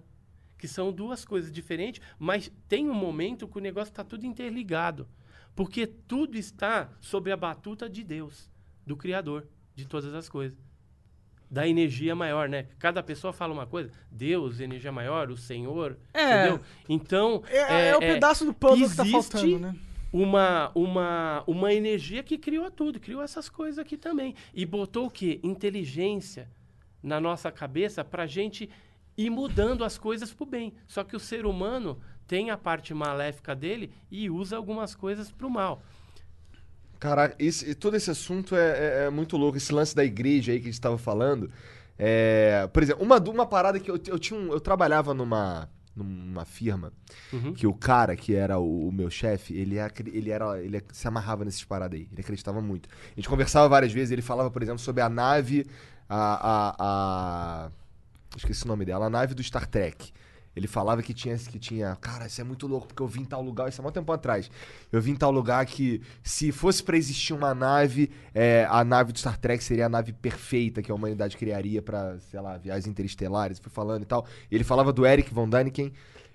Que 0.57 0.66
são 0.68 0.91
duas 0.93 1.24
coisas 1.26 1.53
diferentes, 1.53 2.01
mas 2.18 2.51
tem 2.68 2.89
um 2.89 2.95
momento 2.95 3.47
que 3.49 3.59
o 3.59 3.61
negócio 3.62 3.93
tá 3.93 4.03
tudo 4.05 4.24
interligado. 4.24 5.07
Porque 5.55 5.87
tudo 5.87 6.39
está 6.39 6.89
sob 7.01 7.31
a 7.31 7.37
batuta 7.37 7.87
de 7.89 8.03
Deus, 8.03 8.49
do 8.87 8.97
Criador 8.97 9.47
de 9.74 9.85
todas 9.87 10.14
as 10.14 10.26
coisas 10.28 10.57
da 11.51 11.66
energia 11.66 12.14
maior, 12.14 12.48
né? 12.48 12.66
Cada 12.78 13.03
pessoa 13.03 13.32
fala 13.32 13.53
uma 13.53 13.66
coisa. 13.66 13.90
Deus, 14.11 14.61
energia 14.61 14.92
maior, 14.92 15.30
o 15.30 15.36
Senhor, 15.36 15.96
É. 16.14 16.22
entendeu? 16.44 16.61
Então, 16.88 17.42
É, 17.48 17.88
é 17.88 17.96
o 17.96 18.01
pedaço 18.01 18.44
do 18.44 18.55
puzzle 18.55 18.88
que 18.88 18.96
tá 18.96 19.05
faltando, 19.05 19.59
né? 19.59 19.74
Uma, 20.12 20.70
uma, 20.74 21.44
uma 21.46 21.72
energia 21.72 22.22
que 22.22 22.36
criou 22.38 22.70
tudo, 22.70 22.98
criou 23.01 23.22
essas 23.22 23.48
coisas 23.48 23.78
aqui 23.78 23.96
também. 23.96 24.34
E 24.55 24.64
botou 24.64 25.07
o 25.07 25.11
quê? 25.11 25.40
Inteligência 25.42 26.48
na 27.03 27.20
nossa 27.20 27.51
cabeça 27.51 28.05
pra 28.05 28.26
gente 28.26 28.68
ir 29.16 29.30
mudando 29.30 29.84
as 29.84 29.98
coisas 29.98 30.32
pro 30.32 30.46
bem. 30.46 30.72
Só 30.86 31.05
que 31.05 31.14
o 31.16 31.20
ser 31.20 31.46
humano 31.46 32.01
tem 32.26 32.51
a 32.51 32.57
parte 32.57 32.94
maléfica 32.94 33.55
dele 33.57 33.92
e 34.11 34.30
usa 34.30 34.57
algumas 34.57 34.94
coisas 34.94 35.30
pro 35.30 35.51
mal. 35.51 35.82
Caraca, 37.01 37.34
esse- 37.38 37.74
todo 37.74 37.96
esse 37.96 38.11
assunto 38.11 38.55
é, 38.55 38.61
é- 38.61 39.05
é 39.07 39.11
muito 39.11 39.36
louco. 39.36 39.57
Esse 39.57 39.72
lance 39.72 39.96
da 39.96 40.05
igreja 40.05 40.53
aí 40.53 40.61
que 40.61 40.68
a 40.68 40.70
gente 40.70 40.80
tava 40.80 40.98
falando. 40.98 41.51
É, 41.98 42.68
por 42.72 42.82
exemplo, 42.82 43.03
uma, 43.03 43.18
uma 43.18 43.46
parada 43.46 43.80
que 43.80 43.90
eu, 43.90 43.98
eu 44.07 44.18
tinha 44.18 44.38
um- 44.38 44.53
eu 44.53 44.61
trabalhava 44.61 45.12
numa, 45.14 45.68
numa 45.96 46.44
firma 46.44 46.92
Uhum. 47.32 47.53
que 47.53 47.66
o 47.66 47.74
cara 47.74 48.14
que 48.16 48.34
era 48.34 48.59
o, 48.59 48.88
o 48.88 48.92
meu 48.92 49.11
chefe, 49.11 49.55
ele, 49.55 49.76
ele 50.12 50.30
era 50.30 50.59
ele 50.62 50.82
se 50.92 51.09
amarrava 51.09 51.44
nesses 51.44 51.64
paradas 51.64 51.98
aí. 51.98 52.07
Ele 52.12 52.20
acreditava 52.20 52.61
muito. 52.61 52.88
A 53.12 53.14
gente 53.16 53.28
conversava 53.28 53.68
várias 53.68 53.92
vezes, 53.92 54.11
ele 54.12 54.22
falava, 54.22 54.51
por 54.51 54.62
exemplo, 54.62 54.78
sobre 54.78 55.03
a 55.03 55.09
nave 55.09 55.66
a, 56.09 56.74
a, 56.78 57.66
a 57.66 57.70
esqueci 58.36 58.64
o 58.64 58.68
nome 58.68 58.84
dela, 58.84 59.07
a 59.07 59.11
nave 59.11 59.34
do 59.34 59.42
Star 59.42 59.66
Trek. 59.66 60.12
Ele 60.55 60.66
falava 60.66 61.01
que 61.03 61.14
tinha, 61.14 61.36
que 61.36 61.59
tinha, 61.59 61.96
cara, 62.01 62.26
isso 62.26 62.40
é 62.40 62.44
muito 62.44 62.66
louco, 62.66 62.88
porque 62.88 63.01
eu 63.03 63.07
vim 63.07 63.20
em 63.20 63.24
tal 63.24 63.40
lugar, 63.40 63.68
isso 63.68 63.80
é 63.80 63.82
muito 63.82 63.94
tempo 63.94 64.11
atrás. 64.12 64.51
Eu 64.90 65.01
vim 65.01 65.12
em 65.12 65.16
tal 65.16 65.30
lugar 65.30 65.64
que, 65.64 66.03
se 66.24 66.51
fosse 66.51 66.82
pra 66.82 66.96
existir 66.96 67.32
uma 67.32 67.55
nave, 67.55 68.11
é, 68.34 68.66
a 68.68 68.82
nave 68.84 69.12
do 69.12 69.18
Star 69.18 69.38
Trek 69.38 69.62
seria 69.62 69.86
a 69.86 69.88
nave 69.88 70.12
perfeita 70.12 70.82
que 70.82 70.90
a 70.90 70.94
humanidade 70.94 71.36
criaria 71.36 71.80
pra, 71.80 72.18
sei 72.18 72.40
lá, 72.40 72.57
viagens 72.59 72.88
interestelares, 72.88 73.59
foi 73.61 73.70
falando 73.70 74.03
e 74.03 74.07
tal. 74.07 74.26
Ele 74.51 74.64
falava 74.64 74.92
do 74.92 75.07
Eric 75.07 75.32
von 75.32 75.48
Däniken, 75.48 75.92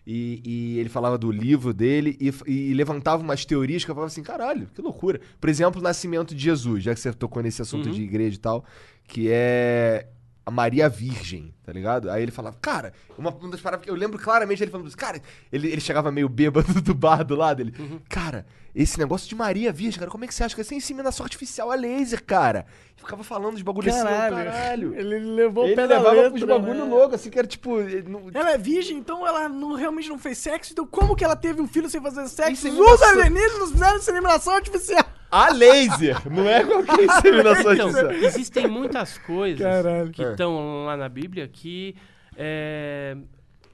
e, 0.07 0.39
e 0.45 0.79
ele 0.79 0.87
falava 0.87 1.17
do 1.17 1.31
livro 1.31 1.73
dele, 1.73 2.15
e, 2.21 2.31
e 2.47 2.73
levantava 2.73 3.21
umas 3.23 3.43
teorias 3.43 3.83
que 3.83 3.91
eu 3.91 3.95
falava 3.95 4.11
assim, 4.11 4.23
caralho, 4.23 4.67
que 4.73 4.81
loucura. 4.81 5.19
Por 5.41 5.49
exemplo, 5.49 5.81
o 5.81 5.83
nascimento 5.83 6.33
de 6.33 6.41
Jesus, 6.41 6.83
já 6.83 6.93
que 6.93 6.99
você 7.01 7.11
tocou 7.11 7.43
nesse 7.43 7.61
assunto 7.61 7.87
Uhum. 7.87 7.91
de 7.95 8.03
igreja 8.03 8.35
e 8.37 8.39
tal, 8.39 8.63
que 9.07 9.29
é 9.29 10.07
a 10.45 10.51
Maria 10.51 10.87
Virgem, 10.87 11.53
tá 11.63 11.73
ligado? 11.73 12.09
Aí 12.11 12.21
ele 12.21 12.31
falava, 12.31 12.55
cara, 12.61 12.93
uma, 13.17 13.31
uma 13.31 13.49
das 13.49 13.61
paradas 13.61 13.83
que 13.83 13.89
eu 13.89 13.95
lembro 13.95 14.19
claramente 14.19 14.61
ele 14.61 14.69
falando 14.69 14.95
cara, 14.95 15.19
ele, 15.51 15.67
ele 15.69 15.81
chegava 15.81 16.11
meio 16.11 16.29
bêbado 16.29 16.71
do 16.83 16.93
bar 16.93 17.23
do 17.23 17.35
lado, 17.35 17.61
ele, 17.61 17.73
Uhum. 17.79 17.99
cara, 18.07 18.45
esse 18.75 18.99
negócio 18.99 19.27
de 19.27 19.33
Maria 19.35 19.71
Virgem, 19.73 19.97
cara, 19.99 20.11
como 20.11 20.23
é 20.23 20.27
que 20.27 20.35
você 20.35 20.43
acha 20.43 20.53
que 20.53 20.61
é 20.61 20.63
sem 20.63 20.77
inseminação 20.77 21.23
artificial 21.23 21.71
a 21.71 21.75
laser, 21.75 22.23
cara? 22.23 22.65
E 22.97 23.01
ficava 23.01 23.23
falando 23.23 23.57
de 23.57 23.63
bagulho 23.63 23.89
assim, 23.89 23.99
eu, 23.99 24.05
caralho. 24.05 24.95
Ele 24.95 25.19
levou 25.19 25.65
o 25.65 25.67
Ele 25.67 25.75
pé 25.75 25.87
da 25.87 25.97
levava 25.97 26.15
letra, 26.15 26.29
pros 26.31 26.43
bagulho 26.43 26.85
né? 26.85 26.91
louco, 26.91 27.15
assim, 27.15 27.29
que 27.29 27.37
era 27.37 27.47
tipo. 27.47 27.77
não- 28.07 28.29
Ela 28.33 28.51
é 28.51 28.57
virgem, 28.57 28.97
então 28.97 29.25
ela 29.27 29.49
não, 29.49 29.73
realmente 29.73 30.07
não 30.09 30.17
fez 30.17 30.37
sexo. 30.37 30.71
Então 30.71 30.87
como 30.87 31.15
que 31.15 31.23
ela 31.23 31.35
teve 31.35 31.61
um 31.61 31.67
filho 31.67 31.89
sem 31.89 32.01
fazer 32.01 32.27
sexo? 32.29 32.67
Inseminação. 32.67 32.93
Os 32.95 33.01
alienígenas 33.01 33.71
fizeram 33.71 33.97
inseminação 33.97 34.53
artificial. 34.55 35.05
A 35.29 35.49
laser! 35.51 36.31
Não 36.31 36.47
é 36.47 36.63
qualquer 36.63 37.03
inseminação 37.03 37.73
Então, 37.73 37.87
artificial. 37.87 38.11
existem 38.13 38.67
muitas 38.67 39.17
coisas 39.17 39.59
Caralho. 39.59 40.11
que 40.11 40.23
É. 40.23 40.31
estão 40.31 40.85
lá 40.85 40.95
na 40.95 41.09
Bíblia 41.09 41.45
que, 41.49 41.95
é, 42.37 43.17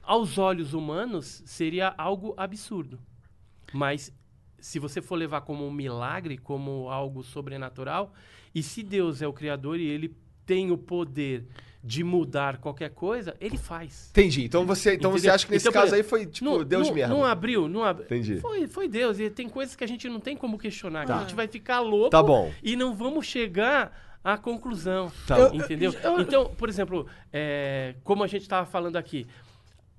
aos 0.02 0.36
olhos 0.38 0.74
humanos, 0.74 1.42
seria 1.46 1.94
algo 1.96 2.34
absurdo. 2.36 2.98
Mas, 3.72 4.12
se 4.58 4.80
você 4.80 5.00
for 5.00 5.14
levar 5.14 5.42
como 5.42 5.64
um 5.64 5.70
milagre, 5.70 6.36
como 6.36 6.88
algo 6.90 7.22
sobrenatural, 7.22 8.12
e 8.54 8.62
se 8.62 8.82
Deus 8.82 9.22
é 9.22 9.26
o 9.26 9.32
Criador 9.32 9.78
e 9.78 9.86
ele 9.86 10.14
tem 10.44 10.70
o 10.70 10.78
poder 10.78 11.46
de 11.84 12.04
mudar 12.04 12.58
qualquer 12.58 12.90
coisa, 12.90 13.34
ele 13.40 13.56
faz. 13.58 14.08
Entendi. 14.10 14.44
Então 14.44 14.64
você, 14.64 14.94
então 14.94 15.10
você 15.10 15.28
acha 15.28 15.44
que 15.44 15.52
nesse 15.52 15.68
Então, 15.68 15.82
caso 15.82 15.94
aí 15.96 16.02
foi, 16.04 16.26
tipo, 16.26 16.44
não, 16.44 16.62
Deus 16.64 16.88
não, 16.88 16.94
mesmo. 16.94 17.14
Não 17.14 17.24
abriu, 17.24 17.66
não 17.68 17.82
abriu. 17.82 18.06
Entendi. 18.06 18.36
Foi, 18.36 18.68
foi 18.68 18.86
Deus. 18.88 19.18
E 19.18 19.28
tem 19.28 19.48
coisas 19.48 19.74
que 19.74 19.82
a 19.82 19.86
gente 19.86 20.08
não 20.08 20.20
tem 20.20 20.36
como 20.36 20.56
questionar. 20.58 21.04
que 21.06 21.12
A 21.12 21.18
gente 21.20 21.34
vai 21.34 21.48
ficar 21.48 21.80
louco 21.80 22.10
Tá 22.10 22.22
bom. 22.22 22.52
e 22.62 22.76
não 22.76 22.94
vamos 22.94 23.26
chegar 23.26 24.18
à 24.22 24.38
conclusão. 24.38 25.10
Tá 25.26 25.48
bom. 25.48 25.56
entendeu? 25.56 25.92
Então, 26.20 26.54
por 26.56 26.68
exemplo, 26.68 27.06
é, 27.32 27.96
como 28.04 28.22
a 28.22 28.28
gente 28.28 28.42
estava 28.42 28.64
falando 28.64 28.94
aqui, 28.96 29.26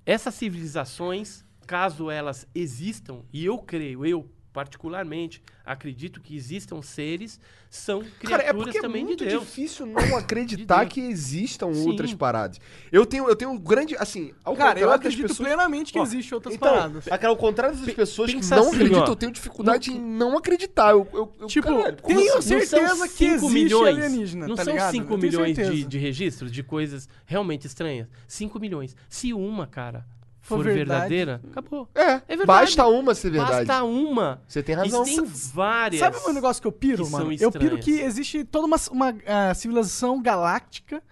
essas 0.06 0.34
civilizações, 0.34 1.44
caso 1.66 2.10
elas 2.10 2.46
existam, 2.54 3.20
e 3.30 3.44
eu 3.44 3.58
creio, 3.58 4.06
eu 4.06 4.26
particularmente 4.54 5.42
acredito 5.66 6.20
que 6.20 6.36
existam 6.36 6.80
seres, 6.80 7.40
são 7.68 7.98
criaturas 8.00 8.30
Cara, 8.30 8.42
é 8.44 8.52
porque 8.52 8.78
é 8.78 8.80
também 8.80 9.04
muito 9.04 9.18
de 9.24 9.30
Deus. 9.30 9.42
difícil 9.42 9.84
não 9.84 9.98
acreditar 10.16 10.82
Deus. 10.84 10.92
que 10.94 11.00
existam 11.00 11.74
Sim. 11.74 11.86
outras 11.88 12.14
paradas. 12.14 12.60
Eu 12.92 13.04
tenho, 13.04 13.28
eu 13.28 13.34
tenho 13.34 13.50
um 13.50 13.58
grande, 13.58 13.96
assim, 13.98 14.32
ao 14.44 14.54
Cara, 14.54 14.78
eu 14.78 14.92
acredito 14.92 15.22
pessoas... 15.26 15.48
plenamente 15.48 15.92
que 15.92 15.98
existem 15.98 16.34
outras 16.36 16.54
então, 16.54 16.68
paradas. 16.72 17.04
ao 17.24 17.36
contrário 17.36 17.76
das 17.76 17.92
pessoas 17.92 18.30
que 18.30 18.36
pensa 18.36 18.54
não 18.56 18.68
assim, 18.68 18.74
acreditam, 18.76 19.02
ó. 19.02 19.06
eu 19.08 19.16
tenho 19.16 19.32
dificuldade 19.32 19.90
em 19.90 20.00
não 20.00 20.38
acreditar. 20.38 20.90
Eu, 20.92 21.08
eu, 21.12 21.32
eu- 21.40 21.46
Tipo, 21.48 21.76
caralho, 21.76 21.96
tenho 21.96 22.38
assim? 22.38 22.60
certeza 22.60 23.08
que 23.08 23.14
cinco 23.14 23.46
existe 23.50 23.74
alienígena, 23.74 24.46
Não 24.46 24.54
tá 24.54 24.64
são 24.64 24.72
ligado? 24.72 24.92
5 24.92 25.04
Eu 25.14 25.18
tenho 25.18 25.32
milhões 25.32 25.56
de, 25.56 25.84
de 25.84 25.98
registros 25.98 26.52
de 26.52 26.62
coisas 26.62 27.08
realmente 27.26 27.66
estranhas. 27.66 28.06
5 28.28 28.60
milhões. 28.60 28.94
Se 29.08 29.32
uma, 29.32 29.66
cara, 29.66 30.06
For 30.44 30.58
for, 30.58 30.64
verdade. 30.64 31.08
verdadeira, 31.08 31.40
acabou. 31.50 31.88
É, 31.94 32.02
É 32.02 32.36
verdade. 32.36 32.46
basta 32.46 32.86
uma 32.86 33.14
ser 33.14 33.30
verdade. 33.30 33.66
Basta 33.66 33.82
uma. 33.82 34.42
Você 34.46 34.62
tem 34.62 34.74
razão. 34.74 35.02
E 35.02 35.16
tem 35.16 35.24
várias. 35.24 36.00
Sabe 36.00 36.18
um 36.28 36.32
negócio 36.34 36.60
que 36.60 36.68
eu 36.68 36.72
piro, 36.72 37.06
que 37.06 37.10
mano? 37.10 37.32
Eu 37.32 37.50
piro 37.50 37.78
que 37.78 38.00
existe 38.00 38.44
toda 38.44 38.66
uma, 38.66 38.76
uma 38.90 39.16
ah, 39.26 39.54
civilização 39.54 40.20
galáctica 40.20 41.02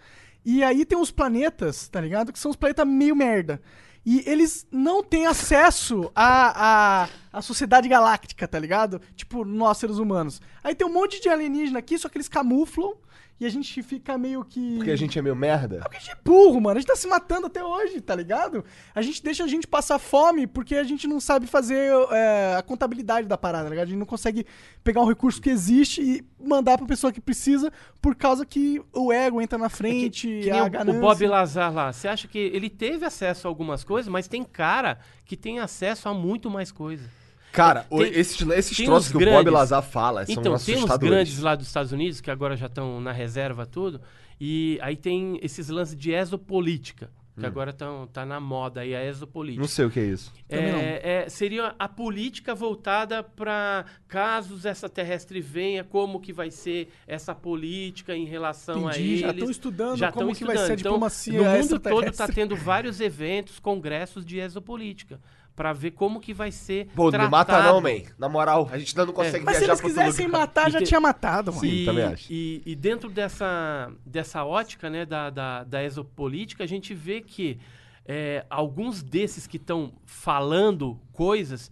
e 0.45 0.63
aí 0.63 0.85
tem 0.85 0.99
uns 0.99 1.11
planetas, 1.11 1.89
tá 1.89 2.01
ligado? 2.01 2.33
Que 2.33 2.39
são 2.39 2.51
os 2.51 2.57
planetas 2.57 2.87
meio 2.87 3.17
merda. 3.17 3.61
E 4.05 4.23
eles 4.27 4.67
não 4.71 5.03
têm 5.03 5.27
acesso 5.27 6.11
à, 6.15 7.05
à, 7.05 7.09
à 7.33 7.41
sociedade 7.41 7.89
galáctica, 7.89 8.47
tá 8.47 8.59
ligado? 8.59 9.01
Tipo, 9.17 9.45
nós 9.45 9.79
seres 9.79 9.99
humanos. 9.99 10.41
Aí 10.63 10.75
tem 10.75 10.87
um 10.87 10.93
monte 10.93 11.21
de 11.21 11.29
alienígena 11.29 11.79
aqui, 11.79 11.99
só 11.99 12.09
que 12.09 12.17
eles 12.19 12.29
camuflam 12.29 12.95
e 13.43 13.47
a 13.47 13.49
gente 13.49 13.83
fica 13.83 14.17
meio 14.17 14.45
que. 14.45 14.77
Porque 14.77 14.91
a 14.93 14.97
gente 14.97 15.19
é 15.19 15.23
meio 15.23 15.35
merda. 15.35 15.81
Porque 15.81 15.97
a 15.97 16.01
gente 16.01 16.13
é 16.13 16.17
burro, 16.25 16.61
mano. 16.61 16.77
A 16.77 16.81
gente 16.81 16.87
tá 16.89 16.95
se 16.95 17.09
matando 17.09 17.49
até 17.49 17.65
hoje, 17.65 18.01
tá 18.01 18.15
ligado? 18.15 18.65
A 18.95 19.03
gente 19.03 19.21
deixa 19.21 19.43
a 19.43 19.49
gente 19.49 19.67
passar 19.67 19.99
fome 19.99 20.47
porque 20.47 20.77
a 20.77 20.85
gente 20.85 21.09
não 21.09 21.19
sabe 21.19 21.49
fazer 21.49 21.91
é, 22.13 22.55
a 22.57 22.63
contabilidade 22.63 23.27
da 23.27 23.37
parada, 23.37 23.65
tá 23.65 23.71
ligado? 23.71 23.87
A 23.87 23.89
gente 23.91 23.99
não 23.99 24.07
consegue 24.07 24.47
pegar 24.85 25.01
um 25.01 25.09
recurso 25.09 25.43
que 25.43 25.51
existe 25.51 26.01
e 26.01 26.25
mandar 26.41 26.79
pra 26.79 26.87
pessoa 26.87 27.13
que 27.13 27.21
precisa 27.21 27.73
por 28.01 28.15
causa 28.15 28.47
que 28.47 28.81
o 28.93 29.13
ego 29.13 29.41
entra 29.41 29.59
na 29.59 29.69
frente, 29.69 30.29
Que 30.29 30.51
nem 30.51 30.61
a 30.61 30.65
o, 30.67 30.71
ganância. 30.71 30.99
o 30.99 31.01
Bob 31.01 31.27
Lazar 31.27 31.73
lá. 31.73 31.93
Você 31.93 32.07
acha 32.07 32.29
que 32.29 32.39
ele 32.39 32.71
teve 32.71 33.05
acesso 33.05 33.49
a 33.49 33.51
algumas 33.51 33.83
coisas, 33.83 34.09
mas 34.09 34.29
tem 34.29 34.45
cara 34.45 35.01
que 35.25 35.37
tem 35.37 35.59
acesso 35.59 36.09
a 36.09 36.15
muito 36.15 36.49
mais 36.49 36.71
coisa. 36.71 37.22
Cara, 37.53 37.87
o- 37.91 37.99
Tem- 37.99 38.13
esses, 38.15 38.41
esses 38.49 38.77
tem 38.77 38.87
troços 38.87 39.11
que 39.11 39.17
o 39.17 39.21
Bob 39.21 39.27
grandes. 39.29 39.53
Lazar 39.53 39.83
fala 39.83 40.25
são 40.25 40.33
Então, 40.33 40.43
tem 40.45 40.53
uns 40.53 40.63
assustadores. 40.81 41.11
grandes 41.11 41.39
lá 41.41 41.55
dos 41.55 41.67
Estados 41.67 41.93
Unidos, 41.93 42.21
que 42.21 42.31
agora 42.31 42.57
já 42.57 42.67
estão 42.67 43.01
na 43.01 43.13
reserva 43.13 43.67
tudo, 43.67 44.01
e 44.41 44.79
aí 44.83 44.97
tem 44.97 45.39
esses 45.43 45.69
lances 45.69 45.95
de 45.97 46.13
exopolítica, 46.13 47.11
que 47.39 47.47
agora 47.47 47.71
estão 47.71 48.07
tá 48.13 48.27
na 48.27 48.39
moda 48.39 48.83
aí, 48.83 48.95
a 48.95 49.03
exopolítica. 49.05 49.61
Não 49.63 49.69
sei 49.69 49.87
o 49.87 49.91
que 49.91 49.99
é 50.01 50.05
isso. 50.05 50.31
É, 50.51 51.25
é, 51.25 51.29
seria 51.31 51.75
a 51.79 51.89
política 51.89 52.55
voltada 52.55 53.23
para 53.23 53.87
casos 54.07 54.65
extraterrestre 54.67 55.41
venha, 55.41 55.83
como 55.83 56.21
que 56.21 56.31
vai 56.33 56.51
ser 56.51 56.89
essa 57.07 57.35
política 57.35 58.15
em 58.15 58.27
relação 58.27 58.87
a 58.87 58.93
Entendi, 58.93 59.09
eles. 59.09 59.21
já 59.21 59.31
estão 59.31 59.51
estudando 59.51 59.97
Já 59.97 60.13
como 60.13 60.35
que 60.35 60.45
vai 60.45 60.57
ser 60.57 60.63
a 60.63 60.65
estudando. 60.75 60.79
diplomacia 60.79 61.33
então, 61.33 61.45
No 61.45 61.59
mundo 61.59 61.69
todo 61.69 61.81
está 61.81 61.87
extraterrestre. 62.25 62.35
tendo 62.35 62.57
vários 62.57 63.01
eventos, 63.01 63.59
congressos 63.59 64.27
de 64.27 64.39
exopolítica, 64.39 65.19
para 65.55 65.73
ver 65.73 65.91
como 65.93 66.19
que 66.21 66.33
vai 66.33 66.51
ser 66.51 66.87
Pô, 66.95 67.11
tratado. 67.11 67.25
não 67.25 67.31
mata 67.31 67.63
não, 67.63 67.81
man. 67.81 68.03
Na 68.19 68.29
moral, 68.29 68.69
a 68.73 68.79
gente 68.79 68.91
ainda 68.91 69.07
não 69.07 69.13
consegue 69.13 69.45
Mas 69.45 69.59
se 69.59 69.65
eles 69.65 69.81
quisessem 69.81 70.27
matar, 70.27 70.71
já 70.71 70.79
E 70.79 70.83
te- 70.83 70.89
tinha 70.89 71.01
matado, 71.01 71.53
mano. 71.53 71.61
Sim, 71.67 71.85
também 71.85 72.05
acho. 72.05 72.33
E, 72.33 72.63
e 72.65 72.75
dentro 72.75 73.11
dessa, 73.11 73.93
dessa 74.05 74.45
ótica 74.45 74.89
né, 74.89 75.05
da, 75.05 75.29
da, 75.31 75.65
da 75.65 75.85
exopolítica, 75.85 76.65
a 76.65 76.67
gente 76.67 76.95
vê 76.95 77.21
que 77.21 77.59
é, 78.07 78.45
alguns 78.49 79.03
desses 79.03 79.47
que 79.47 79.59
estão 79.59 79.93
falando 80.07 80.99
coisas 81.13 81.71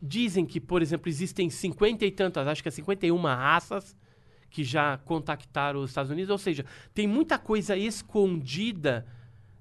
dizem 0.00 0.46
que, 0.46 0.60
por 0.60 0.80
exemplo, 0.80 1.08
existem 1.08 1.50
50 1.50 2.06
e 2.06 2.10
tantas, 2.12 2.46
acho 2.46 2.62
que 2.62 2.68
é 2.68 2.72
51 2.72 3.20
raças 3.20 3.96
que 4.48 4.62
já 4.64 4.96
contactaram 4.98 5.80
os 5.80 5.90
Estados 5.90 6.10
Unidos. 6.10 6.30
Ou 6.30 6.38
seja, 6.38 6.64
tem 6.94 7.06
muita 7.06 7.36
coisa 7.36 7.76
escondida 7.76 9.04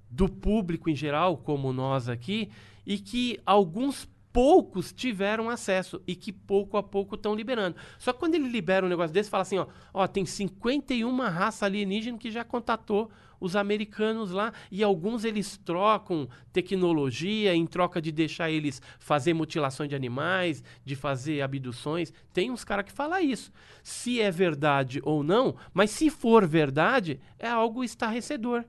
do 0.09 0.29
público 0.29 0.89
em 0.89 0.95
geral, 0.95 1.37
como 1.37 1.73
nós 1.73 2.07
aqui, 2.07 2.49
e 2.87 2.97
que 2.97 3.37
alguns 3.45 4.07
poucos 4.31 4.93
tiveram 4.93 5.49
acesso 5.49 6.01
e 6.07 6.15
que 6.15 6.31
pouco 6.31 6.77
a 6.77 6.83
pouco 6.83 7.15
estão 7.15 7.35
liberando. 7.35 7.75
Só 7.99 8.13
que 8.13 8.19
quando 8.19 8.35
ele 8.35 8.47
libera 8.47 8.85
um 8.85 8.89
negócio 8.89 9.13
desse, 9.13 9.29
fala 9.29 9.41
assim, 9.41 9.57
ó, 9.57 9.67
ó, 9.93 10.07
tem 10.07 10.25
51 10.25 11.17
raça 11.21 11.65
alienígena 11.65 12.17
que 12.17 12.31
já 12.31 12.43
contatou 12.43 13.11
os 13.39 13.55
americanos 13.55 14.31
lá 14.31 14.53
e 14.71 14.83
alguns 14.83 15.23
eles 15.23 15.57
trocam 15.57 16.29
tecnologia 16.53 17.53
em 17.53 17.65
troca 17.67 18.01
de 18.01 18.11
deixar 18.11 18.49
eles 18.49 18.81
fazer 18.99 19.33
mutilações 19.33 19.89
de 19.89 19.95
animais, 19.95 20.63
de 20.85 20.95
fazer 20.95 21.41
abduções. 21.41 22.13
Tem 22.31 22.49
uns 22.49 22.63
caras 22.63 22.85
que 22.85 22.91
falam 22.91 23.19
isso. 23.19 23.51
Se 23.83 24.21
é 24.21 24.31
verdade 24.31 25.01
ou 25.03 25.23
não, 25.23 25.55
mas 25.73 25.91
se 25.91 26.09
for 26.09 26.47
verdade, 26.47 27.19
é 27.37 27.47
algo 27.47 27.83
estarrecedor. 27.83 28.63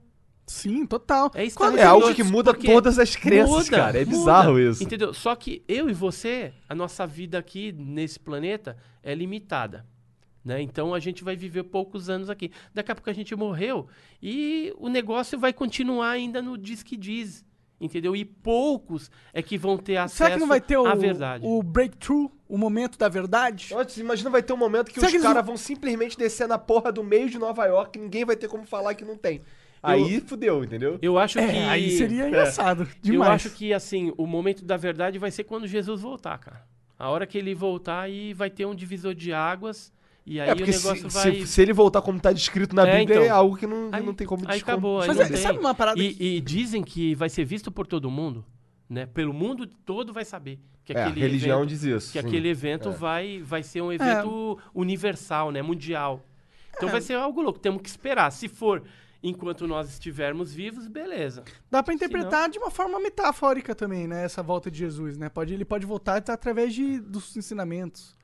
Sim, 0.49 0.87
total. 0.87 1.31
É, 1.35 1.45
isso 1.45 1.63
É 1.63 1.85
algo 1.85 2.15
que 2.15 2.25
muda 2.25 2.53
todas 2.55 2.99
as 2.99 3.15
crenças, 3.15 3.69
cara. 3.69 4.01
É 4.01 4.05
bizarro 4.05 4.59
isso. 4.59 4.83
Entendeu? 4.83 5.13
Só 5.15 5.37
que 5.37 5.63
eu 5.69 5.89
e 5.89 5.93
você, 5.93 6.53
a 6.69 6.75
nossa 6.75 7.07
vida 7.07 7.39
aqui 7.39 7.71
nesse 7.73 8.19
planeta 8.19 8.77
é 9.03 9.15
limitada. 9.15 9.87
Né? 10.45 10.63
Então 10.63 10.95
a 10.95 10.99
gente 10.99 11.23
vai 11.23 11.37
viver 11.37 11.65
poucos 11.65 12.09
anos 12.09 12.31
aqui. 12.31 12.51
Daqui 12.73 12.91
a 12.91 12.95
pouco 12.95 13.11
a 13.11 13.13
gente 13.13 13.37
morreu 13.37 13.87
e 14.23 14.73
o 14.79 14.89
negócio 14.89 15.39
vai 15.39 15.53
continuar 15.53 16.11
ainda 16.11 16.41
no 16.41 16.57
diz 16.57 16.83
que 16.83 16.97
diz. 16.97 17.45
Entendeu? 17.81 18.17
E 18.17 18.25
poucos 18.25 19.09
é 19.33 19.41
que 19.41 19.57
vão 19.57 19.77
ter 19.77 19.99
acesso 19.99 20.17
Será 20.17 20.31
que 20.33 20.41
não 20.41 20.49
vai 20.49 20.61
ter 20.61 20.77
o, 20.77 20.87
à 20.87 20.97
verdade. 20.97 21.45
o 21.47 21.63
breakthrough, 21.63 22.29
o 22.49 22.59
momento 22.59 22.99
da 22.99 23.09
verdade? 23.09 23.73
Nossa, 23.73 24.01
Imagina, 24.01 24.31
vai 24.31 24.43
ter 24.43 24.53
um 24.53 24.57
momento 24.57 24.89
que 24.89 24.95
Será 24.95 25.07
os 25.07 25.11
que 25.13 25.17
eles 25.19 25.23
caras 25.27 25.45
vão- 25.45 25.55
vão 25.55 25.57
simplesmente 25.57 26.17
descer 26.19 26.49
na 26.49 26.59
porra 26.59 26.91
do 26.91 27.05
meio 27.05 27.31
de 27.31 27.39
Nova 27.39 27.67
York 27.67 27.97
e 27.97 28.03
ninguém 28.03 28.25
vai 28.25 28.35
ter 28.35 28.49
como 28.49 28.67
falar 28.67 28.95
que 28.95 29.05
não 29.05 29.17
tem. 29.17 29.43
Aí 29.83 30.21
fudeu, 30.21 30.65
entendeu? 30.65 30.99
Eu 31.01 31.19
acho 31.19 31.39
É, 31.39 31.47
que. 31.47 31.57
aí 31.59 31.91
seria 31.97 32.27
engraçado 32.29 32.83
Eu 32.83 32.89
demais. 33.13 33.31
acho 33.47 33.51
que, 33.51 33.73
assim, 33.73 34.13
o 34.17 34.27
momento 34.27 34.65
da 34.65 34.77
verdade 34.77 35.19
vai 35.19 35.31
ser 35.31 35.45
quando 35.45 35.67
Jesus 35.67 36.01
voltar, 36.01 36.37
cara. 36.39 36.65
A 36.99 37.09
hora 37.11 37.27
que 37.27 37.39
ele 37.39 37.55
voltar, 37.55 38.01
aí 38.01 38.33
vai 38.35 38.51
ter 38.51 38.67
um 38.67 38.75
divisor 38.75 39.15
de 39.15 39.33
águas. 39.33 39.93
E 40.27 40.41
aí 40.41 40.49
é 40.51 40.53
o 40.53 40.57
negócio 40.57 41.09
se, 41.11 41.17
vai. 41.17 41.35
se, 41.37 41.47
se 41.47 41.63
ele 41.63 41.73
voltar 41.73 42.03
como 42.03 42.21
tá 42.21 42.33
descrito 42.33 42.75
na 42.77 42.87
É, 42.87 42.99
Bíblia, 42.99 43.19
é 43.21 43.25
então. 43.27 43.37
algo 43.37 43.57
que 43.57 43.67
não, 43.67 43.89
Aí- 43.93 44.03
não 44.05 44.13
tem 44.13 44.27
como 44.27 44.45
Aí 44.47 44.59
acabou. 44.61 45.01
Aí 45.01 45.09
Mas 45.09 45.17
não 45.17 45.25
é- 45.25 45.29
tem. 45.29 45.37
sabe 45.39 45.59
uma 45.59 45.75
parada 45.75 45.99
e, 46.03 46.13
que- 46.13 46.23
e 46.25 46.41
dizem 46.41 46.83
que 46.83 47.15
vai 47.15 47.31
ser 47.31 47.45
visto 47.45 47.71
por 47.71 47.87
todo 47.87 48.11
mundo, 48.11 48.45
né? 48.91 49.07
Pelo 49.07 49.33
mundo 49.33 49.67
todo 49.67 50.13
vai 50.13 50.25
saber 50.27 50.59
que 50.85 50.93
É, 50.93 51.01
a 51.03 51.07
aquele 51.07 51.21
religião 51.21 51.59
evento, 51.61 51.69
diz 51.71 51.83
isso. 51.85 52.13
que 52.13 52.21
sim. 52.21 52.27
aquele 52.27 52.49
evento 52.49 52.89
É. 52.91 52.93
vai, 52.93 53.41
vai 53.43 53.63
ser 53.63 53.81
um 53.81 53.91
evento 53.93 54.59
universal, 54.75 55.51
né? 55.51 55.63
Mundial. 55.63 56.23
Então 56.77 56.89
É. 56.89 56.93
vai 56.93 57.01
ser 57.01 57.15
algo 57.15 57.41
louco. 57.41 57.59
Temos 57.59 57.81
que 57.81 57.89
esperar. 57.89 58.31
Se 58.31 58.49
for 58.49 58.83
enquanto 59.23 59.67
nós 59.67 59.89
estivermos 59.91 60.53
vivos, 60.55 60.87
beleza. 60.87 61.43
Dá 61.71 61.83
pra 61.83 61.93
interpretar 61.95 62.49
de 62.49 62.59
uma 62.59 62.71
forma 62.71 63.01
metafórica 63.01 63.75
também, 63.75 64.07
né? 64.07 64.25
Essa 64.25 64.43
volta 64.43 64.71
de 64.71 64.79
Jesus, 64.79 65.17
né? 65.19 65.29
Pode, 65.29 65.53
ele 65.55 65.65
pode 65.65 65.85
voltar 65.87 66.17
através 66.29 66.73
de, 66.75 67.01
dos 67.01 67.37
ensinamentos. 67.37 68.17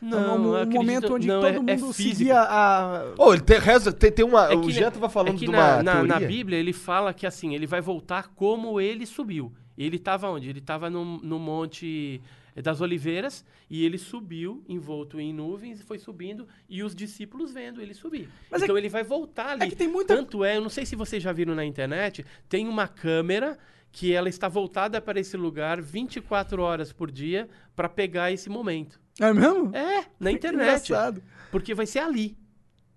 Não, 0.00 0.36
um, 0.38 0.50
um 0.50 0.54
acredito- 0.54 0.76
momento 0.76 1.14
onde 1.14 1.26
não, 1.26 1.40
todo 1.40 1.52
é- 1.52 1.56
é 1.72 1.76
mundo 1.76 1.92
físico. 1.92 2.18
seguia 2.18 2.38
a... 2.40 3.14
Ô, 3.16 3.32
ele 3.32 3.42
tem, 3.42 3.58
reza, 3.58 3.90
tem, 3.92 4.12
tem 4.12 4.24
uma. 4.26 4.52
É 4.52 4.54
o 4.54 4.60
que 4.60 4.70
Jean 4.70 4.84
na- 4.84 4.90
tava 4.90 5.08
falando 5.08 5.36
é 5.36 5.38
que 5.38 5.46
de 5.46 5.50
na, 5.50 5.58
uma 5.58 5.82
na, 5.82 5.92
teoria. 5.94 6.20
na 6.20 6.20
Bíblia 6.26 6.58
ele 6.58 6.72
fala 6.74 7.14
que 7.14 7.26
assim, 7.26 7.54
ele 7.54 7.66
vai 7.66 7.80
voltar 7.80 8.28
como 8.36 8.78
ele 8.80 9.06
subiu. 9.06 9.52
Ele 9.76 9.96
estava 9.96 10.28
onde? 10.30 10.48
Ele 10.50 10.58
estava 10.58 10.88
no, 10.90 11.18
no 11.18 11.38
Monte 11.38 12.20
das 12.62 12.80
Oliveiras 12.80 13.44
e 13.68 13.84
ele 13.84 13.98
subiu 13.98 14.64
envolto 14.68 15.20
em 15.20 15.32
nuvens 15.32 15.80
e 15.80 15.82
foi 15.82 15.98
subindo 15.98 16.46
e 16.68 16.82
os 16.82 16.94
discípulos 16.94 17.52
vendo 17.52 17.80
ele 17.82 17.94
subir. 17.94 18.28
Mas 18.50 18.62
é 18.62 18.64
então 18.64 18.74
que- 18.74 18.80
ele 18.80 18.88
vai 18.88 19.04
voltar 19.04 19.50
ali. 19.50 19.64
é 19.64 19.68
que 19.68 19.76
tem 19.76 19.88
muita- 19.88 20.16
Tanto 20.16 20.44
é, 20.44 20.56
eu 20.56 20.60
não 20.62 20.70
sei 20.70 20.86
se 20.86 20.96
vocês 20.96 21.22
já 21.22 21.32
viram 21.32 21.54
na 21.54 21.64
internet, 21.64 22.24
tem 22.48 22.66
uma 22.68 22.88
câmera 22.88 23.58
que 23.92 24.12
ela 24.12 24.28
está 24.28 24.48
voltada 24.48 25.00
para 25.00 25.18
esse 25.20 25.36
lugar 25.36 25.80
24 25.80 26.60
horas 26.62 26.92
por 26.92 27.10
dia 27.10 27.48
para 27.74 27.88
pegar 27.88 28.30
esse 28.32 28.48
momento. 28.50 29.00
É 29.20 29.32
mesmo? 29.32 29.74
É, 29.74 30.04
na 30.20 30.30
Que 30.30 30.36
internet. 30.36 30.90
engraçado. 30.92 31.22
Porque 31.50 31.72
vai 31.74 31.86
ser 31.86 32.00
ali. 32.00 32.36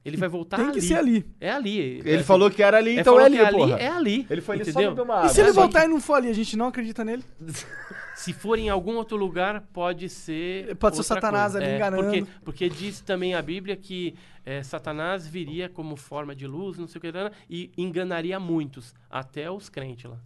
Ele 0.03 0.15
vai 0.17 0.27
voltar 0.29 0.57
Tem 0.57 0.65
ali. 0.67 0.73
que 0.75 0.81
ser 0.81 0.95
ali. 0.95 1.25
É 1.39 1.51
ali. 1.51 1.77
Ele 1.79 2.11
É, 2.15 2.23
falou 2.23 2.49
que 2.49 2.63
era 2.63 2.77
ali, 2.77 2.97
é, 2.97 3.01
então 3.01 3.19
é 3.19 3.25
ali, 3.25 3.35
que 3.37 3.43
ali 3.43 3.57
porra. 3.57 3.77
é 3.77 3.87
ali. 3.89 4.25
Ele 4.29 4.41
foi 4.41 4.55
ali 4.55 4.65
só 4.65 4.71
entendeu? 4.71 4.89
beber 4.91 5.01
uma 5.03 5.25
E 5.25 5.29
se 5.29 5.39
ele 5.41 5.49
É 5.49 5.53
só 5.53 5.61
voltar 5.61 5.85
e 5.85 5.87
não 5.89 5.99
for 6.01 6.15
ali, 6.15 6.29
a 6.29 6.33
gente 6.33 6.57
não 6.57 6.67
acredita 6.67 7.03
nele? 7.05 7.23
Se 8.19 8.33
for 8.33 8.59
em 8.59 8.67
algum 8.69 8.95
outro 8.95 9.15
lugar, 9.15 9.61
pode 9.71 10.09
ser. 10.09 10.75
Pode 10.75 10.95
ser 10.97 11.01
o 11.01 11.03
Satanás 11.05 11.53
coisa. 11.53 11.65
ali 11.65 11.73
É, 11.73 11.75
enganando. 11.77 12.03
Porque, 12.03 12.25
porque 12.43 12.69
diz 12.69 12.99
também 12.99 13.33
a 13.33 13.41
Bíblia 13.41 13.77
que 13.77 14.13
é, 14.45 14.61
Satanás 14.61 15.25
viria 15.25 15.69
como 15.69 15.95
forma 15.95 16.35
de 16.35 16.45
luz, 16.45 16.77
não 16.77 16.87
sei 16.87 16.99
o 16.99 17.01
que, 17.01 17.07
e 17.49 17.71
enganaria 17.77 18.37
muitos, 18.39 18.93
até 19.09 19.49
os 19.49 19.69
crentes 19.69 20.09
lá. 20.11 20.17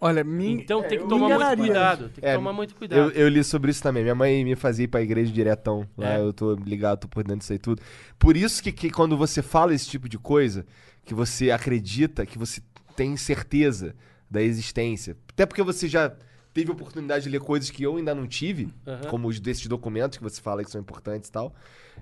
Olha, 0.00 0.24
me... 0.24 0.52
Então 0.54 0.82
tem 0.82 0.98
que 0.98 1.04
tomar 1.04 1.18
muito 1.18 1.34
enganaria. 1.34 1.64
cuidado. 1.64 2.08
Tem 2.08 2.22
que 2.22 2.26
É, 2.26 2.34
tomar 2.34 2.52
muito 2.54 2.74
cuidado. 2.74 2.98
Eu, 2.98 3.10
eu 3.10 3.28
li 3.28 3.44
sobre 3.44 3.70
isso 3.70 3.82
também. 3.82 4.02
Minha 4.02 4.14
mãe 4.14 4.42
me 4.42 4.56
fazia 4.56 4.84
ir 4.84 4.88
pra 4.88 5.02
igreja 5.02 5.30
diretão. 5.30 5.86
Lá 5.98 6.14
É. 6.14 6.20
eu 6.20 6.32
tô 6.32 6.54
ligado, 6.54 7.00
tô 7.00 7.08
por 7.08 7.22
dentro 7.22 7.40
disso 7.40 7.52
aí 7.52 7.58
tudo. 7.58 7.82
Por 8.18 8.34
isso 8.34 8.62
que, 8.62 8.72
que 8.72 8.88
quando 8.88 9.14
você 9.14 9.42
fala 9.42 9.74
esse 9.74 9.86
tipo 9.86 10.08
de 10.08 10.18
coisa, 10.18 10.64
que 11.04 11.12
você 11.12 11.50
acredita, 11.50 12.24
que 12.24 12.38
você 12.38 12.62
tem 12.96 13.14
certeza 13.18 13.94
da 14.30 14.40
existência. 14.40 15.18
Até 15.28 15.44
porque 15.44 15.62
você 15.62 15.86
já 15.86 16.14
teve 16.52 16.70
a 16.70 16.74
oportunidade 16.74 17.24
de 17.24 17.30
ler 17.30 17.40
coisas 17.40 17.70
que 17.70 17.82
eu 17.82 17.96
ainda 17.96 18.14
não 18.14 18.26
tive, 18.26 18.72
Aham. 18.86 19.08
como 19.08 19.28
os 19.28 19.38
desses 19.40 19.66
documentos 19.66 20.18
que 20.18 20.24
você 20.24 20.40
fala 20.40 20.64
que 20.64 20.70
são 20.70 20.80
importantes 20.80 21.28
e 21.28 21.32
tal. 21.32 21.54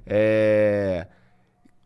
É, 0.06 1.06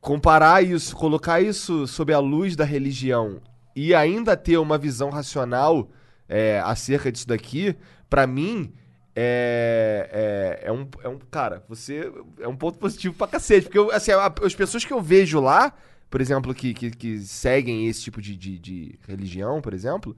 Comparar 0.02 0.64
isso, 0.64 0.96
colocar 0.96 1.40
isso 1.40 1.86
sob 1.86 2.12
a 2.12 2.18
luz 2.18 2.56
da 2.56 2.64
religião 2.64 3.40
e 3.74 3.94
ainda 3.94 4.36
ter 4.36 4.58
uma 4.58 4.76
visão 4.76 5.10
racional 5.10 5.88
é, 6.28 6.58
acerca 6.64 7.12
disso 7.12 7.28
daqui, 7.28 7.76
pra 8.10 8.26
mim, 8.26 8.72
é, 9.14 10.58
é, 10.64 10.68
é, 10.68 10.72
um, 10.72 10.88
é 11.04 11.08
um. 11.08 11.20
Cara, 11.30 11.62
você. 11.68 12.12
É 12.40 12.48
um 12.48 12.56
ponto 12.56 12.78
positivo 12.80 13.14
pra 13.14 13.28
cacete. 13.28 13.66
Porque, 13.66 13.78
eu, 13.78 13.92
assim, 13.92 14.10
as 14.44 14.54
pessoas 14.56 14.84
que 14.84 14.92
eu 14.92 15.00
vejo 15.00 15.38
lá, 15.38 15.72
por 16.10 16.20
exemplo, 16.20 16.52
que, 16.52 16.74
que, 16.74 16.90
que 16.90 17.18
seguem 17.20 17.86
esse 17.86 18.02
tipo 18.02 18.20
de, 18.20 18.36
de, 18.36 18.58
de 18.58 18.98
religião, 19.06 19.60
por 19.60 19.72
exemplo. 19.72 20.16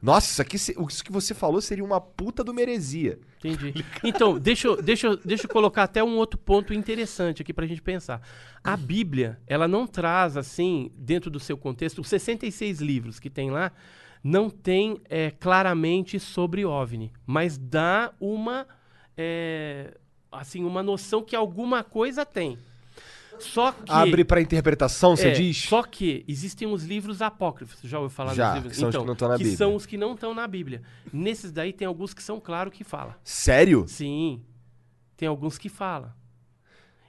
Nossa, 0.00 0.30
isso 0.30 0.42
aqui, 0.42 0.56
isso 0.56 1.04
que 1.04 1.10
você 1.10 1.32
falou 1.34 1.60
seria 1.60 1.84
uma 1.84 2.00
puta 2.00 2.44
do 2.44 2.52
meresia. 2.52 3.18
Entendi. 3.42 3.84
Então, 4.04 4.38
deixa 4.38 4.68
eu, 4.68 4.80
deixa, 4.80 5.06
eu, 5.08 5.16
deixa 5.16 5.46
eu 5.46 5.50
colocar 5.50 5.84
até 5.84 6.04
um 6.04 6.16
outro 6.16 6.38
ponto 6.38 6.72
interessante 6.74 7.42
aqui 7.42 7.52
pra 7.52 7.66
gente 7.66 7.82
pensar. 7.82 8.20
A 8.62 8.76
Bíblia, 8.76 9.40
ela 9.46 9.66
não 9.66 9.86
traz, 9.86 10.36
assim, 10.36 10.90
dentro 10.96 11.30
do 11.30 11.40
seu 11.40 11.56
contexto, 11.56 12.00
os 12.00 12.08
66 12.08 12.80
livros 12.80 13.18
que 13.18 13.30
tem 13.30 13.50
lá, 13.50 13.72
não 14.22 14.50
tem 14.50 15.00
é, 15.08 15.30
claramente 15.30 16.18
sobre 16.18 16.64
OVNI, 16.64 17.12
mas 17.24 17.56
dá 17.56 18.12
uma, 18.20 18.66
é, 19.16 19.96
assim, 20.30 20.64
uma 20.64 20.82
noção 20.82 21.22
que 21.22 21.34
alguma 21.34 21.82
coisa 21.82 22.26
tem. 22.26 22.58
Só 23.38 23.72
que... 23.72 23.90
Abre 23.92 24.24
pra 24.24 24.40
interpretação, 24.40 25.16
você 25.16 25.28
É, 25.28 25.32
diz? 25.32 25.56
Só 25.64 25.82
que 25.82 26.24
existem 26.28 26.66
os 26.68 26.84
livros 26.84 27.20
apócrifos. 27.22 27.78
Já 27.82 27.98
ouviu 27.98 28.10
falar 28.14 28.34
Já, 28.34 28.48
dos 28.48 28.54
livros? 28.56 28.72
que 28.72 28.78
são 28.78 28.88
os 28.88 28.94
que 28.94 28.96
então, 28.96 29.06
não 29.06 29.12
estão 29.14 29.28
na 29.28 29.34
que 29.36 29.38
Bíblia. 29.44 29.56
são 29.56 29.74
os 29.74 29.86
que 29.86 29.96
não 29.96 30.14
estão 30.14 30.34
na 30.34 30.46
Bíblia. 30.46 30.82
Nesses 31.12 31.52
daí 31.52 31.72
tem 31.72 31.86
alguns 31.86 32.12
que 32.14 32.22
são 32.22 32.40
claro 32.40 32.70
que 32.70 32.84
fala. 32.84 33.18
Sério? 33.24 33.84
Sim. 33.88 34.42
Tem 35.16 35.28
alguns 35.28 35.56
que 35.58 35.68
fala. 35.68 36.14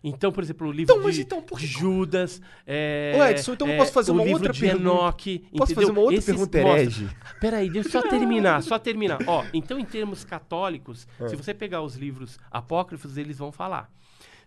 Então, 0.04 0.32
por 0.32 0.44
exemplo, 0.44 0.68
o 0.68 0.72
livro 0.72 0.96
Então, 0.96 1.10
de, 1.10 1.22
então, 1.22 1.42
por 1.42 1.60
Judas. 1.60 2.40
É, 2.66 3.16
Ô, 3.20 3.24
Edson, 3.26 3.54
então 3.54 3.68
eu 3.68 3.74
é, 3.74 3.78
posso 3.78 3.92
fazer 3.92 4.12
o 4.12 4.14
uma 4.14 4.24
outra 4.24 4.54
pergunta? 4.54 4.82
Enoque. 4.82 5.40
Posso 5.58 5.72
entendeu? 5.74 5.76
fazer 5.76 5.92
uma 5.92 6.02
outra 6.02 6.16
Esses 6.18 6.26
pergunta 6.28 6.58
herege? 6.60 7.10
Peraí, 7.42 7.70
deixa 7.70 7.90
eu 7.98 8.02
só 8.04 8.08
terminar, 8.08 8.62
só 8.64 8.80
terminar. 8.80 9.18
Ó, 9.28 9.44
então, 9.54 9.78
em 9.80 9.84
termos 9.84 10.24
católicos, 10.24 11.08
É. 11.20 11.28
se 11.28 11.36
você 11.36 11.54
pegar 11.54 11.82
os 11.82 11.96
livros 11.96 12.40
apócrifos, 12.52 13.18
eles 13.18 13.40
vão 13.40 13.52
falar. 13.52 13.92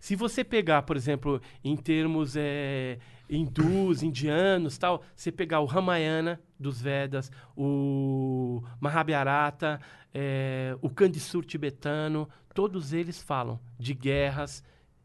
Se 0.01 0.15
você 0.15 0.43
pegar, 0.43 0.81
por 0.81 0.97
exemplo, 0.97 1.39
em 1.63 1.77
termos 1.77 2.35
é, 2.35 2.97
hindus, 3.29 4.01
indianos, 4.01 4.75
tal, 4.75 5.03
você 5.15 5.31
pegar 5.31 5.59
o 5.59 5.65
Ramayana 5.65 6.41
dos 6.59 6.81
Vedas, 6.81 7.31
o 7.55 8.63
Mahabharata, 8.79 9.79
é, 10.11 10.75
o 10.81 10.89
Kandisur 10.89 11.45
tibetano, 11.45 12.27
todos 12.51 12.93
eles 12.93 13.21
falam 13.21 13.59
de 13.77 13.93
guerras, 13.93 14.63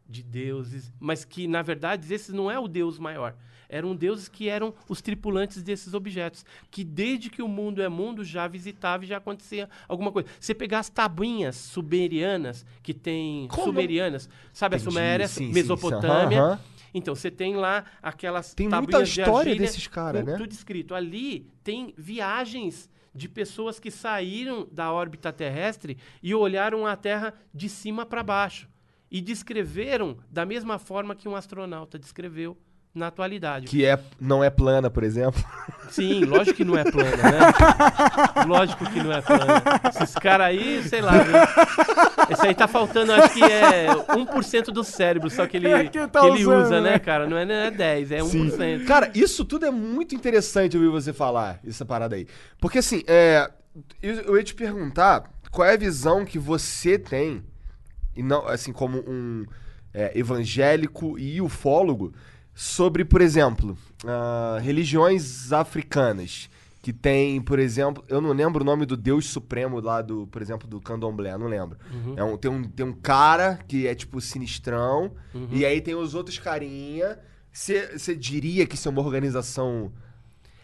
de 0.09 0.23
deuses, 0.23 0.91
mas 0.99 1.27
que 1.27 1.47
na 1.47 1.61
verdade 1.61 2.13
esses 2.13 2.35
não 2.35 2.51
é 2.51 2.59
o 2.59 2.67
deus 2.67 2.99
maior. 2.99 3.37
Eram 3.69 3.95
deuses 3.95 4.29
que 4.29 4.49
eram 4.49 4.75
os 4.89 5.01
tripulantes 5.01 5.63
desses 5.63 5.95
objetos, 5.95 6.45
que 6.71 6.85
desde 6.85 7.31
que 7.31 7.43
o 7.43 7.49
mundo 7.49 7.83
é 7.83 7.89
mundo 7.89 8.25
já 8.25 8.47
visitava 8.47 9.05
e 9.05 9.09
já 9.09 9.17
acontecia 9.19 9.69
alguma 9.89 10.13
coisa. 10.13 10.29
Você 10.39 10.55
pegar 10.55 10.81
as 10.81 10.89
tabuinhas 10.89 11.57
sumerianas 11.57 12.65
que 12.83 12.95
tem 12.95 13.49
Como? 13.49 13.65
sumerianas, 13.65 14.29
sabe 14.53 14.77
Entendi, 14.77 14.89
a 14.89 14.91
Suméria, 14.91 15.29
sim, 15.29 15.47
sim, 15.47 15.53
Mesopotâmia. 15.53 16.41
aham, 16.41 16.53
aham. 16.53 16.61
Então 16.95 17.15
você 17.15 17.31
tem 17.31 17.57
lá 17.57 17.85
aquelas 18.03 18.55
Tem 18.55 18.69
muita 18.69 18.81
tabuinhas 18.93 19.09
de 19.11 19.21
história 19.21 19.51
argila 19.51 19.67
desses 19.67 19.87
caras, 19.87 20.25
né? 20.25 20.37
Tudo 20.37 20.53
escrito. 20.53 20.95
Ali 20.95 21.51
tem 21.63 21.93
viagens 21.97 22.89
de 23.15 23.29
pessoas 23.29 23.79
que 23.79 23.91
saíram 23.91 24.67
da 24.71 24.93
órbita 24.93 25.33
terrestre 25.33 25.99
e 26.23 26.35
olharam 26.35 26.87
a 26.87 26.97
Terra 26.97 27.35
de 27.53 27.69
cima 27.69 28.07
para 28.07 28.23
baixo 28.23 28.69
e 29.11 29.21
descreveram 29.21 30.19
da 30.31 30.45
mesma 30.45 30.79
forma 30.79 31.15
que 31.15 31.29
um 31.29 31.37
astronauta 31.37 31.99
descreveu 31.99 32.57
na 32.97 33.09
atualidade. 33.09 33.67
Que 33.67 33.85
é, 33.85 33.99
não 34.19 34.43
é 34.43 34.49
plana, 34.49 34.89
por 34.89 35.05
exemplo. 35.05 35.45
Sim, 35.91 36.25
lógico 36.25 36.57
que 36.57 36.65
não 36.65 36.77
é 36.77 36.91
plana, 36.91 37.11
né? 37.17 37.41
lógico 38.49 38.91
que 38.91 39.03
não 39.03 39.13
é 39.13 39.21
plana. 39.21 39.63
Esses 39.95 40.15
caras 40.15 40.47
aí, 40.47 40.83
sei 40.83 41.03
lá, 41.03 41.13
viu? 41.19 41.37
Esse 42.31 42.47
aí 42.47 42.55
tá 42.55 42.67
faltando, 42.67 43.13
acho 43.13 43.35
que 43.35 43.45
é 43.45 43.87
1% 43.87 44.65
do 44.73 44.83
cérebro, 44.83 45.29
só 45.29 45.47
que 45.47 45.59
ele, 45.59 45.69
É 45.69 45.85
que 45.85 46.09
tá 46.09 46.21
que 46.21 46.27
ele 46.27 46.43
usando, 46.43 46.65
usa, 46.65 46.81
né, 46.81 46.93
né? 46.93 46.99
cara? 46.99 47.29
Não 47.29 47.37
é, 47.37 47.45
não 47.45 47.55
é 47.55 47.71
10, 47.71 48.13
é 48.13 48.19
1%. 48.21 48.87
Cara, 48.87 49.11
isso 49.15 49.45
tudo 49.45 49.67
é 49.67 49.71
muito 49.71 50.15
interessante 50.15 50.77
ouvir 50.77 50.89
você 50.89 51.13
falar, 51.13 51.61
essa 51.67 51.85
parada 51.85 52.17
aí. 52.17 52.27
Porque 52.59 52.79
assim, 52.79 53.03
é, 53.07 53.51
eu, 54.03 54.15
eu 54.23 54.37
ia 54.39 54.43
te 54.43 54.55
perguntar 54.55 55.31
qual 55.51 55.69
é 55.69 55.75
a 55.75 55.79
visão 55.79 56.25
que 56.25 56.39
você 56.39 56.99
tem, 56.99 57.45
e 58.17 58.23
não, 58.23 58.49
assim, 58.49 58.73
como 58.73 58.99
um 59.07 59.45
é, 59.93 60.19
evangélico 60.19 61.19
e 61.19 61.43
ufólogo, 61.43 62.15
sobre, 62.57 63.05
por 63.05 63.21
exemplo, 63.21 63.77
ah, 64.05 64.59
religiões 64.61 65.53
africanas. 65.53 66.49
Que 66.81 66.93
tem, 66.93 67.41
por 67.43 67.59
exemplo, 67.59 68.05
eu 68.09 68.21
não 68.21 68.33
lembro 68.33 68.63
o 68.63 68.65
nome 68.65 68.87
do 68.87 68.97
Deus 68.97 69.27
Supremo 69.27 69.81
lá 69.81 70.01
do, 70.01 70.29
por 70.29 70.41
exemplo, 70.41 70.69
do 70.69 70.81
Candomblé, 70.81 71.37
não 71.37 71.49
lembro. 71.49 71.77
É 72.17 72.23
um, 72.23 72.37
tem, 72.37 72.49
um, 72.49 72.63
tem 72.63 72.87
um 72.87 72.93
cara 72.93 73.59
que 73.67 73.89
é 73.89 73.95
tipo 73.95 74.21
sinistrão, 74.21 75.11
e 75.51 75.67
aí 75.67 75.81
tem 75.81 75.97
os 75.97 76.15
outros 76.15 76.39
carinha. 76.39 77.19
Você 77.51 78.15
diria 78.15 78.65
que 78.67 78.77
isso 78.77 78.87
é 78.87 78.91
uma 78.93 79.03
organização 79.03 79.93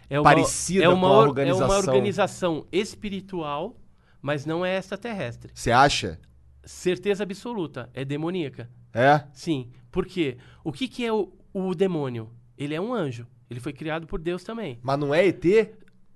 É 0.08 0.20
uma, 0.20 0.22
parecida 0.22 0.84
é 0.84 0.88
uma, 0.88 1.08
com 1.08 1.12
a 1.12 1.18
organização. 1.18 1.66
É 1.66 1.68
uma 1.68 1.78
organização 1.78 2.66
espiritual, 2.70 3.76
mas 4.20 4.46
não 4.46 4.64
é 4.64 4.76
extraterrestre. 4.78 5.50
Você 5.52 5.72
acha? 5.72 6.20
Certeza 6.64 7.24
absoluta, 7.24 7.90
é 7.92 8.04
demoníaca. 8.04 8.70
É? 8.94 9.24
Sim. 9.32 9.70
Por 9.90 10.06
quê? 10.06 10.38
O 10.62 10.70
que, 10.70 10.86
que 10.86 11.04
é 11.04 11.12
o, 11.12 11.32
o 11.52 11.74
demônio? 11.74 12.30
Ele 12.56 12.74
é 12.74 12.80
um 12.80 12.92
anjo. 12.94 13.26
Ele 13.50 13.60
foi 13.60 13.72
criado 13.72 14.06
por 14.06 14.20
Deus 14.20 14.42
também. 14.44 14.78
Mas 14.82 14.98
não 14.98 15.14
é 15.14 15.26
ET? 15.26 15.44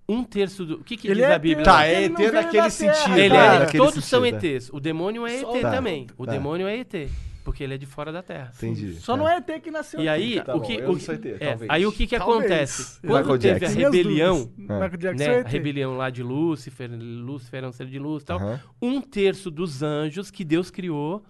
Um 0.09 0.23
terço 0.23 0.65
do. 0.65 0.75
O 0.77 0.85
que, 0.85 0.97
que 0.97 1.09
Ele 1.09 1.17
diz 1.17 1.25
é 1.25 1.35
a 1.35 1.39
Bíblia? 1.39 1.65
Tá, 1.65 1.85
é 1.85 2.05
ET 2.05 2.11
naquele 2.13 2.51
Terra, 2.53 2.71
sentido. 2.71 3.19
Ele 3.19 3.29
Tá, 3.35 3.55
é, 3.55 3.59
naquele 3.59 3.85
todos 3.85 4.05
são 4.05 4.23
sentido, 4.23 4.43
né? 4.43 4.49
ETs. 4.55 4.71
O 4.73 4.79
demônio 4.81 5.27
é 5.27 5.35
ET 5.35 5.41
Só- 5.41 5.61
também. 5.71 6.07
O 6.17 6.25
tá. 6.25 6.33
demônio 6.33 6.67
é 6.69 6.79
ET. 6.79 7.09
Porque 7.45 7.63
ele 7.63 7.75
é 7.75 7.79
de 7.79 7.87
fora 7.87 8.11
da 8.13 8.23
Terra. 8.25 8.51
Entendi. 8.57 8.95
Só 8.95 9.17
não 9.17 9.29
é 9.29 9.37
ET 9.37 9.61
que 9.63 9.71
nasceu 9.71 10.01
E 10.01 10.09
aí, 10.09 10.37
cara. 10.41 10.57
o 10.57 10.61
que, 10.61 10.75
eu 10.75 10.91
o 10.91 10.97
que- 10.97 11.11
ET, 11.13 11.27
é, 11.27 11.39
talvez. 11.51 11.71
aí 11.71 11.87
o 11.87 11.93
que 11.93 12.07
que 12.07 12.19
Talvez. 12.19 12.39
acontece? 12.41 12.99
Michael 13.05 13.25
Quando 13.25 13.41
teve 13.41 13.55
a 13.55 13.59
Jackson. 13.59 13.77
Minhas 13.77 13.93
rebelião, 13.95 14.37
dúvidas. 14.39 14.59
Michael 14.59 14.97
Jackson 14.97 15.25
né, 15.31 15.37
é 15.37 15.41
a 15.41 15.49
rebelião 15.49 15.97
lá 15.97 16.11
de 16.11 16.23
Lúcifer, 16.25 16.91
Lúcifer 16.93 17.63
é 17.65 17.69
um 17.69 17.73
ser 17.73 17.87
de 17.87 17.99
luz 18.01 18.23
e 18.23 18.27
tal, 18.27 18.39
Aham. 18.39 18.61
um 18.83 19.01
terço 19.01 19.49
dos 19.51 19.81
anjos 19.83 20.29
que 20.31 20.45
Deus 20.45 20.71
criou 20.71 21.25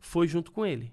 foi 0.00 0.26
junto 0.26 0.50
com 0.50 0.64
ele. 0.66 0.92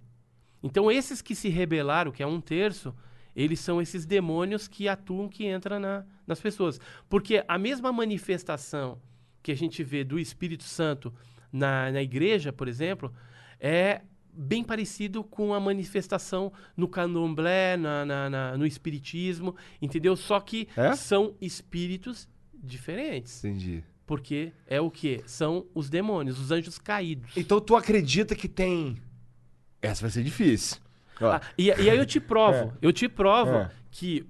Então 0.67 0.91
esses 0.91 1.21
que 1.21 1.33
se 1.35 1.49
rebelaram, 1.49 2.11
que 2.11 2.21
é 2.23 2.27
um 2.27 2.39
terço, 2.41 2.93
eles 3.35 3.59
são 3.59 3.81
esses 3.81 4.05
demônios 4.05 4.67
que 4.67 4.87
atuam, 4.87 5.27
que 5.29 5.47
entram 5.47 5.79
na- 5.79 6.03
nas 6.25 6.39
pessoas. 6.39 6.79
Porque 7.09 7.43
a 7.47 7.57
mesma 7.57 7.91
manifestação 7.91 8.99
que 9.43 9.51
a 9.51 9.55
gente 9.55 9.83
vê 9.83 10.03
do 10.03 10.19
Espírito 10.19 10.63
Santo 10.63 11.13
na, 11.51 11.91
na 11.91 12.01
igreja, 12.01 12.51
por 12.51 12.67
exemplo, 12.67 13.13
é 13.59 14.01
bem 14.33 14.63
parecido 14.63 15.23
com 15.23 15.53
a 15.53 15.59
manifestação 15.59 16.51
no 16.75 16.87
candomblé, 16.87 17.75
na- 17.77 18.05
na- 18.05 18.29
na- 18.29 18.57
no 18.57 18.65
espiritismo, 18.67 19.55
entendeu? 19.81 20.15
Só 20.15 20.39
que 20.39 20.67
É? 20.75 20.93
são 20.95 21.33
espíritos 21.41 22.27
diferentes. 22.53 23.43
Entendi. 23.43 23.83
Porque 24.05 24.51
é 24.67 24.79
o 24.79 24.89
quê? 24.89 25.21
São 25.25 25.65
os 25.73 25.89
demônios, 25.89 26.39
os 26.39 26.51
anjos 26.51 26.77
caídos. 26.77 27.35
Então 27.35 27.59
tu 27.59 27.75
acredita 27.75 28.35
que 28.35 28.47
tem. 28.47 28.97
Essa 29.81 30.01
vai 30.01 30.09
ser 30.11 30.23
difícil. 30.23 30.77
Ah, 31.21 31.41
e, 31.57 31.65
e 31.67 31.89
aí 31.89 31.97
eu 31.97 32.05
te 32.05 32.19
provo, 32.19 32.73
eu 32.81 32.93
te 32.93 33.07
provo 33.09 33.55
É. 33.55 33.71
que 33.91 34.25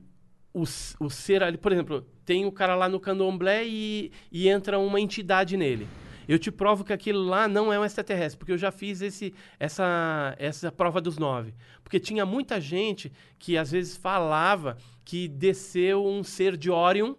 o, 0.54 0.64
o 1.00 1.10
ser 1.10 1.44
ali, 1.44 1.58
por 1.58 1.72
exemplo, 1.72 2.02
tem 2.26 2.46
o 2.46 2.52
cara 2.52 2.76
lá 2.76 2.88
no 2.90 3.00
candomblé 3.00 3.66
e, 3.66 4.12
e 4.32 4.48
entra 4.48 4.80
uma 4.80 5.00
entidade 5.00 5.58
nele. 5.58 5.88
Eu 6.28 6.38
te 6.38 6.52
provo 6.52 6.84
que 6.84 6.92
aquilo 6.92 7.24
lá 7.24 7.48
não 7.48 7.72
é 7.72 7.80
um 7.80 7.86
extraterrestre, 7.86 8.38
porque 8.38 8.52
eu 8.52 8.58
já 8.58 8.70
fiz 8.72 9.02
esse, 9.02 9.34
essa, 9.58 10.36
essa 10.38 10.70
prova 10.72 11.00
dos 11.00 11.18
nove. 11.18 11.54
Porque 11.84 12.00
tinha 12.02 12.26
muita 12.26 12.60
gente 12.60 13.12
que 13.40 13.58
às 13.58 13.72
vezes 13.72 13.96
falava 13.96 14.78
que 15.06 15.28
desceu 15.30 16.06
um 16.06 16.24
ser 16.24 16.58
de 16.58 16.70
Orion 16.70 17.16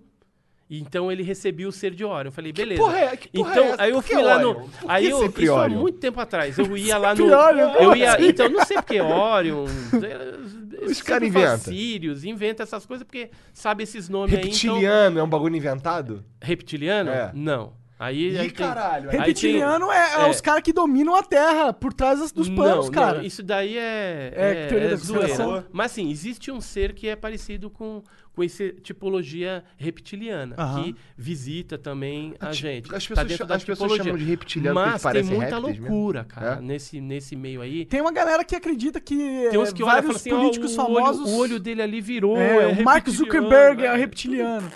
Então 0.71 1.11
ele 1.11 1.23
recebia 1.23 1.67
o 1.67 1.73
ser 1.73 1.95
de 1.95 2.05
Orion. 2.05 2.29
Eu 2.29 2.33
falei, 2.33 2.53
beleza. 2.53 2.81
porra 2.83 2.99
é- 2.99 3.17
que 3.17 3.29
porra 3.31 3.53
então, 3.53 3.65
é 3.65 3.75
aí 3.79 3.91
eu 3.91 4.03
que 4.03 4.13
fui 4.15 4.23
lá 4.23 4.39
no. 4.39 4.51
Orion? 4.51 4.63
Que 4.69 4.85
Aí 4.87 5.09
eu, 5.09 5.25
isso 5.27 5.53
há 5.55 5.63
Orion? 5.63 5.79
muito 5.81 5.99
tempo 5.99 6.21
atrás. 6.21 6.59
Eu 6.59 6.77
ia 6.77 6.99
lá 6.99 7.15
no. 7.17 7.25
Orion, 7.25 7.73
eu 7.75 7.97
ia. 7.97 8.13
assim? 8.15 8.27
Então, 8.29 8.49
não 8.51 8.65
sei 8.67 8.77
porque 8.77 9.01
Orion. 9.01 9.65
Os 10.85 10.93
Os 10.93 11.03
cara 11.03 11.27
inventa. 11.27 11.59
Sirius, 11.59 12.23
inventa 12.25 12.63
essas 12.63 12.87
coisas 12.87 13.05
porque 13.05 13.31
sabe 13.53 13.83
esses 13.83 14.09
nomes 14.09 14.33
aí. 14.33 14.39
Então, 14.39 14.51
Reptiliano 14.51 15.19
é 15.19 15.23
um 15.23 15.29
bagulho 15.29 15.57
inventado? 15.57 16.25
reptiliano? 16.41 17.11
É. 17.11 17.31
Não. 17.35 17.73
Aí, 18.01 18.31
Ih, 18.31 18.39
aí 18.39 18.51
tem- 18.51 18.67
caralho, 18.67 19.11
aí 19.11 19.19
Reptiliano 19.19 19.91
é, 19.91 19.97
é 19.97 20.27
é. 20.27 20.31
os 20.31 20.41
caras 20.41 20.63
que 20.63 20.73
dominam 20.73 21.17
a 21.17 21.23
Terra 21.23 21.73
por 21.73 21.93
trás 21.93 22.31
dos 22.31 22.49
panos, 22.49 22.87
não, 22.87 22.93
cara. 22.93 23.19
Não, 23.19 23.25
isso 23.25 23.43
daí 23.43 23.77
é. 23.77 24.33
É 24.37 24.67
teoria 24.69 24.91
da 24.91 24.97
zoeira. 24.97 25.27
conspiração? 25.29 25.65
Mas 25.73 25.91
assim, 25.93 26.09
existe 26.09 26.51
um 26.53 26.61
ser 26.61 26.93
que 26.95 27.09
é 27.09 27.17
parecido 27.17 27.69
com, 27.69 28.01
com 28.33 28.43
essa 28.45 28.69
tipologia 28.71 29.65
reptiliana, 29.77 30.55
Aham. 30.57 30.85
que 30.85 30.97
visita 31.17 31.77
também 31.77 32.37
a 32.39 32.53
gente. 32.53 32.87
as 32.95 33.05
Tá 33.05 33.09
pessoas 33.09 33.27
dentro 33.27 33.37
cha- 33.39 33.45
da 33.45 33.55
as 33.57 33.65
pessoas 33.65 33.93
chamam 33.97 34.17
de 34.17 34.25
reptiliano 34.25 34.75
Mas 34.81 35.03
tem 35.03 35.23
muita 35.25 35.57
répteis 35.57 35.79
mesmo? 35.81 35.89
loucura, 35.89 36.25
cara, 36.25 36.53
É? 36.59 36.61
nesse, 36.61 37.01
nesse 37.01 37.35
meio 37.35 37.61
aí. 37.61 37.85
Tem 37.85 38.01
uma 38.01 38.13
galera 38.13 38.45
que 38.45 38.55
acredita 38.55 39.01
que 39.01 39.17
Tem 39.51 39.59
uns 39.59 39.71
é, 39.71 39.73
que 39.73 39.83
olham 39.83 39.99
e 39.99 40.03
falam 40.03 40.03
vários 40.03 40.17
assim, 40.17 40.33
ó, 40.33 40.39
políticos 40.39 40.73
o, 40.73 40.77
famosos... 40.77 41.23
olho, 41.27 41.31
o 41.31 41.37
olho 41.39 41.59
dele 41.59 41.83
ali 41.83 42.01
virou. 42.01 42.37
É, 42.39 42.63
é 42.63 42.67
o 42.69 42.85
Mark 42.85 43.09
Zuckerberg 43.11 43.83
é 43.83 43.89
velho. 43.89 43.99
reptiliano. 43.99 44.71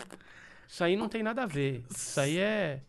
Isso 0.68 0.82
aí 0.82 0.96
não 0.96 1.08
tem 1.08 1.22
nada 1.22 1.44
a 1.44 1.46
ver. 1.46 1.84
Isso 1.88 2.18
aí 2.18 2.36
é. 2.38 2.80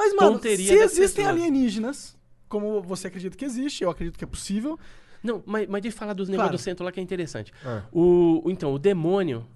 Mas, 0.00 0.14
mano, 0.14 0.32
Tonteria 0.32 0.66
se 0.66 0.74
existem 0.78 1.26
alienígenas, 1.26 2.16
como 2.48 2.80
você 2.82 3.08
acredita 3.08 3.36
que 3.36 3.44
existe, 3.44 3.84
eu 3.84 3.90
acredito 3.90 4.16
que 4.18 4.24
é 4.24 4.26
possível, 4.26 4.78
Não, 5.22 5.42
mas, 5.44 5.68
mas 5.68 5.82
deixa 5.82 5.94
eu 5.94 5.98
falar 5.98 6.14
dos 6.14 6.28
Claro. 6.28 6.38
negócios 6.44 6.60
do 6.62 6.64
centro 6.64 6.84
lá 6.84 6.90
que 6.90 6.98
é 6.98 7.02
interessante. 7.02 7.52
Ah. 7.64 7.82
O, 7.92 8.42
então, 8.46 8.72
o 8.72 8.78
demônio 8.78 9.46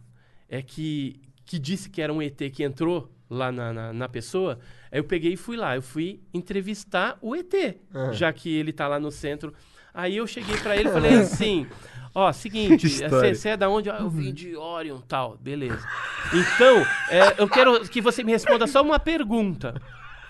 é 0.48 0.60
que, 0.60 1.18
que 1.46 1.58
disse 1.58 1.88
que 1.88 2.02
era 2.02 2.12
um 2.12 2.20
ET 2.20 2.36
que 2.52 2.62
entrou 2.62 3.10
lá 3.30 3.50
na, 3.50 3.72
na, 3.72 3.92
na 3.92 4.06
pessoa. 4.08 4.58
Aí 4.92 4.98
eu 5.00 5.04
peguei 5.04 5.32
e 5.32 5.36
fui 5.38 5.56
lá. 5.56 5.74
Eu 5.74 5.80
fui 5.82 6.20
entrevistar 6.34 7.16
o 7.22 7.34
ET, 7.34 7.54
Ah. 7.94 8.12
já 8.12 8.30
que 8.32 8.54
ele 8.54 8.72
tá 8.74 8.86
lá 8.86 9.00
no 9.00 9.10
centro. 9.10 9.54
Aí 9.94 10.16
eu 10.18 10.26
cheguei 10.26 10.56
pra 10.58 10.76
ele 10.76 10.90
e 10.90 10.92
falei 10.92 11.14
assim: 11.20 11.66
Ó, 12.14 12.30
seguinte, 12.32 12.86
você 13.08 13.48
é 13.48 13.56
da 13.56 13.68
onde? 13.70 13.88
Ah, 13.88 13.98
eu 14.00 14.10
vim 14.10 14.34
de 14.34 14.54
Orion 14.56 14.98
tal, 15.00 15.38
beleza. 15.38 15.82
Então, 16.28 16.82
é, 17.08 17.40
eu 17.42 17.48
quero 17.48 17.88
que 17.88 18.00
você 18.02 18.22
me 18.22 18.32
responda 18.32 18.66
só 18.66 18.82
uma 18.82 18.98
pergunta. 19.00 19.80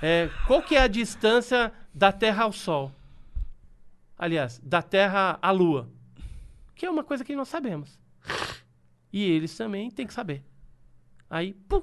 É, 0.07 0.29
qual 0.47 0.61
que 0.61 0.77
é 0.77 0.83
a 0.83 0.87
distância 0.87 1.73
da 1.95 2.13
Terra 2.13 2.45
ao 2.45 2.53
Sol? 2.53 2.93
Aliás, 4.19 4.61
da 4.63 4.83
Terra 4.83 5.39
à 5.41 5.51
Lua. 5.51 5.89
Que 6.75 6.85
é 6.85 6.91
uma 6.91 7.03
coisa 7.03 7.25
que 7.25 7.35
nós 7.35 7.49
sabemos. 7.49 7.99
E 9.11 9.25
eles 9.25 9.57
também 9.57 9.91
têm 9.91 10.07
que 10.07 10.13
saber. 10.13 10.45
Aí, 11.31 11.55
pum, 11.55 11.81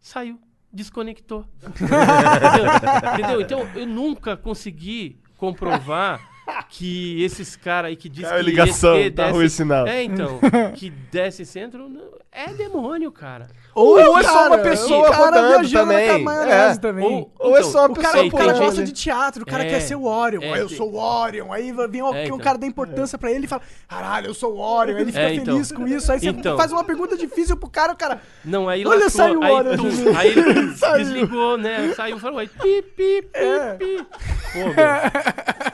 saiu, 0.00 0.40
desconectou. 0.72 1.44
Entendeu? 1.66 3.12
Entendeu? 3.12 3.40
Então, 3.40 3.60
eu 3.74 3.88
nunca 3.88 4.36
consegui 4.36 5.20
comprovar 5.36 6.20
que 6.68 7.22
esses 7.22 7.56
caras 7.56 7.90
aí 7.90 7.96
que 7.96 8.08
dizem 8.08 8.30
a 8.30 8.36
que 8.36 8.42
ligação, 8.42 8.96
ET 8.96 9.14
tá 9.14 9.30
ruim 9.30 9.46
o 9.46 9.50
sinal. 9.50 9.86
É, 9.86 10.02
então, 10.02 10.38
que 10.74 10.90
desce 10.90 11.44
centro, 11.46 11.90
é 12.30 12.48
demônio, 12.48 13.10
cara. 13.12 13.46
Ou, 13.74 13.98
é 14.18 14.22
só 14.22 14.46
uma 14.46 14.58
pessoa 14.58 15.08
o 15.08 15.10
cara 15.10 15.40
rodando 15.40 15.70
também. 15.70 16.08
É. 16.48 16.76
também. 16.76 17.04
Ou- 17.04 17.32
Ou 17.40 17.56
é 17.56 17.60
Então, 17.60 17.72
só 17.72 17.78
uma 17.86 17.88
O 17.90 17.94
cara, 17.94 18.22
pessoa 18.22 18.26
o 18.26 18.30
cara 18.30 18.52
gosta 18.52 18.84
de 18.84 18.92
teatro, 18.92 19.42
o 19.42 19.46
cara 19.46 19.64
É, 19.64 19.68
quer 19.68 19.80
ser 19.80 19.96
o 19.96 20.04
Orion. 20.04 20.42
é, 20.42 20.60
eu 20.60 20.68
sou 20.68 20.92
o 20.92 20.96
Orion. 20.96 21.52
Aí 21.52 21.72
vem 21.90 22.02
um, 22.02 22.14
É, 22.14 22.20
um 22.22 22.24
então. 22.24 22.38
cara 22.38 22.56
dá 22.56 22.66
importância 22.68 23.18
pra 23.18 23.32
ele 23.32 23.46
e 23.46 23.48
fala: 23.48 23.62
caralho, 23.88 24.28
eu 24.28 24.34
sou 24.34 24.54
o 24.54 24.60
Orion. 24.60 24.94
Aí 24.96 25.02
ele 25.02 25.10
fica 25.12 25.24
É, 25.24 25.34
então. 25.34 25.54
feliz 25.54 25.72
com 25.72 25.88
isso. 25.88 26.12
Aí 26.12 26.20
você 26.20 26.28
Então. 26.28 26.56
faz 26.56 26.70
uma 26.70 26.84
pergunta 26.84 27.16
difícil 27.16 27.56
pro 27.56 27.68
cara, 27.68 27.92
o 27.92 27.96
cara. 27.96 28.20
Não, 28.44 28.68
aí 28.68 28.86
Olha, 28.86 29.10
saiu 29.10 29.40
de 29.40 29.46
mim. 29.82 30.14
aí 30.16 30.28
ele 30.38 30.76
Saiu. 30.76 30.98
desligou, 31.04 31.58
né? 31.58 31.92
Saiu, 31.96 32.18
falou, 32.20 32.38
aí, 32.38 32.48
pi, 32.48 32.82
pi, 32.96 33.22
pi, 33.22 33.28
É. 33.38 33.74
pi. 33.74 34.06
Pô, 34.52 34.58
meu. 34.58 34.74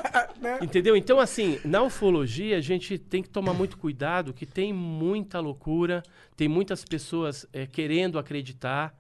Entendeu? 0.63 0.97
Então, 0.97 1.19
assim, 1.21 1.59
na 1.65 1.83
ufologia, 1.83 2.57
a 2.57 2.61
gente 2.61 2.99
tem 2.99 3.23
que 3.23 3.29
tomar 3.29 3.53
muito 3.55 3.77
cuidado, 3.77 4.33
que 4.33 4.47
tem 4.47 4.73
muita 4.73 5.39
loucura, 5.41 6.03
tem 6.37 6.49
muitas 6.49 6.85
pessoas 6.85 7.47
eh, 7.53 7.67
querendo 7.67 8.19
acreditar. 8.19 8.95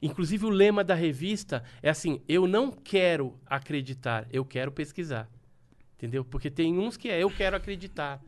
Inclusive, 0.00 0.46
o 0.46 0.50
lema 0.50 0.82
da 0.82 0.94
revista 0.94 1.62
é 1.82 1.88
assim, 1.90 2.20
eu 2.28 2.46
não 2.46 2.70
quero 2.70 3.38
acreditar, 3.46 4.26
eu 4.32 4.44
quero 4.44 4.72
pesquisar. 4.72 5.28
Entendeu? 5.96 6.24
Porque 6.24 6.50
tem 6.50 6.76
uns 6.78 6.96
que 6.96 7.08
é, 7.08 7.22
eu 7.22 7.30
quero 7.30 7.56
acreditar, 7.56 8.20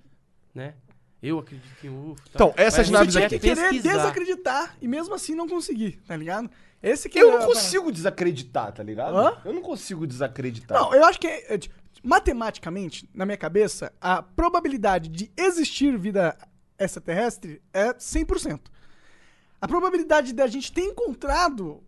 né? 0.54 0.74
Eu 1.20 1.38
acredito 1.38 1.86
em 1.86 1.88
UFO. 1.88 2.22
Então, 2.34 2.52
essas 2.56 2.90
naves 2.90 3.16
aqui- 3.16 3.38
que 3.38 3.48
querer 3.48 3.72
desacreditar 3.80 4.76
e 4.80 4.86
mesmo 4.86 5.14
assim 5.14 5.34
não 5.34 5.48
conseguir, 5.48 5.92
tá 6.06 6.14
ligado? 6.14 6.50
Esse 6.82 7.08
que 7.08 7.18
Eu 7.18 7.30
é 7.30 7.38
não 7.38 7.46
consigo 7.46 7.90
desacreditar, 7.90 8.70
tá 8.70 8.82
ligado? 8.82 9.16
Hã? 9.16 9.38
Eu 9.42 9.54
não 9.54 9.62
consigo 9.62 10.06
desacreditar. 10.06 10.78
Não, 10.78 10.94
eu 10.94 11.02
acho 11.06 11.18
que 11.18 11.26
é, 11.26 11.54
é, 11.54 11.58
tipo, 11.58 11.74
matematicamente, 12.02 13.08
na 13.14 13.24
minha 13.24 13.36
cabeça, 13.36 13.92
a 14.00 14.22
probabilidade 14.22 15.08
de 15.08 15.30
existir 15.36 15.96
vida 15.98 16.36
extraterrestre 16.78 17.62
é 17.72 17.92
100%. 17.94 18.60
A 19.60 19.68
probabilidade 19.68 20.32
da 20.32 20.46
gente 20.46 20.72
ter 20.72 20.82
encontrado 20.82 21.82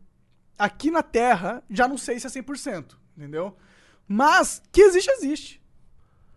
aqui 0.58 0.90
na 0.90 1.02
Terra, 1.02 1.62
já 1.68 1.86
não 1.86 1.98
sei 1.98 2.18
se 2.18 2.26
é 2.26 2.30
100%, 2.30 2.96
entendeu? 3.16 3.56
Mas 4.08 4.62
que 4.72 4.80
existe, 4.80 5.10
existe. 5.10 5.62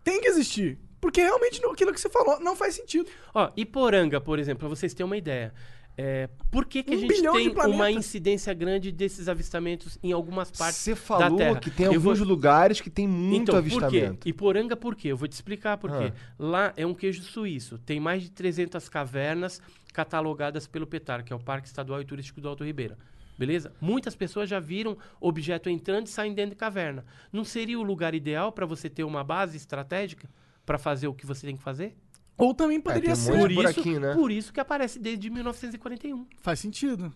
Tem 0.04 0.20
que 0.20 0.28
existir. 0.28 0.78
Porque 1.00 1.22
realmente 1.22 1.64
aquilo 1.64 1.92
que 1.94 2.00
você 2.00 2.10
falou 2.10 2.38
não 2.40 2.54
faz 2.54 2.74
sentido. 2.74 3.10
Ó, 3.34 3.50
Iporanga, 3.56 4.20
por 4.20 4.38
exemplo, 4.38 4.60
pra 4.60 4.68
vocês 4.68 4.92
terem 4.92 5.06
uma 5.06 5.16
ideia. 5.16 5.54
É, 6.02 6.28
por 6.50 6.64
que, 6.64 6.82
que 6.82 6.94
a 6.94 6.96
Um 6.96 7.00
gente 7.00 7.08
bilhão 7.14 7.34
de 7.36 7.50
tem 7.50 7.70
uma 7.74 7.90
incidência 7.90 8.54
grande 8.54 8.90
desses 8.90 9.28
avistamentos 9.28 9.98
em 10.02 10.12
algumas 10.12 10.50
partes 10.50 10.78
Você 10.78 10.90
da 10.92 10.96
falou 10.96 11.36
Terra? 11.36 11.60
que 11.60 11.70
tem 11.70 11.86
Eu 11.86 11.92
alguns 11.94 12.18
vou- 12.18 12.26
lugares 12.28 12.80
que 12.80 12.88
tem 12.88 13.06
muito 13.06 13.50
então, 13.50 13.62
por 13.62 13.68
quê? 13.68 13.84
avistamento. 13.84 14.28
Iporanga 14.28 14.76
por 14.76 14.94
quê? 14.96 15.08
Eu 15.08 15.16
vou 15.16 15.28
te 15.28 15.32
explicar 15.32 15.76
por 15.76 15.90
quê. 15.90 16.12
Ah. 16.16 16.32
Lá 16.38 16.72
é 16.76 16.86
um 16.86 16.94
queijo 16.94 17.22
suíço. 17.22 17.76
Tem 17.78 18.00
mais 18.00 18.22
de 18.22 18.30
300 18.30 18.88
cavernas 18.88 19.60
catalogadas 19.92 20.66
pelo 20.66 20.86
PETAR, 20.86 21.22
que 21.22 21.32
é 21.32 21.36
o 21.36 21.40
Parque 21.40 21.66
Estadual 21.68 22.00
e 22.00 22.04
Turístico 22.04 22.40
do 22.40 22.48
Alto 22.48 22.64
Ribeira. 22.64 22.96
Beleza? 23.38 23.72
Muitas 23.80 24.14
pessoas 24.14 24.48
já 24.48 24.60
viram 24.60 24.96
objeto 25.20 25.68
entrando 25.68 26.06
e 26.06 26.10
saindo 26.10 26.36
dentro 26.36 26.50
de 26.50 26.56
caverna. 26.56 27.04
Não 27.32 27.44
seria 27.44 27.78
o 27.78 27.82
lugar 27.82 28.14
ideal 28.14 28.52
para 28.52 28.64
você 28.66 28.88
ter 28.88 29.04
uma 29.04 29.24
base 29.24 29.56
estratégica 29.56 30.28
para 30.64 30.78
fazer 30.78 31.08
o 31.08 31.14
que 31.14 31.26
você 31.26 31.46
tem 31.46 31.56
que 31.56 31.62
fazer? 31.62 31.94
Ou 32.40 32.54
também 32.54 32.80
poderia 32.80 33.02
tem 33.02 33.12
um 33.12 33.16
ser. 33.16 33.32
monte 33.32 33.40
Por 33.42 33.50
isso, 33.50 33.62
buraquinho, 33.62 34.00
né? 34.00 34.14
por 34.14 34.30
isso 34.32 34.52
que 34.52 34.60
aparece 34.60 34.98
desde 34.98 35.28
1941. 35.30 36.26
Faz 36.38 36.58
sentido. 36.60 37.12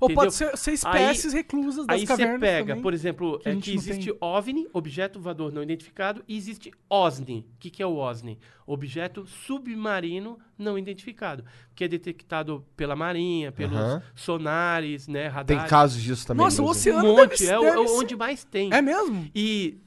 Ou 0.00 0.08
Entendeu? 0.08 0.24
pode 0.24 0.34
ser, 0.34 0.58
ser 0.58 0.72
espécies 0.72 1.32
reclusas 1.32 1.86
das 1.86 1.94
Aí 1.94 2.00
você 2.00 2.06
cavernas 2.08 2.40
pega, 2.40 2.66
também. 2.72 2.82
por 2.82 2.92
exemplo, 2.92 3.38
que 3.38 3.48
é 3.48 3.56
que 3.56 3.72
existe 3.74 4.06
tem. 4.10 4.18
OVNI, 4.20 4.66
objeto 4.72 5.20
voador 5.20 5.52
não 5.52 5.62
identificado, 5.62 6.22
e 6.26 6.36
existe 6.36 6.72
OSNI. 6.90 7.46
O 7.54 7.58
que, 7.60 7.70
que 7.70 7.80
é 7.80 7.86
o 7.86 7.94
OSNI? 7.96 8.36
Objeto 8.66 9.24
submarino 9.24 10.36
não 10.58 10.76
identificado, 10.76 11.44
que 11.76 11.84
é 11.84 11.88
detectado 11.88 12.66
pela 12.76 12.96
marinha, 12.96 13.52
pelos 13.52 13.76
Aham. 13.78 14.02
sonares, 14.16 15.06
né, 15.06 15.22
Tem 15.22 15.30
radares. 15.30 15.70
casos 15.70 16.02
disso 16.02 16.26
também. 16.26 16.44
Nossa, 16.44 16.60
o 16.60 16.66
mesmo. 16.66 16.70
oceano 16.72 17.12
um 17.12 17.14
deve 17.14 17.28
monte, 17.30 17.46
é, 17.48 17.58
o- 17.58 17.62
deve 17.62 17.78
é 17.80 17.86
ser- 17.86 17.94
onde 17.94 18.16
mais 18.16 18.44
tem. 18.44 18.74
É 18.74 18.82
mesmo? 18.82 19.30
E 19.34 19.78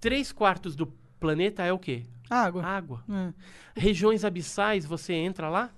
três 0.00 0.30
quartos 0.30 0.76
do 0.76 0.86
planeta 1.18 1.64
é 1.64 1.72
o 1.72 1.78
quê? 1.78 2.04
Água. 2.30 2.64
Água. 2.64 3.04
É. 3.08 3.32
Regiões 3.80 4.24
abissais, 4.24 4.84
você 4.84 5.12
entra 5.12 5.48
lá? 5.48 5.70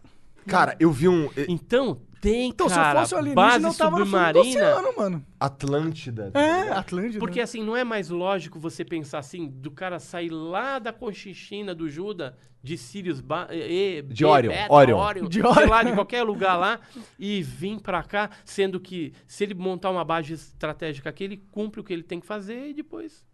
Cara, 0.47 0.75
eu 0.81 0.91
vi 0.91 1.09
um. 1.09 1.29
Então, 1.49 2.01
tem, 2.21 2.51
Então, 2.51 2.69
cara, 2.69 2.83
se 2.83 2.97
eu 2.97 3.01
fosse 3.01 3.15
o 3.15 3.19
alienígena, 3.19 3.49
base 3.51 3.65
eu 3.67 3.75
tava 3.75 3.99
no 3.99 4.07
fundo 4.07 4.33
do 4.33 4.45
submarina. 4.45 4.77
oceano, 4.77 4.97
mano. 4.97 5.27
Atlântida. 5.39 6.31
tá 6.31 6.41
É? 6.41 6.71
Atlântida. 6.73 7.19
Porque 7.19 7.41
assim, 7.41 7.63
não 7.63 7.77
é 7.77 7.85
mais 7.85 8.09
lógico 8.11 8.59
você 8.59 8.85
pensar 8.85 9.19
assim, 9.19 9.49
do 9.49 9.71
cara 9.71 9.99
sair 9.99 10.31
lá 10.31 10.79
da 10.79 10.93
Conchinchina 10.93 11.75
do 11.75 11.89
Juda, 11.89 12.37
de 12.63 12.77
Sirius, 12.77 13.21
ba 13.21 13.49
e, 13.51 14.03
De 14.03 14.25
Orion, 14.25 14.53
Orion. 14.69 15.29
De 15.29 15.41
de 15.41 15.47
Orion. 15.47 15.69
lá, 15.69 15.83
de 15.83 15.93
qualquer 15.93 16.23
lugar 16.23 16.57
lá, 16.57 16.81
e 17.19 17.43
vir 17.43 17.81
pra 17.81 18.03
cá, 18.03 18.31
sendo 18.45 18.79
que 18.81 19.13
se 19.27 19.45
ele 19.45 19.55
montar 19.55 19.91
uma 19.91 20.05
base 20.05 20.35
estratégica 20.35 21.09
aqui, 21.09 21.25
ele 21.25 21.37
cumpre 21.51 21.81
o 21.81 21.85
que 21.85 21.93
ele 21.93 22.03
tem 22.03 22.21
que 22.21 22.27
fazer 22.27 22.69
e 22.69 22.75
depois 22.75 23.25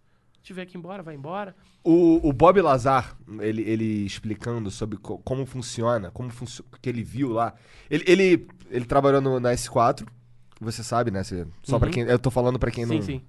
tiver 0.47 0.67
que 0.67 0.77
ir 0.77 0.79
embora, 0.79 1.03
vai 1.03 1.15
embora. 1.15 1.55
O, 1.85 2.27
o 2.29 2.33
Bob 2.33 2.61
Lazar, 2.63 3.17
ele, 3.41 3.63
ele 3.63 4.07
explicando 4.07 4.71
sobre 4.71 4.97
co- 4.99 5.19
como 5.19 5.45
funciona, 5.45 6.11
como 6.11 6.31
funcio 6.31 6.65
que 6.81 6.89
ele 6.89 7.03
viu 7.03 7.31
lá. 7.33 7.55
Ele, 7.91 8.05
ele, 8.07 8.49
ele 8.71 8.85
trabalhou 8.85 9.21
no- 9.21 9.41
na 9.41 9.53
S4, 9.53 10.07
você 10.61 10.83
sabe, 10.83 11.11
né? 11.11 11.23
Você- 11.23 11.47
só 11.63 11.79
pra 11.79 11.89
Uhum. 11.89 11.93
quem. 11.93 12.03
Eu 12.05 12.19
tô 12.19 12.31
falando 12.31 12.59
pra 12.59 12.71
quem 12.71 12.87
sim, 12.87 12.95
não. 12.97 13.03
sim. 13.03 13.23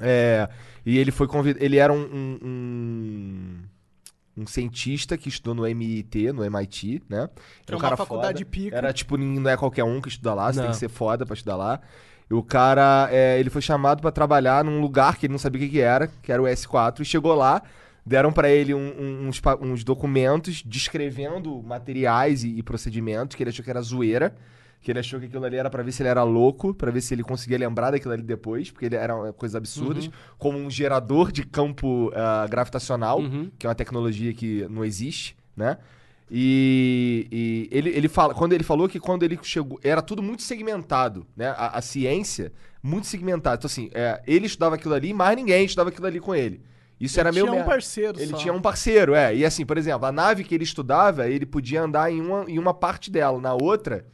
É, 0.00 0.48
e 0.86 0.96
ele 0.98 1.10
foi 1.10 1.26
convidado. 1.26 1.64
Ele 1.64 1.76
era 1.76 1.92
um, 1.92 2.02
um, 2.02 2.38
um- 2.42 3.58
um 4.42 4.46
cientista 4.46 5.18
que 5.18 5.28
estudou 5.28 5.54
no 5.54 5.66
MIT, 5.66 6.32
no 6.32 6.44
MIT, 6.44 7.02
né? 7.08 7.28
Que 7.66 7.74
é 7.74 7.76
uma 7.76 7.96
faculdade 7.96 8.44
pica. 8.44 8.76
Era 8.76 8.92
tipo, 8.92 9.16
não 9.16 9.50
é 9.50 9.56
qualquer 9.56 9.84
um 9.84 10.00
que 10.00 10.08
estuda 10.08 10.34
lá, 10.34 10.52
você 10.52 10.60
tem 10.60 10.66
Não. 10.68 10.72
que 10.72 10.78
ser 10.78 10.88
foda 10.88 11.26
pra 11.26 11.34
estudar 11.34 11.56
lá. 11.56 11.80
O 12.30 12.42
cara, 12.42 13.08
é, 13.10 13.38
ele 13.40 13.48
foi 13.50 13.62
chamado 13.62 14.00
pra 14.02 14.10
trabalhar 14.10 14.62
num 14.64 14.80
lugar 14.80 15.16
que 15.16 15.26
ele 15.26 15.32
não 15.32 15.38
sabia 15.38 15.60
o 15.60 15.64
que, 15.64 15.70
que 15.70 15.80
era, 15.80 16.08
que 16.22 16.30
era 16.30 16.42
o 16.42 16.44
S4, 16.46 17.00
e 17.00 17.04
chegou 17.04 17.34
lá, 17.34 17.62
deram 18.04 18.30
pra 18.32 18.50
ele 18.50 18.74
um- 18.74 18.78
um- 19.00 19.28
uns, 19.28 19.40
uns 19.62 19.82
documentos 19.84 20.62
descrevendo 20.64 21.62
materiais 21.62 22.44
e, 22.44 22.58
e 22.58 22.62
procedimentos 22.62 23.34
que 23.36 23.42
ele 23.42 23.50
achou 23.50 23.64
que 23.64 23.70
era 23.70 23.80
zoeira. 23.80 24.34
Que 24.80 24.92
ele 24.92 25.00
achou 25.00 25.18
que 25.18 25.26
aquilo 25.26 25.44
ali 25.44 25.56
era 25.56 25.68
pra 25.68 25.82
ver 25.82 25.90
se 25.90 26.02
ele 26.02 26.08
era 26.08 26.22
louco, 26.22 26.72
pra 26.72 26.92
ver 26.92 27.00
se 27.00 27.12
ele 27.12 27.24
conseguia 27.24 27.58
lembrar 27.58 27.90
daquilo 27.90 28.12
ali 28.14 28.22
depois, 28.22 28.70
porque 28.70 28.86
ele 28.86 28.94
era 28.94 29.32
coisas 29.32 29.56
absurdas, 29.56 30.08
como 30.38 30.56
um 30.56 30.70
gerador 30.70 31.32
de 31.32 31.42
campo 31.44 32.12
ah, 32.14 32.46
gravitacional, 32.48 33.18
Uhum. 33.18 33.50
que 33.58 33.66
é 33.66 33.68
uma 33.68 33.74
tecnologia 33.74 34.32
que 34.32 34.64
não 34.70 34.84
existe, 34.84 35.36
né? 35.56 35.78
E, 36.30 37.26
e 37.30 37.68
ele, 37.70 37.90
ele 37.90 38.08
fala, 38.08 38.34
quando 38.34 38.52
ele 38.52 38.64
falou 38.64 38.88
que 38.88 39.00
quando 39.00 39.22
ele 39.22 39.38
chegou, 39.42 39.80
era 39.82 40.02
tudo 40.02 40.22
muito 40.22 40.42
segmentado, 40.42 41.26
né? 41.36 41.48
A, 41.56 41.78
a 41.78 41.82
ciência 41.82 42.52
muito 42.82 43.06
segmentada. 43.06 43.56
Então 43.56 43.66
assim, 43.66 43.90
é, 43.94 44.22
ele 44.26 44.46
estudava 44.46 44.74
aquilo 44.74 44.94
ali, 44.94 45.14
mas 45.14 45.36
ninguém 45.36 45.64
estudava 45.64 45.88
aquilo 45.88 46.06
ali 46.06 46.20
com 46.20 46.34
ele. 46.34 46.60
Isso 47.00 47.18
era 47.20 47.28
Ele 47.28 47.36
meio 47.42 47.46
tinha 47.46 47.62
um 47.62 47.64
parceiro 47.64 48.20
Ele 48.20 48.30
só. 48.30 48.36
tinha 48.36 48.52
um 48.52 48.60
parceiro, 48.60 49.14
é. 49.14 49.34
E 49.34 49.44
assim, 49.44 49.64
por 49.64 49.78
exemplo, 49.78 50.04
a 50.04 50.10
nave 50.10 50.42
que 50.42 50.52
ele 50.52 50.64
estudava, 50.64 51.28
ele 51.28 51.46
podia 51.46 51.82
andar 51.82 52.10
em 52.10 52.20
uma, 52.20 52.44
em 52.50 52.58
uma 52.58 52.74
parte 52.74 53.08
dela, 53.08 53.40
na 53.40 53.54
outra 53.54 54.04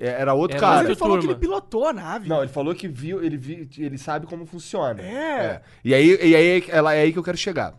é, 0.00 0.08
era 0.08 0.32
outro 0.32 0.56
Era 0.56 0.66
Mas 0.66 0.76
cara. 0.76 0.88
ele 0.88 0.96
falou 0.96 1.18
turma. 1.18 1.28
que 1.28 1.34
ele 1.34 1.40
pilotou 1.46 1.86
a 1.86 1.92
nave. 1.92 2.26
Não, 2.26 2.38
ele 2.40 2.50
falou 2.50 2.74
que 2.74 2.88
viu, 2.88 3.22
ele, 3.22 3.36
vi, 3.36 3.68
ele 3.76 3.98
sabe 3.98 4.26
como 4.26 4.46
funciona. 4.46 5.02
É. 5.02 5.60
E 5.84 5.94
aí, 5.94 6.18
e 6.22 6.34
aí 6.34 6.64
ela, 6.68 6.94
é 6.94 7.02
aí 7.02 7.12
que 7.12 7.18
eu 7.18 7.22
quero 7.22 7.36
chegar. 7.36 7.74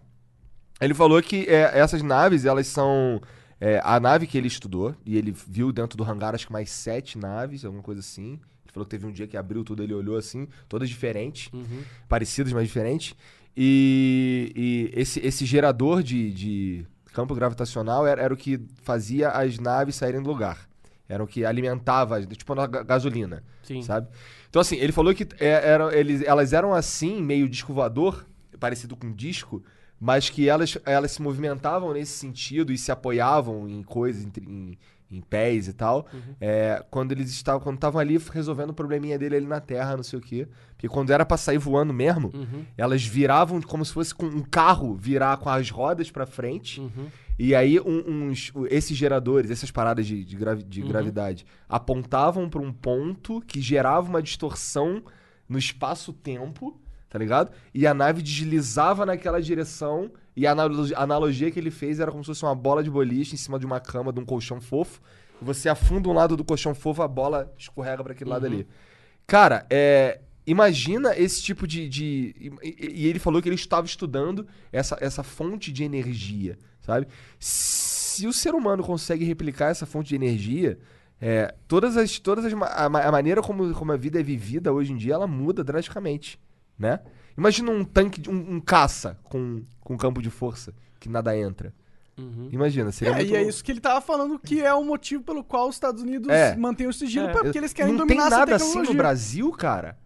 Ele 0.79 0.93
falou 0.93 1.19
que 1.21 1.47
é, 1.49 1.79
essas 1.79 2.03
naves, 2.03 2.45
elas 2.45 2.67
são. 2.67 3.19
É, 3.61 3.79
a 3.83 3.99
nave 3.99 4.25
que 4.27 4.37
ele 4.37 4.47
estudou, 4.47 4.93
e 5.05 5.17
ele 5.17 5.31
viu 5.31 5.71
dentro 5.71 5.95
do 5.97 6.03
hangar 6.03 6.33
acho 6.35 6.47
que 6.47 6.51
mais 6.51 6.69
sete 6.71 7.17
naves, 7.17 7.63
alguma 7.63 7.83
coisa 7.83 8.01
assim. 8.01 8.31
Ele 8.63 8.73
falou 8.73 8.85
que 8.85 8.89
teve 8.91 9.05
um 9.05 9.11
dia 9.11 9.27
que 9.27 9.37
abriu 9.37 9.63
tudo, 9.63 9.83
ele 9.83 9.93
olhou 9.93 10.17
assim, 10.17 10.47
todas 10.67 10.89
diferentes, 10.89 11.49
Uhum. 11.53 11.83
parecidas, 12.09 12.51
mas 12.51 12.63
diferentes. 12.67 13.15
E, 13.55 14.51
e 14.93 14.99
esse, 14.99 15.19
esse 15.19 15.45
gerador 15.45 16.01
de, 16.01 16.31
de 16.33 16.85
campo 17.13 17.35
gravitacional 17.35 18.07
era, 18.07 18.21
era 18.21 18.33
o 18.33 18.37
que 18.37 18.59
fazia 18.81 19.29
as 19.29 19.59
naves 19.59 19.95
saírem 19.95 20.21
do 20.21 20.29
lugar. 20.29 20.67
Era 21.07 21.23
o 21.23 21.27
que 21.27 21.43
alimentava, 21.45 22.25
tipo 22.25 22.55
ga- 22.55 22.83
gasolina 22.83 23.43
Sim. 23.63 23.81
sabe? 23.83 24.07
Então, 24.49 24.61
assim, 24.61 24.77
ele 24.77 24.91
falou 24.93 25.13
que 25.13 25.27
é, 25.39 25.69
eram, 25.69 25.91
eles, 25.91 26.21
elas 26.23 26.53
eram 26.53 26.73
assim, 26.73 27.21
meio 27.21 27.47
disco 27.47 27.73
voador, 27.73 28.25
parecido 28.59 28.95
com 28.95 29.11
disco, 29.13 29.61
mas 30.01 30.27
que 30.31 30.49
elas, 30.49 30.77
elas 30.85 31.11
se 31.11 31.21
movimentavam 31.21 31.93
nesse 31.93 32.13
sentido 32.17 32.73
e 32.73 32.77
se 32.77 32.91
apoiavam 32.91 33.69
em 33.69 33.83
coisas, 33.83 34.23
em, 34.25 34.31
em, 34.41 34.77
em 35.11 35.21
pés 35.21 35.67
e 35.67 35.73
tal, 35.73 36.07
é, 36.39 36.83
quando 36.89 37.11
eles 37.11 37.29
estavam, 37.29 37.61
quando 37.61 37.75
estavam 37.75 38.01
ali 38.01 38.17
resolvendo 38.31 38.71
o 38.71 38.73
probleminha 38.73 39.19
dele 39.19 39.35
ali 39.35 39.45
na 39.45 39.59
Terra, 39.59 39.95
não 39.95 40.03
sei 40.03 40.17
o 40.17 40.21
quê. 40.21 40.47
Porque 40.71 40.87
quando 40.87 41.11
era 41.11 41.23
pra 41.25 41.37
sair 41.37 41.59
voando 41.59 41.93
mesmo, 41.93 42.31
Uhum. 42.33 42.65
elas 42.75 43.03
viravam 43.05 43.61
como 43.61 43.85
se 43.85 43.93
fosse 43.93 44.15
com 44.15 44.25
um 44.25 44.41
carro 44.41 44.95
virar 44.95 45.37
com 45.37 45.49
as 45.49 45.69
rodas 45.69 46.09
pra 46.09 46.25
frente. 46.25 46.79
Uhum. 46.79 47.07
E 47.37 47.53
aí, 47.53 47.79
um- 47.79 48.29
uns, 48.29 48.51
esses 48.69 48.97
geradores, 48.97 49.51
essas 49.51 49.69
paradas 49.69 50.07
de, 50.07 50.23
de, 50.23 50.35
gravi- 50.35 50.63
de 50.63 50.81
Uhum. 50.81 50.87
gravidade, 50.87 51.45
apontavam 51.69 52.49
pra 52.49 52.61
um 52.61 52.71
ponto 52.73 53.41
que 53.41 53.61
gerava 53.61 54.07
uma 54.09 54.21
distorção 54.23 55.03
no 55.47 55.57
espaço-tempo, 55.57 56.79
tá 57.11 57.19
ligado? 57.19 57.51
E 57.75 57.85
a 57.85 57.93
nave 57.93 58.23
deslizava 58.23 59.05
naquela 59.05 59.39
direção. 59.39 60.09
E 60.35 60.47
a 60.47 60.53
analo- 60.53 60.95
a 60.95 61.03
analogia 61.03 61.51
que 61.51 61.59
ele 61.59 61.69
fez 61.69 61.99
era 61.99 62.09
como 62.09 62.23
se 62.23 62.27
fosse 62.27 62.43
uma 62.43 62.55
bola 62.55 62.81
de 62.81 62.89
boliche 62.89 63.35
em 63.35 63.37
cima 63.37 63.59
de 63.59 63.65
uma 63.67 63.79
cama, 63.81 64.11
de 64.13 64.19
um 64.19 64.25
colchão 64.25 64.59
fofo. 64.61 64.99
Você 65.41 65.67
afunda 65.69 66.07
um 66.07 66.13
lado 66.13 66.37
do 66.37 66.43
colchão 66.45 66.73
fofo, 66.73 67.01
a 67.03 67.07
bola 67.07 67.53
escorrega 67.57 68.01
pra 68.03 68.13
aquele 68.13 68.29
lado 68.29 68.47
Uhum. 68.47 68.53
ali. 68.53 68.67
Cara, 69.27 69.65
é. 69.69 70.21
Imagina 70.47 71.15
esse 71.15 71.41
tipo 71.43 71.67
de. 71.67 71.87
de- 71.87 72.33
e, 72.63 73.05
ele 73.07 73.19
falou 73.19 73.41
que 73.41 73.47
ele 73.47 73.55
estava 73.55 73.85
estudando 73.85 74.47
essa, 74.71 74.97
essa 74.99 75.21
fonte 75.21 75.71
de 75.71 75.83
energia, 75.83 76.57
sabe? 76.81 77.07
Se 77.39 78.25
o 78.25 78.33
ser 78.33 78.53
humano 78.55 78.83
consegue 78.83 79.23
replicar 79.25 79.69
essa 79.69 79.85
fonte 79.85 80.09
de 80.09 80.15
energia, 80.15 80.79
é, 81.21 81.53
todas 81.67 81.95
as. 81.95 82.17
Todas 82.19 82.43
as 82.45 82.53
a, 82.53 82.85
a 82.85 83.11
maneira 83.11 83.41
como, 83.41 83.71
como 83.73 83.91
a 83.91 83.97
vida 83.97 84.19
é 84.19 84.23
vivida 84.23 84.71
hoje 84.73 84.93
em 84.93 84.97
dia, 84.97 85.13
ela 85.13 85.27
muda 85.27 85.63
drasticamente, 85.63 86.39
né? 86.81 86.99
Imagina 87.37 87.71
um 87.71 87.83
tanque, 87.85 88.19
de- 88.19 88.29
um, 88.29 88.55
um 88.55 88.59
caça 88.59 89.17
com, 89.23 89.63
com 89.79 89.95
campo 89.97 90.21
de 90.21 90.29
força 90.29 90.73
que 90.99 91.07
nada 91.07 91.35
entra. 91.37 91.73
Uhum. 92.17 92.49
Imagina, 92.51 92.91
seria 92.91 93.13
É, 93.13 93.15
muito 93.15 93.31
e 93.31 93.35
é 93.35 93.41
isso 93.43 93.63
que 93.63 93.71
ele 93.71 93.79
tava 93.79 94.01
falando 94.01 94.37
que 94.37 94.61
é 94.61 94.73
o 94.73 94.83
motivo 94.83 95.23
pelo 95.23 95.43
qual 95.43 95.69
os 95.69 95.75
Estados 95.75 96.01
Unidos 96.03 96.29
É. 96.29 96.55
mantêm 96.55 96.87
o 96.87 96.93
sigilo, 96.93 97.29
É. 97.29 97.31
porque 97.31 97.57
eles 97.57 97.71
querem 97.73 97.93
Não 97.93 98.05
tem 98.05 98.17
dominar 98.17 98.29
nada 98.29 98.51
essa 98.53 98.55
assim 98.65 98.65
tecnologia. 98.67 98.93
no 98.93 98.97
Brasil, 98.97 99.51
cara. 99.53 99.97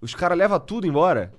Os 0.00 0.14
caras 0.14 0.38
levam 0.38 0.58
tudo 0.60 0.86
embora. 0.86 1.32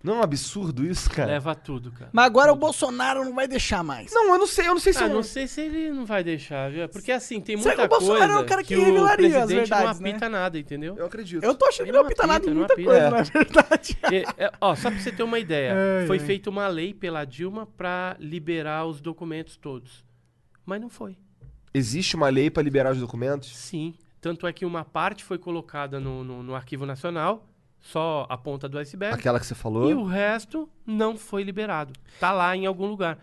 Não 0.00 0.14
é 0.14 0.18
um 0.18 0.22
absurdo 0.22 0.86
isso, 0.86 1.10
cara? 1.10 1.32
Leva 1.32 1.56
tudo, 1.56 1.90
cara. 1.90 2.08
Mas 2.12 2.24
agora 2.26 2.52
o 2.52 2.56
Bolsonaro 2.56 3.24
não 3.24 3.34
vai 3.34 3.48
deixar 3.48 3.82
mais. 3.82 4.12
Não, 4.14 4.32
eu 4.32 4.38
não 4.38 4.46
sei, 4.46 4.68
eu 4.68 4.72
não 4.74 4.80
sei 4.80 4.92
se 4.92 5.02
Ah, 5.02 5.08
eu- 5.08 5.14
não 5.14 5.22
sei 5.24 5.48
se 5.48 5.60
ele 5.60 5.90
não 5.90 6.06
vai 6.06 6.22
deixar, 6.22 6.70
viu? 6.70 6.88
Porque 6.88 7.10
assim, 7.10 7.40
tem 7.40 7.56
Será 7.58 7.74
muita 7.76 7.88
que 7.88 7.94
o 7.94 7.98
Bolsonaro 7.98 8.20
coisa 8.26 8.40
é 8.40 8.44
o 8.44 8.46
cara 8.46 8.62
que 8.62 8.76
o 8.76 8.84
revelaria 8.84 9.26
as 9.26 9.32
presidente 9.34 9.68
verdades, 9.68 9.98
não 10.00 10.04
né? 10.04 10.10
apita 10.10 10.28
nada, 10.28 10.56
entendeu? 10.58 10.96
Eu 10.96 11.06
acredito. 11.06 11.42
Eu 11.42 11.52
tô 11.52 11.66
achando 11.66 11.86
que 11.86 11.90
Ele 11.90 11.98
não 11.98 12.04
apita 12.04 12.22
apita, 12.22 12.32
nada 12.32 12.44
em 12.46 12.48
não 12.50 12.56
muita 12.58 12.72
apita. 12.74 12.88
coisa, 12.90 13.06
É. 13.06 13.10
na 13.10 13.22
verdade. 13.22 13.98
É, 14.38 14.44
é, 14.46 14.52
ó, 14.60 14.74
só 14.76 14.88
pra 14.88 15.00
você 15.00 15.10
ter 15.10 15.22
uma 15.24 15.38
ideia, 15.38 15.74
Ai, 16.00 16.06
foi 16.06 16.18
ai. 16.20 16.24
feita 16.24 16.48
uma 16.48 16.68
lei 16.68 16.94
pela 16.94 17.24
Dilma 17.24 17.66
pra 17.66 18.16
liberar 18.20 18.86
os 18.86 19.00
documentos 19.00 19.56
todos. 19.56 20.04
Mas 20.64 20.80
não 20.80 20.88
foi. 20.88 21.18
Existe 21.74 22.14
uma 22.14 22.28
lei 22.28 22.50
pra 22.50 22.62
liberar 22.62 22.92
os 22.92 22.98
documentos? 23.00 23.54
Sim. 23.54 23.94
Tanto 24.20 24.46
é 24.46 24.52
que 24.52 24.64
uma 24.64 24.84
parte 24.84 25.24
foi 25.24 25.38
colocada 25.38 25.98
no, 26.00 26.22
no, 26.24 26.42
no 26.42 26.54
Arquivo 26.54 26.86
Nacional, 26.86 27.46
só 27.80 28.26
a 28.28 28.36
ponta 28.36 28.68
do 28.68 28.78
iceberg. 28.78 29.14
Aquela 29.14 29.38
que 29.38 29.46
você 29.46 29.54
falou? 29.54 29.90
E 29.90 29.94
o 29.94 30.04
resto 30.04 30.68
não 30.86 31.16
foi 31.16 31.42
liberado. 31.42 31.92
Tá 32.20 32.32
lá 32.32 32.56
em 32.56 32.66
algum 32.66 32.86
lugar. 32.86 33.18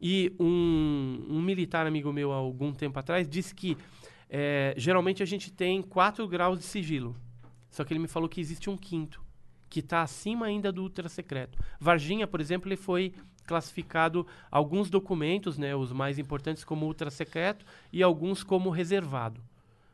E 0.00 0.34
um, 0.38 1.26
um 1.28 1.42
militar 1.42 1.86
amigo 1.86 2.12
meu, 2.12 2.32
há 2.32 2.36
algum 2.36 2.72
tempo 2.72 2.98
atrás, 2.98 3.28
disse 3.28 3.54
que 3.54 3.76
é, 4.30 4.74
geralmente 4.76 5.22
a 5.22 5.26
gente 5.26 5.50
tem 5.50 5.82
4 5.82 6.26
graus 6.28 6.58
de 6.58 6.64
sigilo. 6.64 7.16
Só 7.70 7.84
que 7.84 7.92
ele 7.92 8.00
me 8.00 8.08
falou 8.08 8.28
que 8.28 8.40
existe 8.40 8.70
um 8.70 8.76
quinto, 8.76 9.22
que 9.68 9.80
está 9.80 10.02
acima 10.02 10.46
ainda 10.46 10.72
do 10.72 10.82
ultra 10.82 11.08
secreto. 11.08 11.58
Varginha, 11.78 12.26
por 12.26 12.40
exemplo, 12.40 12.68
ele 12.68 12.76
foi 12.76 13.12
classificado 13.46 14.26
alguns 14.50 14.90
documentos, 14.90 15.56
né, 15.56 15.74
os 15.74 15.90
mais 15.90 16.18
importantes 16.18 16.64
como 16.64 16.86
ultra 16.86 17.10
secreto 17.10 17.64
e 17.92 18.02
alguns 18.02 18.44
como 18.44 18.68
reservado. 18.68 19.40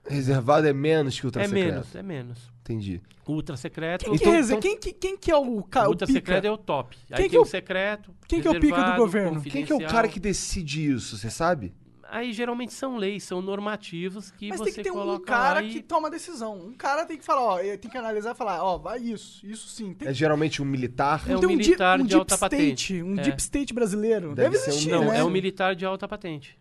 Reservado 0.06 0.66
é 0.66 0.72
menos 0.72 1.18
que 1.18 1.24
o 1.24 1.26
é 1.26 1.28
ultra-secreto. 1.28 1.66
menos, 1.72 1.94
é 1.96 2.02
menos. 2.02 2.38
Entendi. 2.60 3.00
O 3.26 3.32
ultra 3.32 3.56
secreto. 3.56 4.04
Quem, 4.04 4.14
que, 4.16 4.22
Então- 4.24 4.34
é, 4.34 4.38
esse? 4.40 4.48
então- 4.50 4.60
quem, 4.60 4.78
que, 4.78 4.92
quem 4.92 5.16
que 5.16 5.30
é 5.30 5.36
o, 5.36 5.62
ca... 5.62 5.82
o 5.82 5.86
o 5.86 5.88
ultra 5.90 6.06
pica? 6.06 6.18
secreto 6.18 6.44
é 6.46 6.50
o 6.50 6.58
top. 6.58 6.96
Quem 7.08 7.16
Aí 7.16 7.22
que 7.24 7.28
tem 7.30 7.36
é 7.36 7.40
o 7.40 7.42
o- 7.42 7.46
secreto. 7.46 8.14
quem 8.28 8.40
que 8.40 8.48
é 8.48 8.50
o 8.50 8.60
pica 8.60 8.82
do 8.82 8.96
governo? 8.96 9.42
Quem 9.42 9.64
que 9.64 9.72
é 9.72 9.76
o 9.76 9.86
cara 9.86 10.08
que 10.08 10.20
decide 10.20 10.90
isso, 10.92 11.16
você 11.16 11.30
sabe? 11.30 11.74
Aí 12.06 12.32
geralmente 12.32 12.72
são 12.72 12.96
leis, 12.96 13.24
são 13.24 13.42
normativos 13.42 14.30
que 14.30 14.48
Mas 14.48 14.58
você 14.58 14.64
tem 14.66 14.84
que 14.84 14.90
ter 14.90 14.96
um 14.96 15.18
cara 15.20 15.62
e... 15.64 15.70
que 15.72 15.82
toma 15.82 16.06
a 16.06 16.10
decisão. 16.10 16.54
Um 16.58 16.72
cara 16.74 17.04
tem 17.04 17.18
que 17.18 17.24
falar, 17.24 17.40
ó, 17.42 17.58
tem 17.58 17.90
que 17.90 17.98
analisar 17.98 18.32
e 18.32 18.34
falar, 18.36 18.62
ó, 18.62 18.78
vai 18.78 19.00
isso, 19.00 19.44
isso 19.44 19.66
sim. 19.68 19.92
Tem 19.94 20.06
É 20.06 20.14
geralmente 20.14 20.62
um 20.62 20.64
militar. 20.64 21.22
É 21.28 21.36
um 21.36 21.40
di- 21.40 21.46
militar 21.48 22.00
um 22.00 22.04
de 22.04 22.14
alta 22.14 22.34
state, 22.34 22.50
patente. 22.56 23.02
Um 23.02 23.18
É. 23.18 23.22
deep 23.22 23.40
state 23.42 23.74
brasileiro. 23.74 24.32
Deve 24.34 24.50
Deve, 24.50 24.58
ser 24.58 24.70
um- 24.70 24.74
existir, 24.74 24.90
Não, 24.90 25.04
né? 25.06 25.18
é 25.18 25.24
um 25.24 25.30
militar 25.30 25.74
de 25.74 25.84
alta 25.84 26.06
patente. 26.06 26.56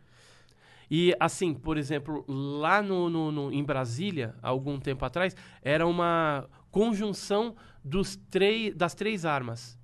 E 0.96 1.12
assim, 1.20 1.56
por 1.56 1.76
exemplo, 1.76 2.24
lá 2.28 2.80
no, 2.80 3.10
no- 3.10 3.32
no- 3.32 3.52
em 3.52 3.64
Brasília, 3.64 4.36
algum 4.44 4.80
tempo 4.80 5.04
atrás, 5.04 5.36
era 5.64 5.88
uma 5.88 6.48
conjunção 6.70 7.56
dos 7.84 8.16
três, 8.30 8.76
das 8.76 8.94
três 8.94 9.26
armas. 9.26 9.76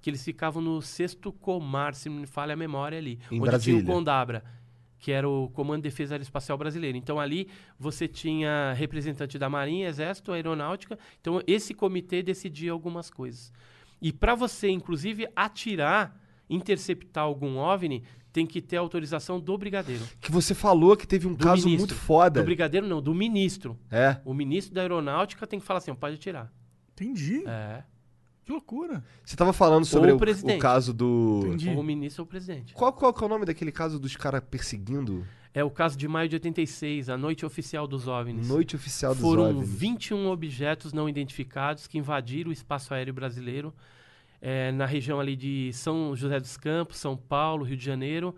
Que 0.00 0.08
eles 0.10 0.24
ficavam 0.24 0.62
no 0.62 0.80
sexto 0.80 1.32
comar, 1.32 1.94
se 1.96 2.08
não 2.08 2.18
me 2.20 2.26
falha 2.26 2.52
a 2.52 2.56
memória 2.56 2.96
ali. 2.96 3.18
Em 3.28 3.38
onde 3.40 3.50
Brasília. 3.50 3.80
tinha 3.80 3.92
o 3.92 3.96
Condabra, 3.96 4.44
que 5.00 5.10
era 5.10 5.28
o 5.28 5.48
Comando 5.50 5.78
de 5.82 5.88
Defesa 5.88 6.14
Aeroespacial 6.14 6.56
Brasileiro. 6.56 6.96
Então 6.96 7.18
ali 7.18 7.48
você 7.76 8.06
tinha 8.06 8.72
representante 8.76 9.36
da 9.40 9.48
Marinha, 9.50 9.88
Exército, 9.88 10.30
Aeronáutica. 10.30 10.96
Então 11.20 11.40
esse 11.44 11.74
comitê 11.74 12.22
decidia 12.22 12.70
algumas 12.70 13.10
coisas. 13.10 13.52
E 14.00 14.12
para 14.12 14.36
você, 14.36 14.68
inclusive, 14.70 15.26
atirar, 15.34 16.16
interceptar 16.50 17.24
algum 17.24 17.56
OVNI, 17.58 18.02
tem 18.32 18.46
que 18.46 18.62
ter 18.62 18.76
autorização 18.76 19.38
do 19.38 19.58
brigadeiro. 19.58 20.02
Que 20.20 20.32
você 20.32 20.54
falou 20.54 20.96
que 20.96 21.06
teve 21.06 21.26
um 21.26 21.34
Do 21.34 21.44
caso 21.44 21.66
ministro. 21.66 21.78
muito 21.78 21.94
foda. 21.94 22.40
Do 22.40 22.44
brigadeiro 22.44 22.86
não, 22.86 23.02
do 23.02 23.14
ministro. 23.14 23.78
É. 23.90 24.16
O 24.24 24.32
ministro 24.32 24.74
da 24.74 24.80
Aeronáutica 24.80 25.46
tem 25.46 25.60
que 25.60 25.66
falar 25.66 25.78
assim, 25.78 25.94
pode 25.94 26.14
atirar. 26.16 26.50
Entendi. 26.94 27.44
É. 27.46 27.84
Que 28.44 28.50
loucura. 28.50 29.04
Você 29.24 29.36
tava 29.36 29.52
falando 29.52 29.84
sobre 29.84 30.10
o, 30.10 30.16
o 30.16 30.18
o 30.18 30.58
caso 30.58 30.92
do. 30.92 31.42
Entendi. 31.46 31.70
Ou 31.70 31.80
o 31.80 31.82
ministro 31.84 32.22
ou 32.22 32.26
o 32.26 32.28
presidente. 32.28 32.74
Qual, 32.74 32.92
qual 32.92 33.12
que 33.12 33.22
é 33.22 33.26
o 33.26 33.28
nome 33.28 33.44
daquele 33.44 33.70
caso 33.70 34.00
dos 34.00 34.16
caras 34.16 34.42
perseguindo? 34.50 35.24
É 35.54 35.62
o 35.62 35.70
caso 35.70 35.98
de 35.98 36.08
maio 36.08 36.28
de 36.30 36.36
86, 36.36 37.10
a 37.10 37.16
noite 37.16 37.44
oficial 37.44 37.86
dos 37.86 38.08
OVNIs. 38.08 38.48
Noite 38.48 38.74
Oficial 38.74 39.14
dos 39.14 39.20
Foram 39.20 39.50
OVNIs. 39.50 39.68
21 39.68 40.26
objetos 40.28 40.94
não 40.94 41.08
identificados 41.08 41.86
que 41.86 41.98
invadiram 41.98 42.48
o 42.48 42.52
espaço 42.52 42.94
aéreo 42.94 43.12
brasileiro 43.12 43.72
eh, 44.44 44.72
na 44.72 44.84
região 44.86 45.20
ali 45.20 45.36
de 45.36 45.72
São 45.72 46.16
José 46.16 46.40
dos 46.40 46.56
Campos, 46.56 46.98
São 46.98 47.16
Paulo, 47.16 47.64
Rio 47.64 47.76
de 47.76 47.84
Janeiro. 47.84 48.34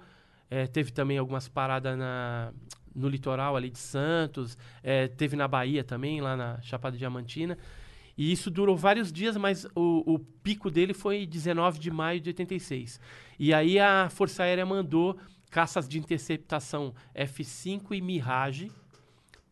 Eh, 0.50 0.66
teve 0.66 0.92
também 0.92 1.16
algumas 1.16 1.48
paradas 1.48 1.96
na, 1.96 2.52
no 2.94 3.08
litoral 3.08 3.56
ali 3.56 3.70
de 3.70 3.78
Santos. 3.78 4.58
eh, 4.82 5.08
teve 5.08 5.34
na 5.34 5.48
Bahia 5.48 5.82
também, 5.82 6.20
lá 6.20 6.36
na 6.36 6.60
Chapada 6.60 6.98
Diamantina. 6.98 7.56
E 8.18 8.30
isso 8.30 8.50
durou 8.50 8.76
vários 8.76 9.10
dias, 9.10 9.34
mas 9.36 9.64
o, 9.74 10.14
o 10.14 10.18
pico 10.18 10.70
dele 10.70 10.92
foi 10.92 11.26
19 11.26 11.78
de 11.78 11.90
maio 11.90 12.20
de 12.20 12.28
86. 12.28 13.00
E 13.38 13.54
aí 13.54 13.80
a 13.80 14.08
Força 14.10 14.42
Aérea 14.42 14.66
mandou 14.66 15.16
caças 15.50 15.88
de 15.88 15.98
interceptação 15.98 16.94
F-5 17.14 17.92
e 17.92 18.00
Mirage 18.02 18.70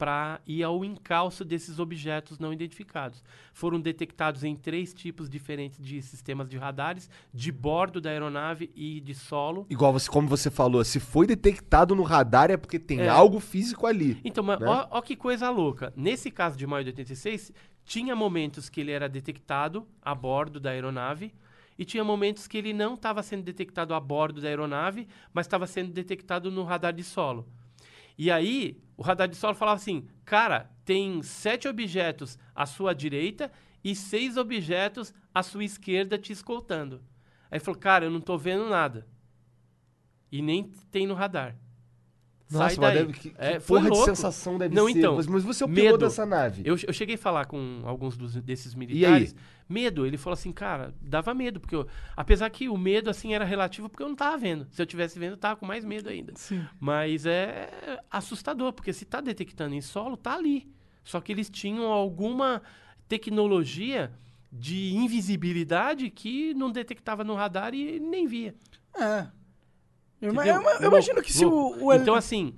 para 0.02 0.40
ir 0.48 0.64
ao 0.64 0.84
encalço 0.84 1.44
desses 1.44 1.78
objetos 1.78 2.36
não 2.40 2.52
identificados. 2.52 3.22
Foram 3.52 3.80
detectados 3.80 4.42
em 4.42 4.56
três 4.56 4.92
tipos 4.92 5.30
diferentes 5.30 5.80
de 5.80 6.02
sistemas 6.02 6.48
de 6.48 6.58
radares, 6.58 7.08
de 7.32 7.52
bordo 7.52 8.00
da 8.00 8.10
aeronave 8.10 8.68
e 8.74 9.00
de 9.00 9.14
solo. 9.14 9.64
Igual 9.70 9.92
você, 9.92 10.10
como 10.10 10.26
você 10.26 10.50
falou, 10.50 10.82
se 10.84 10.98
foi 10.98 11.24
detectado 11.24 11.94
no 11.94 12.02
radar 12.02 12.50
é 12.50 12.56
porque 12.56 12.80
tem 12.80 12.98
É. 12.98 13.08
algo 13.08 13.38
físico 13.38 13.86
ali. 13.86 14.20
Então, 14.24 14.42
né? 14.42 14.58
ó, 14.62 14.88
ó 14.90 15.00
que 15.00 15.14
coisa 15.14 15.48
louca. 15.50 15.92
Nesse 15.94 16.32
caso 16.32 16.58
de 16.58 16.66
maio 16.66 16.82
de 16.82 16.90
86, 16.90 17.52
tinha 17.84 18.16
momentos 18.16 18.68
que 18.68 18.80
ele 18.80 18.90
era 18.90 19.08
detectado 19.08 19.86
a 20.02 20.16
bordo 20.16 20.58
da 20.58 20.70
aeronave 20.70 21.32
e 21.78 21.84
tinha 21.84 22.02
momentos 22.02 22.48
que 22.48 22.58
ele 22.58 22.72
não 22.72 22.94
estava 22.94 23.22
sendo 23.22 23.44
detectado 23.44 23.94
a 23.94 24.00
bordo 24.00 24.40
da 24.40 24.48
aeronave, 24.48 25.06
mas 25.32 25.46
estava 25.46 25.64
sendo 25.68 25.92
detectado 25.92 26.50
no 26.50 26.64
radar 26.64 26.92
de 26.92 27.04
solo. 27.04 27.46
E 28.16 28.30
aí, 28.30 28.80
o 28.96 29.02
radar 29.02 29.28
de 29.28 29.36
solo 29.36 29.54
falava 29.54 29.76
assim: 29.76 30.06
cara, 30.24 30.70
tem 30.84 31.22
sete 31.22 31.68
objetos 31.68 32.38
à 32.54 32.66
sua 32.66 32.94
direita 32.94 33.50
e 33.82 33.94
seis 33.94 34.36
objetos 34.36 35.12
à 35.34 35.42
sua 35.42 35.64
esquerda 35.64 36.18
te 36.18 36.32
escoltando. 36.32 37.02
Aí 37.50 37.58
falou: 37.58 37.80
cara, 37.80 38.04
eu 38.04 38.10
não 38.10 38.20
tô 38.20 38.36
vendo 38.38 38.68
nada. 38.68 39.06
E 40.30 40.40
nem 40.40 40.64
tem 40.90 41.06
no 41.06 41.14
radar. 41.14 41.56
Nossa, 42.52 42.74
Sai 42.74 42.76
daí. 42.76 42.98
deve, 42.98 43.12
que, 43.12 43.30
que 43.30 43.34
É, 43.38 43.58
foi 43.60 43.78
porra 43.78 43.90
de 43.90 43.96
louco. 43.96 44.04
sensação 44.14 44.58
deve 44.58 44.74
Não, 44.74 44.86
ser. 44.86 44.98
então, 44.98 45.16
mas, 45.16 45.26
mas 45.26 45.42
você 45.44 45.62
é 45.62 45.66
o 45.66 45.68
piloto 45.68 45.92
medo. 45.92 45.98
dessa 45.98 46.26
nave. 46.26 46.62
Eu, 46.64 46.76
eu 46.86 46.92
cheguei 46.92 47.14
a 47.14 47.18
falar 47.18 47.46
com 47.46 47.80
alguns 47.84 48.16
dos- 48.16 48.34
desses 48.36 48.72
E 48.72 48.78
militares. 48.78 49.34
Medo. 49.68 50.04
Ele 50.06 50.16
falou 50.18 50.34
assim, 50.34 50.52
cara, 50.52 50.94
dava 51.00 51.32
medo. 51.32 51.58
porque 51.58 51.74
eu- 51.74 51.86
Apesar 52.16 52.50
que 52.50 52.68
o 52.68 52.76
medo, 52.76 53.08
assim, 53.08 53.32
era 53.34 53.44
relativo 53.44 53.88
porque 53.88 54.02
eu 54.02 54.08
não 54.08 54.16
tava 54.16 54.36
vendo. 54.36 54.66
Se 54.70 54.82
eu 54.82 54.86
tivesse 54.86 55.18
vendo, 55.18 55.32
eu 55.32 55.36
tava 55.38 55.56
com 55.56 55.64
mais 55.66 55.84
medo 55.84 56.08
ainda. 56.08 56.32
Sim. 56.36 56.62
Mas 56.78 57.24
é 57.26 58.00
assustador, 58.10 58.72
porque 58.72 58.92
se 58.92 59.04
tá 59.04 59.20
detectando 59.20 59.74
em 59.74 59.80
solo, 59.80 60.16
tá 60.16 60.34
ali. 60.34 60.68
Só 61.04 61.20
que 61.20 61.32
eles 61.32 61.48
tinham 61.48 61.86
alguma 61.90 62.60
tecnologia 63.08 64.12
de 64.52 64.92
invisibilidade 64.94 66.10
que 66.10 66.52
não 66.54 66.70
detectava 66.70 67.22
no 67.24 67.34
radar 67.34 67.74
e 67.74 67.98
nem 68.00 68.26
via. 68.26 68.54
É. 68.94 69.26
Eu, 70.22 70.32
eu 70.80 70.88
imagino 70.88 71.20
que 71.22 71.32
se 71.32 71.44
louco. 71.44 71.80
o, 71.80 71.86
o 71.88 71.92
Então, 71.92 72.14
assim, 72.14 72.54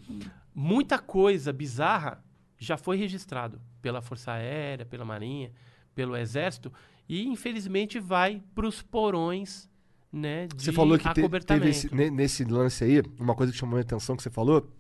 muita 0.55 0.99
coisa 0.99 1.53
bizarra 1.53 2.23
já 2.59 2.77
foi 2.77 2.97
registrado 2.97 3.61
pela 3.83 4.01
Força 4.01 4.33
Aérea, 4.33 4.85
pela 4.87 5.05
Marinha, 5.05 5.51
pelo 5.95 6.17
Exército, 6.17 6.73
e 7.09 7.27
infelizmente 7.27 7.99
vai 7.99 8.43
para 8.55 8.67
os 8.67 8.81
porões 8.83 9.69
né, 10.13 10.47
de 10.47 10.63
Você 10.65 10.73
falou 10.73 10.97
que 10.99 11.09
te- 11.13 11.29
teve 11.45 11.69
esse, 11.71 11.93
ne- 11.95 12.11
nesse 12.11 12.45
lance 12.45 12.85
aí, 12.85 13.03
uma 13.19 13.35
coisa 13.35 13.53
que 13.53 13.59
chamou 13.59 13.79
a 13.79 13.83
atenção 13.83 14.17
que 14.17 14.23
você 14.23 14.31
falou 14.31 14.71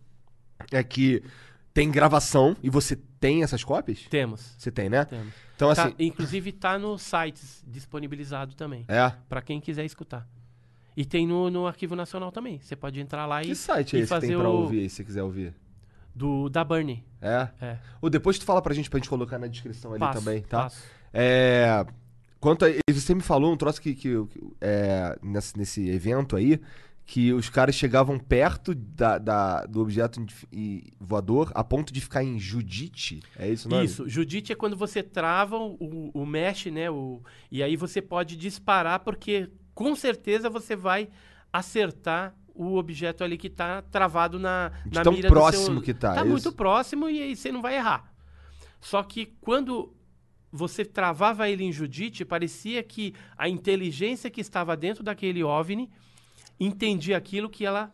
é 0.70 0.82
que 0.85 1.23
tem 1.73 1.90
gravação 1.90 2.56
e 2.62 2.70
você 2.70 2.94
tem 3.19 3.43
essas 3.43 3.65
cópias? 3.65 4.06
Temos. 4.09 4.55
Você 4.56 4.70
tem, 4.70 4.89
né? 4.89 5.05
Temos. 5.06 5.35
Então, 5.56 5.74
Tá- 5.74 5.86
assim. 5.86 5.94
inclusive 5.98 6.52
tá 6.52 6.78
nos 6.78 7.02
sites 7.02 7.65
disponibilizado 7.66 8.55
também. 8.55 8.85
É. 8.86 9.12
Para 9.28 9.43
quem 9.43 9.61
quiser 9.61 9.85
escutar. 9.85 10.27
E 10.97 11.05
tem 11.05 11.27
no, 11.27 11.51
no 11.51 11.66
Arquivo 11.66 11.97
Nacional 11.97 12.31
também. 12.31 12.61
Você 12.61 12.77
pode 12.77 13.01
entrar 13.01 13.27
lá 13.27 13.43
e, 13.43 13.47
Que 13.47 13.55
site 13.55 13.97
é 13.97 14.01
esse 14.01 14.15
que 14.15 14.21
tem 14.21 14.37
pra 14.37 14.49
o 14.49 14.53
ouvir 14.62 14.81
aí, 14.81 14.89
se 14.89 14.97
você 14.97 15.05
quiser 15.05 15.23
ouvir? 15.23 15.55
do 16.15 16.49
da 16.49 16.62
Bernie. 16.62 17.03
É? 17.21 17.49
É. 17.61 17.79
Ou 18.01 18.09
depois 18.09 18.39
tu 18.39 18.45
fala 18.45 18.62
pra 18.62 18.73
gente, 18.73 18.89
pra 18.89 18.99
gente 18.99 19.09
colocar 19.09 19.39
na 19.39 19.49
descrição 19.49 19.91
ali 19.91 19.99
Passo, 20.01 20.21
também, 20.21 20.43
tá? 20.43 20.62
passo. 20.65 20.85
É. 21.12 21.85
Quanto 22.39 22.65
a. 22.65 22.69
Você 22.93 23.15
me 23.15 23.21
falou 23.23 23.53
um 23.53 23.57
troço 23.57 23.81
que. 23.81 23.95
que, 23.95 24.25
que, 24.27 24.41
é, 24.61 25.19
nesse, 25.23 25.59
nesse 25.59 25.89
evento 25.89 26.37
aí, 26.37 26.61
que 27.05 27.33
os 27.33 27.49
caras 27.49 27.75
chegavam 27.75 28.19
perto 28.19 28.75
da, 28.75 29.19
da- 29.19 29.66
do 29.66 29.81
objeto 29.81 30.25
voador 31.01 31.51
a 31.55 31.65
ponto 31.65 31.93
de 31.93 32.01
ficar 32.01 32.23
em 32.23 32.39
Judite. 32.39 33.21
É 33.37 33.49
isso, 33.49 33.69
não 33.69 33.83
Isso, 33.83 34.09
Judite 34.09 34.53
é 34.53 34.55
quando 34.55 34.77
você 34.77 35.03
trava 35.03 35.57
o, 35.57 36.11
o 36.15 36.25
mesh, 36.27 36.66
né? 36.66 36.91
O, 36.91 37.21
e 37.51 37.62
aí 37.62 37.77
você 37.77 38.01
pode 38.01 38.37
disparar, 38.37 39.01
porque 39.01 39.51
com 39.75 39.95
certeza 39.97 40.49
você 40.49 40.77
vai 40.77 41.09
acertar 41.53 42.35
o 42.55 42.77
objeto 42.77 43.25
ali 43.25 43.37
que 43.37 43.51
tá 43.51 43.83
travado 43.83 44.39
na, 44.39 44.71
De 44.87 44.95
na 44.95 45.03
tão 45.03 45.13
mira 45.13 45.29
do 45.29 45.33
próximo 45.33 45.75
seu... 45.77 45.83
que 45.83 45.93
tá, 45.93 46.15
Tá 46.15 46.21
é 46.21 46.25
muito 46.25 46.53
próximo 46.53 47.09
e 47.09 47.21
aí 47.21 47.37
você 47.37 47.51
não 47.51 47.61
vai 47.61 47.77
errar. 47.77 48.13
Só 48.81 49.03
que 49.03 49.33
quando 49.41 49.93
você 50.53 50.85
travava 50.85 51.49
ele 51.49 51.65
em 51.65 51.73
Judite, 51.73 52.25
parecia 52.25 52.83
que 52.83 53.13
a 53.37 53.49
inteligência 53.49 54.31
que 54.31 54.41
estava 54.41 54.77
dentro 54.77 55.03
daquele 55.03 55.43
OVNI 55.43 55.91
entendia 56.61 57.17
aquilo 57.17 57.51
que 57.51 57.67
ela 57.67 57.91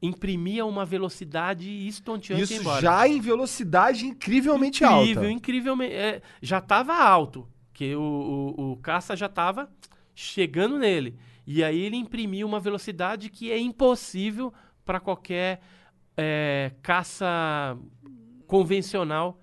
imprimia 0.00 0.64
uma 0.64 0.84
velocidade 0.84 1.68
estonteante 1.88 2.44
Isso 2.44 2.54
embora. 2.54 2.80
já 2.80 3.08
em 3.08 3.20
velocidade 3.20 4.06
incrivelmente 4.06 4.84
alta. 4.84 5.02
Incrível, 5.02 5.30
incrivelmente. 5.30 5.92
é, 5.92 6.22
já 6.40 6.58
estava 6.58 6.94
alto, 6.94 7.48
que 7.72 7.96
o, 7.96 8.54
o, 8.56 8.72
o 8.72 8.76
caça 8.76 9.16
já 9.16 9.26
estava 9.26 9.68
chegando 10.18 10.78
nele. 10.78 11.16
E 11.46 11.62
aí 11.62 11.80
ele 11.80 11.96
imprimiu 11.96 12.46
uma 12.46 12.58
velocidade 12.58 13.30
que 13.30 13.52
é 13.52 13.58
impossível 13.58 14.52
para 14.84 14.98
qualquer 14.98 15.60
é, 16.16 16.72
caça 16.82 17.78
convencional 18.46 19.40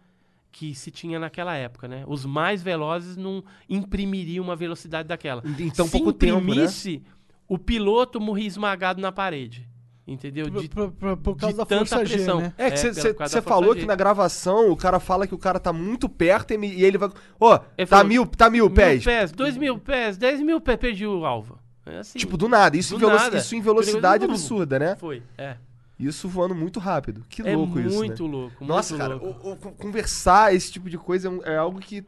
que 0.52 0.76
se 0.76 0.92
tinha 0.92 1.18
naquela 1.18 1.56
época, 1.56 1.88
né? 1.88 2.04
Os 2.08 2.26
mais 2.26 2.62
velozes 2.62 3.16
não 3.16 3.44
imprimiriam 3.70 4.44
uma 4.44 4.56
velocidade 4.56 5.08
daquela. 5.08 5.42
Em 5.46 5.70
tão 5.70 5.86
se 5.86 5.92
pouco 5.92 6.12
tempo, 6.12 6.36
né? 6.36 6.44
imprimisse, 6.44 7.02
o 7.48 7.58
piloto 7.58 8.20
morria 8.20 8.48
esmagado 8.48 9.02
na 9.02 9.12
parede. 9.12 9.68
Entendeu? 10.08 10.48
De, 10.50 10.70
Por- 10.70 10.92
por- 10.92 11.18
por 11.18 11.36
causa 11.36 11.54
de 11.54 11.58
da 11.58 11.66
tanta 11.66 11.86
força 11.88 12.06
G, 12.06 12.16
pressão. 12.18 12.40
né? 12.40 12.54
É 12.60 12.70
que 12.70 12.78
você 12.78 13.14
força 13.16 13.42
falou 13.42 13.74
G. 13.74 13.80
que 13.82 13.86
na 13.88 13.96
gravação 13.96 14.70
o 14.70 14.78
cara 14.78 15.00
fala 15.00 15.26
que 15.26 15.34
o 15.34 15.38
cara 15.38 15.60
tá 15.60 15.74
muito 15.74 16.08
perto 16.08 16.54
e, 16.54 16.58
me- 16.60 16.72
e 16.72 16.86
ele 16.86 16.98
vai. 16.98 17.10
Ó, 17.40 17.56
Ele 17.76 17.88
tá 17.88 17.98
falou, 17.98 18.06
mil, 18.10 18.26
tá 18.28 18.50
mil 18.50 18.70
pés. 18.70 19.04
Mil 19.04 19.16
pés, 19.16 19.32
dois 19.32 19.58
mil 19.58 19.80
pés, 19.80 20.16
dez 20.16 20.40
mil 20.42 20.62
pés, 20.62 20.78
perdi 20.78 21.08
o 21.08 21.26
alvo. 21.26 21.58
É 21.88 21.98
assim. 22.00 22.20
Tipo, 22.20 22.38
do 22.38 22.48
nada. 22.48 22.78
Isso, 22.78 22.94
Do 22.94 22.98
em, 22.98 23.08
velo- 23.08 23.20
nada. 23.20 23.38
isso 23.38 23.56
em 23.56 23.62
velocidade 23.62 24.24
absurda, 24.26 24.78
né? 24.78 24.96
Foi, 24.96 25.24
é. 25.38 25.58
Isso 26.00 26.28
voando 26.28 26.54
muito 26.54 26.80
rápido. 26.80 27.24
Que 27.30 27.42
É 27.48 27.56
louco 27.56 27.80
isso. 27.80 27.96
muito 27.98 28.24
né? 28.26 28.30
louco, 28.30 28.56
muito 28.60 28.68
Nossa, 28.68 28.98
cara, 28.98 29.16
louco. 29.16 29.48
o- 29.48 29.54
o- 29.54 29.56
con- 29.56 29.72
conversar 29.74 30.54
esse 30.54 30.72
tipo 30.72 30.88
de 30.90 30.98
coisa 30.98 31.30
é 31.30 31.32
um- 31.32 31.42
é 31.44 31.56
algo 31.58 31.80
que 31.80 32.04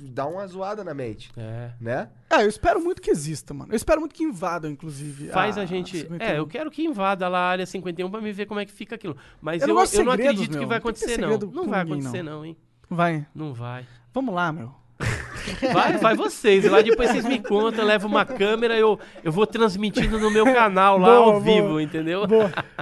dá 0.00 0.26
uma 0.26 0.46
zoada 0.46 0.82
na 0.84 0.94
mente, 0.94 1.30
É. 1.36 1.70
né? 1.80 2.08
Ah, 2.30 2.42
eu 2.42 2.48
espero 2.48 2.80
muito 2.80 3.00
que 3.02 3.10
exista, 3.10 3.52
mano. 3.54 3.72
Eu 3.72 3.76
espero 3.76 4.00
muito 4.00 4.14
que 4.14 4.22
invadam, 4.24 4.70
inclusive. 4.70 5.28
Faz 5.28 5.56
a 5.58 5.62
a 5.62 5.66
gente. 5.66 5.98
51. 5.98 6.24
É, 6.24 6.38
eu 6.38 6.46
quero 6.46 6.70
que 6.70 6.84
invada 6.84 7.28
lá 7.28 7.38
a 7.38 7.48
área 7.50 7.66
51 7.66 8.10
pra 8.10 8.20
me 8.20 8.32
ver 8.32 8.46
como 8.46 8.60
é 8.60 8.64
que 8.66 8.72
fica 8.72 8.94
aquilo. 8.94 9.16
Mas 9.40 9.62
Eu 9.62 9.68
eu, 9.68 9.74
não 9.74 9.80
eu 9.80 9.84
não 9.84 9.86
segredos, 9.88 10.14
acredito 10.16 10.52
que 10.52 10.58
meu. 10.58 10.68
vai 10.68 10.78
Não 10.78 10.92
que 10.92 11.00
ter 11.00 11.14
acontecer, 11.14 11.20
não. 11.20 11.38
Não 11.52 11.64
com 11.64 11.70
vai 11.70 11.84
ninguém, 11.84 12.00
acontecer, 12.00 12.22
não. 12.22 12.32
não, 12.38 12.46
hein? 12.46 12.56
Vai. 12.88 13.26
Não 13.34 13.52
vai. 13.54 13.86
Vamos 14.12 14.34
lá, 14.34 14.52
meu. 14.52 14.74
Vai, 15.72 15.96
vai 15.98 16.14
vocês. 16.16 16.64
Lá 16.70 16.80
depois 16.82 17.10
vocês 17.10 17.24
me 17.24 17.38
contam, 17.40 17.80
eu 17.80 17.86
levo 17.86 18.06
uma 18.06 18.24
câmera, 18.24 18.76
eu, 18.76 18.98
eu 19.24 19.30
vou 19.32 19.46
transmitindo 19.46 20.18
no 20.18 20.30
meu 20.30 20.44
canal 20.44 20.98
lá 20.98 21.06
Boa, 21.06 21.18
ao 21.18 21.32
boa. 21.32 21.40
vivo, 21.40 21.80
entendeu? 21.80 22.22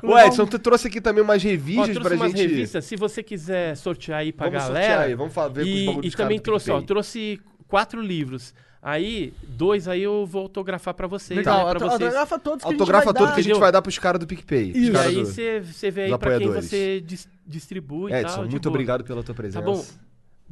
Ô, 0.02 0.18
Edson, 0.18 0.47
tu 0.47 0.59
trouxe 0.59 0.88
aqui 0.88 1.01
também 1.01 1.22
umas 1.22 1.43
Ó, 1.44 1.48
revistas 1.48 1.90
trouxe 1.90 2.09
pra 2.09 2.16
umas 2.16 2.32
gente. 2.32 2.40
revistas, 2.48 2.84
se 2.84 2.97
você 2.97 3.22
quiser 3.22 3.76
sortear 3.76 4.20
aí 4.20 4.32
pra 4.32 4.48
Vamos 4.48 4.62
galera. 4.64 4.84
sortear 4.86 5.06
aí, 5.09 5.14
vamos 5.14 5.34
fa- 5.34 5.48
ver 5.48 5.64
com 5.86 5.98
os 5.98 6.05
e, 6.05 6.09
e 6.09 6.10
também 6.12 6.38
trouxe, 6.38 6.70
ó, 6.70 6.80
trouxe 6.80 7.40
quatro 7.68 8.01
livros. 8.01 8.55
Aí, 8.82 9.32
dois 9.48 9.88
aí 9.88 10.02
eu 10.02 10.24
vou 10.24 10.43
autografar 10.43 10.94
pra 10.94 11.09
vocês, 11.09 11.36
Legal, 11.36 11.66
né, 11.66 11.70
pra 11.74 11.78
vocês. 11.88 12.02
autografa 12.02 12.38
todos 12.38 12.62
que 12.64 12.70
Autografa 12.70 13.02
a 13.02 13.06
gente 13.09 13.12
vai 13.12 13.14
tudo 13.14 13.26
dar. 13.28 13.34
que 13.34 13.40
a 13.40 13.43
gente 13.43 13.59
vai 13.59 13.72
dar 13.72 13.82
pros 13.82 13.98
caras 13.98 14.20
do 14.20 14.26
PicPay. 14.28 14.70
Isso. 14.76 14.93
E 14.93 14.97
aí 14.97 15.14
você 15.24 15.60
você 15.60 15.90
vê 15.90 16.02
aí 16.05 16.18
pra 16.18 16.38
quem 16.38 16.48
você 16.48 17.01
dis- 17.05 17.28
distribui 17.44 18.12
e 18.12 18.14
Edson, 18.14 18.36
tal. 18.36 18.44
muito 18.48 18.62
boa. 18.62 18.70
obrigado 18.70 19.02
pela 19.02 19.24
tua 19.24 19.34
presença. 19.34 19.59
Tá 19.60 19.66
bom. 19.66 19.84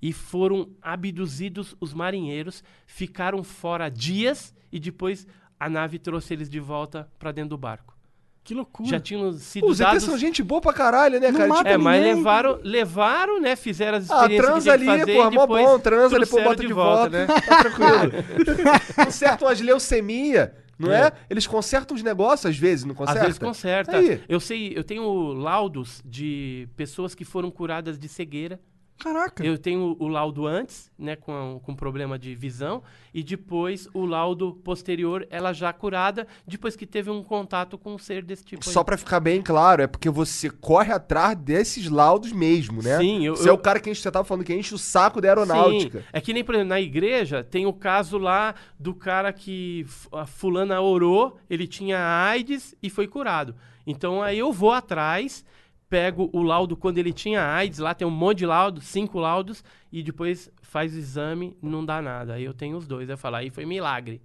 e 0.00 0.12
foram 0.12 0.68
abduzidos 0.82 1.74
os 1.80 1.94
marinheiros, 1.94 2.62
ficaram 2.86 3.42
fora 3.42 3.88
dias 3.88 4.54
e 4.70 4.78
depois 4.78 5.26
a 5.58 5.68
nave 5.70 5.98
trouxe 5.98 6.34
eles 6.34 6.50
de 6.50 6.60
volta 6.60 7.08
para 7.18 7.32
dentro 7.32 7.50
do 7.50 7.58
barco. 7.58 7.96
Que 8.44 8.54
loucura. 8.54 8.88
Já 8.88 8.98
tinham 9.00 9.32
sido 9.34 9.66
Os 9.66 9.78
ETs 9.78 9.86
dados 9.88 10.02
são 10.02 10.18
gente 10.18 10.42
boa 10.42 10.60
pra 10.60 10.72
caralho, 10.72 11.20
né, 11.20 11.30
Não 11.30 11.38
cara? 11.38 11.48
mata 11.48 11.68
é, 11.70 11.76
mas 11.76 12.00
ninguém. 12.02 12.16
levaram, 12.16 12.58
levaram, 12.64 13.40
né? 13.40 13.54
Fizeram 13.54 13.98
as 13.98 14.10
Ah, 14.10 14.22
experiências 14.22 14.46
transa 14.50 14.72
que 14.72 14.78
tinha 14.82 14.92
ali, 14.92 15.00
que 15.00 15.06
fazer 15.06 15.16
porra, 15.16 15.30
mó 15.30 15.46
bom, 15.46 15.78
transa, 15.78 16.18
depois 16.18 16.28
trouxeram 16.28 16.50
bota 16.50 16.66
de 16.66 16.72
volta, 16.72 17.08
né? 17.10 17.26
Tá 17.26 17.58
tranquilo. 17.62 18.12
Consertam 19.04 19.46
as 19.46 19.60
leucemia, 19.60 20.56
não 20.82 20.92
é? 20.92 21.06
É. 21.08 21.12
Eles 21.30 21.46
consertam 21.46 21.96
os 21.96 22.02
negócios 22.02 22.46
às 22.46 22.56
vezes, 22.58 22.84
não 22.84 22.92
Às 22.92 22.98
consertam? 22.98 23.24
vezes 23.24 23.38
conserta. 23.38 23.96
Aí. 23.96 24.20
Eu 24.28 24.40
sei, 24.40 24.72
eu 24.76 24.84
tenho 24.84 25.32
laudos 25.32 26.02
de 26.04 26.68
pessoas 26.76 27.14
que 27.14 27.24
foram 27.24 27.50
curadas 27.50 27.98
de 27.98 28.08
cegueira. 28.08 28.60
Caraca. 29.02 29.44
Eu 29.44 29.58
tenho 29.58 29.96
o 29.98 30.06
laudo 30.06 30.46
antes, 30.46 30.90
né, 30.96 31.16
com, 31.16 31.60
com 31.64 31.74
problema 31.74 32.16
de 32.18 32.34
visão, 32.34 32.82
e 33.12 33.22
depois 33.22 33.88
o 33.92 34.06
laudo 34.06 34.52
posterior, 34.62 35.26
ela 35.28 35.52
já 35.52 35.72
curada, 35.72 36.26
depois 36.46 36.76
que 36.76 36.86
teve 36.86 37.10
um 37.10 37.22
contato 37.22 37.76
com 37.76 37.94
um 37.94 37.98
ser 37.98 38.22
desse 38.22 38.44
tipo. 38.44 38.64
Só 38.64 38.84
pra 38.84 38.96
ficar 38.96 39.18
bem 39.18 39.42
claro, 39.42 39.82
é 39.82 39.86
porque 39.88 40.08
você 40.08 40.48
corre 40.48 40.92
atrás 40.92 41.36
desses 41.36 41.88
laudos 41.88 42.30
mesmo, 42.32 42.80
né? 42.82 42.98
Sim, 42.98 43.26
eu- 43.26 43.34
Você 43.36 43.48
é 43.48 43.50
eu- 43.50 43.54
o 43.54 43.58
cara 43.58 43.80
que 43.80 43.90
a 43.90 43.92
gente 43.92 44.02
tava 44.10 44.24
falando 44.24 44.44
que 44.44 44.54
enche 44.54 44.74
o 44.74 44.78
saco 44.78 45.20
da 45.20 45.28
aeronáutica. 45.28 45.98
Sim. 46.00 46.04
É 46.12 46.20
que 46.20 46.32
nem, 46.32 46.44
por 46.44 46.54
exemplo, 46.54 46.68
na 46.70 46.80
igreja 46.80 47.42
tem 47.42 47.66
o 47.66 47.72
caso 47.72 48.18
lá 48.18 48.54
do 48.78 48.94
cara 48.94 49.32
que 49.32 49.84
a 50.12 50.26
fulana 50.26 50.80
orou, 50.80 51.38
ele 51.50 51.66
tinha 51.66 51.98
AIDS 51.98 52.74
e 52.82 52.88
foi 52.88 53.08
curado. 53.08 53.54
Então 53.84 54.22
aí 54.22 54.38
eu 54.38 54.52
vou 54.52 54.70
atrás, 54.70 55.44
pego 55.92 56.30
o 56.32 56.42
laudo 56.42 56.74
quando 56.74 56.96
ele 56.96 57.12
tinha 57.12 57.44
AIDS, 57.44 57.78
lá 57.78 57.92
tem 57.92 58.08
um 58.08 58.10
monte 58.10 58.38
de 58.38 58.46
laudo, 58.46 58.80
cinco 58.80 59.18
laudos, 59.18 59.62
e 59.92 60.02
depois 60.02 60.50
faz 60.62 60.94
o 60.94 60.96
exame, 60.96 61.54
não 61.60 61.84
dá 61.84 62.00
nada. 62.00 62.32
Aí 62.32 62.44
eu 62.44 62.54
tenho 62.54 62.78
os 62.78 62.86
dois. 62.86 63.10
Eu 63.10 63.18
falo, 63.18 63.36
aí 63.36 63.50
foi 63.50 63.66
milagre. 63.66 64.22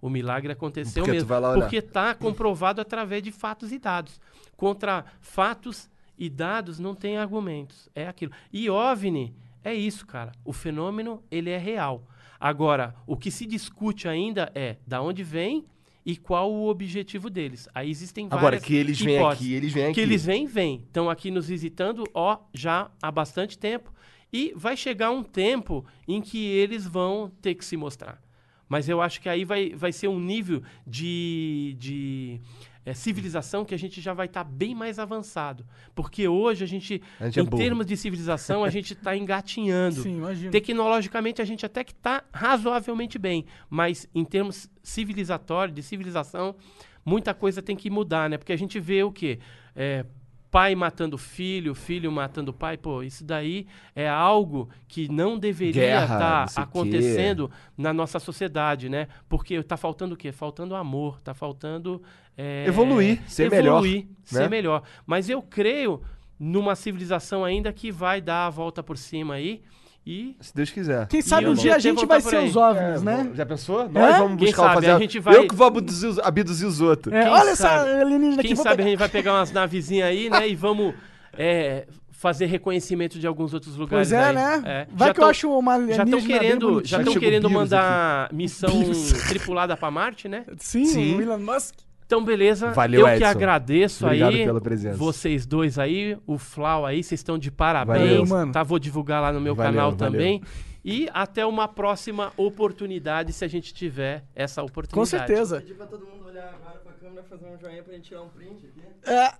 O 0.00 0.08
milagre 0.08 0.52
aconteceu 0.52 1.02
Porque 1.02 1.18
mesmo. 1.18 1.28
porque 1.54 1.82
tá 1.82 2.14
comprovado 2.14 2.80
através 2.80 3.20
de 3.20 3.32
fatos 3.32 3.72
e 3.72 3.80
dados. 3.80 4.20
Contra 4.56 5.04
fatos 5.20 5.90
e 6.16 6.30
dados 6.30 6.78
não 6.78 6.94
tem 6.94 7.18
argumentos. 7.18 7.88
É 7.96 8.06
aquilo. 8.06 8.30
E 8.52 8.70
OVNI 8.70 9.34
é 9.64 9.74
isso, 9.74 10.06
cara. 10.06 10.30
O 10.44 10.52
fenômeno, 10.52 11.20
ele 11.32 11.50
é 11.50 11.58
real. 11.58 12.06
Agora, 12.38 12.94
o 13.08 13.16
que 13.16 13.32
se 13.32 13.44
discute 13.44 14.06
ainda 14.06 14.52
é 14.54 14.76
da 14.86 15.02
onde 15.02 15.24
vem 15.24 15.66
e 16.08 16.16
qual 16.16 16.50
o 16.50 16.68
objetivo 16.68 17.28
deles. 17.28 17.68
Aí 17.74 17.90
existem 17.90 18.28
várias 18.28 18.42
Agora, 18.42 18.60
que 18.60 18.74
eles 18.74 18.98
vêm 18.98 19.22
aqui, 19.22 19.52
eles 19.52 19.74
vêm 19.74 19.84
aqui. 19.84 19.92
Que 19.92 20.00
eles 20.00 20.24
vêm, 20.24 20.46
vêm. 20.46 20.82
Estão 20.86 21.10
aqui 21.10 21.30
nos 21.30 21.48
visitando, 21.48 22.02
ó, 22.14 22.38
já 22.54 22.90
há 23.02 23.12
bastante 23.12 23.58
tempo. 23.58 23.92
E 24.32 24.54
vai 24.56 24.74
chegar 24.74 25.10
um 25.10 25.22
tempo 25.22 25.84
em 26.08 26.22
que 26.22 26.38
eles 26.38 26.86
vão 26.86 27.30
ter 27.42 27.54
que 27.54 27.62
se 27.62 27.76
mostrar. 27.76 28.22
Mas 28.66 28.88
eu 28.88 29.02
acho 29.02 29.20
que 29.20 29.28
aí 29.28 29.44
vai, 29.44 29.74
vai 29.74 29.92
ser 29.92 30.08
um 30.08 30.18
nível 30.18 30.62
de, 30.86 31.76
de 31.78 32.40
eh, 32.88 32.94
civilização 32.94 33.64
que 33.64 33.74
a 33.74 33.78
gente 33.78 34.00
já 34.00 34.14
vai 34.14 34.26
estar 34.26 34.44
bem 34.44 34.74
mais 34.74 34.98
avançado. 34.98 35.66
Porque 35.94 36.26
hoje 36.26 36.64
a 36.64 36.66
gente, 36.66 37.02
A 37.20 37.26
gente 37.26 37.40
é 37.40 37.42
em 37.42 37.46
burro. 37.46 37.62
termos 37.62 37.86
de 37.86 37.96
civilização, 37.96 38.64
a 38.64 38.70
gente 38.70 38.94
está 38.94 39.16
engatinhando. 39.16 40.02
Sim, 40.02 40.16
imagino. 40.16 40.50
Tecnologicamente 40.50 41.42
a 41.42 41.44
gente 41.44 41.66
até 41.66 41.84
que 41.84 41.92
está 41.92 42.24
razoavelmente 42.32 43.18
bem, 43.18 43.44
mas 43.68 44.08
em 44.14 44.24
termos 44.24 44.70
civilizatórios, 44.82 45.74
de 45.74 45.82
civilização, 45.82 46.56
muita 47.04 47.34
coisa 47.34 47.60
tem 47.60 47.76
que 47.76 47.90
mudar, 47.90 48.30
né? 48.30 48.38
Porque 48.38 48.52
a 48.52 48.58
gente 48.58 48.80
vê 48.80 49.02
o 49.02 49.12
quê? 49.12 49.38
É, 49.76 50.04
pai 50.50 50.74
matando 50.74 51.18
filho, 51.18 51.74
filho 51.74 52.10
matando 52.10 52.52
pai, 52.52 52.76
pô, 52.76 53.02
isso 53.02 53.24
daí 53.24 53.66
é 53.94 54.08
algo 54.08 54.68
que 54.86 55.08
não 55.10 55.38
deveria 55.38 56.02
estar 56.04 56.46
quê. 56.48 56.60
acontecendo 56.60 57.50
na 57.76 57.92
nossa 57.92 58.18
sociedade, 58.18 58.88
né? 58.88 59.08
Porque 59.28 59.62
tá 59.62 59.76
faltando 59.76 60.14
o 60.14 60.16
quê? 60.16 60.32
Faltando 60.32 60.74
amor, 60.74 61.20
tá 61.20 61.34
faltando 61.34 62.02
é, 62.36 62.64
Evoluir, 62.66 63.20
ser 63.26 63.50
melhor, 63.50 63.78
evoluir, 63.78 64.06
ser 64.24 64.42
né? 64.42 64.48
melhor. 64.48 64.82
Mas 65.06 65.28
eu 65.28 65.42
creio 65.42 66.02
numa 66.38 66.74
civilização 66.76 67.44
ainda 67.44 67.72
que 67.72 67.90
vai 67.90 68.20
dar 68.20 68.46
a 68.46 68.50
volta 68.50 68.82
por 68.82 68.96
cima 68.96 69.34
aí 69.34 69.62
e 70.06 70.36
Se 70.40 70.54
Deus 70.54 70.70
quiser. 70.70 71.06
Quem 71.08 71.20
sabe 71.20 71.44
E 71.44 71.48
um 71.48 71.52
o 71.52 71.54
dia 71.54 71.74
a 71.76 71.78
gente 71.78 72.04
vai 72.06 72.20
ser 72.20 72.38
os 72.38 72.56
OVNIs, 72.56 73.02
né? 73.02 73.30
Já 73.34 73.44
pensou? 73.44 73.88
Nós 73.88 74.16
vamos 74.18 74.38
Quem 74.38 74.46
buscar 74.48 74.62
sabe, 74.62 74.74
fazer. 74.76 74.90
a 74.90 74.98
gente 74.98 75.18
vai- 75.20 75.36
Eu 75.36 75.46
que 75.48 75.54
vou 75.54 75.66
abduzir 75.66 76.08
os, 76.08 76.18
abduzir 76.18 76.66
os 76.66 76.80
outros. 76.80 77.14
É, 77.14 77.28
olha 77.28 77.54
sabe? 77.54 77.90
essa 77.90 78.00
alienígena 78.00 78.40
aqui. 78.40 78.48
Quem 78.48 78.56
sabe 78.56 78.76
pegar. 78.76 78.84
a 78.84 78.88
gente 78.90 78.98
vai 78.98 79.08
pegar 79.08 79.34
umas 79.34 79.52
navezinhas 79.52 80.08
aí, 80.08 80.30
né? 80.30 80.48
E 80.48 80.54
vamos 80.54 80.94
é, 81.36 81.86
fazer 82.10 82.46
reconhecimento 82.46 83.18
de 83.18 83.26
alguns 83.26 83.52
outros 83.54 83.76
lugares. 83.76 84.08
Pois 84.08 84.12
é, 84.20 84.24
aí. 84.28 84.34
né? 84.34 84.62
É. 84.64 84.86
Vai 84.90 85.08
Já 85.08 85.14
que 85.14 85.20
eu 85.20 85.26
acho 85.26 85.50
uma 85.52 85.78
Já 85.92 86.04
estão 86.04 86.20
querendo, 86.22 86.82
já 86.84 86.98
estão 86.98 87.12
Chega 87.12 87.18
o 87.18 87.20
querendo 87.20 87.50
mandar 87.50 88.32
missão 88.32 88.70
Beavis. 88.70 89.12
tripulada 89.28 89.76
para 89.76 89.90
Marte, 89.90 90.26
né? 90.28 90.44
Sim, 90.58 90.84
Sim. 90.86 91.16
o 91.16 91.22
Elon 91.22 91.38
Musk. 91.38 91.74
Então, 92.08 92.24
beleza. 92.24 92.70
Valeu, 92.70 93.00
Eu 93.00 93.06
que 93.06 93.12
Edson. 93.16 93.26
agradeço 93.26 94.06
Obrigado 94.06 94.34
aí. 94.34 94.44
pela 94.46 94.60
presença. 94.62 94.96
Vocês 94.96 95.44
dois 95.44 95.78
aí, 95.78 96.16
o 96.26 96.38
Flau 96.38 96.86
aí, 96.86 97.02
vocês 97.04 97.20
estão 97.20 97.38
de 97.38 97.50
parabéns. 97.50 97.98
Valeu, 98.00 98.26
mano. 98.26 98.50
Tá, 98.50 98.62
vou 98.62 98.78
divulgar 98.78 99.20
lá 99.20 99.30
no 99.30 99.38
meu 99.42 99.54
Valeu, 99.54 99.72
canal 99.72 99.92
valeu. 99.92 100.12
também. 100.12 100.42
E 100.82 101.06
até 101.12 101.44
uma 101.44 101.68
próxima 101.68 102.32
oportunidade, 102.34 103.30
se 103.34 103.44
a 103.44 103.48
gente 103.48 103.74
tiver 103.74 104.24
essa 104.34 104.62
oportunidade. 104.62 104.94
Com 104.94 105.04
certeza. 105.04 105.60
Pedir 105.60 105.74
pra 105.74 105.84
todo 105.84 106.06
mundo 106.06 106.24
olhar 106.28 106.48
agora 106.48 106.78
pra 106.78 106.92
câmera, 106.94 107.22
fazer 107.28 107.44
um 107.44 107.58
joinha 107.60 107.82
pra 107.82 107.92
gente 107.92 108.08
tirar 108.08 108.22
um 108.22 108.28
print 108.30 108.64
aqui. 108.66 109.10
É, 109.12 109.32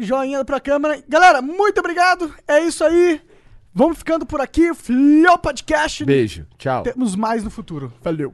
joinha 0.00 0.44
pra 0.44 0.60
câmera. 0.60 1.02
Galera, 1.08 1.42
muito 1.42 1.80
obrigado. 1.80 2.32
É 2.46 2.60
isso 2.60 2.84
aí. 2.84 3.20
Vamos 3.74 3.98
ficando 3.98 4.24
por 4.24 4.40
aqui. 4.40 4.72
Flow 4.72 5.36
Podcast. 5.38 6.04
Beijo. 6.04 6.46
Tchau. 6.56 6.84
Temos 6.84 7.16
mais 7.16 7.42
no 7.42 7.50
futuro. 7.50 7.92
Valeu. 8.02 8.32